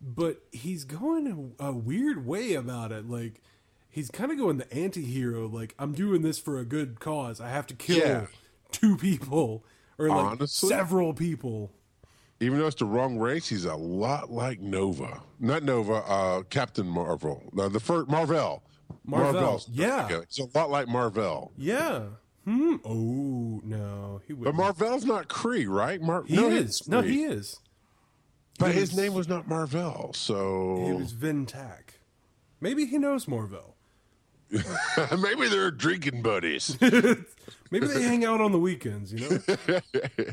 But 0.00 0.42
he's 0.52 0.84
going 0.84 1.54
a, 1.58 1.66
a 1.68 1.72
weird 1.72 2.26
way 2.26 2.54
about 2.54 2.92
it. 2.92 3.08
Like 3.08 3.40
he's 3.88 4.10
kind 4.10 4.30
of 4.30 4.36
going 4.38 4.58
the 4.58 4.72
anti-hero 4.74 5.46
like 5.48 5.74
I'm 5.78 5.92
doing 5.92 6.22
this 6.22 6.38
for 6.38 6.58
a 6.58 6.64
good 6.64 7.00
cause. 7.00 7.40
I 7.40 7.48
have 7.48 7.66
to 7.68 7.74
kill 7.74 7.98
Yeah. 7.98 8.26
two 8.72 8.96
people 8.96 9.64
or 9.98 10.08
like 10.08 10.24
Honestly? 10.40 10.68
several 10.68 11.14
people. 11.14 11.70
even 12.40 12.58
though 12.58 12.66
it's 12.66 12.76
the 12.76 12.84
wrong 12.84 13.16
race, 13.18 13.48
he's 13.48 13.64
a 13.64 13.76
lot 13.76 14.30
like 14.30 14.60
Nova. 14.60 15.22
Not 15.40 15.62
Nova, 15.62 15.94
uh, 15.94 16.42
Captain 16.42 16.86
Marvel. 16.86 17.42
No, 17.54 17.68
the 17.70 17.80
first 17.80 18.08
Marvel. 18.10 18.62
Marvel, 19.04 19.62
yeah. 19.70 20.08
It's 20.22 20.38
a 20.38 20.46
lot 20.56 20.70
like 20.70 20.88
Marvel. 20.88 21.52
Yeah. 21.56 22.02
Hmm. 22.44 22.76
Oh 22.84 23.60
no, 23.64 24.20
he 24.26 24.34
But 24.34 24.54
was. 24.54 24.54
Marvel's 24.54 25.04
not 25.04 25.28
Kree, 25.28 25.66
right? 25.68 26.00
Mar- 26.00 26.24
he 26.26 26.36
no, 26.36 26.48
is. 26.48 26.86
No, 26.88 27.00
he 27.00 27.24
is. 27.24 27.58
But 28.58 28.72
he 28.72 28.80
his 28.80 28.90
was- 28.90 28.98
name 28.98 29.14
was 29.14 29.28
not 29.28 29.48
Marvel, 29.48 30.12
so 30.14 30.84
He 30.86 30.92
was 30.92 31.12
Vin-Tak. 31.12 31.94
Maybe 32.60 32.86
he 32.86 32.98
knows 32.98 33.26
Mar-Vell. 33.28 33.74
maybe 35.18 35.48
they're 35.48 35.70
drinking 35.70 36.22
buddies. 36.22 36.78
Maybe 37.70 37.86
they 37.88 38.02
hang 38.02 38.24
out 38.24 38.40
on 38.40 38.52
the 38.52 38.58
weekends. 38.58 39.12
You 39.12 39.20
know. 39.20 39.28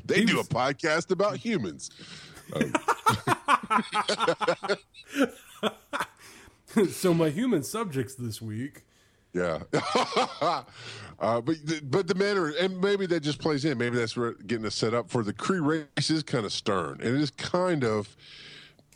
they 0.06 0.24
do 0.26 0.40
a 0.40 0.44
podcast 0.44 1.10
about 1.12 1.38
humans. 1.38 1.90
so 6.92 7.14
my 7.14 7.30
human 7.30 7.64
subjects 7.64 8.16
this 8.16 8.42
week. 8.42 8.84
Yeah, 9.34 9.60
uh, 10.42 11.40
but 11.42 11.56
but 11.84 12.08
the 12.08 12.16
manner 12.16 12.50
and 12.60 12.82
maybe 12.82 13.06
that 13.06 13.22
just 13.22 13.40
plays 13.40 13.64
in. 13.64 13.78
Maybe 13.78 13.98
that's 13.98 14.18
where 14.18 14.34
getting 14.34 14.66
us 14.66 14.76
set 14.76 14.94
up 14.94 15.10
for 15.10 15.24
the 15.24 15.32
Kree 15.32 15.66
race 15.66 16.10
is 16.10 16.22
kind 16.22 16.46
of 16.46 16.52
stern 16.52 17.00
and 17.02 17.16
it 17.16 17.22
is 17.22 17.32
kind 17.32 17.86
of 17.86 18.18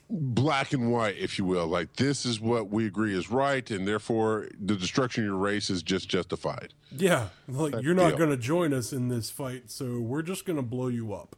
black 0.10 0.74
and 0.74 0.92
white, 0.92 1.18
if 1.18 1.38
you 1.38 1.46
will. 1.46 1.68
Like 1.68 1.96
this 1.96 2.26
is 2.26 2.40
what 2.40 2.70
we 2.70 2.86
agree 2.86 3.16
is 3.18 3.32
right, 3.32 3.70
and 3.72 3.88
therefore 3.88 4.50
the 4.60 4.76
destruction 4.76 5.24
of 5.24 5.28
your 5.28 5.38
race 5.38 5.70
is 5.70 5.82
just 5.82 6.10
justified. 6.10 6.74
Yeah, 6.92 7.30
like 7.48 7.82
you're 7.82 7.96
not 7.96 8.18
going 8.18 8.30
to 8.30 8.38
join 8.38 8.74
us 8.74 8.94
in 8.94 9.08
this 9.08 9.30
fight, 9.30 9.72
so 9.72 10.00
we're 10.00 10.22
just 10.22 10.46
going 10.46 10.58
to 10.58 10.64
blow 10.64 10.88
you 10.88 11.14
up. 11.14 11.36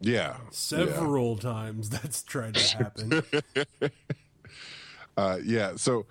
Yeah, 0.00 0.36
Several 0.50 1.38
times 1.38 1.88
that's 1.88 2.22
tried 2.22 2.54
to 2.56 2.76
happen. 2.76 3.22
Uh, 5.16 5.38
yeah. 5.44 5.76
So 5.76 6.06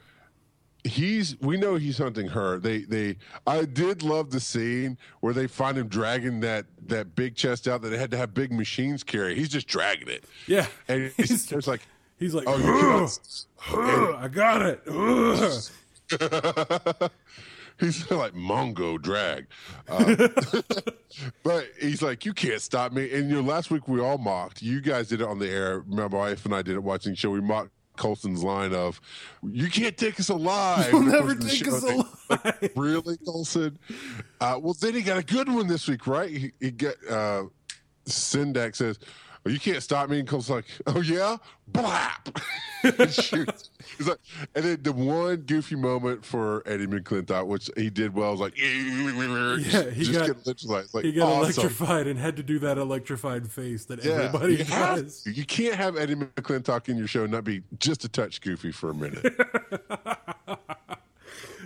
he's 0.85 1.39
we 1.41 1.57
know 1.57 1.75
he's 1.75 1.97
hunting 1.97 2.27
her. 2.27 2.59
They 2.59 2.79
they 2.79 3.17
I 3.45 3.65
did 3.65 4.03
love 4.03 4.31
the 4.31 4.39
scene 4.39 4.97
where 5.19 5.33
they 5.33 5.47
find 5.47 5.77
him 5.77 5.87
dragging 5.87 6.39
that 6.41 6.65
that 6.87 7.15
big 7.15 7.35
chest 7.35 7.67
out 7.67 7.81
that 7.81 7.89
they 7.89 7.97
had 7.97 8.11
to 8.11 8.17
have 8.17 8.33
big 8.33 8.51
machines 8.51 9.03
carry. 9.03 9.35
He's 9.35 9.49
just 9.49 9.67
dragging 9.67 10.07
it. 10.07 10.25
Yeah, 10.47 10.67
And 10.87 11.11
he's, 11.17 11.51
like 11.67 11.81
he's 12.17 12.33
like, 12.33 12.45
oh 12.47 12.57
you 12.57 13.07
"Ugh, 13.73 13.73
ugh, 13.73 14.15
I 14.19 14.27
got 14.27 14.61
it. 14.61 14.81
He's 17.77 18.09
like 18.09 18.33
Mongo 18.33 19.01
drag, 19.01 19.47
uh, 19.89 20.15
but 21.43 21.67
he's 21.77 22.01
like, 22.01 22.23
you 22.23 22.33
can't 22.33 22.61
stop 22.61 22.93
me. 22.93 23.13
And 23.13 23.29
you 23.29 23.35
know, 23.35 23.41
last 23.41 23.69
week 23.69 23.89
we 23.89 23.99
all 23.99 24.17
mocked. 24.17 24.61
You 24.61 24.79
guys 24.79 25.09
did 25.09 25.19
it 25.19 25.27
on 25.27 25.39
the 25.39 25.49
air. 25.49 25.83
My 25.85 26.05
wife 26.05 26.45
and 26.45 26.55
I 26.55 26.61
did 26.61 26.75
it 26.75 26.83
watching 26.83 27.11
the 27.11 27.15
show. 27.17 27.31
We 27.31 27.41
mocked 27.41 27.71
Coulson's 27.97 28.43
line 28.43 28.73
of, 28.73 28.99
"You 29.43 29.69
can't 29.69 29.97
take 29.97 30.19
us 30.19 30.29
alive." 30.29 30.91
You'll 30.91 31.01
never 31.01 31.33
course, 31.33 31.33
in 31.33 31.39
the 31.39 31.49
take 31.49 31.67
us 31.67 31.83
alive. 31.83 32.69
really, 32.75 33.17
Coulson? 33.17 33.77
Uh, 34.41 34.59
well, 34.61 34.73
then 34.73 34.93
he 34.93 35.01
got 35.01 35.17
a 35.17 35.23
good 35.23 35.47
one 35.49 35.67
this 35.67 35.87
week, 35.87 36.07
right? 36.07 36.29
He, 36.29 36.51
he 36.59 36.71
got 36.71 36.95
uh, 37.09 37.43
says, 38.05 38.99
oh, 39.45 39.49
"You 39.49 39.59
can't 39.59 39.81
stop 39.81 40.09
me." 40.09 40.19
And 40.19 40.27
Coulson's 40.27 40.55
like, 40.55 40.65
"Oh 40.87 41.01
yeah, 41.01 41.37
blap!" 41.71 42.41
shoots. 43.23 43.69
Like, 43.99 44.17
and 44.55 44.65
then 44.65 44.79
the 44.83 44.91
one 44.91 45.37
goofy 45.37 45.75
moment 45.75 46.25
for 46.25 46.63
Eddie 46.65 46.87
McClintock, 46.87 47.47
which 47.47 47.69
he 47.77 47.89
did 47.89 48.13
well, 48.13 48.31
was 48.31 48.39
like, 48.41 48.57
Yeah, 48.57 49.89
he 49.89 50.03
just 50.03 50.13
got- 50.13 50.27
get 50.27 50.45
electrified. 50.45 50.85
Like, 50.93 51.05
He 51.05 51.11
got 51.13 51.27
awesome. 51.31 51.61
electrified 51.63 52.07
and 52.07 52.19
had 52.19 52.35
to 52.37 52.43
do 52.43 52.59
that 52.59 52.77
electrified 52.77 53.49
face 53.51 53.85
that 53.85 54.03
Yeah, 54.03 54.13
everybody 54.13 54.55
you, 54.57 54.63
does. 54.65 55.21
to. 55.23 55.31
you 55.31 55.45
can't 55.45 55.75
have 55.75 55.97
Eddie 55.97 56.15
McClintock 56.15 56.89
in 56.89 56.97
your 56.97 57.07
show 57.07 57.23
and 57.23 57.31
not 57.31 57.43
be 57.43 57.63
just 57.79 58.03
a 58.03 58.09
touch 58.09 58.41
goofy 58.41 58.71
for 58.71 58.89
a 58.89 58.93
minute. 58.93 59.35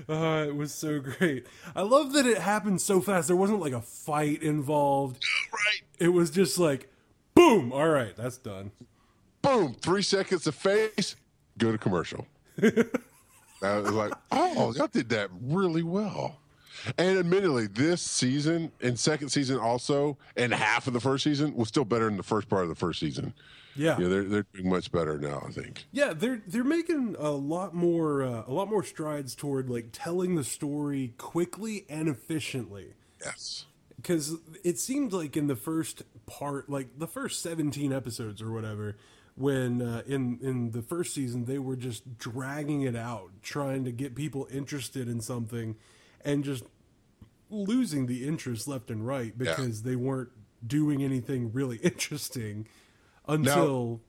Uh, 0.08 0.46
it 0.48 0.56
was 0.56 0.74
so 0.74 1.00
great. 1.00 1.46
I 1.76 1.82
love 1.82 2.14
that 2.14 2.26
it 2.26 2.38
happened 2.40 2.82
so 2.82 3.02
fast. 3.02 3.28
There 3.28 3.38
wasn't 3.38 3.60
like 3.60 3.74
a 3.74 3.82
fight 3.82 4.42
involved. 4.44 5.24
right. 5.54 5.82
It 6.00 6.10
was 6.10 6.30
just 6.32 6.58
like, 6.58 6.90
boom. 7.36 7.72
All 7.72 7.90
right, 7.90 8.16
that's 8.16 8.38
done. 8.38 8.72
boom, 9.42 9.74
three 9.82 10.02
seconds 10.02 10.48
of 10.48 10.56
face, 10.56 11.16
go 11.60 11.72
to 11.72 11.78
commercial. 11.78 12.26
I 13.62 13.78
was 13.78 13.92
like, 13.92 14.14
oh, 14.32 14.74
y'all 14.76 14.88
did 14.88 15.10
that 15.10 15.30
really 15.42 15.84
well. 15.84 16.38
And 16.98 17.18
admittedly, 17.18 17.68
this 17.68 18.02
season 18.02 18.72
and 18.82 18.98
second 18.98 19.30
season 19.30 19.60
also, 19.60 20.18
and 20.38 20.54
half 20.54 20.88
of 20.88 20.94
the 20.94 21.00
first 21.00 21.24
season 21.24 21.54
was 21.56 21.68
still 21.68 21.86
better 21.86 22.06
than 22.06 22.18
the 22.18 22.24
first 22.24 22.48
part 22.48 22.64
of 22.64 22.70
the 22.70 22.76
first 22.76 23.00
season. 23.00 23.34
Yeah, 23.76 23.98
yeah, 24.00 24.08
they're 24.08 24.24
they're 24.24 24.46
doing 24.54 24.70
much 24.70 24.92
better 24.92 25.18
now. 25.18 25.44
I 25.46 25.52
think. 25.52 25.86
Yeah, 25.92 26.14
they're 26.14 26.42
they're 26.48 26.64
making 26.64 27.16
a 27.20 27.32
lot 27.32 27.74
more 27.74 28.24
uh, 28.24 28.44
a 28.48 28.52
lot 28.52 28.70
more 28.70 28.84
strides 28.84 29.36
toward 29.36 29.70
like 29.70 29.90
telling 29.92 30.36
the 30.36 30.44
story 30.44 31.14
quickly 31.18 31.86
and 31.90 32.08
efficiently. 32.10 32.96
Yes. 33.24 33.66
Because 33.96 34.36
it 34.64 34.80
seemed 34.80 35.12
like 35.12 35.36
in 35.36 35.48
the 35.48 35.56
first 35.56 36.04
part, 36.26 36.70
like 36.70 36.98
the 36.98 37.08
first 37.08 37.42
seventeen 37.42 37.94
episodes 37.94 38.42
or 38.42 38.52
whatever, 38.52 38.96
when 39.40 39.82
uh, 39.82 40.02
in 40.06 40.38
in 40.42 40.72
the 40.72 40.82
first 40.82 41.14
season 41.14 41.46
they 41.46 41.60
were 41.60 41.78
just 41.78 42.18
dragging 42.18 42.82
it 42.82 42.96
out, 42.96 43.32
trying 43.42 43.86
to 43.86 43.92
get 43.92 44.14
people 44.14 44.48
interested 44.52 45.08
in 45.08 45.22
something, 45.22 45.78
and 46.26 46.44
just 46.44 46.66
losing 47.50 48.06
the 48.06 48.28
interest 48.28 48.68
left 48.68 48.92
and 48.92 49.08
right 49.08 49.38
because 49.38 49.82
yeah. 49.82 49.92
they 49.92 49.96
weren't 49.96 50.30
doing 50.66 51.02
anything 51.02 51.52
really 51.54 51.78
interesting 51.84 52.68
until 53.28 53.86
now, 53.88 54.00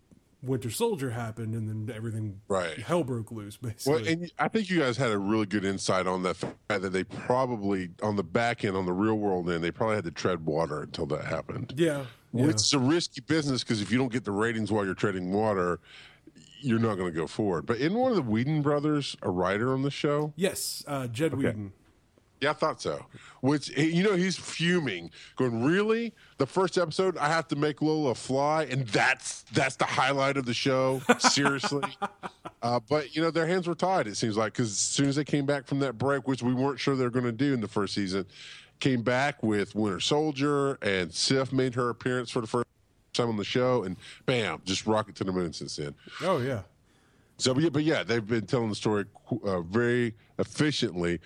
Winter 0.42 0.70
Soldier 0.70 1.10
happened, 1.10 1.54
and 1.54 1.68
then 1.68 1.94
everything 1.94 2.40
right 2.48 2.78
hell 2.78 3.04
broke 3.04 3.30
loose. 3.30 3.56
Basically, 3.56 4.02
well, 4.02 4.12
and 4.12 4.32
I 4.36 4.48
think 4.48 4.68
you 4.68 4.80
guys 4.80 4.96
had 4.96 5.12
a 5.12 5.18
really 5.18 5.46
good 5.46 5.64
insight 5.64 6.08
on 6.08 6.24
that 6.24 6.38
fact 6.38 6.82
that 6.82 6.90
they 6.90 7.04
probably 7.04 7.90
on 8.02 8.16
the 8.16 8.24
back 8.24 8.64
end, 8.64 8.76
on 8.76 8.84
the 8.84 8.92
real 8.92 9.14
world 9.14 9.48
end, 9.48 9.62
they 9.62 9.70
probably 9.70 9.94
had 9.94 10.04
to 10.04 10.10
tread 10.10 10.44
water 10.44 10.82
until 10.82 11.06
that 11.06 11.26
happened. 11.26 11.74
Yeah, 11.76 12.06
yeah. 12.32 12.46
it's 12.46 12.72
a 12.72 12.78
risky 12.78 13.20
business 13.20 13.62
because 13.62 13.80
if 13.82 13.90
you 13.90 13.98
don't 13.98 14.12
get 14.12 14.24
the 14.24 14.32
ratings 14.32 14.70
while 14.70 14.84
you're 14.84 14.94
treading 14.94 15.32
water, 15.32 15.80
you're 16.60 16.78
not 16.78 16.96
going 16.96 17.12
to 17.12 17.16
go 17.16 17.26
forward. 17.26 17.66
But 17.66 17.78
in 17.78 17.94
one 17.94 18.10
of 18.10 18.16
the 18.16 18.22
Whedon 18.22 18.62
brothers, 18.62 19.16
a 19.22 19.30
writer 19.30 19.72
on 19.72 19.82
the 19.82 19.90
show? 19.90 20.32
Yes, 20.36 20.84
uh, 20.86 21.06
Jed 21.06 21.34
okay. 21.34 21.46
Whedon. 21.46 21.72
Yeah, 22.40 22.50
I 22.50 22.52
thought 22.54 22.80
so. 22.80 23.04
Which 23.42 23.68
you 23.76 24.02
know 24.02 24.14
he's 24.14 24.38
fuming, 24.38 25.10
going, 25.36 25.62
"Really? 25.62 26.14
The 26.38 26.46
first 26.46 26.78
episode, 26.78 27.18
I 27.18 27.28
have 27.28 27.48
to 27.48 27.56
make 27.56 27.82
Lola 27.82 28.14
fly, 28.14 28.64
and 28.64 28.86
that's 28.88 29.42
that's 29.52 29.76
the 29.76 29.84
highlight 29.84 30.38
of 30.38 30.46
the 30.46 30.54
show. 30.54 31.02
Seriously." 31.18 31.82
uh, 32.62 32.80
but 32.88 33.14
you 33.14 33.20
know 33.20 33.30
their 33.30 33.46
hands 33.46 33.68
were 33.68 33.74
tied. 33.74 34.06
It 34.06 34.16
seems 34.16 34.38
like 34.38 34.54
because 34.54 34.68
as 34.68 34.78
soon 34.78 35.08
as 35.08 35.16
they 35.16 35.24
came 35.24 35.44
back 35.44 35.66
from 35.66 35.80
that 35.80 35.98
break, 35.98 36.26
which 36.26 36.42
we 36.42 36.54
weren't 36.54 36.80
sure 36.80 36.96
they 36.96 37.04
were 37.04 37.10
going 37.10 37.26
to 37.26 37.32
do 37.32 37.52
in 37.52 37.60
the 37.60 37.68
first 37.68 37.92
season, 37.92 38.24
came 38.80 39.02
back 39.02 39.42
with 39.42 39.74
Winter 39.74 40.00
Soldier, 40.00 40.74
and 40.82 41.12
Sif 41.12 41.52
made 41.52 41.74
her 41.74 41.90
appearance 41.90 42.30
for 42.30 42.40
the 42.40 42.46
first 42.46 42.66
time 43.12 43.28
on 43.28 43.36
the 43.36 43.44
show, 43.44 43.84
and 43.84 43.96
bam, 44.26 44.62
just 44.64 44.86
rocket 44.86 45.14
to 45.16 45.24
the 45.24 45.32
moon 45.32 45.52
since 45.52 45.76
then. 45.76 45.94
Oh 46.22 46.38
yeah. 46.38 46.62
So, 47.38 47.54
but 47.54 47.62
yeah, 47.62 47.68
but 47.70 47.84
yeah 47.84 48.02
they've 48.02 48.26
been 48.26 48.46
telling 48.46 48.68
the 48.68 48.74
story 48.74 49.04
uh, 49.44 49.60
very 49.62 50.14
efficiently 50.38 51.20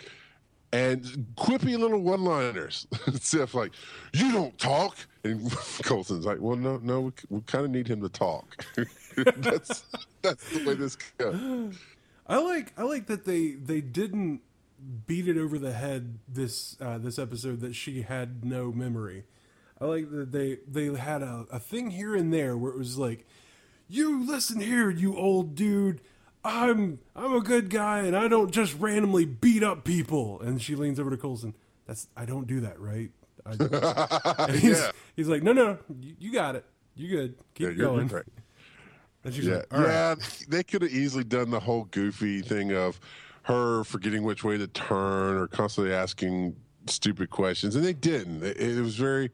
and 0.74 1.04
quippy 1.36 1.78
little 1.78 2.00
one-liners. 2.00 2.86
Sif 3.20 3.54
like, 3.54 3.72
"You 4.12 4.32
don't 4.32 4.58
talk," 4.58 4.96
and 5.22 5.50
Coulson's 5.84 6.26
like, 6.26 6.38
"Well, 6.40 6.56
no, 6.56 6.78
no, 6.82 7.00
we, 7.02 7.12
we 7.30 7.40
kind 7.42 7.64
of 7.64 7.70
need 7.70 7.86
him 7.86 8.00
to 8.02 8.08
talk." 8.08 8.64
that's 9.36 9.84
that's 10.22 10.50
the 10.50 10.64
way 10.66 10.74
this 10.74 10.96
goes. 10.96 11.78
I 12.26 12.38
like 12.38 12.72
I 12.76 12.82
like 12.82 13.06
that 13.06 13.24
they 13.24 13.52
they 13.52 13.80
didn't 13.80 14.40
beat 15.06 15.28
it 15.28 15.36
over 15.36 15.58
the 15.58 15.72
head 15.72 16.18
this 16.28 16.76
uh, 16.80 16.98
this 16.98 17.18
episode 17.18 17.60
that 17.60 17.74
she 17.74 18.02
had 18.02 18.44
no 18.44 18.72
memory. 18.72 19.24
I 19.80 19.86
like 19.86 20.10
that 20.10 20.32
they 20.32 20.58
they 20.66 20.94
had 20.96 21.22
a, 21.22 21.46
a 21.50 21.58
thing 21.58 21.90
here 21.90 22.14
and 22.14 22.32
there 22.32 22.56
where 22.56 22.72
it 22.72 22.78
was 22.78 22.98
like, 22.98 23.26
"You 23.88 24.24
listen 24.24 24.60
here, 24.60 24.90
you 24.90 25.16
old 25.16 25.54
dude." 25.54 26.00
I'm 26.46 26.98
I'm 27.16 27.34
a 27.34 27.40
good 27.40 27.70
guy 27.70 28.00
and 28.00 28.14
I 28.14 28.28
don't 28.28 28.50
just 28.50 28.78
randomly 28.78 29.24
beat 29.24 29.62
up 29.62 29.82
people. 29.82 30.42
And 30.42 30.60
she 30.60 30.74
leans 30.74 31.00
over 31.00 31.08
to 31.08 31.16
Coulson. 31.16 31.54
That's 31.86 32.08
I 32.16 32.26
don't 32.26 32.46
do 32.46 32.60
that, 32.60 32.78
right? 32.78 33.10
I, 33.46 34.52
he's, 34.52 34.78
yeah. 34.78 34.90
he's 35.16 35.28
like, 35.28 35.42
no, 35.42 35.52
no, 35.52 35.78
you, 36.00 36.16
you 36.18 36.32
got 36.32 36.56
it. 36.56 36.64
You 36.94 37.08
good. 37.08 37.34
Keep 37.54 37.70
yeah, 37.70 37.74
going. 37.74 38.08
Right. 38.08 38.24
And 39.24 39.34
she's 39.34 39.46
yeah, 39.46 39.56
like, 39.56 39.66
yeah. 39.72 40.08
Right. 40.08 40.46
They 40.48 40.62
could 40.62 40.82
have 40.82 40.92
easily 40.92 41.24
done 41.24 41.50
the 41.50 41.60
whole 41.60 41.84
goofy 41.84 42.42
thing 42.42 42.72
of 42.72 43.00
her 43.44 43.84
forgetting 43.84 44.22
which 44.22 44.44
way 44.44 44.58
to 44.58 44.66
turn 44.66 45.36
or 45.36 45.46
constantly 45.46 45.92
asking 45.92 46.56
stupid 46.86 47.30
questions, 47.30 47.76
and 47.76 47.84
they 47.84 47.92
didn't. 47.92 48.42
It, 48.42 48.58
it 48.58 48.80
was 48.80 48.96
very 48.96 49.30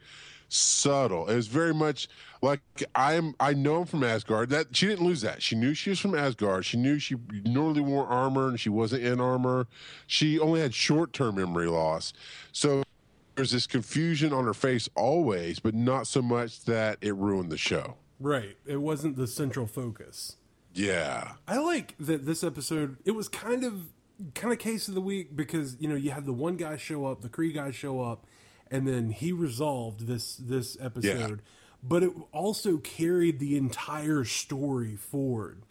subtle. 0.49 1.29
It 1.29 1.37
was 1.37 1.47
very 1.47 1.73
much 1.73 2.09
like 2.43 2.61
I'm. 2.95 3.35
I 3.41 3.55
know 3.55 3.81
I'm 3.81 3.87
from 3.87 4.05
Asgard. 4.05 4.51
That 4.51 4.75
she 4.77 4.87
didn't 4.87 5.07
lose 5.07 5.23
that. 5.23 5.43
She 5.43 5.55
knew 5.55 5.75
she 5.75 5.91
was 5.91 5.99
from 5.99 6.15
Asgard. 6.15 6.65
She 6.65 6.77
knew 6.77 6.99
she 6.99 7.17
normally 7.45 7.81
wore 7.81 8.07
armor 8.07 8.49
and 8.49 8.59
she 8.59 8.69
wasn't 8.69 9.05
in 9.05 9.21
armor. 9.21 9.67
She 10.07 10.39
only 10.39 10.61
had 10.61 10.75
short 10.75 11.13
term 11.13 11.37
memory 11.37 11.69
loss. 11.69 12.13
So 12.53 12.83
there's 13.37 13.53
this 13.53 13.67
confusion 13.67 14.33
on 14.33 14.45
her 14.45 14.55
face 14.55 14.89
always, 14.95 15.61
but 15.61 15.75
not 15.75 16.07
so 16.07 16.21
much 16.21 16.65
that 16.65 16.99
it 17.01 17.15
ruined 17.15 17.51
the 17.51 17.59
show. 17.59 17.97
Right. 18.19 18.57
It 18.67 18.83
wasn't 18.83 19.17
the 19.17 19.27
central 19.27 19.67
focus. 19.67 20.37
Yeah. 20.75 21.33
I 21.49 21.59
like 21.59 21.95
that 22.01 22.27
this 22.27 22.45
episode. 22.45 22.97
It 23.05 23.13
was 23.13 23.29
kind 23.29 23.65
of 23.65 23.93
kind 24.35 24.53
of 24.53 24.59
case 24.59 24.89
of 24.89 24.95
the 24.95 25.01
week 25.01 25.35
because 25.35 25.77
you 25.81 25.89
know 25.89 25.95
you 25.95 26.11
had 26.11 26.27
the 26.27 26.33
one 26.33 26.57
guy 26.57 26.77
show 26.77 27.07
up, 27.07 27.23
the 27.23 27.29
Kree 27.29 27.55
guy 27.55 27.71
show 27.71 28.01
up, 28.01 28.27
and 28.71 28.87
then 28.87 29.11
he 29.11 29.33
resolved 29.33 30.07
this 30.07 30.37
this 30.37 30.77
episode. 30.81 31.31
Yeah. 31.31 31.45
But 31.83 32.03
it 32.03 32.13
also 32.33 32.77
carried 32.77 33.39
the 33.39 33.57
entire 33.57 34.25
story 34.25 34.97
forward 34.97 35.63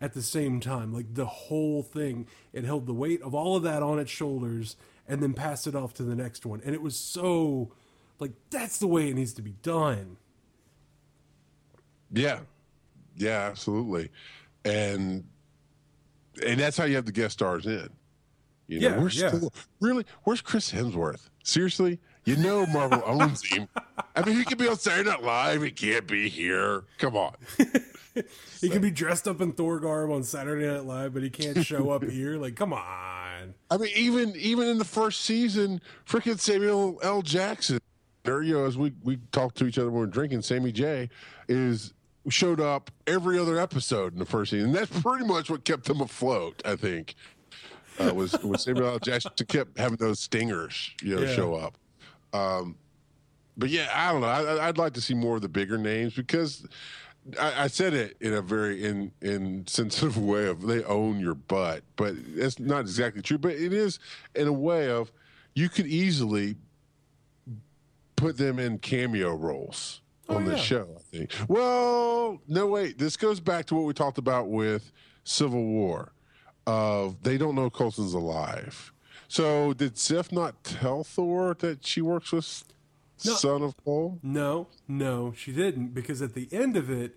at 0.00 0.12
the 0.12 0.22
same 0.22 0.60
time. 0.60 0.92
Like 0.92 1.14
the 1.14 1.26
whole 1.26 1.82
thing, 1.82 2.26
it 2.52 2.64
held 2.64 2.86
the 2.86 2.94
weight 2.94 3.22
of 3.22 3.34
all 3.34 3.56
of 3.56 3.62
that 3.62 3.82
on 3.82 3.98
its 3.98 4.10
shoulders 4.10 4.76
and 5.06 5.22
then 5.22 5.32
passed 5.32 5.66
it 5.66 5.74
off 5.76 5.94
to 5.94 6.02
the 6.02 6.16
next 6.16 6.44
one. 6.44 6.60
And 6.64 6.74
it 6.74 6.82
was 6.82 6.96
so 6.96 7.72
like 8.18 8.32
that's 8.50 8.78
the 8.78 8.86
way 8.86 9.08
it 9.08 9.14
needs 9.14 9.32
to 9.34 9.42
be 9.42 9.54
done. 9.62 10.16
Yeah. 12.12 12.40
Yeah, 13.16 13.46
absolutely. 13.46 14.10
And 14.64 15.24
and 16.44 16.58
that's 16.58 16.76
how 16.76 16.84
you 16.84 16.96
have 16.96 17.06
the 17.06 17.12
guest 17.12 17.34
stars 17.34 17.66
in. 17.66 17.88
You 18.66 18.80
know, 18.80 19.06
yeah, 19.08 19.30
yeah. 19.34 19.48
really 19.80 20.06
where's 20.22 20.40
Chris 20.40 20.72
Hemsworth? 20.72 21.28
Seriously? 21.42 22.00
You 22.24 22.36
know 22.36 22.64
Marvel 22.66 23.02
owns 23.06 23.44
him. 23.44 23.68
I 24.16 24.24
mean, 24.24 24.36
he 24.36 24.44
could 24.44 24.58
be 24.58 24.66
on 24.66 24.76
Saturday 24.76 25.10
Night 25.10 25.22
Live. 25.22 25.62
He 25.62 25.70
can't 25.70 26.06
be 26.06 26.28
here. 26.28 26.84
Come 26.98 27.16
on. 27.16 27.34
he 28.14 28.22
so. 28.56 28.68
can 28.70 28.80
be 28.80 28.90
dressed 28.90 29.28
up 29.28 29.40
in 29.40 29.52
Thor 29.52 29.78
garb 29.78 30.10
on 30.10 30.22
Saturday 30.22 30.66
Night 30.66 30.84
Live, 30.84 31.12
but 31.12 31.22
he 31.22 31.28
can't 31.30 31.64
show 31.64 31.90
up 31.90 32.02
here. 32.10 32.36
Like, 32.36 32.56
come 32.56 32.72
on. 32.72 33.54
I 33.70 33.76
mean, 33.76 33.90
even 33.94 34.34
even 34.36 34.68
in 34.68 34.78
the 34.78 34.84
first 34.84 35.22
season, 35.22 35.82
freaking 36.08 36.40
Samuel 36.40 36.98
L. 37.02 37.20
Jackson, 37.20 37.80
or 38.26 38.42
you 38.42 38.54
know, 38.54 38.64
as 38.64 38.78
we 38.78 38.94
we 39.02 39.18
talked 39.32 39.56
to 39.58 39.66
each 39.66 39.78
other 39.78 39.90
when 39.90 40.00
we 40.00 40.04
are 40.04 40.10
drinking, 40.10 40.40
Sammy 40.42 40.72
J 40.72 41.10
is 41.48 41.92
showed 42.28 42.60
up 42.60 42.90
every 43.06 43.38
other 43.38 43.58
episode 43.58 44.12
in 44.12 44.18
the 44.18 44.24
first 44.24 44.50
season. 44.50 44.68
And 44.68 44.76
that's 44.76 45.00
pretty 45.00 45.24
much 45.24 45.50
what 45.50 45.64
kept 45.64 45.84
them 45.84 46.00
afloat. 46.00 46.60
I 46.64 46.76
think 46.76 47.14
uh, 47.98 48.12
was 48.14 48.32
was 48.42 48.62
Samuel 48.62 48.88
L. 48.88 48.98
Jackson 48.98 49.32
kept 49.46 49.78
having 49.78 49.96
those 49.96 50.20
stingers, 50.20 50.90
you 51.02 51.16
know, 51.16 51.22
yeah. 51.22 51.34
show 51.34 51.54
up. 51.54 51.76
Um, 52.32 52.76
but 53.56 53.70
yeah, 53.70 53.88
I 53.94 54.12
don't 54.12 54.20
know. 54.20 54.26
I, 54.26 54.66
would 54.66 54.78
like 54.78 54.94
to 54.94 55.00
see 55.00 55.14
more 55.14 55.36
of 55.36 55.42
the 55.42 55.48
bigger 55.48 55.78
names 55.78 56.14
because 56.14 56.66
I, 57.40 57.64
I, 57.64 57.66
said 57.68 57.94
it 57.94 58.16
in 58.20 58.32
a 58.32 58.42
very 58.42 58.84
in 58.84 59.12
in 59.22 59.66
sensitive 59.66 60.18
way 60.22 60.46
of 60.46 60.62
they 60.66 60.82
own 60.84 61.20
your 61.20 61.34
butt, 61.34 61.82
but 61.96 62.14
it's 62.34 62.58
not 62.58 62.80
exactly 62.80 63.22
true. 63.22 63.38
But 63.38 63.52
it 63.52 63.72
is 63.72 64.00
in 64.34 64.48
a 64.48 64.52
way 64.52 64.90
of 64.90 65.12
you 65.54 65.68
could 65.68 65.86
easily 65.86 66.56
put 68.16 68.36
them 68.36 68.58
in 68.58 68.78
cameo 68.78 69.34
roles 69.34 70.00
oh, 70.28 70.36
on 70.36 70.44
the 70.44 70.52
yeah. 70.52 70.62
show. 70.62 70.88
I 70.96 71.16
think. 71.16 71.32
Well, 71.48 72.40
no, 72.48 72.66
wait. 72.66 72.98
This 72.98 73.16
goes 73.16 73.40
back 73.40 73.66
to 73.66 73.74
what 73.74 73.84
we 73.84 73.92
talked 73.92 74.18
about 74.18 74.48
with 74.48 74.92
Civil 75.24 75.64
War. 75.64 76.12
Of 76.66 77.22
they 77.22 77.36
don't 77.36 77.54
know 77.54 77.68
Coulson's 77.68 78.14
alive. 78.14 78.92
So 79.28 79.72
did 79.74 79.98
Sif 79.98 80.32
not 80.32 80.64
tell 80.64 81.04
Thor 81.04 81.54
that 81.54 81.84
she 81.84 82.00
works 82.00 82.32
with 82.32 82.64
no. 83.24 83.34
Son 83.34 83.62
of 83.62 83.74
Coul? 83.84 84.18
No, 84.22 84.68
no, 84.88 85.32
she 85.36 85.52
didn't 85.52 85.88
because 85.88 86.22
at 86.22 86.34
the 86.34 86.48
end 86.52 86.76
of 86.76 86.90
it, 86.90 87.16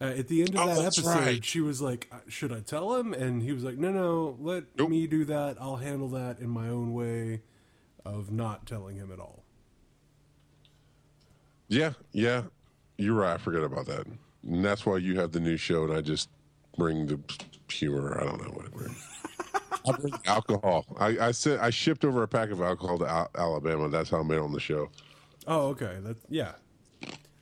uh, 0.00 0.04
at 0.04 0.28
the 0.28 0.40
end 0.40 0.50
of 0.54 0.60
oh, 0.60 0.66
that 0.66 0.84
episode, 0.84 1.20
right. 1.20 1.44
she 1.44 1.60
was 1.60 1.80
like, 1.80 2.08
uh, 2.12 2.18
"Should 2.28 2.52
I 2.52 2.60
tell 2.60 2.96
him?" 2.96 3.14
And 3.14 3.42
he 3.42 3.52
was 3.52 3.62
like, 3.62 3.78
"No, 3.78 3.90
no, 3.90 4.36
let 4.40 4.64
nope. 4.76 4.90
me 4.90 5.06
do 5.06 5.24
that. 5.26 5.56
I'll 5.60 5.76
handle 5.76 6.08
that 6.10 6.40
in 6.40 6.48
my 6.48 6.68
own 6.68 6.92
way 6.92 7.42
of 8.04 8.30
not 8.30 8.66
telling 8.66 8.96
him 8.96 9.12
at 9.12 9.18
all." 9.18 9.43
Yeah, 11.74 11.92
yeah, 12.12 12.42
you're 12.98 13.14
right. 13.14 13.34
I 13.34 13.38
forgot 13.38 13.64
about 13.64 13.86
that, 13.86 14.06
and 14.46 14.64
that's 14.64 14.86
why 14.86 14.98
you 14.98 15.18
have 15.18 15.32
the 15.32 15.40
new 15.40 15.56
show, 15.56 15.84
and 15.84 15.92
I 15.92 16.00
just 16.00 16.28
bring 16.76 17.06
the 17.06 17.18
humor. 17.68 18.16
I 18.20 18.24
don't 18.24 18.40
know 18.40 18.50
what. 18.50 18.90
I 19.86 19.92
bring 20.00 20.14
alcohol. 20.26 20.86
I, 20.98 21.18
I 21.18 21.30
said 21.32 21.58
I 21.58 21.70
shipped 21.70 22.04
over 22.04 22.22
a 22.22 22.28
pack 22.28 22.50
of 22.50 22.60
alcohol 22.60 22.98
to 22.98 23.06
Al- 23.06 23.30
Alabama. 23.36 23.88
That's 23.88 24.08
how 24.10 24.20
I 24.20 24.22
made 24.22 24.38
on 24.38 24.52
the 24.52 24.60
show. 24.60 24.88
Oh, 25.46 25.68
okay. 25.68 25.98
That 26.02 26.16
yeah. 26.28 26.52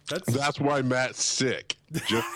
That's 0.08 0.32
that's 0.32 0.58
why 0.58 0.82
Matt's 0.82 1.22
sick. 1.22 1.76
Just, 2.06 2.26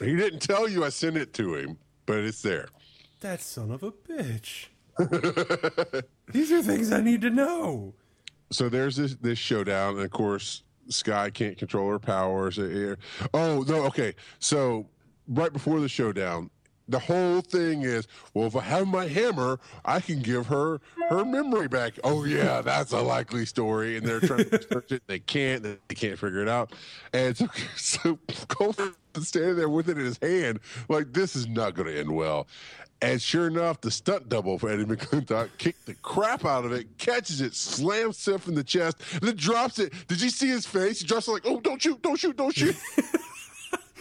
he 0.00 0.16
didn't 0.16 0.40
tell 0.40 0.68
you 0.68 0.84
I 0.84 0.88
sent 0.88 1.16
it 1.16 1.32
to 1.34 1.54
him, 1.54 1.78
but 2.04 2.18
it's 2.18 2.42
there. 2.42 2.68
That 3.20 3.40
son 3.40 3.70
of 3.70 3.82
a 3.82 3.92
bitch. 3.92 4.66
These 6.32 6.52
are 6.52 6.62
things 6.62 6.92
I 6.92 7.00
need 7.00 7.20
to 7.22 7.30
know. 7.30 7.94
So 8.50 8.68
there's 8.68 8.96
this 8.96 9.14
this 9.16 9.38
showdown, 9.38 9.96
and 9.96 10.04
of 10.04 10.10
course, 10.10 10.62
Skye 10.88 11.30
can't 11.30 11.58
control 11.58 11.90
her 11.90 11.98
powers. 11.98 12.58
Uh, 12.58 12.96
Oh 13.34 13.62
no, 13.66 13.84
okay. 13.86 14.14
So 14.38 14.88
right 15.28 15.52
before 15.52 15.80
the 15.80 15.88
showdown, 15.88 16.50
the 16.88 16.98
whole 16.98 17.42
thing 17.42 17.82
is, 17.82 18.08
well, 18.32 18.46
if 18.46 18.56
I 18.56 18.62
have 18.62 18.88
my 18.88 19.06
hammer, 19.06 19.60
I 19.84 20.00
can 20.00 20.20
give 20.20 20.46
her 20.46 20.80
her 21.10 21.24
memory 21.24 21.68
back. 21.68 21.98
Oh 22.02 22.24
yeah, 22.24 22.60
that's 22.64 22.92
a 22.92 23.00
likely 23.00 23.44
story. 23.44 23.98
And 23.98 24.06
they're 24.06 24.20
trying 24.20 24.48
to 24.48 24.62
search 24.62 24.92
it, 24.92 25.02
they 25.06 25.18
can't, 25.18 25.62
they 25.62 25.94
can't 25.94 26.18
figure 26.18 26.40
it 26.40 26.48
out. 26.48 26.72
And 27.12 27.36
so, 27.36 27.46
so 27.76 28.18
Coulson's 28.48 28.96
standing 29.20 29.56
there 29.56 29.68
with 29.68 29.88
it 29.88 29.98
in 29.98 30.04
his 30.04 30.18
hand, 30.22 30.60
like 30.88 31.12
this 31.12 31.36
is 31.36 31.46
not 31.46 31.74
going 31.74 31.88
to 31.88 31.98
end 31.98 32.10
well. 32.10 32.48
And 33.00 33.22
sure 33.22 33.46
enough, 33.46 33.80
the 33.80 33.90
stunt 33.92 34.28
double 34.28 34.58
for 34.58 34.68
Eddie 34.68 34.84
McClintock 34.84 35.50
kicked 35.58 35.86
the 35.86 35.94
crap 35.94 36.44
out 36.44 36.64
of 36.64 36.72
it, 36.72 36.98
catches 36.98 37.40
it, 37.40 37.54
slams 37.54 38.18
Sif 38.18 38.48
in 38.48 38.54
the 38.54 38.64
chest, 38.64 39.00
and 39.12 39.22
then 39.22 39.36
drops 39.36 39.78
it. 39.78 39.92
Did 40.08 40.20
you 40.20 40.30
see 40.30 40.48
his 40.48 40.66
face? 40.66 41.00
He 41.00 41.06
drops 41.06 41.28
it 41.28 41.32
like, 41.32 41.46
"Oh, 41.46 41.60
don't 41.60 41.80
shoot, 41.80 42.02
don't 42.02 42.18
shoot, 42.18 42.36
don't 42.36 42.54
shoot." 42.54 42.76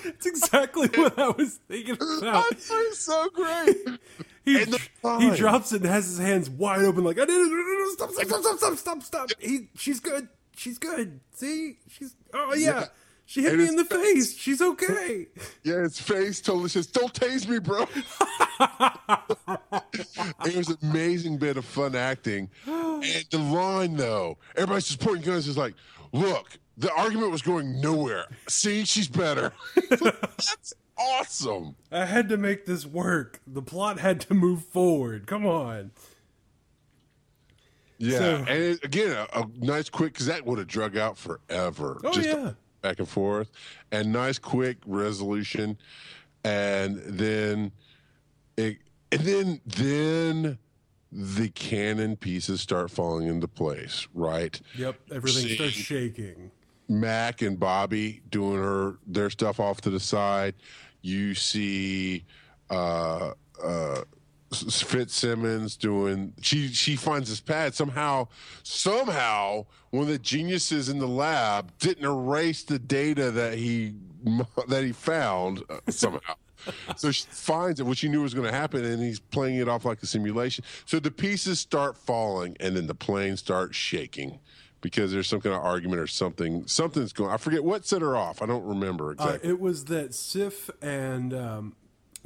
It's 0.04 0.26
exactly 0.26 0.88
what 0.96 1.18
I 1.18 1.30
was 1.30 1.60
thinking 1.68 1.96
about. 1.96 2.50
That's 2.52 3.00
so 3.00 3.30
great. 3.30 3.76
He, 4.46 4.64
he 4.64 5.36
drops 5.36 5.74
it 5.74 5.82
and 5.82 5.90
has 5.90 6.06
his 6.06 6.20
hands 6.20 6.50
wide 6.50 6.82
open, 6.82 7.04
like 7.04 7.20
I 7.20 7.26
did 7.26 7.36
it. 7.36 7.92
Stop! 7.94 8.12
Stop! 8.12 8.28
Stop! 8.28 8.58
Stop! 8.58 8.78
Stop! 8.78 9.04
Stop! 9.04 9.30
He, 9.40 9.70
she's 9.76 10.00
good. 10.00 10.30
She's 10.56 10.78
good. 10.78 11.20
See, 11.34 11.78
she's. 11.90 12.16
Oh 12.34 12.54
yeah, 12.54 12.82
Yeah. 12.82 12.86
She 13.28 13.42
hit 13.44 13.52
And 13.52 13.62
me 13.62 13.68
in 13.68 13.76
the 13.76 13.84
it's- 13.84 14.02
face. 14.02 14.38
She's 14.38 14.62
okay. 14.62 15.28
Yeah, 15.64 15.82
his 15.82 16.00
face 16.00 16.42
totally 16.42 16.70
says, 16.70 16.88
"Don't 16.88 17.14
tase 17.14 17.48
me, 17.48 17.60
bro." 17.60 17.86
it 20.46 20.56
was 20.56 20.70
an 20.70 20.78
amazing 20.82 21.38
bit 21.38 21.58
of 21.58 21.66
fun 21.66 21.94
acting, 21.96 22.50
and 22.66 23.04
the 23.32 23.38
line 23.38 23.96
though, 23.98 24.38
everybody's 24.56 24.88
just 24.88 25.00
pointing 25.00 25.24
guns. 25.24 25.48
Is 25.48 25.58
like, 25.58 25.76
look, 26.14 26.48
the 26.78 26.92
argument 26.94 27.32
was 27.32 27.42
going 27.42 27.80
nowhere. 27.82 28.26
See, 28.48 28.86
she's 28.86 29.08
better. 29.08 29.52
That's 29.90 30.74
awesome. 30.98 31.76
I 31.92 32.06
had 32.06 32.30
to 32.30 32.38
make 32.38 32.66
this 32.66 32.86
work. 32.86 33.42
The 33.46 33.62
plot 33.62 34.00
had 34.00 34.22
to 34.22 34.34
move 34.34 34.64
forward. 34.66 35.28
Come 35.28 35.46
on. 35.46 35.92
Yeah, 38.00 38.18
So- 38.20 38.36
and 38.48 38.50
it, 38.64 38.84
again, 38.84 39.12
a, 39.34 39.42
a 39.42 39.46
nice 39.60 39.90
quick 39.90 40.14
because 40.14 40.28
that 40.28 40.46
would 40.46 40.60
have 40.60 40.68
drug 40.68 40.96
out 40.98 41.18
forever. 41.18 42.00
Oh, 42.04 42.18
yeah. 42.20 42.52
Back 42.88 43.00
and 43.00 43.10
forth, 43.10 43.50
and 43.92 44.14
nice 44.14 44.40
quick 44.40 44.78
resolution, 44.86 45.78
and 46.46 46.98
then 47.06 47.72
it, 48.56 48.78
and 49.12 49.22
then 49.22 49.62
then 49.66 50.58
the 51.12 51.50
canon 51.50 52.16
pieces 52.16 52.62
start 52.62 52.90
falling 52.92 53.28
into 53.28 53.48
place. 53.48 54.08
Right, 54.14 54.60
Yep. 54.78 54.96
Everything 55.12 55.44
See. 55.48 55.56
starts 55.56 55.74
shaking. 55.74 56.52
Mac 56.90 57.42
and 57.42 57.60
Bobby 57.60 58.22
doing 58.30 58.56
her 58.58 58.98
their 59.06 59.30
stuff 59.30 59.60
off 59.60 59.82
to 59.82 59.90
the 59.90 60.00
side. 60.00 60.56
You 61.02 61.36
see 61.36 62.24
uh 62.70 63.32
uh 63.62 64.02
Fitzsimmons 64.54 65.76
doing 65.76 66.34
she 66.42 66.70
she 66.70 66.96
finds 66.96 67.28
his 67.28 67.42
pad 67.42 67.76
somehow 67.76 68.28
somehow 68.64 69.66
one 69.90 70.04
of 70.04 70.10
the 70.10 70.20
geniuses 70.20 70.90
in 70.90 71.00
the 71.00 71.08
lab 71.08 71.72
didn't 71.80 72.06
erase 72.06 72.64
the 72.64 72.80
data 72.80 73.32
that 73.32 73.58
he 73.58 73.96
that 74.68 74.84
he 74.84 74.92
found 74.92 75.64
uh, 75.70 75.80
somehow. 75.90 76.36
So 76.98 77.12
she 77.12 77.26
finds 77.30 77.80
it 77.80 77.86
what 77.86 77.98
she 77.98 78.10
knew 78.10 78.22
was 78.22 78.34
going 78.34 78.48
to 78.48 78.54
happen 78.56 78.84
and 78.84 79.02
he's 79.02 79.20
playing 79.20 79.58
it 79.58 79.70
off 79.70 79.86
like 79.86 80.02
a 80.04 80.06
simulation. 80.06 80.66
So 80.86 81.00
the 81.00 81.12
pieces 81.12 81.60
start 81.60 81.96
falling 81.96 82.58
and 82.60 82.76
then 82.76 82.88
the 82.88 82.96
plane 82.96 83.38
starts 83.38 83.76
shaking 83.78 84.40
because 84.82 85.12
there's 85.12 85.28
some 85.28 85.40
kind 85.42 85.56
of 85.56 85.62
argument 85.64 86.00
or 86.00 86.08
something 86.08 86.66
something's 86.68 87.12
going 87.12 87.32
i 87.32 87.38
forget 87.38 87.64
what 87.64 87.84
set 87.84 88.00
her 88.00 88.16
off 88.16 88.44
i 88.44 88.46
don't 88.46 88.64
remember 88.64 89.10
Uh, 89.10 89.26
exactly. 89.26 89.50
it 89.50 89.60
was 89.60 89.86
that 89.86 90.14
Sif 90.14 90.70
and 90.84 91.34
um, 91.34 91.76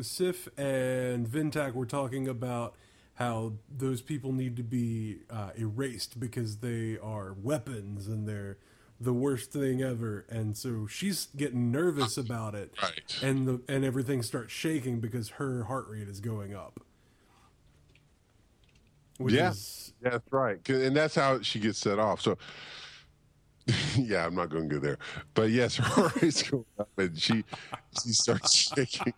Sif 0.02 0.48
and 0.58 1.28
Vin-Tak 1.28 1.74
were 1.76 1.86
talking 1.86 2.28
about 2.28 2.76
how 3.16 3.54
those 3.70 4.02
people 4.02 4.32
need 4.32 4.56
to 4.58 4.64
be 4.64 5.20
uh, 5.30 5.52
erased 5.58 6.20
because 6.20 6.58
they 6.58 6.98
are 6.98 7.34
weapons 7.34 8.08
and 8.08 8.28
they're 8.28 8.58
the 9.00 9.14
worst 9.14 9.52
thing 9.52 9.82
ever. 9.82 10.26
And 10.30 10.56
so 10.58 10.88
she's 10.88 11.28
getting 11.36 11.72
nervous 11.72 12.18
about 12.18 12.56
it, 12.56 12.74
Right. 12.82 13.20
and 13.22 13.48
the 13.48 13.62
and 13.68 13.84
everything 13.86 14.24
starts 14.24 14.54
shaking 14.54 15.00
because 15.00 15.30
her 15.32 15.66
heart 15.66 15.88
rate 15.90 16.08
is 16.08 16.20
going 16.20 16.56
up. 16.56 16.80
Which 19.18 19.36
Yeah. 19.36 19.52
is 19.52 19.94
that's 20.02 20.26
right 20.32 20.68
And 20.70 20.96
that's 20.96 21.16
how 21.16 21.42
she 21.42 21.60
gets 21.60 21.80
set 21.80 22.00
off. 22.00 22.22
So, 22.22 22.38
yeah, 23.98 24.26
I'm 24.26 24.36
not 24.36 24.50
going 24.50 24.68
to 24.70 24.76
go 24.76 24.80
there. 24.82 24.98
But 25.34 25.52
yes, 25.52 25.76
her 25.76 25.84
heart 25.86 26.22
rate's 26.22 26.44
going 26.44 26.66
up 26.80 26.90
and 26.98 27.18
she, 27.18 27.44
she 28.04 28.10
starts 28.14 28.54
shaking. 28.54 29.14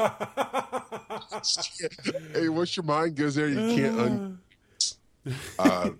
hey, 2.34 2.48
once 2.48 2.76
your 2.76 2.84
mind 2.84 3.16
goes 3.16 3.34
there, 3.34 3.48
you 3.48 3.76
can't 3.76 3.98
un- 3.98 4.38
uh, 5.58 5.90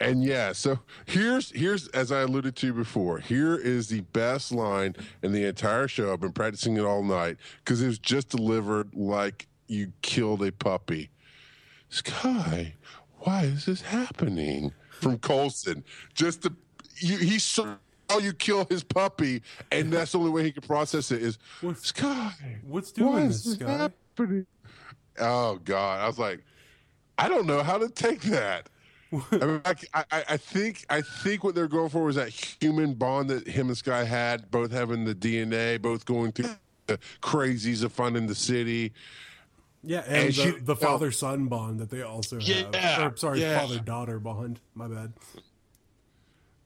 and 0.00 0.24
yeah, 0.24 0.52
so 0.52 0.80
here's 1.06 1.50
here's 1.52 1.88
as 1.88 2.10
I 2.10 2.22
alluded 2.22 2.56
to 2.56 2.72
before. 2.72 3.18
Here 3.18 3.56
is 3.56 3.88
the 3.88 4.00
best 4.00 4.52
line 4.52 4.96
in 5.22 5.32
the 5.32 5.44
entire 5.44 5.88
show. 5.88 6.12
I've 6.12 6.20
been 6.20 6.32
practicing 6.32 6.76
it 6.76 6.84
all 6.84 7.02
night 7.02 7.36
because 7.64 7.80
it 7.80 7.86
was 7.86 7.98
just 7.98 8.28
delivered 8.28 8.94
like 8.94 9.46
you 9.68 9.92
killed 10.02 10.42
a 10.42 10.52
puppy. 10.52 11.10
Skye, 11.88 12.74
why 13.20 13.44
is 13.44 13.66
this 13.66 13.82
happening? 13.82 14.72
From 14.90 15.18
Coulson, 15.18 15.84
just 16.14 16.42
to 16.42 16.52
you, 16.96 17.18
he 17.18 17.38
saw 18.10 18.18
you 18.18 18.32
kill 18.32 18.66
his 18.68 18.82
puppy, 18.84 19.42
and 19.70 19.92
that's 19.92 20.12
the 20.12 20.18
only 20.18 20.30
way 20.30 20.44
he 20.44 20.52
can 20.52 20.62
process 20.62 21.10
it 21.10 21.22
is 21.22 21.38
What's- 21.60 21.86
Skye. 21.88 22.58
what's 22.66 22.92
doing 22.92 23.24
is 23.26 23.44
this, 23.44 23.56
this 23.56 23.66
guy? 23.66 23.90
happening? 24.16 24.46
Oh 25.18 25.56
God! 25.64 26.00
I 26.00 26.06
was 26.06 26.18
like, 26.18 26.40
I 27.18 27.28
don't 27.28 27.46
know 27.46 27.62
how 27.62 27.78
to 27.78 27.88
take 27.88 28.22
that. 28.22 28.68
I, 29.12 29.44
mean, 29.46 29.60
I, 29.64 29.74
I, 29.94 30.04
I 30.30 30.36
think 30.36 30.84
I 30.90 31.00
think 31.00 31.44
what 31.44 31.54
they're 31.54 31.68
going 31.68 31.88
for 31.88 32.02
was 32.02 32.16
that 32.16 32.30
human 32.30 32.94
bond 32.94 33.30
that 33.30 33.46
him 33.46 33.68
and 33.68 33.76
Skye 33.76 34.02
had, 34.04 34.50
both 34.50 34.72
having 34.72 35.04
the 35.04 35.14
DNA, 35.14 35.80
both 35.80 36.04
going 36.04 36.32
through 36.32 36.50
the 36.88 36.98
crazies 37.22 37.84
of 37.84 37.92
fun 37.92 38.16
in 38.16 38.26
the 38.26 38.34
city. 38.34 38.92
Yeah, 39.84 40.02
and, 40.08 40.24
And 40.24 40.34
the, 40.34 40.60
the 40.62 40.76
father 40.76 41.12
son 41.12 41.46
bond 41.46 41.78
that 41.78 41.90
they 41.90 42.02
also 42.02 42.40
have. 42.40 43.12
Or, 43.12 43.16
sorry, 43.16 43.42
yeah. 43.42 43.60
father 43.60 43.78
daughter 43.78 44.18
bond. 44.18 44.58
My 44.74 44.88
bad. 44.88 45.12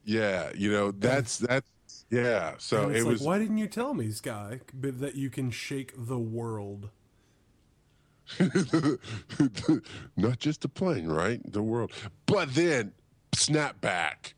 Yeah, 0.08 0.52
you 0.56 0.72
know 0.72 0.90
that's 0.90 1.36
that's 1.36 1.68
yeah. 2.08 2.54
So 2.56 2.88
it 2.88 3.02
like, 3.02 3.12
was 3.12 3.20
why 3.20 3.38
didn't 3.38 3.58
you 3.58 3.66
tell 3.66 3.92
me, 3.92 4.10
Skye, 4.10 4.60
that 4.72 5.16
you 5.16 5.28
can 5.28 5.50
shake 5.50 5.92
the 5.98 6.18
world? 6.18 6.88
not 10.16 10.38
just 10.38 10.62
the 10.62 10.68
plane, 10.68 11.08
right? 11.08 11.40
The 11.52 11.62
world. 11.62 11.92
But 12.24 12.54
then 12.54 12.92
snap 13.34 13.82
back. 13.82 14.34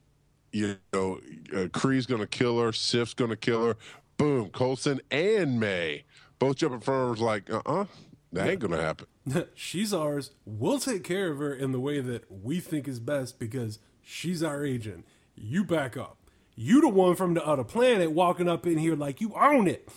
You 0.51 0.77
know, 0.93 1.21
uh, 1.55 1.69
Kree's 1.69 2.07
going 2.07 2.21
to 2.21 2.27
kill 2.27 2.59
her. 2.59 2.73
Sif's 2.73 3.15
to 3.15 3.37
kill 3.37 3.65
her. 3.65 3.77
Boom. 4.17 4.51
Coulson 4.51 5.01
and 5.13 5.61
May 5.61 6.03
both 6.41 6.57
jump 6.57 6.75
in 6.75 6.81
front 6.81 7.13
of 7.13 7.19
her. 7.19 7.25
Like, 7.25 7.49
uh, 7.49 7.63
uh 7.65 7.85
that 8.33 8.49
ain't 8.49 8.59
going 8.59 8.73
to 8.73 8.83
happen. 8.83 9.07
she's 9.55 9.95
ours. 9.95 10.33
We'll 10.45 10.81
take 10.81 11.05
care 11.05 11.31
of 11.31 11.39
her 11.39 11.55
in 11.55 11.71
the 11.71 11.81
way 11.81 12.01
that 12.01 12.25
we 12.29 12.59
think 12.59 12.89
is 12.89 12.99
best 12.99 13.39
because 13.39 13.79
she's 14.03 14.43
our 14.43 14.65
agent. 14.65 15.05
You 15.37 15.65
back 15.65 15.97
up. 15.97 16.17
You 16.57 16.81
the 16.81 16.89
one 16.89 17.17
from 17.17 17.35
the 17.35 17.45
other 17.45 17.65
planet 17.65 18.13
walking 18.13 18.49
up 18.49 18.67
in 18.67 18.77
here 18.79 18.95
like 18.97 19.21
you 19.21 19.33
own 19.35 19.67
it. 19.69 19.89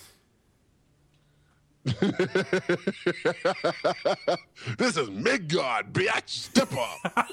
This 4.78 4.96
is 4.98 5.10
Midgard, 5.10 5.92
bitch. 5.94 6.30
Step 6.30 6.72
up. 6.74 7.28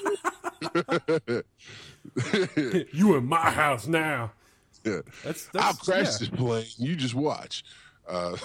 You 2.93 3.15
in 3.15 3.25
my 3.27 3.51
house 3.51 3.87
now. 3.87 4.31
yeah. 4.83 4.99
That's, 5.23 5.47
I'll 5.55 5.73
that's 5.73 5.77
crash 5.79 6.05
yeah. 6.05 6.17
this 6.19 6.29
plane. 6.29 6.65
You 6.77 6.95
just 6.95 7.13
watch. 7.15 7.63
Uh, 8.07 8.35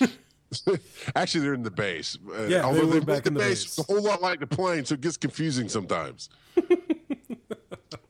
actually, 1.14 1.40
they're 1.42 1.54
in 1.54 1.62
the 1.62 1.70
base. 1.70 2.16
Uh, 2.28 2.42
Yeah, 2.42 2.48
they 2.48 2.60
although 2.62 2.86
were 2.86 2.92
they 2.94 3.00
back 3.00 3.26
in 3.26 3.34
the 3.34 3.40
base 3.40 3.76
base. 3.76 3.78
a 3.78 3.82
whole 3.92 4.02
lot 4.02 4.22
like 4.22 4.40
the 4.40 4.46
plane, 4.46 4.84
so 4.86 4.94
it 4.94 5.02
gets 5.02 5.16
confusing 5.18 5.68
sometimes. 5.68 6.30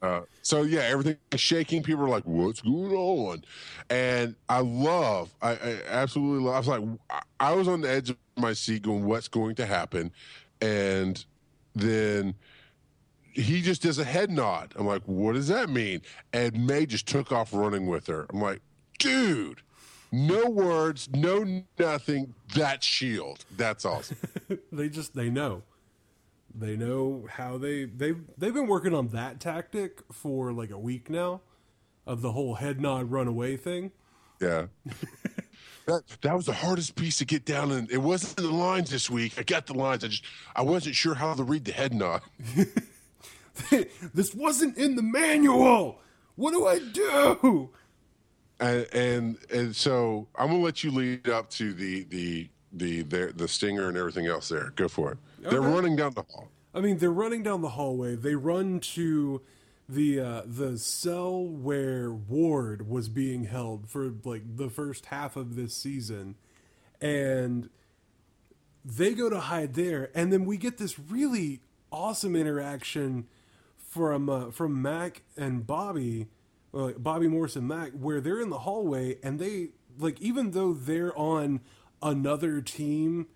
Uh, 0.02 0.20
so 0.42 0.62
yeah, 0.62 0.80
everything 0.80 1.16
is 1.32 1.40
shaking. 1.40 1.82
People 1.82 2.04
are 2.04 2.08
like, 2.08 2.24
"What's 2.24 2.60
going 2.60 2.92
on?" 2.92 3.44
And 3.90 4.34
I 4.48 4.60
love, 4.60 5.30
I, 5.42 5.52
I 5.52 5.78
absolutely 5.88 6.44
love. 6.44 6.54
I 6.54 6.58
was 6.58 6.68
like, 6.68 6.82
I- 7.10 7.22
I 7.38 7.52
was 7.52 7.68
on 7.68 7.82
the 7.82 7.90
edge 7.90 8.10
of 8.10 8.16
my 8.36 8.52
seat, 8.52 8.82
going, 8.82 9.04
"What's 9.04 9.28
going 9.28 9.54
to 9.56 9.66
happen?" 9.66 10.10
And 10.60 11.24
then 11.74 12.34
he 13.32 13.60
just 13.60 13.82
does 13.82 13.98
a 13.98 14.04
head 14.04 14.30
nod. 14.30 14.72
I'm 14.76 14.86
like, 14.86 15.02
what 15.04 15.34
does 15.34 15.48
that 15.48 15.68
mean? 15.68 16.00
And 16.32 16.66
May 16.66 16.86
just 16.86 17.06
took 17.06 17.30
off 17.32 17.52
running 17.52 17.86
with 17.86 18.06
her. 18.06 18.26
I'm 18.32 18.40
like, 18.40 18.62
dude, 18.98 19.60
No 20.10 20.48
words, 20.48 21.08
no 21.12 21.62
nothing. 21.78 22.32
That 22.54 22.82
shield. 22.82 23.44
That's 23.56 23.84
awesome. 23.84 24.16
they 24.72 24.88
just 24.88 25.14
they 25.14 25.28
know. 25.28 25.62
They 26.58 26.74
know 26.74 27.26
how 27.30 27.58
they 27.58 27.84
they 27.84 28.14
they've 28.38 28.54
been 28.54 28.66
working 28.66 28.94
on 28.94 29.08
that 29.08 29.40
tactic 29.40 30.00
for 30.10 30.52
like 30.52 30.70
a 30.70 30.78
week 30.78 31.10
now 31.10 31.42
of 32.06 32.22
the 32.22 32.32
whole 32.32 32.54
head 32.54 32.80
nod 32.80 33.10
run 33.10 33.28
away 33.28 33.58
thing. 33.58 33.92
Yeah. 34.40 34.66
that 35.86 36.02
that 36.22 36.34
was 36.34 36.46
the 36.46 36.54
hardest 36.54 36.94
piece 36.94 37.18
to 37.18 37.26
get 37.26 37.44
down 37.44 37.72
and 37.72 37.90
it 37.90 37.98
wasn't 37.98 38.38
in 38.38 38.46
the 38.46 38.56
lines 38.56 38.88
this 38.90 39.10
week. 39.10 39.34
I 39.38 39.42
got 39.42 39.66
the 39.66 39.74
lines. 39.74 40.02
I 40.02 40.08
just 40.08 40.24
I 40.54 40.62
wasn't 40.62 40.94
sure 40.94 41.14
how 41.14 41.34
to 41.34 41.42
read 41.42 41.66
the 41.66 41.72
head 41.72 41.92
nod. 41.92 42.22
this 44.14 44.34
wasn't 44.34 44.78
in 44.78 44.96
the 44.96 45.02
manual. 45.02 46.00
What 46.36 46.52
do 46.52 46.66
I 46.66 46.78
do? 46.78 47.70
And 48.58 48.86
and 48.94 49.38
and 49.52 49.76
so 49.76 50.26
I'm 50.34 50.48
gonna 50.48 50.62
let 50.62 50.82
you 50.82 50.90
lead 50.90 51.28
up 51.28 51.50
to 51.50 51.74
the 51.74 52.04
the 52.04 52.48
the 52.72 53.02
the, 53.02 53.32
the 53.36 53.48
stinger 53.48 53.88
and 53.88 53.96
everything 53.98 54.26
else 54.26 54.48
there. 54.48 54.72
Go 54.76 54.88
for 54.88 55.12
it. 55.12 55.18
They're 55.50 55.60
running 55.60 55.96
down 55.96 56.12
the 56.14 56.22
hall. 56.22 56.48
I 56.74 56.80
mean, 56.80 56.98
they're 56.98 57.10
running 57.10 57.42
down 57.42 57.62
the 57.62 57.70
hallway. 57.70 58.16
They 58.16 58.34
run 58.34 58.80
to 58.80 59.42
the 59.88 60.20
uh, 60.20 60.42
the 60.44 60.78
cell 60.78 61.44
where 61.44 62.12
Ward 62.12 62.88
was 62.88 63.08
being 63.08 63.44
held 63.44 63.88
for 63.88 64.12
like 64.24 64.56
the 64.56 64.68
first 64.68 65.06
half 65.06 65.36
of 65.36 65.56
this 65.56 65.74
season, 65.74 66.34
and 67.00 67.70
they 68.84 69.14
go 69.14 69.30
to 69.30 69.40
hide 69.40 69.74
there. 69.74 70.10
And 70.14 70.32
then 70.32 70.44
we 70.44 70.56
get 70.56 70.78
this 70.78 70.98
really 70.98 71.60
awesome 71.90 72.36
interaction 72.36 73.26
from 73.78 74.28
uh, 74.28 74.50
from 74.50 74.82
Mac 74.82 75.22
and 75.36 75.66
Bobby, 75.66 76.28
uh, 76.74 76.92
Bobby 76.98 77.28
Morse 77.28 77.56
and 77.56 77.66
Mac, 77.66 77.92
where 77.92 78.20
they're 78.20 78.40
in 78.40 78.50
the 78.50 78.60
hallway 78.60 79.16
and 79.22 79.38
they 79.38 79.68
like 79.98 80.20
even 80.20 80.50
though 80.50 80.72
they're 80.72 81.16
on 81.16 81.60
another 82.02 82.60
team 82.60 83.26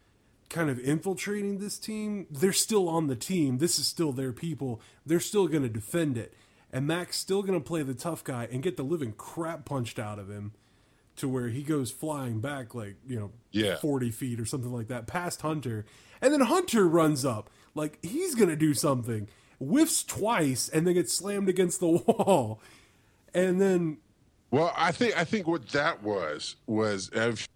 kind 0.51 0.69
of 0.69 0.79
infiltrating 0.81 1.59
this 1.59 1.79
team, 1.79 2.27
they're 2.31 2.53
still 2.53 2.89
on 2.89 3.07
the 3.07 3.17
team. 3.17 3.59
This 3.59 3.79
is 3.79 3.87
still 3.87 4.13
their 4.13 4.33
people. 4.33 4.81
They're 5.07 5.21
still 5.21 5.49
going 5.49 5.63
to 5.63 5.69
defend 5.69 6.19
it. 6.19 6.35
And 6.73 6.87
Mac's 6.87 7.17
still 7.17 7.43
going 7.43 7.59
to 7.59 7.65
play 7.67 7.83
the 7.83 7.95
tough 7.95 8.23
guy 8.23 8.47
and 8.53 8.63
get 8.63 8.77
the 8.77 8.83
living 8.83 9.13
crap 9.13 9.65
punched 9.65 9.99
out 9.99 10.19
of 10.19 10.29
him 10.29 10.53
to 11.17 11.29
where 11.29 11.49
he 11.49 11.63
goes 11.63 11.91
flying 11.91 12.41
back 12.41 12.75
like, 12.75 12.97
you 13.07 13.19
know, 13.19 13.31
Yeah. 13.53 13.77
40 13.77 14.11
feet 14.11 14.39
or 14.39 14.45
something 14.45 14.73
like 14.73 14.89
that 14.89 15.07
past 15.07 15.43
Hunter. 15.43 15.85
And 16.21 16.33
then 16.33 16.43
Hunter 16.43 16.87
runs 16.87 17.25
up 17.25 17.49
like 17.75 17.99
he's 18.03 18.35
going 18.35 18.49
to 18.51 18.57
do 18.57 18.75
something, 18.75 19.29
whiffs 19.59 20.05
twice, 20.05 20.69
and 20.69 20.87
then 20.87 20.95
gets 20.95 21.13
slammed 21.13 21.49
against 21.49 21.81
the 21.81 21.89
wall. 22.07 22.61
And 23.35 23.61
then 23.61 23.99
Well, 24.51 24.73
I 24.77 24.93
think 24.93 25.17
I 25.17 25.25
think 25.25 25.47
what 25.47 25.69
that 25.71 26.03
was 26.03 26.57
was 26.67 27.11
if 27.13 27.49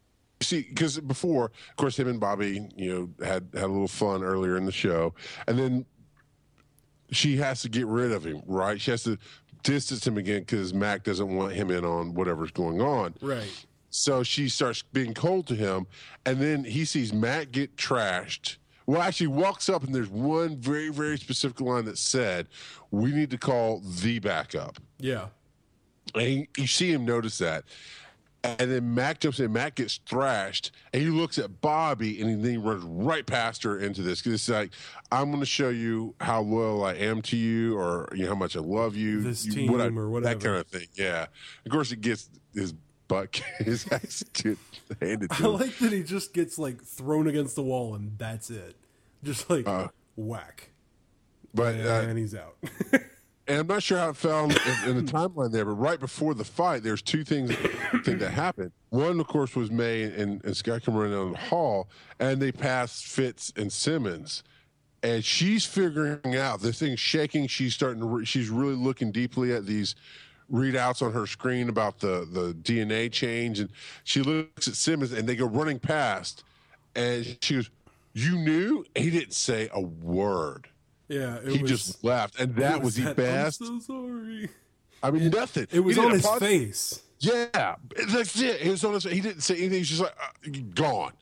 see 0.45 0.62
because 0.62 0.99
before, 1.01 1.47
of 1.47 1.77
course, 1.77 1.99
him 1.99 2.09
and 2.09 2.21
Bobby, 2.21 2.69
you 2.77 2.93
know, 3.19 3.27
had 3.27 3.49
had 3.55 3.65
a 3.65 3.69
little 3.69 3.89
fun 3.89 4.23
earlier 4.23 4.57
in 4.57 4.65
the 4.66 4.73
show, 4.73 5.15
and 5.49 5.59
then 5.59 5.87
she 7.11 7.37
has 7.37 7.62
to 7.62 7.69
get 7.69 7.87
rid 7.87 8.12
of 8.12 8.25
him, 8.25 8.43
right? 8.47 8.81
She 8.81 8.91
has 8.91 9.03
to 9.05 9.19
distance 9.62 10.07
him 10.07 10.19
again 10.19 10.41
because 10.41 10.75
Mac 10.75 11.05
doesn't 11.05 11.35
want 11.35 11.53
him 11.53 11.71
in 11.71 11.85
on 11.85 12.15
whatever's 12.15 12.51
going 12.51 12.81
on. 12.81 13.15
right. 13.21 13.66
So 13.91 14.25
she 14.25 14.49
starts 14.49 14.83
being 14.83 15.15
cold 15.15 15.47
to 15.47 15.55
him, 15.55 15.87
and 16.27 16.41
then 16.41 16.65
he 16.65 16.85
sees 16.85 17.12
Matt 17.12 17.53
get 17.53 17.77
trashed. 17.77 18.57
Well, 18.87 19.01
actually, 19.01 19.29
walks 19.29 19.69
up, 19.69 19.85
and 19.85 19.95
there's 19.95 20.11
one 20.11 20.57
very, 20.57 20.89
very 20.89 21.16
specific 21.16 21.61
line 21.61 21.85
that 21.85 21.97
said, 21.97 22.49
"We 22.91 23.12
need 23.12 23.31
to 23.31 23.39
call 23.39 23.81
the 23.81 24.19
backup." 24.19 24.81
Yeah. 24.99 25.29
And 26.16 26.47
you 26.57 26.66
see 26.66 26.93
him 26.93 27.05
notice 27.05 27.39
that. 27.39 27.65
And 28.45 28.71
then 28.71 28.95
Mac 28.95 29.21
jumps 29.21 29.41
in, 29.41 29.53
Mac 29.53 29.77
gets 29.77 29.99
thrashed, 30.07 30.71
and 30.93 31.03
he 31.03 31.09
looks 31.09 31.39
at 31.39 31.62
Bobby, 31.62 32.21
and 32.21 32.29
he, 32.29 32.37
then 32.37 32.51
he 32.53 32.57
runs 32.59 32.85
right 32.85 33.25
past 33.27 33.62
her 33.62 33.79
into 33.79 34.03
this. 34.03 34.21
Because 34.21 34.35
it's 34.35 34.49
like, 34.51 34.71
I'm 35.11 35.31
going 35.31 35.41
to 35.41 35.47
show 35.47 35.71
you 35.71 36.15
how 36.21 36.43
loyal 36.43 36.85
I 36.85 36.93
am 36.95 37.23
to 37.23 37.37
you, 37.39 37.77
or 37.79 38.09
you 38.15 38.25
know, 38.25 38.29
how 38.31 38.35
much 38.35 38.55
I 38.55 38.61
love 38.61 38.97
you, 38.97 39.23
This 39.23 39.47
you- 39.47 39.53
team 39.53 39.81
I- 39.81 39.87
or 39.87 40.11
whatever. 40.11 40.35
That 40.35 40.45
kind 40.45 40.57
of 40.61 40.66
thing. 40.66 40.89
Yeah. 40.95 41.27
Of 41.65 41.73
course, 41.73 41.91
it 41.91 42.03
gets 42.03 42.29
his 42.55 42.75
butt, 43.09 43.37
his 43.59 43.91
ass 43.91 44.23
handed 45.01 45.33
I 45.33 45.37
to 45.37 45.45
him. 45.45 45.53
like 45.55 45.79
that 45.79 45.93
he 45.93 46.03
just 46.03 46.35
gets 46.35 46.59
like 46.59 46.83
thrown 46.85 47.27
against 47.27 47.57
the 47.57 47.62
wall 47.62 47.95
and 47.95 48.19
that's 48.19 48.51
it. 48.51 48.77
Just 49.23 49.49
like 49.49 49.66
Uh, 49.66 49.89
whack. 50.16 50.71
But 51.55 51.77
uh, 51.77 52.05
and 52.09 52.19
he's 52.19 52.35
out. 52.35 52.57
and 53.47 53.59
I'm 53.59 53.66
not 53.66 53.83
sure 53.83 53.99
how 53.99 54.11
it 54.11 54.16
fell 54.16 54.45
in, 54.45 54.53
in 54.87 55.05
the 55.05 55.12
timeline 55.12 55.53
there, 55.53 55.65
but 55.65 55.75
right 55.75 56.01
before 56.01 56.35
the 56.35 56.45
fight, 56.45 56.83
there's 56.83 57.03
two 57.03 57.25
things 57.25 57.51
that 58.05 58.31
happened. 58.31 58.73
One, 58.91 59.21
of 59.21 59.27
course, 59.27 59.55
was 59.55 59.71
May 59.71 60.05
and, 60.05 60.43
and 60.45 60.57
Scott 60.57 60.83
come 60.85 60.97
running 60.97 61.12
down 61.12 61.33
the 61.33 61.39
hall, 61.39 61.89
and 62.19 62.41
they 62.41 62.53
passed 62.53 63.05
Fitz 63.05 63.53
and 63.57 63.73
Simmons, 63.73 64.45
and 65.03 65.25
she's 65.25 65.66
figuring 65.66 66.37
out 66.37 66.61
this 66.61 66.79
thing's 66.79 67.01
shaking. 67.01 67.47
She's 67.47 67.75
starting 67.75 68.01
to. 68.01 68.07
Re- 68.07 68.25
she's 68.25 68.49
really 68.49 68.77
looking 68.77 69.12
deeply 69.12 69.53
at 69.53 69.66
these 69.66 69.95
readouts 70.51 71.03
on 71.03 71.12
her 71.12 71.27
screen 71.27 71.69
about 71.69 72.01
the 72.01 72.27
the 72.31 72.55
DNA 72.55 73.12
change, 73.12 73.61
and 73.61 73.69
she 74.05 74.23
looks 74.23 74.69
at 74.69 74.75
Simmons, 74.75 75.12
and 75.12 75.29
they 75.29 75.37
go 75.37 75.47
running 75.47 75.79
past, 75.79 76.45
and 76.95 77.37
she 77.43 77.57
goes, 77.57 77.71
"You 78.15 78.39
knew?" 78.39 78.85
He 78.95 79.11
didn't 79.11 79.35
say 79.35 79.69
a 79.73 79.81
word. 79.81 80.69
Yeah, 81.09 81.36
it 81.36 81.52
He 81.52 81.62
was, 81.62 81.70
just 81.70 82.05
left, 82.05 82.39
and 82.40 82.55
that 82.56 82.76
it 82.76 82.82
was 82.82 82.97
the 82.97 83.02
that, 83.05 83.16
best. 83.16 83.60
I'm 83.62 83.81
so 83.81 84.09
sorry. 84.09 84.48
I 85.02 85.10
mean, 85.10 85.31
nothing. 85.31 85.66
It 85.70 85.81
was 85.81 85.97
He 85.97 86.02
on 86.02 86.12
his 86.12 86.24
apologize. 86.24 86.48
face. 86.48 87.02
Yeah, 87.20 87.76
that's 88.09 88.40
it. 88.40 88.60
It 88.62 88.70
was 88.70 88.85
on 88.85 88.94
his. 88.94 89.05
He 89.05 89.20
didn't 89.20 89.43
say 89.43 89.55
anything. 89.56 89.78
He's 89.78 89.89
just 89.89 90.01
like 90.02 90.14
uh, 90.20 90.51
gone. 90.74 91.12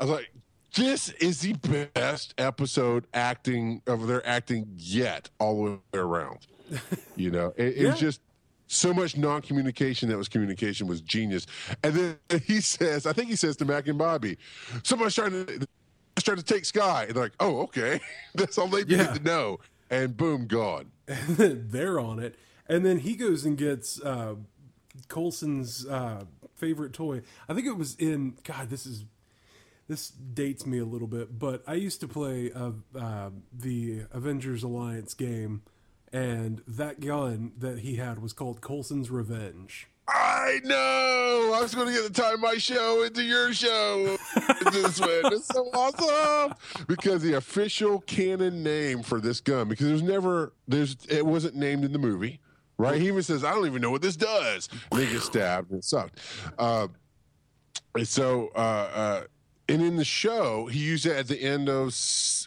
I 0.00 0.04
was 0.04 0.10
like, 0.12 0.32
this 0.74 1.10
is 1.10 1.40
the 1.40 1.52
best 1.94 2.34
episode 2.38 3.06
acting 3.14 3.82
of 3.86 4.06
their 4.06 4.26
acting 4.26 4.66
yet, 4.76 5.28
all 5.38 5.64
the 5.64 5.70
way 5.72 5.78
around. 5.94 6.38
You 7.16 7.30
know, 7.30 7.52
it, 7.56 7.76
it 7.76 7.86
was 7.86 8.00
just 8.00 8.20
so 8.66 8.94
much 8.94 9.18
non-communication 9.18 10.08
that 10.08 10.16
was 10.16 10.28
communication 10.28 10.86
was 10.86 11.02
genius. 11.02 11.46
And 11.84 11.92
then 11.94 12.18
he 12.46 12.60
says, 12.62 13.04
I 13.06 13.12
think 13.12 13.28
he 13.28 13.36
says 13.36 13.56
to 13.56 13.66
Mac 13.66 13.86
and 13.86 13.98
Bobby, 13.98 14.38
somebody's 14.82 15.14
trying 15.14 15.32
to 15.32 15.68
trying 16.24 16.38
to 16.38 16.42
take 16.44 16.64
Skye, 16.64 17.04
and 17.04 17.14
they're 17.14 17.24
like, 17.24 17.32
oh, 17.40 17.60
okay, 17.62 18.00
that's 18.34 18.58
all 18.58 18.68
they 18.68 18.84
Yeah. 18.86 19.04
need 19.12 19.14
to 19.16 19.22
know. 19.22 19.58
And 19.90 20.16
boom, 20.16 20.46
gone. 20.46 20.90
They're 21.06 22.00
on 22.00 22.18
it. 22.18 22.36
And 22.66 22.86
then 22.86 23.00
he 23.00 23.14
goes 23.14 23.44
and 23.44 23.58
gets 23.58 24.00
uh, 24.00 24.36
Coulson's 25.08 25.86
uh, 25.86 26.24
favorite 26.56 26.92
toy. 26.94 27.22
I 27.48 27.52
think 27.54 27.66
it 27.66 27.76
was 27.76 27.94
in 27.96 28.36
God. 28.44 28.70
This 28.70 28.86
is 28.86 29.04
this 29.88 30.08
dates 30.08 30.64
me 30.64 30.78
a 30.78 30.84
little 30.86 31.08
bit, 31.08 31.38
but 31.38 31.62
I 31.66 31.74
used 31.74 32.00
to 32.00 32.08
play 32.08 32.50
uh, 32.52 32.70
uh, 32.98 33.30
the 33.52 34.04
Avengers 34.12 34.62
Alliance 34.62 35.12
game, 35.12 35.62
and 36.12 36.62
that 36.66 37.00
gun 37.00 37.52
that 37.58 37.80
he 37.80 37.96
had 37.96 38.20
was 38.22 38.32
called 38.32 38.62
Coulson's 38.62 39.10
Revenge. 39.10 39.88
I 40.08 40.60
know. 40.64 41.52
I 41.54 41.62
was 41.62 41.74
going 41.74 41.86
to 41.86 41.92
get 41.92 42.12
the 42.12 42.22
time 42.22 42.40
my 42.40 42.56
show 42.56 43.02
into 43.04 43.22
your 43.22 43.52
show. 43.54 44.16
this 44.72 45.00
way. 45.00 45.20
It's 45.26 45.46
so 45.46 45.66
awesome 45.72 46.54
because 46.88 47.22
the 47.22 47.34
official 47.34 48.00
canon 48.00 48.62
name 48.62 49.02
for 49.02 49.20
this 49.20 49.40
gun 49.40 49.68
because 49.68 49.86
there's 49.86 50.02
never 50.02 50.52
there's 50.66 50.96
it 51.08 51.24
wasn't 51.24 51.54
named 51.54 51.84
in 51.84 51.92
the 51.92 51.98
movie, 51.98 52.40
right? 52.78 53.00
He 53.00 53.06
even 53.08 53.22
says 53.22 53.44
I 53.44 53.52
don't 53.54 53.66
even 53.66 53.80
know 53.80 53.90
what 53.90 54.02
this 54.02 54.16
does. 54.16 54.68
And 54.90 55.00
they 55.00 55.06
get 55.06 55.22
stabbed 55.22 55.70
and 55.70 55.82
sucked. 55.84 56.18
Uh, 56.58 56.88
and 57.94 58.06
so. 58.08 58.50
Uh, 58.54 58.58
uh, 58.58 59.22
and 59.68 59.80
in 59.80 59.96
the 59.96 60.04
show, 60.04 60.66
he 60.66 60.80
used 60.80 61.06
it 61.06 61.16
at 61.16 61.28
the 61.28 61.40
end 61.40 61.68
of. 61.68 61.86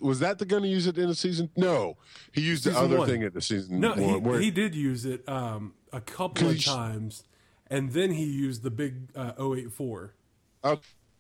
Was 0.02 0.20
that 0.20 0.38
the 0.38 0.46
gun 0.46 0.64
he 0.64 0.70
used 0.70 0.88
at 0.88 0.96
the 0.96 1.02
end 1.02 1.10
of 1.10 1.18
season? 1.18 1.50
No, 1.56 1.96
he 2.34 2.42
used 2.42 2.66
the 2.66 2.78
other 2.78 2.98
one. 3.00 3.08
thing 3.08 3.24
at 3.24 3.34
the 3.34 3.42
season 3.42 3.80
No, 3.80 3.94
one. 3.94 4.40
he, 4.40 4.46
he 4.46 4.52
did 4.52 4.76
use 4.76 5.06
it 5.06 5.28
um, 5.28 5.74
a 5.94 6.02
couple 6.02 6.50
of 6.50 6.64
times, 6.64 7.24
and 7.70 7.92
then 7.92 8.12
he 8.12 8.26
used 8.26 8.64
the 8.64 8.72
big 8.72 9.10
uh, 9.16 9.34
084. 9.38 10.14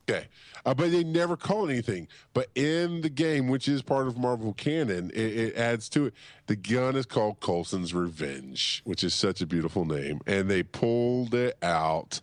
Okay, 0.07 0.27
uh, 0.65 0.73
but 0.73 0.91
they 0.91 1.03
never 1.03 1.35
call 1.35 1.67
it 1.67 1.71
anything. 1.71 2.07
But 2.33 2.49
in 2.53 3.01
the 3.01 3.09
game, 3.09 3.47
which 3.47 3.67
is 3.67 3.81
part 3.81 4.07
of 4.07 4.17
Marvel 4.17 4.53
canon, 4.53 5.09
it, 5.11 5.37
it 5.37 5.55
adds 5.55 5.89
to 5.89 6.07
it. 6.07 6.13
The 6.45 6.55
gun 6.55 6.95
is 6.95 7.07
called 7.07 7.39
Coulson's 7.39 7.93
Revenge, 7.93 8.81
which 8.85 9.03
is 9.03 9.15
such 9.15 9.41
a 9.41 9.47
beautiful 9.47 9.85
name, 9.85 10.21
and 10.27 10.49
they 10.49 10.61
pulled 10.61 11.33
it 11.33 11.57
out, 11.63 12.21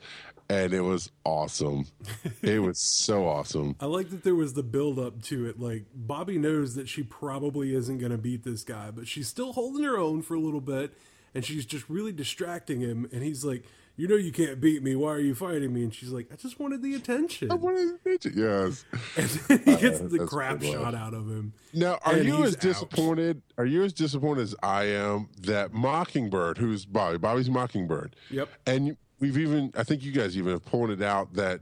and 0.48 0.72
it 0.72 0.82
was 0.82 1.10
awesome. 1.24 1.86
it 2.42 2.62
was 2.62 2.78
so 2.78 3.26
awesome. 3.26 3.74
I 3.80 3.86
like 3.86 4.10
that 4.10 4.22
there 4.22 4.36
was 4.36 4.52
the 4.52 4.62
build 4.62 5.00
up 5.00 5.20
to 5.24 5.46
it. 5.46 5.58
Like 5.58 5.86
Bobby 5.92 6.38
knows 6.38 6.76
that 6.76 6.88
she 6.88 7.02
probably 7.02 7.74
isn't 7.74 7.98
going 7.98 8.12
to 8.12 8.18
beat 8.18 8.44
this 8.44 8.62
guy, 8.62 8.92
but 8.92 9.08
she's 9.08 9.26
still 9.26 9.54
holding 9.54 9.82
her 9.82 9.98
own 9.98 10.22
for 10.22 10.34
a 10.34 10.40
little 10.40 10.60
bit, 10.60 10.92
and 11.34 11.44
she's 11.44 11.66
just 11.66 11.88
really 11.88 12.12
distracting 12.12 12.80
him. 12.80 13.08
And 13.12 13.24
he's 13.24 13.44
like, 13.44 13.64
"You 13.96 14.08
know, 14.08 14.16
you 14.16 14.32
can't 14.32 14.60
beat 14.60 14.82
me. 14.82 14.94
Why 14.96 15.10
are 15.12 15.20
you 15.20 15.34
fighting 15.34 15.72
me?" 15.72 15.82
And 15.84 15.94
she's 15.94 16.10
like, 16.10 16.28
"I 16.32 16.36
just 16.36 16.58
wanted 16.60 16.82
the 16.82 16.94
attention." 16.94 17.48
What 17.50 17.74
is 17.74 17.92
it? 18.04 18.26
Yes. 18.34 18.84
And 19.16 19.28
then 19.28 19.58
he 19.64 19.76
gets 19.80 20.00
uh, 20.00 20.08
the 20.08 20.26
crap 20.26 20.62
shot 20.62 20.94
out 20.94 21.14
of 21.14 21.28
him. 21.28 21.52
Now, 21.74 21.98
are 22.04 22.16
you 22.18 22.44
as 22.44 22.54
out. 22.54 22.60
disappointed? 22.60 23.42
Are 23.58 23.66
you 23.66 23.82
as 23.84 23.92
disappointed 23.92 24.42
as 24.42 24.54
I 24.62 24.84
am 24.84 25.28
that 25.42 25.72
Mockingbird, 25.72 26.58
who's 26.58 26.84
Bobby, 26.84 27.18
Bobby's 27.18 27.50
Mockingbird, 27.50 28.16
Yep. 28.30 28.48
and 28.66 28.96
we've 29.20 29.38
even 29.38 29.72
I 29.76 29.82
think 29.84 30.02
you 30.02 30.12
guys 30.12 30.36
even 30.36 30.52
have 30.52 30.64
pointed 30.64 31.02
out 31.02 31.34
that 31.34 31.60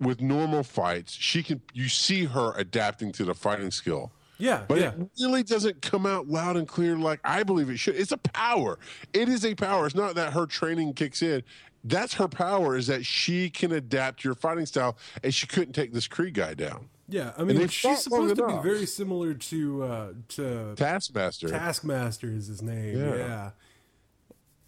with 0.00 0.20
normal 0.20 0.62
fights, 0.62 1.12
she 1.12 1.42
can 1.42 1.60
you 1.72 1.88
see 1.88 2.24
her 2.24 2.52
adapting 2.56 3.12
to 3.12 3.24
the 3.24 3.34
fighting 3.34 3.70
skill. 3.70 4.12
Yeah, 4.40 4.62
But 4.68 4.78
yeah. 4.78 4.92
it 4.92 5.08
really 5.20 5.42
doesn't 5.42 5.82
come 5.82 6.06
out 6.06 6.28
loud 6.28 6.56
and 6.56 6.68
clear 6.68 6.96
like 6.96 7.18
I 7.24 7.42
believe 7.42 7.68
it 7.70 7.78
should. 7.78 7.96
It's 7.96 8.12
a 8.12 8.16
power. 8.18 8.78
It 9.12 9.28
is 9.28 9.44
a 9.44 9.56
power. 9.56 9.84
It's 9.86 9.96
not 9.96 10.14
that 10.14 10.32
her 10.32 10.46
training 10.46 10.94
kicks 10.94 11.22
in. 11.22 11.42
That's 11.88 12.14
her 12.14 12.28
power 12.28 12.76
is 12.76 12.86
that 12.86 13.04
she 13.04 13.50
can 13.50 13.72
adapt 13.72 14.24
your 14.24 14.34
fighting 14.34 14.66
style 14.66 14.96
and 15.22 15.34
she 15.34 15.46
couldn't 15.46 15.72
take 15.72 15.92
this 15.92 16.08
Kree 16.08 16.32
guy 16.32 16.54
down. 16.54 16.88
Yeah, 17.08 17.32
I 17.38 17.44
mean, 17.44 17.68
she's 17.68 18.02
supposed 18.02 18.36
to 18.36 18.46
be 18.46 18.62
very 18.62 18.84
similar 18.84 19.32
to 19.32 19.82
uh, 19.82 20.12
to 20.28 20.74
Taskmaster. 20.76 21.48
Taskmaster 21.48 22.30
is 22.30 22.48
his 22.48 22.60
name. 22.60 22.98
Yeah. 22.98 23.16
Yeah. 23.16 23.50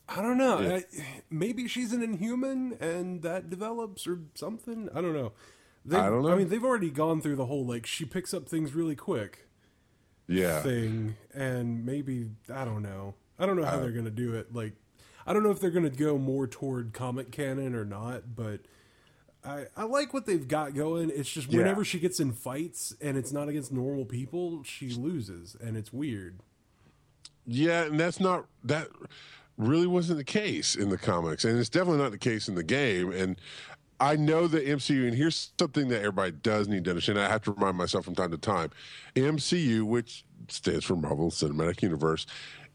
I 0.09 0.23
don't 0.23 0.39
know. 0.39 0.61
Yeah. 0.61 0.77
I, 0.77 0.85
maybe 1.31 1.69
she's 1.69 1.93
an 1.93 2.03
Inhuman, 2.03 2.77
and 2.81 3.23
that 3.23 3.51
develops 3.51 4.07
or 4.07 4.21
something. 4.35 4.89
I 4.95 5.01
don't 5.03 5.13
know. 5.13 5.33
They, 5.85 5.99
I 5.99 6.09
don't 6.09 6.23
know. 6.23 6.33
I 6.33 6.35
mean, 6.35 6.49
they've 6.49 6.65
already 6.65 6.91
gone 6.91 7.21
through 7.21 7.37
the 7.37 7.47
whole 7.47 7.65
like 7.65 7.87
she 7.87 8.05
picks 8.05 8.35
up 8.35 8.49
things 8.49 8.75
really 8.75 8.97
quick 8.97 9.47
yeah. 10.27 10.61
thing, 10.61 11.17
and 11.35 11.85
maybe 11.85 12.31
I 12.53 12.65
don't 12.65 12.83
know. 12.83 13.15
I 13.39 13.47
don't 13.47 13.57
know 13.57 13.63
Uh, 13.63 13.71
how 13.71 13.81
they're 13.81 13.93
gonna 13.93 14.11
do 14.11 14.35
it. 14.35 14.55
Like, 14.55 14.75
I 15.27 15.33
don't 15.33 15.43
know 15.43 15.51
if 15.51 15.61
they're 15.61 15.71
gonna 15.71 15.91
go 15.91 16.19
more 16.19 16.47
toward 16.47 16.93
comic 16.93 17.31
canon 17.31 17.75
or 17.75 17.85
not, 17.85 18.35
but. 18.35 18.61
I, 19.43 19.65
I 19.75 19.85
like 19.85 20.13
what 20.13 20.27
they've 20.27 20.47
got 20.47 20.75
going. 20.75 21.09
It's 21.09 21.31
just 21.31 21.51
Yeah. 21.51 21.61
whenever 21.61 21.83
she 21.83 21.99
gets 21.99 22.21
in 22.21 22.33
fights 22.33 22.95
and 23.01 23.17
it's 23.17 23.33
not 23.33 23.49
against 23.49 23.73
normal 23.73 24.05
people, 24.05 24.63
she 24.65 24.91
loses, 24.91 25.57
and 25.59 25.79
it's 25.79 25.91
weird. 25.95 26.41
Yeah, 27.47 27.85
and 27.85 27.99
that's 27.99 28.21
not 28.21 28.45
that 28.65 28.89
really 29.57 29.87
wasn't 29.87 30.19
the 30.19 30.25
case 30.25 30.77
in 30.77 30.91
the 30.91 30.99
comics, 30.99 31.47
and 31.47 31.59
it's 31.59 31.71
definitely 31.71 32.03
not 32.03 32.11
the 32.13 32.19
case 32.19 32.49
in 32.49 32.55
the 32.55 32.63
game. 32.63 33.13
And 33.13 33.41
I 33.99 34.15
know 34.17 34.47
the 34.47 34.61
MCU, 34.61 35.07
and 35.09 35.17
here's 35.17 35.53
something 35.59 35.89
that 35.89 36.01
everybody 36.01 36.33
does 36.33 36.69
need 36.69 36.85
to 36.85 36.91
understand. 36.91 37.19
I 37.19 37.29
have 37.29 37.43
to 37.45 37.53
remind 37.53 37.79
myself 37.79 38.05
from 38.05 38.15
time 38.15 38.33
to 38.33 38.39
time: 38.39 38.71
MCU, 39.17 39.85
which 39.85 40.27
stands 40.49 40.85
for 40.85 40.97
Marvel 40.97 41.31
Cinematic 41.31 41.81
Universe, 41.81 42.27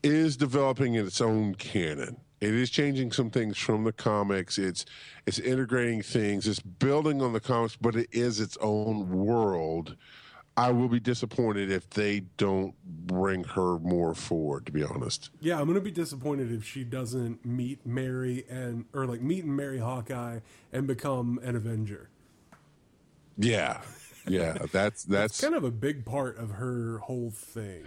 is 0.01 0.35
developing 0.35 0.95
its 0.95 1.21
own 1.21 1.53
canon. 1.53 2.17
It 2.41 2.53
is 2.53 2.69
changing 2.69 3.11
some 3.11 3.29
things 3.31 3.57
from 3.57 3.83
the 3.85 3.93
comics. 3.93 4.57
It's 4.57 4.85
it's 5.25 5.39
integrating 5.39 6.01
things. 6.01 6.47
It's 6.47 6.59
building 6.59 7.21
on 7.21 7.33
the 7.33 7.39
comics, 7.39 7.75
but 7.75 7.95
it 7.95 8.07
is 8.11 8.39
its 8.39 8.57
own 8.61 9.09
world. 9.09 9.95
I 10.57 10.71
will 10.71 10.87
be 10.87 11.01
disappointed 11.01 11.69
if 11.69 11.89
they 11.89 12.21
don't 12.37 12.73
bring 12.85 13.43
her 13.43 13.77
more 13.79 14.13
forward. 14.15 14.65
To 14.67 14.71
be 14.71 14.83
honest, 14.83 15.29
Yeah, 15.41 15.59
I'm 15.59 15.67
gonna 15.67 15.81
be 15.81 15.91
disappointed 15.91 16.51
if 16.51 16.63
she 16.65 16.83
doesn't 16.83 17.45
meet 17.45 17.85
Mary 17.85 18.45
and 18.49 18.85
or 18.93 19.05
like 19.05 19.21
meet 19.21 19.43
and 19.43 19.55
marry 19.55 19.79
Hawkeye 19.79 20.39
and 20.71 20.87
become 20.87 21.39
an 21.43 21.55
Avenger. 21.55 22.09
yeah, 23.37 23.81
yeah. 24.27 24.57
That's 24.71 25.03
that's 25.03 25.33
It's 25.33 25.41
kind 25.41 25.55
of 25.55 25.63
a 25.63 25.71
big 25.71 26.05
part 26.05 26.37
of 26.37 26.51
her 26.51 26.99
whole 26.99 27.31
thing. 27.31 27.85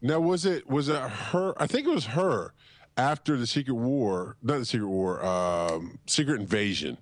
now. 0.00 0.20
Was 0.20 0.44
it 0.46 0.68
was 0.68 0.88
it 0.88 0.96
her? 1.00 1.54
I 1.56 1.66
think 1.66 1.86
it 1.86 1.90
was 1.94 2.06
her 2.06 2.52
after 2.96 3.36
the 3.36 3.46
Secret 3.46 3.74
War, 3.74 4.36
not 4.42 4.58
the 4.58 4.64
Secret 4.64 4.88
War, 4.88 5.24
um, 5.24 5.98
Secret 6.06 6.40
Invasion, 6.40 6.96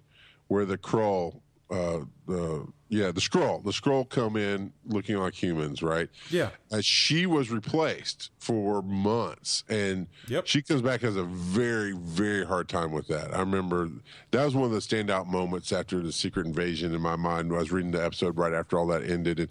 where 0.49 0.65
the 0.65 0.79
Crawl, 0.79 1.43
uh, 1.71 2.01
the 2.27 2.67
yeah, 2.91 3.11
the 3.11 3.21
Skrull, 3.21 3.65
the 3.65 3.73
Skrull 3.73 4.09
come 4.09 4.37
in 4.37 4.73
looking 4.87 5.17
like 5.17 5.35
humans, 5.35 5.83
right? 5.83 6.09
Yeah. 6.31 6.51
Uh, 6.71 6.81
she 6.81 7.27
was 7.27 7.51
replaced 7.51 8.31
for 8.39 8.83
months, 8.83 9.65
and 9.69 10.07
Yep. 10.29 10.47
she 10.47 10.63
comes 10.63 10.81
back 10.81 11.01
has 11.01 11.17
a 11.17 11.25
very, 11.25 11.93
very 11.93 12.47
hard 12.47 12.69
time 12.69 12.93
with 12.93 13.09
that. 13.09 13.35
I 13.35 13.41
remember 13.41 13.89
that 14.31 14.45
was 14.45 14.55
one 14.55 14.67
of 14.67 14.71
the 14.71 14.79
standout 14.79 15.27
moments 15.27 15.73
after 15.73 16.01
the 16.03 16.13
secret 16.13 16.47
invasion 16.47 16.95
in 16.95 17.01
my 17.01 17.17
mind. 17.17 17.53
I 17.53 17.57
was 17.59 17.73
reading 17.73 17.91
the 17.91 18.05
episode 18.05 18.37
right 18.37 18.53
after 18.53 18.79
all 18.79 18.87
that 18.89 19.03
ended, 19.03 19.41
and 19.41 19.49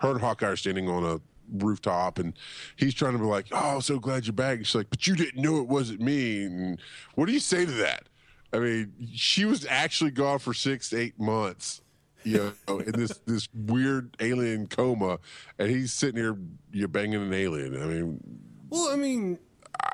her 0.00 0.10
and 0.10 0.20
Hawkeye 0.20 0.48
are 0.48 0.56
standing 0.56 0.88
on 0.90 1.04
a 1.04 1.20
rooftop, 1.52 2.18
and 2.18 2.34
he's 2.76 2.94
trying 2.94 3.12
to 3.12 3.18
be 3.18 3.24
like, 3.24 3.46
"Oh, 3.52 3.80
so 3.80 3.98
glad 3.98 4.26
you're 4.26 4.32
back." 4.32 4.58
And 4.58 4.66
she's 4.66 4.74
like, 4.74 4.90
"But 4.90 5.06
you 5.06 5.14
didn't 5.16 5.40
know 5.42 5.58
it 5.58 5.68
wasn't 5.68 6.00
me." 6.00 6.44
And 6.44 6.80
what 7.14 7.26
do 7.26 7.32
you 7.32 7.40
say 7.40 7.64
to 7.66 7.72
that? 7.72 8.08
I 8.52 8.58
mean, 8.58 8.92
she 9.14 9.44
was 9.44 9.66
actually 9.66 10.10
gone 10.10 10.38
for 10.38 10.52
six, 10.54 10.92
eight 10.92 11.18
months 11.18 11.80
you 12.24 12.52
know, 12.68 12.78
in 12.78 12.92
this 12.92 13.18
this 13.26 13.48
weird 13.54 14.16
alien 14.20 14.66
coma, 14.68 15.18
and 15.58 15.68
he's 15.70 15.92
sitting 15.92 16.20
here, 16.22 16.36
you're 16.72 16.86
banging 16.88 17.20
an 17.22 17.32
alien. 17.34 17.82
I 17.82 17.86
mean, 17.86 18.20
Well, 18.68 18.92
I 18.92 18.96
mean, 18.96 19.38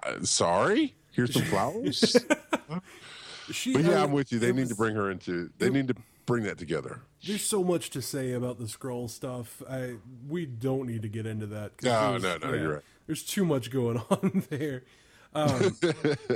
uh, 0.05 0.22
sorry. 0.22 0.94
Here's 1.12 1.32
some 1.32 1.43
flowers. 1.47 2.16
she. 3.51 3.72
but 3.72 3.85
yeah, 3.85 4.01
I- 4.01 4.02
I'm 4.05 4.12
with 4.12 4.30
you. 4.32 4.39
They 4.39 4.52
need 4.52 4.62
was- 4.62 4.68
to 4.70 4.74
bring 4.74 4.94
her 4.94 5.10
into. 5.10 5.51
They 5.59 5.70
need 5.70 5.89
to 5.89 5.94
bring 6.28 6.44
that 6.44 6.59
together. 6.59 7.00
There's 7.26 7.42
so 7.42 7.64
much 7.64 7.90
to 7.90 8.00
say 8.02 8.32
about 8.32 8.59
the 8.59 8.66
Skrull 8.66 9.10
stuff. 9.10 9.60
I 9.68 9.94
we 10.28 10.46
don't 10.46 10.86
need 10.86 11.02
to 11.02 11.09
get 11.09 11.26
into 11.26 11.46
that. 11.46 11.72
No, 11.82 12.18
there's- 12.18 12.40
no, 12.40 12.48
no, 12.50 12.55
you're 12.56 12.74
right. 12.74 12.82
There's 13.06 13.24
too 13.24 13.44
much 13.44 13.70
going 13.72 13.96
on 14.10 14.44
there. 14.50 14.84
Um, 15.34 15.76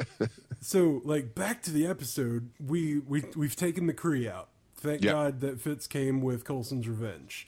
so, 0.61 1.01
like, 1.05 1.35
back 1.35 1.63
to 1.65 1.71
the 1.71 1.87
episode, 1.87 2.51
we 2.59 2.99
we 2.99 3.25
we've 3.37 3.55
taken 3.57 3.87
the 3.87 3.95
Kree 3.95 4.29
out. 4.31 4.49
Thank 4.77 5.05
Yeah. 5.05 5.13
God 5.13 5.41
that 5.41 5.61
Fitz 5.61 5.87
came 5.87 6.21
with 6.21 6.45
Coulson's 6.45 6.89
Revenge. 6.89 7.47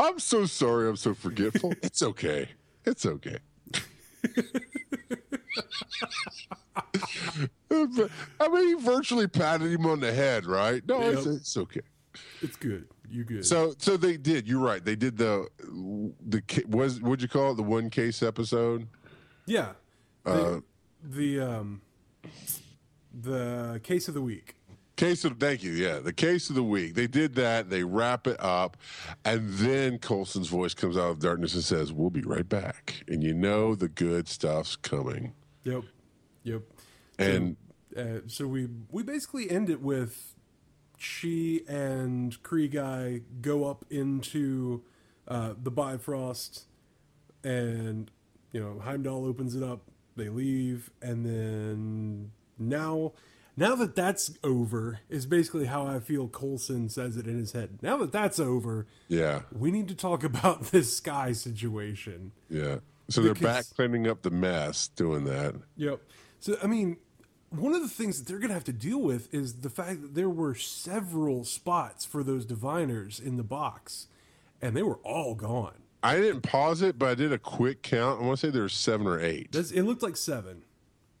I'm 0.00 0.18
so 0.18 0.46
sorry. 0.46 0.88
I'm 0.88 0.96
so 0.96 1.12
forgetful. 1.14 1.74
it's 1.82 2.02
okay. 2.02 2.48
It's 2.84 3.04
okay. 3.06 3.38
I 7.70 8.48
mean, 8.48 8.68
he 8.68 8.74
virtually 8.84 9.26
patted 9.26 9.70
him 9.72 9.86
on 9.86 10.00
the 10.00 10.12
head, 10.12 10.44
right? 10.46 10.86
No, 10.86 11.00
it's, 11.02 11.26
Yep. 11.26 11.34
it's 11.36 11.56
okay. 11.56 11.80
It's 12.42 12.56
good. 12.56 12.86
You 13.10 13.24
good? 13.24 13.44
So, 13.46 13.74
so 13.78 13.96
they 13.96 14.16
did. 14.16 14.46
You're 14.48 14.60
right. 14.60 14.84
They 14.84 14.96
did 14.96 15.16
the 15.16 15.48
the 16.26 16.42
was 16.68 17.00
what'd 17.00 17.22
you 17.22 17.28
call 17.28 17.52
it? 17.52 17.56
The 17.56 17.62
one 17.62 17.90
case 17.90 18.22
episode. 18.22 18.86
yeah. 19.46 19.72
Uh, 20.24 20.60
the 21.02 21.40
um 21.40 21.82
the 23.12 23.80
case 23.82 24.06
of 24.08 24.14
the 24.14 24.22
week. 24.22 24.54
Case 24.94 25.24
of 25.24 25.38
thank 25.40 25.62
you, 25.64 25.72
yeah, 25.72 25.98
the 25.98 26.12
case 26.12 26.48
of 26.48 26.54
the 26.54 26.62
week. 26.62 26.94
They 26.94 27.06
did 27.08 27.34
that. 27.34 27.70
They 27.70 27.82
wrap 27.82 28.26
it 28.28 28.36
up, 28.38 28.76
and 29.24 29.48
then 29.54 29.98
Coulson's 29.98 30.48
voice 30.48 30.74
comes 30.74 30.96
out 30.96 31.10
of 31.10 31.18
darkness 31.18 31.54
and 31.54 31.64
says, 31.64 31.92
"We'll 31.92 32.10
be 32.10 32.20
right 32.20 32.48
back." 32.48 33.02
And 33.08 33.22
you 33.22 33.34
know 33.34 33.74
the 33.74 33.88
good 33.88 34.28
stuff's 34.28 34.76
coming. 34.76 35.32
Yep. 35.64 35.84
Yep. 36.44 36.62
And 37.18 37.56
Uh, 37.96 38.20
so 38.26 38.46
we 38.46 38.68
we 38.90 39.02
basically 39.02 39.50
end 39.50 39.68
it 39.68 39.82
with 39.82 40.34
she 40.96 41.62
and 41.68 42.42
Kree 42.42 42.72
guy 42.72 43.20
go 43.42 43.64
up 43.64 43.84
into 43.90 44.82
uh, 45.28 45.54
the 45.62 45.70
Bifrost, 45.70 46.64
and 47.44 48.10
you 48.52 48.60
know 48.60 48.80
Heimdall 48.80 49.26
opens 49.26 49.54
it 49.54 49.62
up. 49.62 49.82
They 50.16 50.28
leave, 50.28 50.90
and 51.00 51.24
then 51.26 52.32
now, 52.58 53.12
now 53.56 53.74
that 53.76 53.94
that's 53.96 54.32
over, 54.44 55.00
is 55.08 55.26
basically 55.26 55.66
how 55.66 55.86
I 55.86 56.00
feel. 56.00 56.28
Coulson 56.28 56.88
says 56.88 57.16
it 57.16 57.26
in 57.26 57.38
his 57.38 57.52
head. 57.52 57.78
Now 57.82 57.96
that 57.98 58.12
that's 58.12 58.38
over, 58.38 58.86
yeah, 59.08 59.42
we 59.52 59.70
need 59.70 59.88
to 59.88 59.94
talk 59.94 60.24
about 60.24 60.64
this 60.72 60.96
Skye 60.96 61.32
situation. 61.32 62.32
yeah. 62.48 62.78
So 63.08 63.20
they're 63.20 63.34
back 63.34 63.64
cleaning 63.74 64.06
up 64.06 64.22
the 64.22 64.30
mess, 64.30 64.88
doing 64.88 65.24
that. 65.24 65.54
Yep. 65.76 66.00
So 66.40 66.56
I 66.62 66.66
mean, 66.66 66.96
one 67.50 67.74
of 67.74 67.82
the 67.82 67.88
things 67.88 68.18
that 68.18 68.26
they're 68.26 68.38
going 68.38 68.48
to 68.48 68.54
have 68.54 68.64
to 68.64 68.72
deal 68.72 69.00
with 69.00 69.32
is 69.34 69.60
the 69.60 69.70
fact 69.70 70.02
that 70.02 70.14
there 70.14 70.30
were 70.30 70.54
several 70.54 71.44
spots 71.44 72.04
for 72.04 72.22
those 72.22 72.44
diviners 72.44 73.20
in 73.20 73.36
the 73.36 73.42
box, 73.42 74.08
and 74.60 74.76
they 74.76 74.82
were 74.82 74.98
all 75.04 75.34
gone. 75.34 75.74
I 76.02 76.16
didn't 76.16 76.40
pause 76.40 76.82
it, 76.82 76.98
but 76.98 77.10
I 77.10 77.14
did 77.14 77.32
a 77.32 77.38
quick 77.38 77.82
count. 77.82 78.20
I 78.20 78.24
want 78.24 78.40
to 78.40 78.46
say 78.46 78.50
there 78.50 78.62
were 78.62 78.68
seven 78.68 79.06
or 79.06 79.20
eight. 79.20 79.52
That's, 79.52 79.70
it 79.70 79.82
looked 79.82 80.02
like 80.02 80.16
seven. 80.16 80.62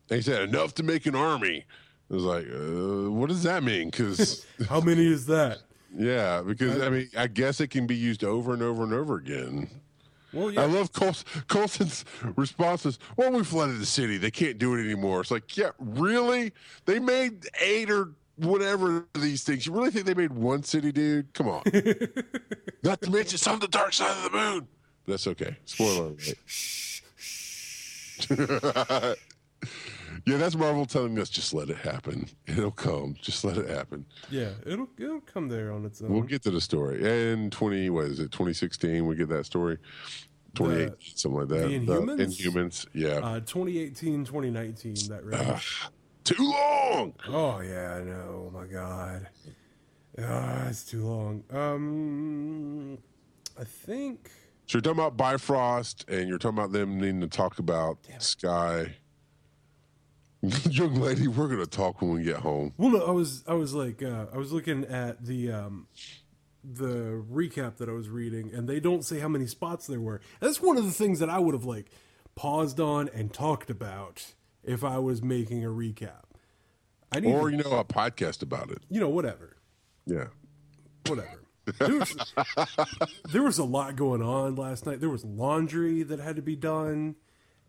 They 0.08 0.20
said 0.20 0.42
enough 0.48 0.74
to 0.74 0.82
make 0.82 1.06
an 1.06 1.14
army. 1.14 1.64
I 2.10 2.14
was 2.14 2.24
like, 2.24 2.46
uh, 2.46 3.10
what 3.10 3.28
does 3.28 3.44
that 3.44 3.62
mean? 3.62 3.90
Because 3.90 4.44
How 4.68 4.80
many 4.80 5.06
is 5.06 5.26
that? 5.26 5.58
yeah, 5.96 6.42
because 6.42 6.80
I 6.82 6.88
mean, 6.88 7.08
I 7.16 7.26
guess 7.26 7.60
it 7.60 7.68
can 7.68 7.86
be 7.86 7.94
used 7.96 8.24
over 8.24 8.52
and 8.52 8.62
over 8.62 8.82
and 8.82 8.92
over 8.92 9.16
again. 9.16 9.70
Well, 10.32 10.58
I 10.58 10.64
love 10.64 10.92
Cols- 10.92 11.24
Coulson's 11.48 12.04
responses. 12.36 12.98
Well, 13.16 13.32
we 13.32 13.44
flooded 13.44 13.78
the 13.78 13.86
city. 13.86 14.16
They 14.18 14.30
can't 14.30 14.58
do 14.58 14.74
it 14.74 14.80
anymore. 14.82 15.20
It's 15.20 15.30
like, 15.30 15.56
yeah, 15.56 15.70
really? 15.78 16.52
They 16.86 16.98
made 16.98 17.46
eight 17.60 17.90
or 17.90 18.10
whatever 18.36 19.06
these 19.14 19.44
things. 19.44 19.66
You 19.66 19.72
really 19.72 19.90
think 19.90 20.06
they 20.06 20.14
made 20.14 20.32
one 20.32 20.62
city, 20.62 20.90
dude? 20.92 21.32
Come 21.34 21.48
on. 21.48 21.62
Not 22.82 23.02
to 23.02 23.10
mention 23.10 23.38
some 23.38 23.54
of 23.54 23.60
the 23.60 23.68
dark 23.68 23.92
side 23.92 24.16
of 24.16 24.32
the 24.32 24.38
moon. 24.38 24.68
That's 25.06 25.26
okay. 25.26 25.56
Spoiler 25.64 26.14
alert. 26.14 26.34
yeah, 30.24 30.36
that's 30.36 30.54
Marvel 30.54 30.86
telling 30.86 31.18
us 31.18 31.28
just 31.28 31.52
let 31.52 31.70
it 31.70 31.78
happen. 31.78 32.28
It'll 32.46 32.70
come. 32.70 33.16
Just 33.20 33.44
let 33.44 33.56
it 33.56 33.68
happen. 33.68 34.04
yeah, 34.30 34.50
it'll 34.66 34.88
it'll 34.98 35.20
come 35.20 35.48
there 35.48 35.72
on 35.72 35.84
its 35.84 36.02
own. 36.02 36.12
We'll 36.12 36.22
get 36.22 36.42
to 36.42 36.50
the 36.50 36.60
story. 36.60 37.32
And 37.32 37.50
20, 37.50 37.90
what 37.90 38.06
is 38.06 38.20
it, 38.20 38.30
2016, 38.30 39.06
we 39.06 39.16
get 39.16 39.28
that 39.28 39.46
story. 39.46 39.78
2018, 40.54 41.16
something 41.16 41.40
like 41.40 41.48
that. 41.48 41.68
the 41.68 41.78
Inhumans? 41.78 42.20
Inhumans, 42.20 42.86
yeah. 42.92 43.26
uh, 43.26 43.40
2018, 43.40 44.24
2019, 44.24 44.94
that 45.08 45.24
range. 45.24 45.88
too 46.24 46.34
long. 46.38 47.14
Oh 47.28 47.60
yeah, 47.60 47.94
I 47.94 48.02
know. 48.02 48.46
Oh 48.46 48.50
my 48.52 48.66
god. 48.66 49.28
Ah, 50.20 50.68
it's 50.68 50.84
too 50.84 51.06
long. 51.06 51.42
Um, 51.50 52.98
I 53.58 53.64
think. 53.64 54.30
So 54.66 54.76
you're 54.76 54.82
talking 54.82 54.98
about 55.00 55.16
Bifrost, 55.16 56.04
and 56.08 56.28
you're 56.28 56.38
talking 56.38 56.58
about 56.58 56.72
them 56.72 57.00
needing 57.00 57.20
to 57.22 57.28
talk 57.28 57.58
about 57.58 57.98
Skye. 58.18 58.96
Young 60.70 60.94
lady, 60.96 61.28
we're 61.28 61.48
gonna 61.48 61.66
talk 61.66 62.02
when 62.02 62.12
we 62.12 62.24
get 62.24 62.36
home. 62.36 62.72
Well, 62.76 62.90
no, 62.90 63.06
I 63.06 63.10
was 63.12 63.44
I 63.46 63.54
was 63.54 63.74
like 63.74 64.02
uh, 64.02 64.26
I 64.34 64.36
was 64.38 64.52
looking 64.52 64.84
at 64.86 65.24
the 65.24 65.52
um, 65.52 65.86
the 66.64 67.22
recap 67.30 67.76
that 67.76 67.88
I 67.88 67.92
was 67.92 68.08
reading, 68.08 68.50
and 68.52 68.68
they 68.68 68.80
don't 68.80 69.04
say 69.04 69.20
how 69.20 69.28
many 69.28 69.46
spots 69.46 69.86
there 69.86 70.00
were. 70.00 70.20
That's 70.40 70.60
one 70.60 70.76
of 70.76 70.84
the 70.84 70.90
things 70.92 71.20
that 71.20 71.30
I 71.30 71.38
would 71.38 71.54
have 71.54 71.64
like 71.64 71.90
paused 72.34 72.80
on 72.80 73.08
and 73.14 73.32
talked 73.32 73.70
about 73.70 74.34
if 74.64 74.82
I 74.82 74.98
was 74.98 75.22
making 75.22 75.64
a 75.64 75.68
recap. 75.68 76.24
I 77.12 77.20
need, 77.20 77.34
Or 77.34 77.50
to, 77.50 77.56
you 77.56 77.62
know, 77.62 77.78
a 77.78 77.84
podcast 77.84 78.42
about 78.42 78.70
it. 78.70 78.78
you 78.88 78.98
know, 78.98 79.08
whatever, 79.10 79.56
Yeah. 80.06 80.28
whatever. 81.06 81.42
There 81.78 81.98
was, 81.98 82.16
there 83.32 83.42
was 83.42 83.58
a 83.58 83.64
lot 83.64 83.94
going 83.96 84.22
on 84.22 84.54
last 84.56 84.86
night. 84.86 84.98
There 85.00 85.10
was 85.10 85.24
laundry 85.24 86.02
that 86.04 86.18
had 86.20 86.36
to 86.36 86.42
be 86.42 86.56
done, 86.56 87.16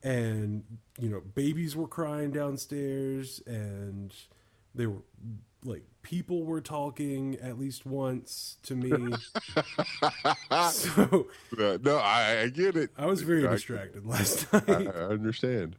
and 0.03 0.63
you 0.99 1.09
know, 1.09 1.21
babies 1.21 1.75
were 1.75 1.87
crying 1.87 2.31
downstairs, 2.31 3.41
and 3.47 4.13
they 4.75 4.85
were 4.87 5.01
like 5.63 5.83
people 6.01 6.43
were 6.43 6.59
talking 6.59 7.37
at 7.41 7.57
least 7.57 7.85
once 7.85 8.57
to 8.63 8.75
me. 8.75 9.13
so 10.71 11.27
Uh, 11.57 11.77
no, 11.81 11.97
I, 11.97 12.41
I 12.41 12.49
get 12.49 12.75
it. 12.75 12.91
I 12.97 13.05
was 13.05 13.21
very 13.21 13.47
I- 13.47 13.51
distracted 13.51 14.05
last 14.05 14.47
I, 14.53 14.61
night. 14.67 14.87
I 14.87 14.99
understand. 15.05 15.75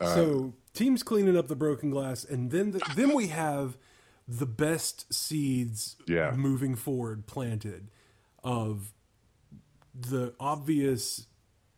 so 0.00 0.52
teams 0.74 1.02
cleaning 1.02 1.36
up 1.36 1.48
the 1.48 1.56
broken 1.56 1.90
glass, 1.90 2.24
and 2.24 2.50
then 2.50 2.72
the, 2.72 2.80
then 2.96 3.14
we 3.14 3.28
have 3.28 3.76
the 4.28 4.46
best 4.46 5.12
seeds 5.14 5.96
Yeah. 6.08 6.32
moving 6.36 6.74
forward 6.74 7.26
planted 7.26 7.88
of 8.42 8.92
the 9.94 10.34
obvious 10.40 11.26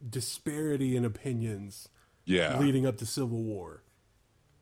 disparity 0.06 0.96
in 0.96 1.04
opinions 1.04 1.88
Yeah. 2.24 2.58
leading 2.58 2.86
up 2.86 2.96
to 2.98 3.06
Civil 3.06 3.42
War. 3.42 3.82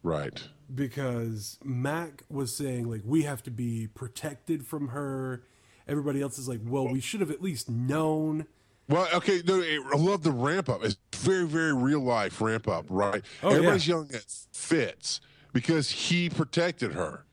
Right. 0.02 0.40
because 0.72 1.58
Mac 1.64 2.22
was 2.28 2.54
saying 2.54 2.88
like 2.88 3.02
we 3.04 3.22
have 3.22 3.42
to 3.44 3.50
be 3.50 3.88
protected 3.88 4.64
from 4.66 4.88
her. 4.88 5.42
Everybody 5.88 6.20
else 6.22 6.38
is 6.38 6.48
like, 6.48 6.60
well, 6.64 6.86
we 6.88 7.00
should 7.00 7.20
have 7.20 7.30
at 7.30 7.42
least 7.42 7.68
known. 7.68 8.46
Well, 8.88 9.08
okay, 9.14 9.42
no, 9.44 9.60
I 9.60 9.96
love 9.96 10.22
the 10.22 10.30
ramp 10.32 10.68
up. 10.68 10.84
It's 10.84 10.96
very, 11.14 11.46
very 11.46 11.72
real 11.74 12.00
life 12.00 12.40
ramp 12.40 12.68
up, 12.68 12.86
right? 12.88 13.24
Oh, 13.42 13.50
Everybody's 13.50 13.86
yelling 13.88 14.10
at 14.14 14.24
Fitz 14.52 15.20
because 15.52 15.90
he 15.90 16.28
protected 16.30 16.92
her. 16.92 17.25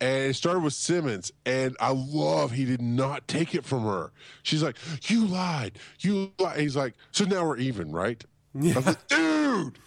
And 0.00 0.30
it 0.30 0.34
started 0.34 0.62
with 0.62 0.74
Simmons, 0.74 1.32
and 1.46 1.74
I 1.80 1.90
love 1.90 2.52
he 2.52 2.66
did 2.66 2.82
not 2.82 3.26
take 3.28 3.54
it 3.54 3.64
from 3.64 3.84
her. 3.84 4.12
She's 4.42 4.62
like, 4.62 4.76
You 5.08 5.26
lied. 5.26 5.78
You 6.00 6.32
lied. 6.38 6.60
He's 6.60 6.76
like, 6.76 6.94
So 7.12 7.24
now 7.24 7.46
we're 7.46 7.56
even, 7.56 7.92
right? 7.92 8.22
I 8.54 8.58
was 8.58 8.86
like, 8.86 9.08
Dude, 9.08 9.78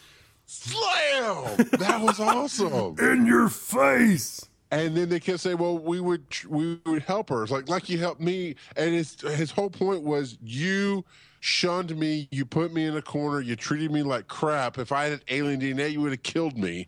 slam! 0.45 1.57
That 1.73 1.99
was 2.01 2.19
awesome. 2.19 2.95
In 2.99 3.25
your 3.25 3.49
face. 3.49 4.45
And 4.71 4.95
then 4.95 5.09
they 5.09 5.19
kept 5.19 5.39
saying, 5.39 5.57
"Well, 5.57 5.79
we 5.79 5.99
would 5.99 6.25
we 6.47 6.79
would 6.85 7.01
help 7.01 7.29
her." 7.29 7.41
It's 7.41 7.51
like 7.51 7.67
like 7.67 7.89
you 7.89 7.97
helped 7.97 8.21
me. 8.21 8.53
And 8.77 8.93
his 8.93 9.19
his 9.19 9.49
whole 9.49 9.71
point 9.71 10.03
was 10.03 10.37
you 10.43 11.05
shunned 11.39 11.97
me, 11.97 12.27
you 12.31 12.45
put 12.45 12.73
me 12.73 12.85
in 12.85 12.95
a 12.95 13.01
corner, 13.01 13.41
you 13.41 13.55
treated 13.55 13.91
me 13.91 14.03
like 14.03 14.27
crap. 14.27 14.77
If 14.77 14.91
I 14.91 15.05
had 15.05 15.21
alien 15.29 15.59
DNA, 15.59 15.91
you 15.91 16.01
would 16.01 16.11
have 16.11 16.23
killed 16.23 16.57
me. 16.57 16.87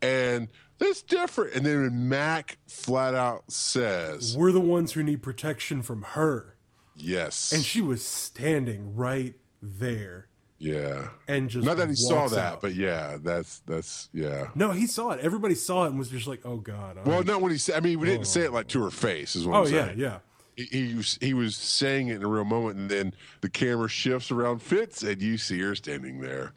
And 0.00 0.48
that's 0.82 1.02
different. 1.02 1.54
And 1.54 1.64
then 1.66 1.82
when 1.82 2.08
Mac 2.08 2.58
flat 2.66 3.14
out 3.14 3.50
says, 3.50 4.36
We're 4.36 4.52
the 4.52 4.60
ones 4.60 4.92
who 4.92 5.02
need 5.02 5.22
protection 5.22 5.82
from 5.82 6.02
her, 6.02 6.56
"Yes," 6.96 7.52
and 7.52 7.64
she 7.64 7.80
was 7.80 8.04
standing 8.04 8.94
right 8.96 9.34
there 9.60 10.28
yeah. 10.58 11.08
and 11.26 11.48
just 11.50 11.64
Not 11.66 11.76
that 11.78 11.88
he 11.88 11.96
saw 11.96 12.28
that, 12.28 12.52
out. 12.54 12.60
but 12.60 12.74
yeah, 12.74 13.18
that's 13.20 13.60
that's 13.60 14.08
yeah. 14.12 14.48
no, 14.54 14.70
he 14.70 14.86
saw 14.86 15.10
it. 15.10 15.20
Everybody 15.20 15.54
saw 15.56 15.84
it 15.84 15.88
and 15.88 15.98
was 15.98 16.08
just 16.08 16.26
like, 16.28 16.40
"Oh 16.44 16.58
God." 16.58 16.98
I'm- 16.98 17.06
Well, 17.08 17.22
not 17.24 17.40
when 17.40 17.50
he 17.52 17.58
said. 17.58 17.76
I 17.76 17.80
mean, 17.80 17.98
we 17.98 18.06
didn't 18.06 18.20
oh. 18.22 18.24
say 18.24 18.42
it 18.42 18.52
like 18.52 18.68
to 18.68 18.82
her 18.84 18.90
face. 18.90 19.34
Is 19.34 19.46
what 19.46 19.56
oh 19.56 19.64
I'm 19.66 19.72
yeah, 19.72 19.86
saying. 19.86 19.98
yeah. 19.98 20.18
he, 20.56 20.64
he 20.64 20.94
was 20.94 21.18
he 21.20 21.34
was 21.34 21.56
saying 21.56 22.08
it 22.08 22.16
in 22.16 22.22
a 22.22 22.28
real 22.28 22.44
moment, 22.44 22.78
and 22.78 22.88
then 22.90 23.14
the 23.40 23.48
camera 23.48 23.88
shifts 23.88 24.30
around 24.30 24.62
Fitz, 24.62 25.02
and 25.02 25.20
you 25.20 25.36
see 25.36 25.58
her 25.60 25.74
standing 25.74 26.20
there, 26.20 26.52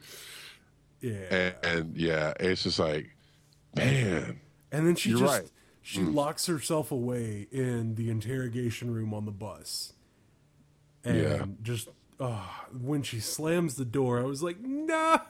Yeah. 1.00 1.12
and, 1.30 1.54
and 1.64 1.96
yeah, 1.96 2.32
it's 2.38 2.62
just 2.62 2.78
like, 2.78 3.15
man, 3.76 4.40
And 4.72 4.86
then 4.86 4.94
she 4.96 5.10
You're 5.10 5.18
just 5.20 5.40
right. 5.42 5.50
she 5.82 6.00
locks 6.00 6.46
herself 6.46 6.90
away 6.90 7.46
in 7.52 7.94
the 7.94 8.10
interrogation 8.10 8.92
room 8.92 9.12
on 9.14 9.24
the 9.24 9.30
bus. 9.32 9.92
And 11.04 11.16
Yeah. 11.18 11.44
just 11.62 11.88
uh, 12.18 12.42
when 12.80 13.02
she 13.02 13.20
slams 13.20 13.74
the 13.76 13.84
door, 13.84 14.18
I 14.18 14.22
was 14.24 14.42
like, 14.42 14.56
"No! 14.60 15.20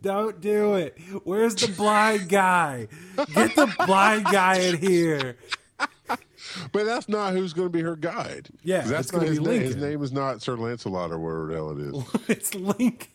Don't 0.00 0.40
do 0.40 0.74
it. 0.74 0.98
Where's 1.24 1.54
the 1.54 1.68
blind 1.68 2.28
guy? 2.28 2.88
Get 3.34 3.54
the 3.56 3.72
blind 3.86 4.24
guy 4.26 4.58
in 4.58 4.78
here." 4.78 5.36
but 6.72 6.84
that's 6.84 7.08
not 7.08 7.32
who's 7.32 7.52
going 7.52 7.66
to 7.68 7.72
be 7.72 7.80
her 7.82 7.96
guide. 7.96 8.48
Yeah, 8.62 8.82
that's 8.82 9.10
gonna 9.10 9.26
his 9.26 9.38
be 9.38 9.44
name. 9.46 9.62
His 9.62 9.76
name 9.76 10.02
is 10.02 10.12
not 10.12 10.42
Sir 10.42 10.56
Lancelot 10.56 11.10
or 11.12 11.18
whatever 11.18 11.46
the 11.48 11.54
hell 11.54 11.70
it 12.18 12.28
it's 12.28 12.54
Link. 12.54 13.10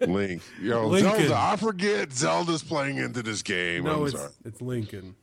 Is. 0.00 0.08
Link. 0.08 0.42
Yo, 0.60 0.86
Lincoln. 0.86 1.12
Zelda. 1.28 1.36
I 1.38 1.56
forget 1.56 2.12
Zelda's 2.12 2.62
playing 2.62 2.98
into 2.98 3.22
this 3.22 3.42
game. 3.42 3.84
No, 3.84 4.00
I'm 4.00 4.06
it's 4.06 4.16
sorry. 4.16 4.32
it's 4.44 4.60
Lincoln. 4.60 5.14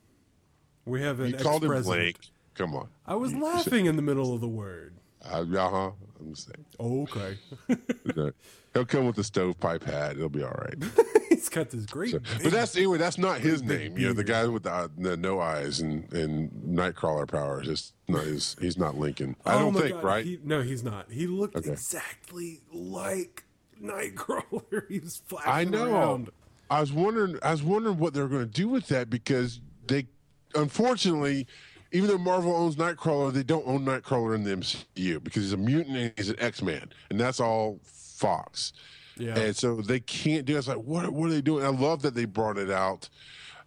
We 0.84 1.00
have 1.02 1.20
an 1.20 1.30
You 1.30 1.36
called 1.36 1.64
him 1.64 1.72
ex-president. 1.72 2.04
Link. 2.04 2.16
Come 2.54 2.74
on. 2.74 2.88
I 3.06 3.14
was 3.14 3.34
laughing 3.34 3.86
in 3.86 3.96
the 3.96 4.02
middle 4.02 4.34
of 4.34 4.40
the 4.40 4.48
word. 4.48 4.94
Uh 5.24 5.44
huh. 5.46 5.90
I'm 6.20 6.34
just 6.34 6.46
saying. 6.48 6.64
Okay. 6.78 7.38
He'll 8.74 8.84
come 8.84 9.06
with 9.06 9.16
the 9.16 9.24
stovepipe 9.24 9.84
hat. 9.84 10.12
It'll 10.16 10.28
be 10.28 10.42
all 10.42 10.50
right. 10.50 10.74
He's 11.30 11.48
got 11.48 11.70
this 11.70 11.86
great. 11.86 12.12
But 12.42 12.52
that's 12.52 12.76
anyway. 12.76 12.98
That's 12.98 13.18
not 13.18 13.40
his 13.40 13.62
name. 13.62 13.96
You 13.96 14.08
know, 14.08 14.12
the 14.12 14.24
guy 14.24 14.46
with 14.46 14.64
the, 14.64 14.72
uh, 14.72 14.88
the 14.98 15.16
no 15.16 15.40
eyes 15.40 15.80
and 15.80 16.12
and 16.12 16.50
Nightcrawler 16.50 17.28
powers. 17.30 17.68
It's 17.68 17.92
not 18.08 18.24
his. 18.24 18.56
He's 18.60 18.76
not 18.76 18.96
Lincoln. 18.98 19.36
I 19.46 19.54
Oh 19.54 19.58
don't 19.60 19.74
think. 19.74 19.94
God, 19.94 20.04
right? 20.04 20.24
He, 20.24 20.38
no, 20.42 20.62
he's 20.62 20.82
not. 20.84 21.10
He 21.10 21.26
looked 21.26 21.56
Okay. 21.56 21.70
exactly 21.70 22.60
like 22.72 23.43
Nightcrawler. 23.82 24.86
he 24.88 25.00
was 25.00 25.22
flashing 25.26 25.50
I 25.50 25.64
know. 25.64 25.92
around. 25.92 26.30
I 26.70 26.80
was 26.80 26.92
wondering. 26.92 27.38
I 27.42 27.52
was 27.52 27.62
wondering 27.62 27.98
what 27.98 28.14
they're 28.14 28.28
going 28.28 28.46
to 28.46 28.50
do 28.52 28.68
with 28.68 28.88
that 28.88 29.10
because 29.10 29.60
they, 29.86 30.06
unfortunately, 30.54 31.46
even 31.92 32.08
though 32.08 32.18
Marvel 32.18 32.54
owns 32.54 32.76
Nightcrawler, 32.76 33.32
they 33.32 33.42
don't 33.42 33.66
own 33.66 33.84
Nightcrawler 33.84 34.34
in 34.34 34.44
the 34.44 34.56
MCU 34.56 35.22
because 35.22 35.44
he's 35.44 35.52
a 35.52 35.58
mutant 35.58 35.96
and 35.96 36.12
he's 36.16 36.30
an 36.30 36.36
X 36.38 36.62
Man, 36.62 36.90
and 37.10 37.20
that's 37.20 37.40
all 37.40 37.78
Fox. 37.84 38.72
Yeah. 39.16 39.38
And 39.38 39.56
so 39.56 39.76
they 39.76 40.00
can't 40.00 40.44
do. 40.44 40.56
it. 40.56 40.58
It's 40.58 40.68
like 40.68 40.78
what? 40.78 41.08
What 41.10 41.26
are 41.26 41.32
they 41.32 41.42
doing? 41.42 41.64
I 41.64 41.68
love 41.68 42.02
that 42.02 42.14
they 42.14 42.24
brought 42.24 42.58
it 42.58 42.70
out. 42.70 43.08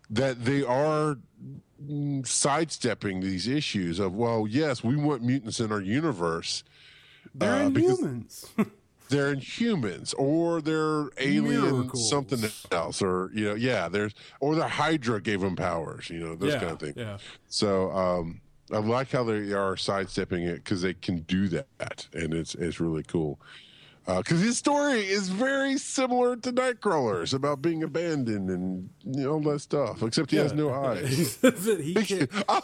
That 0.10 0.44
they 0.46 0.64
are 0.64 1.18
sidestepping 2.24 3.20
these 3.20 3.48
issues 3.48 4.00
of 4.00 4.14
well, 4.16 4.48
yes, 4.50 4.84
we 4.84 4.96
want 4.96 5.22
mutants 5.22 5.60
in 5.60 5.72
our 5.72 5.82
universe. 5.82 6.64
They're 7.36 7.54
uh, 7.54 7.70
Inhumans. 7.70 8.50
they're 9.10 9.36
inhumans 9.36 10.14
or 10.18 10.62
they're 10.62 11.10
alien 11.20 11.62
Miracles. 11.62 12.10
something 12.10 12.40
else 12.72 13.02
or 13.02 13.32
you 13.34 13.46
know 13.46 13.56
yeah 13.56 13.88
there's 13.88 14.14
or 14.40 14.56
the 14.56 14.68
hydra 14.68 15.22
gave 15.22 15.42
them 15.42 15.56
powers 15.56 16.10
you 16.10 16.20
know 16.20 16.36
those 16.36 16.54
yeah, 16.54 16.60
kind 16.60 16.72
of 16.72 16.80
thing 16.80 16.94
Yeah. 16.96 17.18
so 17.48 17.92
um 17.92 18.42
i 18.72 18.78
like 18.78 19.12
how 19.12 19.24
they 19.24 19.54
are 19.54 19.78
sidestepping 19.78 20.44
it 20.44 20.56
because 20.64 20.82
they 20.82 20.94
can 20.94 21.20
do 21.22 21.48
that 21.50 22.08
and 22.14 22.34
it's 22.34 22.56
it's 22.56 22.80
really 22.80 23.04
cool 23.04 23.40
Uh, 24.08 24.20
because 24.20 24.40
his 24.40 24.58
story 24.58 25.02
is 25.02 25.28
very 25.28 25.78
similar 25.78 26.38
to 26.38 26.54
Nightcrawler's 26.54 27.34
about 27.34 27.62
being 27.62 27.84
abandoned 27.84 28.50
and 28.50 28.90
you 29.04 29.24
know 29.24 29.34
all 29.34 29.42
that 29.42 29.60
stuff. 29.60 30.02
Except 30.02 30.32
he 30.32 30.38
has 30.38 30.54
no 30.54 30.72
eyes. 30.74 31.10
he 31.42 31.50
that 31.50 31.82
he 31.82 31.94
can't. 31.94 32.30
Ah, 32.48 32.62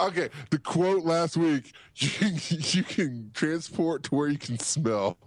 okay, 0.00 0.30
the 0.48 0.58
quote 0.58 1.04
last 1.04 1.36
week: 1.36 1.72
"You 1.96 2.08
can, 2.08 2.38
you 2.48 2.82
can 2.82 3.30
transport 3.34 4.04
to 4.04 4.14
where 4.14 4.28
you 4.28 4.38
can 4.38 4.58
smell," 4.58 5.18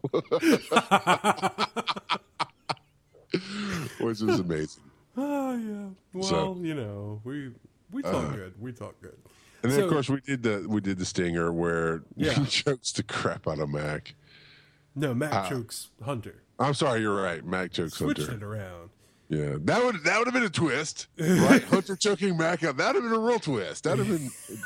which 3.99 4.21
is 4.21 4.39
amazing. 4.39 4.83
Oh 5.15 5.55
yeah. 5.55 5.89
Well, 6.13 6.23
So- 6.23 6.57
you 6.59 6.73
know, 6.73 7.21
we 7.23 7.51
we 7.91 8.01
talk 8.01 8.15
uh-huh. 8.15 8.35
good. 8.35 8.53
We 8.59 8.71
talk 8.71 8.99
good. 9.01 9.17
And 9.63 9.71
then 9.71 9.79
So- 9.79 9.85
of 9.85 9.91
course 9.91 10.09
we 10.09 10.21
did 10.21 10.41
the 10.41 10.65
we 10.67 10.81
did 10.81 10.97
the 10.97 11.05
stinger 11.05 11.51
where 11.53 12.01
Yeah. 12.15 12.33
he 12.33 12.45
chokes 12.45 12.91
the 12.93 13.03
crap 13.03 13.47
out 13.47 13.59
of 13.59 13.69
Mac. 13.69 14.15
No, 14.95 15.13
Matt 15.13 15.33
Uh, 15.33 15.49
chokes 15.49 15.89
Hunter. 16.03 16.43
I'm 16.59 16.73
sorry, 16.73 17.01
you're 17.01 17.15
right. 17.21 17.43
Mac 17.45 17.71
chokes 17.71 17.97
Hunter. 17.97 18.15
Switched 18.15 18.29
Hunter. 18.31 18.53
it 18.55 18.59
around. 18.59 18.89
Yeah, 19.29 19.55
that 19.61 19.83
would 19.83 20.03
that 20.03 20.17
would 20.19 20.27
have 20.27 20.33
been 20.33 20.43
a 20.43 20.49
twist, 20.49 21.07
right? 21.17 21.63
Hunter 21.69 21.95
choking 21.95 22.35
Mac 22.37 22.63
out. 22.63 22.75
That'd 22.77 23.01
have 23.01 23.09
been 23.09 23.17
a 23.19 23.23
real 23.23 23.39
twist. 23.39 23.85
That'd 23.85 24.05
have 24.05 24.07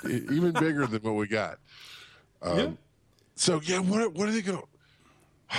been 0.04 0.28
even 0.34 0.54
bigger 0.54 0.88
than 0.88 1.02
what 1.04 1.14
we 1.16 1.28
got. 1.28 1.60
Um, 2.42 2.58
yeah. 2.60 2.70
So 3.36 3.62
yeah, 3.64 3.78
what 3.80 4.14
what 4.14 4.28
are 4.28 4.32
they 4.32 4.42
going? 4.42 4.58
to 5.52 5.58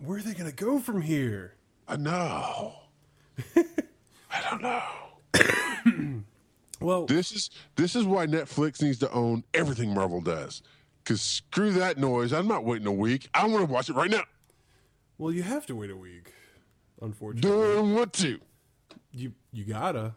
Where 0.00 0.18
are 0.18 0.22
they 0.22 0.34
gonna 0.34 0.52
go 0.52 0.78
from 0.78 1.00
here? 1.00 1.54
I 1.88 1.96
know. 1.96 2.74
I 3.56 4.42
don't 4.50 4.62
know. 4.62 4.82
Well, 6.80 7.06
This 7.06 7.32
is 7.32 7.50
this 7.76 7.96
is 7.96 8.04
why 8.04 8.26
Netflix 8.26 8.82
needs 8.82 8.98
to 8.98 9.10
own 9.10 9.42
everything 9.54 9.94
Marvel 9.94 10.20
does. 10.20 10.60
Cause 11.04 11.20
screw 11.20 11.72
that 11.72 11.98
noise. 11.98 12.32
I'm 12.32 12.48
not 12.48 12.64
waiting 12.64 12.86
a 12.86 12.92
week. 12.92 13.28
I 13.34 13.46
want 13.46 13.66
to 13.66 13.70
watch 13.72 13.90
it 13.90 13.94
right 13.94 14.10
now. 14.10 14.22
well, 15.18 15.30
you 15.32 15.42
have 15.42 15.66
to 15.66 15.76
wait 15.76 15.90
a 15.90 15.96
week. 15.96 16.32
Unfortunately, 17.02 17.50
Don't 17.50 17.94
want 17.94 18.12
to. 18.14 18.40
you 19.12 19.32
you 19.52 19.64
gotta 19.64 20.14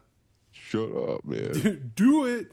Shut 0.50 0.90
up, 0.96 1.24
man. 1.24 1.92
do 1.94 2.24
it. 2.24 2.52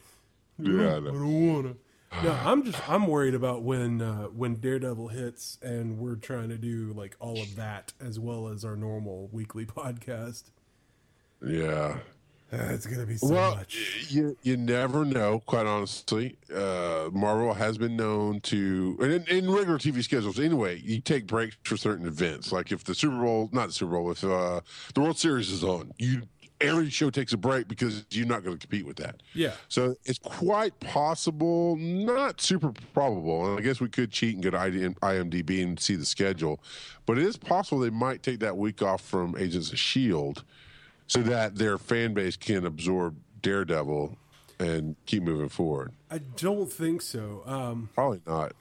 Yeah, 0.59 0.95
I, 0.95 0.97
I 0.97 0.99
don't 0.99 1.53
wanna. 1.53 1.75
No, 2.23 2.31
I'm 2.31 2.63
just 2.63 2.89
I'm 2.89 3.07
worried 3.07 3.35
about 3.35 3.63
when 3.63 4.01
uh, 4.01 4.25
when 4.25 4.55
Daredevil 4.55 5.09
hits 5.09 5.57
and 5.61 5.97
we're 5.97 6.15
trying 6.15 6.49
to 6.49 6.57
do 6.57 6.93
like 6.95 7.15
all 7.19 7.41
of 7.41 7.55
that 7.55 7.93
as 7.99 8.19
well 8.19 8.47
as 8.49 8.63
our 8.65 8.75
normal 8.75 9.29
weekly 9.31 9.65
podcast. 9.65 10.51
Yeah. 11.45 11.97
Uh, 12.55 12.73
it's 12.73 12.85
gonna 12.85 13.05
be 13.05 13.17
so 13.17 13.27
Well, 13.27 13.55
much. 13.55 14.07
you 14.09 14.37
you 14.43 14.55
never 14.55 15.03
know. 15.03 15.39
Quite 15.45 15.65
honestly, 15.65 16.37
uh, 16.53 17.09
Marvel 17.11 17.53
has 17.53 17.77
been 17.77 17.95
known 17.97 18.39
to, 18.41 18.97
and 19.01 19.11
in, 19.11 19.23
in 19.27 19.51
regular 19.51 19.77
TV 19.77 20.01
schedules 20.03 20.39
anyway, 20.39 20.79
you 20.83 21.01
take 21.01 21.27
breaks 21.27 21.57
for 21.63 21.75
certain 21.75 22.07
events. 22.07 22.51
Like 22.51 22.71
if 22.71 22.83
the 22.83 22.95
Super 22.95 23.17
Bowl, 23.19 23.49
not 23.51 23.67
the 23.67 23.73
Super 23.73 23.91
Bowl, 23.93 24.11
if 24.11 24.23
uh, 24.23 24.61
the 24.93 25.01
World 25.01 25.17
Series 25.17 25.49
is 25.51 25.63
on, 25.63 25.91
you 25.97 26.21
every 26.61 26.89
show 26.89 27.09
takes 27.09 27.33
a 27.33 27.37
break 27.37 27.67
because 27.67 28.05
you're 28.11 28.25
not 28.25 28.41
going 28.41 28.57
to 28.57 28.65
compete 28.65 28.85
with 28.85 28.95
that. 28.95 29.21
Yeah. 29.33 29.51
So 29.67 29.95
it's 30.05 30.19
quite 30.19 30.79
possible, 30.79 31.75
not 31.75 32.39
super 32.39 32.71
probable, 32.93 33.49
and 33.49 33.59
I 33.59 33.61
guess 33.61 33.81
we 33.81 33.89
could 33.89 34.09
cheat 34.11 34.35
and 34.35 34.41
go 34.43 34.51
to 34.51 34.57
IMDb 34.57 35.61
and 35.61 35.77
see 35.77 35.95
the 35.95 36.05
schedule, 36.05 36.61
but 37.05 37.17
it 37.17 37.25
is 37.25 37.35
possible 37.35 37.79
they 37.81 37.89
might 37.89 38.23
take 38.23 38.39
that 38.39 38.55
week 38.55 38.81
off 38.81 39.01
from 39.01 39.35
Agents 39.37 39.73
of 39.73 39.77
Shield, 39.79 40.45
so 41.07 41.21
that 41.21 41.55
their 41.55 41.77
fan 41.77 42.13
base 42.13 42.35
can 42.37 42.65
absorb 42.65 43.15
Daredevil 43.41 44.17
and 44.59 44.95
keep 45.05 45.23
moving 45.23 45.49
forward. 45.49 45.91
I 46.09 46.19
don't 46.19 46.71
think 46.71 47.01
so. 47.01 47.43
Um, 47.45 47.89
Probably 47.93 48.21
not. 48.25 48.53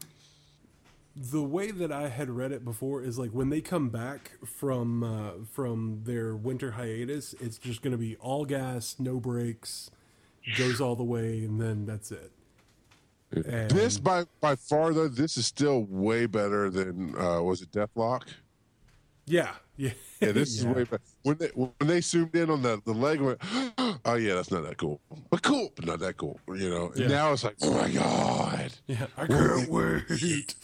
the 1.17 1.43
way 1.43 1.71
that 1.71 1.93
I 1.93 2.09
had 2.09 2.29
read 2.31 2.51
it 2.53 2.65
before 2.65 3.03
is 3.03 3.19
like 3.19 3.31
when 3.31 3.49
they 3.51 3.61
come 3.61 3.89
back 3.89 4.33
from 4.45 5.03
uh, 5.05 5.31
from 5.53 6.01
their 6.05 6.35
winter 6.35 6.73
hiatus, 6.73 7.35
it's 7.41 7.59
just 7.59 7.83
going 7.83 7.93
to 7.93 7.99
be 7.99 8.17
all 8.17 8.45
gas, 8.45 8.97
no 8.99 9.21
brakes, 9.21 9.91
goes 10.59 10.81
all 10.81 10.97
the 10.97 11.05
way, 11.05 11.45
and 11.45 11.61
then 11.61 11.87
that's 11.87 12.11
it. 12.11 12.33
And- 13.33 13.71
This 13.71 13.99
by 13.99 14.25
by 14.41 14.57
far 14.57 14.93
though, 14.93 15.09
this 15.09 15.37
is 15.37 15.47
still 15.47 15.85
way 15.89 16.27
better 16.27 16.69
than 16.71 17.15
uh, 17.19 17.41
was 17.43 17.63
it 17.63 17.71
Deathlok? 17.71 18.23
Yeah, 19.27 19.53
yeah, 19.77 19.91
Yeah, 20.21 20.33
this 20.33 20.61
Yeah. 20.63 20.71
is 20.71 20.77
way 20.77 20.85
better. 20.85 21.03
When 21.25 21.39
they 21.39 21.49
when 21.55 21.73
they 21.81 22.03
zoomed 22.03 22.37
in 22.37 22.51
on 22.51 22.61
the 22.61 22.81
the 22.85 22.93
leg, 22.93 23.19
went, 23.21 23.39
oh 24.05 24.15
yeah, 24.15 24.35
that's 24.35 24.51
not 24.51 24.63
that 24.65 24.77
cool, 24.77 25.01
but 25.31 25.43
cool, 25.43 25.73
but 25.75 25.87
not 25.87 25.99
that 26.01 26.19
cool. 26.19 26.39
You 26.49 26.69
know. 26.69 26.93
Yeah. 26.95 27.09
now 27.09 27.33
it's 27.33 27.43
like, 27.45 27.57
oh 27.63 27.73
my 27.73 27.89
god. 27.91 28.73
Yeah, 28.87 29.07
I 29.17 29.27
can't 29.27 29.69
wait. 29.71 30.55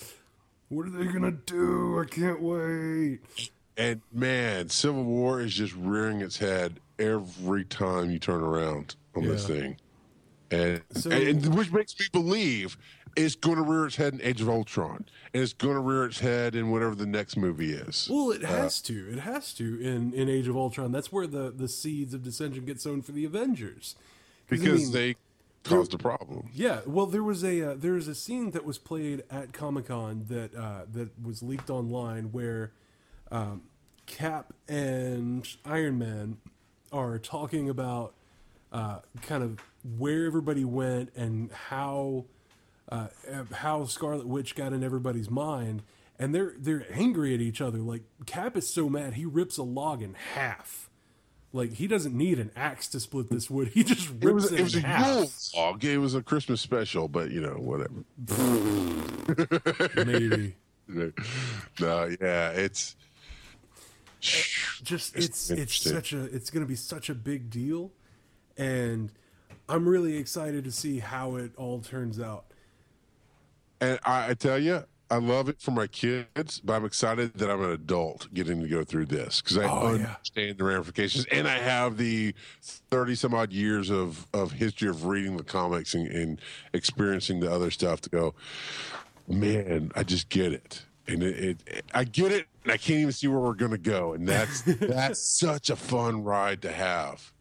What 0.68 0.86
are 0.86 0.90
they 0.90 1.06
gonna 1.06 1.30
do? 1.32 1.98
I 1.98 2.04
can't 2.04 2.42
wait. 2.42 3.20
And 3.78 4.02
man, 4.12 4.68
Civil 4.68 5.04
War 5.04 5.40
is 5.40 5.54
just 5.54 5.74
rearing 5.74 6.20
its 6.20 6.36
head 6.36 6.78
every 6.98 7.64
time 7.64 8.10
you 8.10 8.18
turn 8.18 8.42
around 8.42 8.96
on 9.16 9.24
this 9.24 9.46
thing, 9.46 9.78
and, 10.50 10.82
So- 10.92 11.10
and 11.10 11.54
which 11.54 11.72
makes 11.72 11.98
me 11.98 12.04
believe 12.12 12.76
it's 13.16 13.34
going 13.34 13.56
to 13.56 13.62
rear 13.62 13.86
its 13.86 13.96
head 13.96 14.14
in 14.14 14.22
Age 14.22 14.40
of 14.40 14.48
Ultron, 14.48 15.04
and 15.32 15.42
it's 15.42 15.52
going 15.52 15.74
to 15.74 15.80
rear 15.80 16.04
its 16.04 16.20
head 16.20 16.54
in 16.54 16.70
whatever 16.70 16.94
the 16.94 17.06
next 17.06 17.36
movie 17.36 17.72
is. 17.72 18.08
Well, 18.10 18.30
it 18.30 18.42
has 18.42 18.80
to. 18.82 19.12
It 19.12 19.20
has 19.20 19.52
to 19.54 19.80
in 19.80 20.12
in 20.12 20.28
Age 20.28 20.48
of 20.48 20.56
Ultron. 20.56 20.92
That's 20.92 21.12
where 21.12 21.26
the 21.26 21.50
the 21.50 21.68
seeds 21.68 22.14
of 22.14 22.22
dissension 22.22 22.64
get 22.64 22.80
sown 22.80 23.02
for 23.02 23.12
the 23.12 23.24
Avengers. 23.24 23.96
I 23.98 24.02
because 24.50 24.82
mean, 24.84 24.92
they 24.92 25.16
caused 25.64 25.94
a 25.94 25.98
problem. 25.98 26.50
Yeah, 26.54 26.80
well, 26.86 27.06
there 27.06 27.22
was 27.22 27.44
a 27.44 27.70
uh, 27.70 27.74
there 27.76 27.92
was 27.92 28.08
a 28.08 28.14
scene 28.14 28.50
that 28.52 28.64
was 28.64 28.78
played 28.78 29.24
at 29.30 29.52
Comic 29.52 29.88
Con 29.88 30.26
that 30.28 30.54
uh, 30.54 30.82
that 30.92 31.10
was 31.22 31.42
leaked 31.42 31.70
online 31.70 32.32
where 32.32 32.72
um, 33.30 33.62
Cap 34.06 34.52
and 34.68 35.46
Iron 35.64 35.98
Man 35.98 36.38
are 36.92 37.18
talking 37.18 37.68
about 37.68 38.14
uh, 38.72 38.98
kind 39.22 39.42
of 39.42 39.60
where 39.98 40.26
everybody 40.26 40.64
went 40.64 41.14
and 41.16 41.50
how 41.52 42.24
uh, 42.90 43.08
how 43.52 43.84
Scarlet 43.84 44.26
Witch 44.26 44.54
got 44.54 44.72
in 44.72 44.82
everybody's 44.82 45.30
mind, 45.30 45.82
and 46.18 46.34
they're 46.34 46.54
they're 46.58 46.86
angry 46.92 47.34
at 47.34 47.40
each 47.40 47.60
other. 47.60 47.78
Like 47.78 48.02
Cap 48.26 48.56
is 48.56 48.72
so 48.72 48.88
mad 48.88 49.14
he 49.14 49.24
rips 49.24 49.58
a 49.58 49.62
log 49.62 50.02
in 50.02 50.14
half. 50.14 50.90
Like 51.52 51.72
he 51.74 51.86
doesn't 51.86 52.16
need 52.16 52.38
an 52.38 52.50
axe 52.54 52.88
to 52.88 53.00
split 53.00 53.30
this 53.30 53.50
wood. 53.50 53.68
He 53.68 53.82
just 53.82 54.08
rips 54.08 54.24
It 54.24 54.34
was 54.34 54.52
it, 54.52 54.60
it 54.60 54.62
was 54.62 54.74
in 54.76 54.84
a. 54.84 55.14
Yule 55.14 55.30
log. 55.56 55.84
It 55.84 55.98
was 55.98 56.14
a 56.14 56.22
Christmas 56.22 56.60
special, 56.60 57.08
but 57.08 57.30
you 57.30 57.40
know 57.40 57.56
whatever. 57.58 58.04
Maybe. 60.04 60.56
no, 61.80 62.16
yeah, 62.20 62.50
it's 62.50 62.96
just 64.20 65.16
It's 65.16 65.50
it's 65.50 65.50
it's 65.50 65.76
such 65.76 66.12
a 66.12 66.24
it's 66.24 66.50
going 66.50 66.64
to 66.64 66.68
be 66.68 66.76
such 66.76 67.08
a 67.08 67.14
big 67.14 67.48
deal 67.50 67.90
and 68.58 69.10
i'm 69.68 69.88
really 69.88 70.18
excited 70.18 70.64
to 70.64 70.70
see 70.70 70.98
how 70.98 71.36
it 71.36 71.52
all 71.56 71.80
turns 71.80 72.20
out 72.20 72.44
And 73.81 73.98
I, 74.05 74.31
I 74.31 74.35
tell 74.35 74.59
you, 74.59 74.85
I 75.12 75.16
love 75.16 75.48
it 75.48 75.61
for 75.61 75.73
my 75.73 75.86
kids, 75.89 76.61
but 76.61 76.74
I'm 76.74 76.85
excited 76.85 77.35
that 77.35 77.51
I'm 77.51 77.62
an 77.65 77.70
adult 77.73 78.32
getting 78.32 78.61
to 78.62 78.69
go 78.69 78.85
through 78.85 79.07
this 79.07 79.40
because 79.40 79.59
I 79.59 79.65
Oh, 79.65 79.94
yeah. 79.94 80.07
understand 80.15 80.59
the 80.59 80.65
ramifications, 80.65 81.27
and 81.32 81.48
I 81.48 81.59
have 81.59 81.97
the 81.97 82.32
thirty 82.62 83.16
some 83.16 83.35
odd 83.35 83.52
years 83.52 83.90
of 83.90 84.27
of 84.32 84.52
history 84.52 84.89
of 84.89 85.07
reading 85.07 85.36
the 85.36 85.43
comics 85.43 85.94
and, 85.94 86.07
and 86.07 86.40
experiencing 86.74 87.40
the 87.40 87.51
other 87.52 87.70
stuff 87.73 88.01
to 88.02 88.11
go. 88.11 88.35
Man, 89.27 89.90
I 89.97 90.02
just 90.05 90.28
get 90.28 90.52
it, 90.52 90.82
and 91.09 91.23
it, 91.24 91.61
it 91.66 91.85
I 91.93 92.05
get 92.05 92.31
it, 92.31 92.47
and 92.62 92.73
I 92.73 92.77
can't 92.77 93.01
even 93.01 93.12
see 93.12 93.27
where 93.27 93.40
we're 93.40 93.55
gonna 93.55 93.78
go, 93.78 94.12
and 94.12 94.28
that's 94.28 94.62
that's 94.62 95.19
such 95.20 95.70
a 95.70 95.77
fun 95.77 96.23
ride 96.23 96.62
to 96.62 96.70
have. 96.73 97.32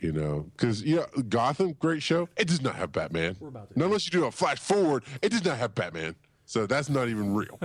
You 0.00 0.12
know, 0.12 0.46
because 0.56 0.82
yeah, 0.82 1.04
Gotham, 1.28 1.72
great 1.78 2.02
show. 2.02 2.28
It 2.36 2.48
does 2.48 2.62
not 2.62 2.76
have 2.76 2.92
Batman. 2.92 3.36
Not 3.40 3.68
unless 3.74 4.06
you 4.06 4.12
do 4.12 4.24
a 4.24 4.30
flash 4.30 4.58
forward, 4.58 5.04
it 5.20 5.30
does 5.30 5.44
not 5.44 5.58
have 5.58 5.74
Batman. 5.74 6.14
So 6.46 6.66
that's 6.66 6.88
not 6.88 7.08
even 7.08 7.34
real. 7.34 7.58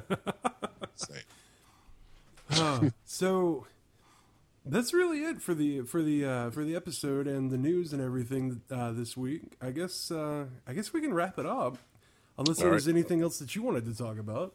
Say. 0.96 1.22
so 3.06 3.66
that's 4.66 4.94
really 4.94 5.24
it 5.24 5.42
for 5.42 5.54
the 5.54 5.82
for 5.82 6.02
the 6.02 6.26
uh, 6.26 6.50
for 6.52 6.64
the 6.64 6.76
episode 6.76 7.28
and 7.28 7.52
the 7.52 7.58
news 7.58 7.94
and 7.94 8.02
everything 8.02 8.62
uh, 8.72 8.92
this 8.92 9.16
week 9.18 9.42
i 9.62 9.72
guess 9.72 10.12
uh, 10.12 10.46
i 10.68 10.74
guess 10.74 10.94
we 10.94 11.02
can 11.02 11.14
wrap 11.14 11.40
it 11.40 11.46
up 11.46 11.78
unless 12.38 12.58
there 12.58 12.68
All 12.68 12.74
was 12.74 12.88
anything 12.88 13.22
else 13.22 13.40
that 13.40 13.56
you 13.56 13.64
wanted 13.64 13.86
to 13.86 13.98
talk 13.98 14.20
about 14.20 14.54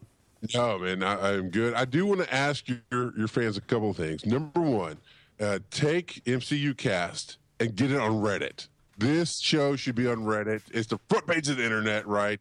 No, 0.54 0.78
man, 0.78 1.02
I, 1.02 1.34
I'm 1.34 1.50
good. 1.50 1.74
I 1.74 1.84
do 1.84 2.06
want 2.06 2.20
to 2.20 2.34
ask 2.34 2.66
your 2.68 3.12
your 3.16 3.28
fans 3.28 3.56
a 3.56 3.60
couple 3.60 3.90
of 3.90 3.96
things. 3.96 4.24
Number 4.24 4.60
one, 4.60 4.96
uh, 5.38 5.58
take 5.70 6.22
MCU 6.24 6.76
Cast 6.76 7.36
and 7.60 7.76
get 7.76 7.92
it 7.92 8.00
on 8.00 8.12
Reddit. 8.12 8.68
This 8.98 9.38
show 9.38 9.76
should 9.76 9.94
be 9.94 10.06
on 10.06 10.18
Reddit. 10.18 10.62
It's 10.72 10.88
the 10.88 10.98
front 11.08 11.26
page 11.26 11.48
of 11.48 11.56
the 11.56 11.64
internet, 11.64 12.06
right? 12.06 12.40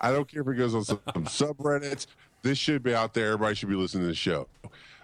I 0.00 0.12
don't 0.12 0.28
care 0.28 0.42
if 0.42 0.48
it 0.48 0.54
goes 0.54 0.74
on 0.74 0.84
some 0.84 0.98
subreddits. 1.24 2.06
This 2.42 2.56
should 2.56 2.82
be 2.82 2.94
out 2.94 3.14
there. 3.14 3.32
Everybody 3.32 3.56
should 3.56 3.68
be 3.68 3.74
listening 3.74 4.04
to 4.04 4.08
the 4.08 4.14
show. 4.14 4.46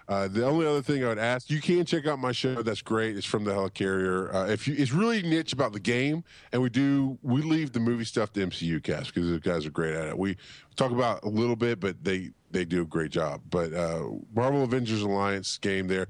Uh, 0.07 0.27
the 0.27 0.45
only 0.45 0.67
other 0.67 0.83
thing 0.83 1.03
I 1.03 1.07
would 1.07 1.17
ask, 1.17 1.49
you 1.49 1.59
can 1.59 1.83
check 1.83 2.05
out 2.05 2.19
my 2.19 2.31
show. 2.31 2.61
That's 2.61 2.81
great. 2.81 3.17
It's 3.17 3.25
from 3.25 3.43
the 3.43 3.51
Helicarrier. 3.51 4.33
Uh, 4.33 4.45
if 4.51 4.67
you, 4.67 4.75
it's 4.77 4.91
really 4.91 5.23
niche 5.23 5.51
about 5.51 5.73
the 5.73 5.79
game, 5.79 6.23
and 6.51 6.61
we 6.61 6.69
do 6.69 7.17
we 7.23 7.41
leave 7.41 7.71
the 7.71 7.79
movie 7.79 8.05
stuff 8.05 8.31
to 8.33 8.45
MCU 8.45 8.83
cast 8.83 9.13
because 9.13 9.27
those 9.27 9.39
guys 9.39 9.65
are 9.65 9.71
great 9.71 9.95
at 9.95 10.07
it. 10.07 10.17
We 10.17 10.37
talk 10.75 10.91
about 10.91 11.23
a 11.23 11.29
little 11.29 11.55
bit, 11.55 11.79
but 11.79 12.03
they 12.03 12.29
they 12.51 12.65
do 12.65 12.83
a 12.83 12.85
great 12.85 13.09
job. 13.09 13.41
But 13.49 13.73
uh, 13.73 14.03
Marvel 14.35 14.63
Avengers 14.63 15.01
Alliance 15.01 15.57
game 15.57 15.87
there. 15.87 16.07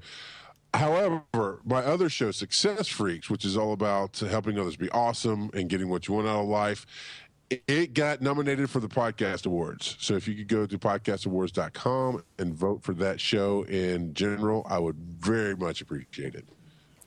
However, 0.76 1.60
my 1.64 1.80
other 1.84 2.08
show, 2.08 2.30
Success 2.30 2.86
Freaks, 2.88 3.30
which 3.30 3.44
is 3.44 3.56
all 3.56 3.72
about 3.72 4.18
helping 4.18 4.58
others 4.58 4.76
be 4.76 4.90
awesome 4.90 5.50
and 5.54 5.68
getting 5.68 5.88
what 5.88 6.06
you 6.08 6.14
want 6.14 6.26
out 6.28 6.42
of 6.42 6.48
life, 6.48 6.86
it- 7.50 7.94
got 7.94 8.20
nominated 8.20 8.68
for 8.68 8.80
the 8.80 8.88
Podcast 8.88 9.46
Awards. 9.46 9.96
So 10.00 10.14
if 10.14 10.26
you 10.28 10.34
could 10.34 10.48
go 10.48 10.66
to 10.66 10.78
podcastawards.com 10.78 12.22
and 12.38 12.54
vote 12.54 12.82
for 12.82 12.92
that 12.94 13.20
show 13.20 13.62
in 13.64 14.14
general, 14.14 14.66
I 14.68 14.78
would 14.78 14.96
very 14.96 15.56
much 15.56 15.80
appreciate 15.80 16.34
it. 16.34 16.46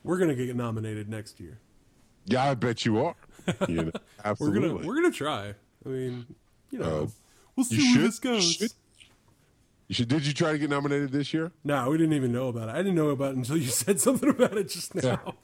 we're 0.04 0.18
gonna 0.18 0.34
get 0.36 0.56
nominated 0.56 1.10
next 1.10 1.40
year 1.42 1.60
Yeah, 2.26 2.44
I 2.50 2.54
bet 2.56 2.86
you 2.86 3.04
are. 3.06 3.16
You 3.68 3.76
know, 3.76 3.84
we're 3.84 3.92
absolutely. 4.26 4.70
gonna 4.70 4.88
we're 4.88 4.96
gonna 4.96 5.12
try 5.12 5.54
i 5.86 5.90
mean 5.90 6.26
you 6.72 6.78
know 6.80 7.04
Uh, 7.04 7.08
we'll 7.56 7.64
see 7.66 7.76
you 7.78 7.82
where 7.84 7.94
should- 7.94 8.02
this 8.04 8.20
goes 8.20 8.52
should- 8.54 8.72
You 9.90 9.96
should, 9.96 10.08
did 10.08 10.26
you 10.26 10.34
try 10.34 10.54
to 10.54 10.58
get 10.58 10.70
nominated 10.70 11.12
this 11.12 11.34
year? 11.34 11.52
no 11.64 11.90
we 11.90 11.98
didn't 11.98 12.14
even 12.14 12.32
know 12.32 12.48
about 12.48 12.70
it 12.70 12.74
i 12.74 12.78
didn't 12.78 12.96
know 12.96 13.10
about 13.10 13.32
it 13.32 13.38
until 13.38 13.58
you 13.58 13.68
said 13.84 14.00
something 14.00 14.30
about 14.30 14.58
it 14.58 14.70
just 14.70 14.96
now 14.96 15.36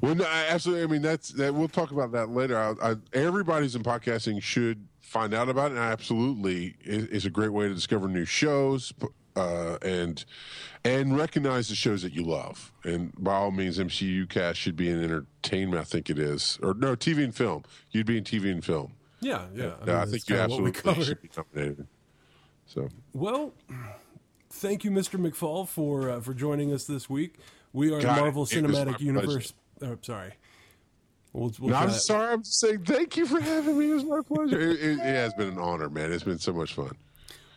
Well, 0.00 0.14
no, 0.14 0.24
I, 0.24 0.46
absolutely. 0.48 0.84
I 0.84 0.86
mean, 0.86 1.02
that's 1.02 1.30
that. 1.30 1.54
We'll 1.54 1.68
talk 1.68 1.90
about 1.90 2.12
that 2.12 2.30
later. 2.30 2.56
I, 2.58 2.92
I, 2.92 2.96
everybody's 3.12 3.74
in 3.74 3.82
podcasting 3.82 4.42
should 4.42 4.86
find 5.00 5.34
out 5.34 5.48
about 5.48 5.72
it. 5.72 5.76
And 5.76 5.84
absolutely, 5.84 6.76
it, 6.80 7.08
it's 7.12 7.24
a 7.24 7.30
great 7.30 7.52
way 7.52 7.68
to 7.68 7.74
discover 7.74 8.08
new 8.08 8.24
shows, 8.24 8.92
uh, 9.36 9.76
and 9.82 10.24
and 10.84 11.16
recognize 11.16 11.68
the 11.68 11.74
shows 11.74 12.02
that 12.02 12.12
you 12.12 12.22
love. 12.22 12.72
And 12.84 13.12
by 13.18 13.34
all 13.34 13.50
means, 13.50 13.78
MCU 13.78 14.28
cast 14.28 14.58
should 14.58 14.76
be 14.76 14.88
in 14.88 15.02
entertainment. 15.02 15.80
I 15.80 15.84
think 15.84 16.08
it 16.10 16.18
is, 16.18 16.58
or 16.62 16.74
no, 16.74 16.94
TV 16.96 17.24
and 17.24 17.34
film. 17.34 17.64
You'd 17.90 18.06
be 18.06 18.18
in 18.18 18.24
TV 18.24 18.50
and 18.50 18.64
film. 18.64 18.92
Yeah, 19.20 19.46
yeah. 19.54 19.72
I, 19.82 19.86
mean, 19.86 19.96
I 19.96 20.04
think 20.04 20.28
you 20.28 20.36
absolutely 20.36 21.04
should 21.04 21.22
be 21.22 21.30
nominated. 21.36 21.86
So 22.66 22.88
well, 23.12 23.52
thank 24.50 24.84
you, 24.84 24.90
Mr. 24.90 25.18
McFall, 25.18 25.68
for 25.68 26.10
uh, 26.10 26.20
for 26.20 26.34
joining 26.34 26.72
us 26.72 26.84
this 26.84 27.08
week. 27.08 27.36
We 27.72 27.92
are 27.92 28.00
God, 28.00 28.16
the 28.16 28.20
Marvel 28.22 28.46
Cinematic 28.46 29.00
Universe. 29.00 29.52
Oh, 29.82 29.98
sorry. 30.00 30.34
We'll, 31.32 31.52
we'll 31.58 31.70
no, 31.70 31.76
I'm 31.76 31.90
sorry. 31.90 32.32
I'm 32.32 32.42
just 32.42 32.60
saying 32.60 32.84
thank 32.84 33.16
you 33.16 33.26
for 33.26 33.40
having 33.40 33.76
me. 33.76 33.90
It 33.90 33.94
was 33.94 34.04
my 34.04 34.20
pleasure. 34.26 34.60
it, 34.60 34.80
it, 34.80 34.98
it 34.98 34.98
has 34.98 35.34
been 35.34 35.48
an 35.48 35.58
honor, 35.58 35.90
man. 35.90 36.12
It's 36.12 36.22
been 36.22 36.38
so 36.38 36.52
much 36.52 36.74
fun. 36.74 36.96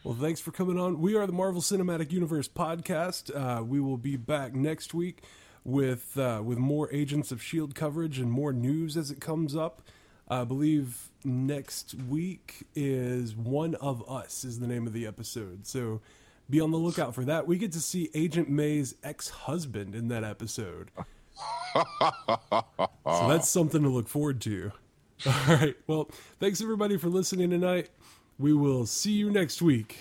Well, 0.04 0.16
thanks 0.16 0.40
for 0.40 0.52
coming 0.52 0.80
on. 0.80 1.00
We 1.00 1.16
are 1.16 1.28
the 1.28 1.34
Marvel 1.34 1.62
Cinematic 1.62 2.12
Universe 2.12 2.48
podcast. 2.48 3.30
Uh, 3.36 3.62
we 3.64 3.80
will 3.80 3.98
be 3.98 4.16
back 4.16 4.56
next 4.56 4.94
week 4.94 5.22
with 5.64 6.18
uh, 6.18 6.42
with 6.44 6.58
more 6.58 6.92
Agents 6.92 7.32
of 7.32 7.44
Shield 7.44 7.76
coverage 7.76 8.18
and 8.18 8.32
more 8.32 8.54
news 8.54 8.98
as 8.98 9.12
it 9.12 9.20
comes 9.20 9.56
up. 9.56 9.82
I 10.30 10.44
believe 10.44 11.10
next 11.24 11.96
week 12.10 12.66
is 12.76 13.36
One 13.36 13.76
of 13.76 14.08
Us 14.10 14.44
is 14.44 14.60
the 14.60 14.68
name 14.68 14.86
of 14.86 14.94
the 14.94 15.08
episode. 15.08 15.66
So 15.66 16.02
be 16.50 16.60
on 16.60 16.72
the 16.72 16.78
lookout 16.78 17.16
for 17.16 17.24
that. 17.26 17.48
We 17.48 17.58
get 17.58 17.72
to 17.74 17.80
see 17.80 18.10
Agent 18.14 18.50
May's 18.50 18.96
ex-husband 19.04 19.96
in 19.96 20.10
that 20.10 20.24
episode. 20.24 20.92
so 21.74 23.28
that's 23.28 23.50
something 23.50 23.84
to 23.84 23.90
look 23.90 24.08
forward 24.08 24.42
to. 24.42 24.72
All 25.26 25.34
right. 25.48 25.76
Well, 25.88 26.10
thanks 26.40 26.62
everybody 26.62 26.98
for 26.98 27.08
listening 27.08 27.50
tonight. 27.50 27.90
We 28.38 28.54
will 28.54 28.86
see 28.86 29.14
you 29.14 29.32
next 29.32 29.62
week. 29.62 29.98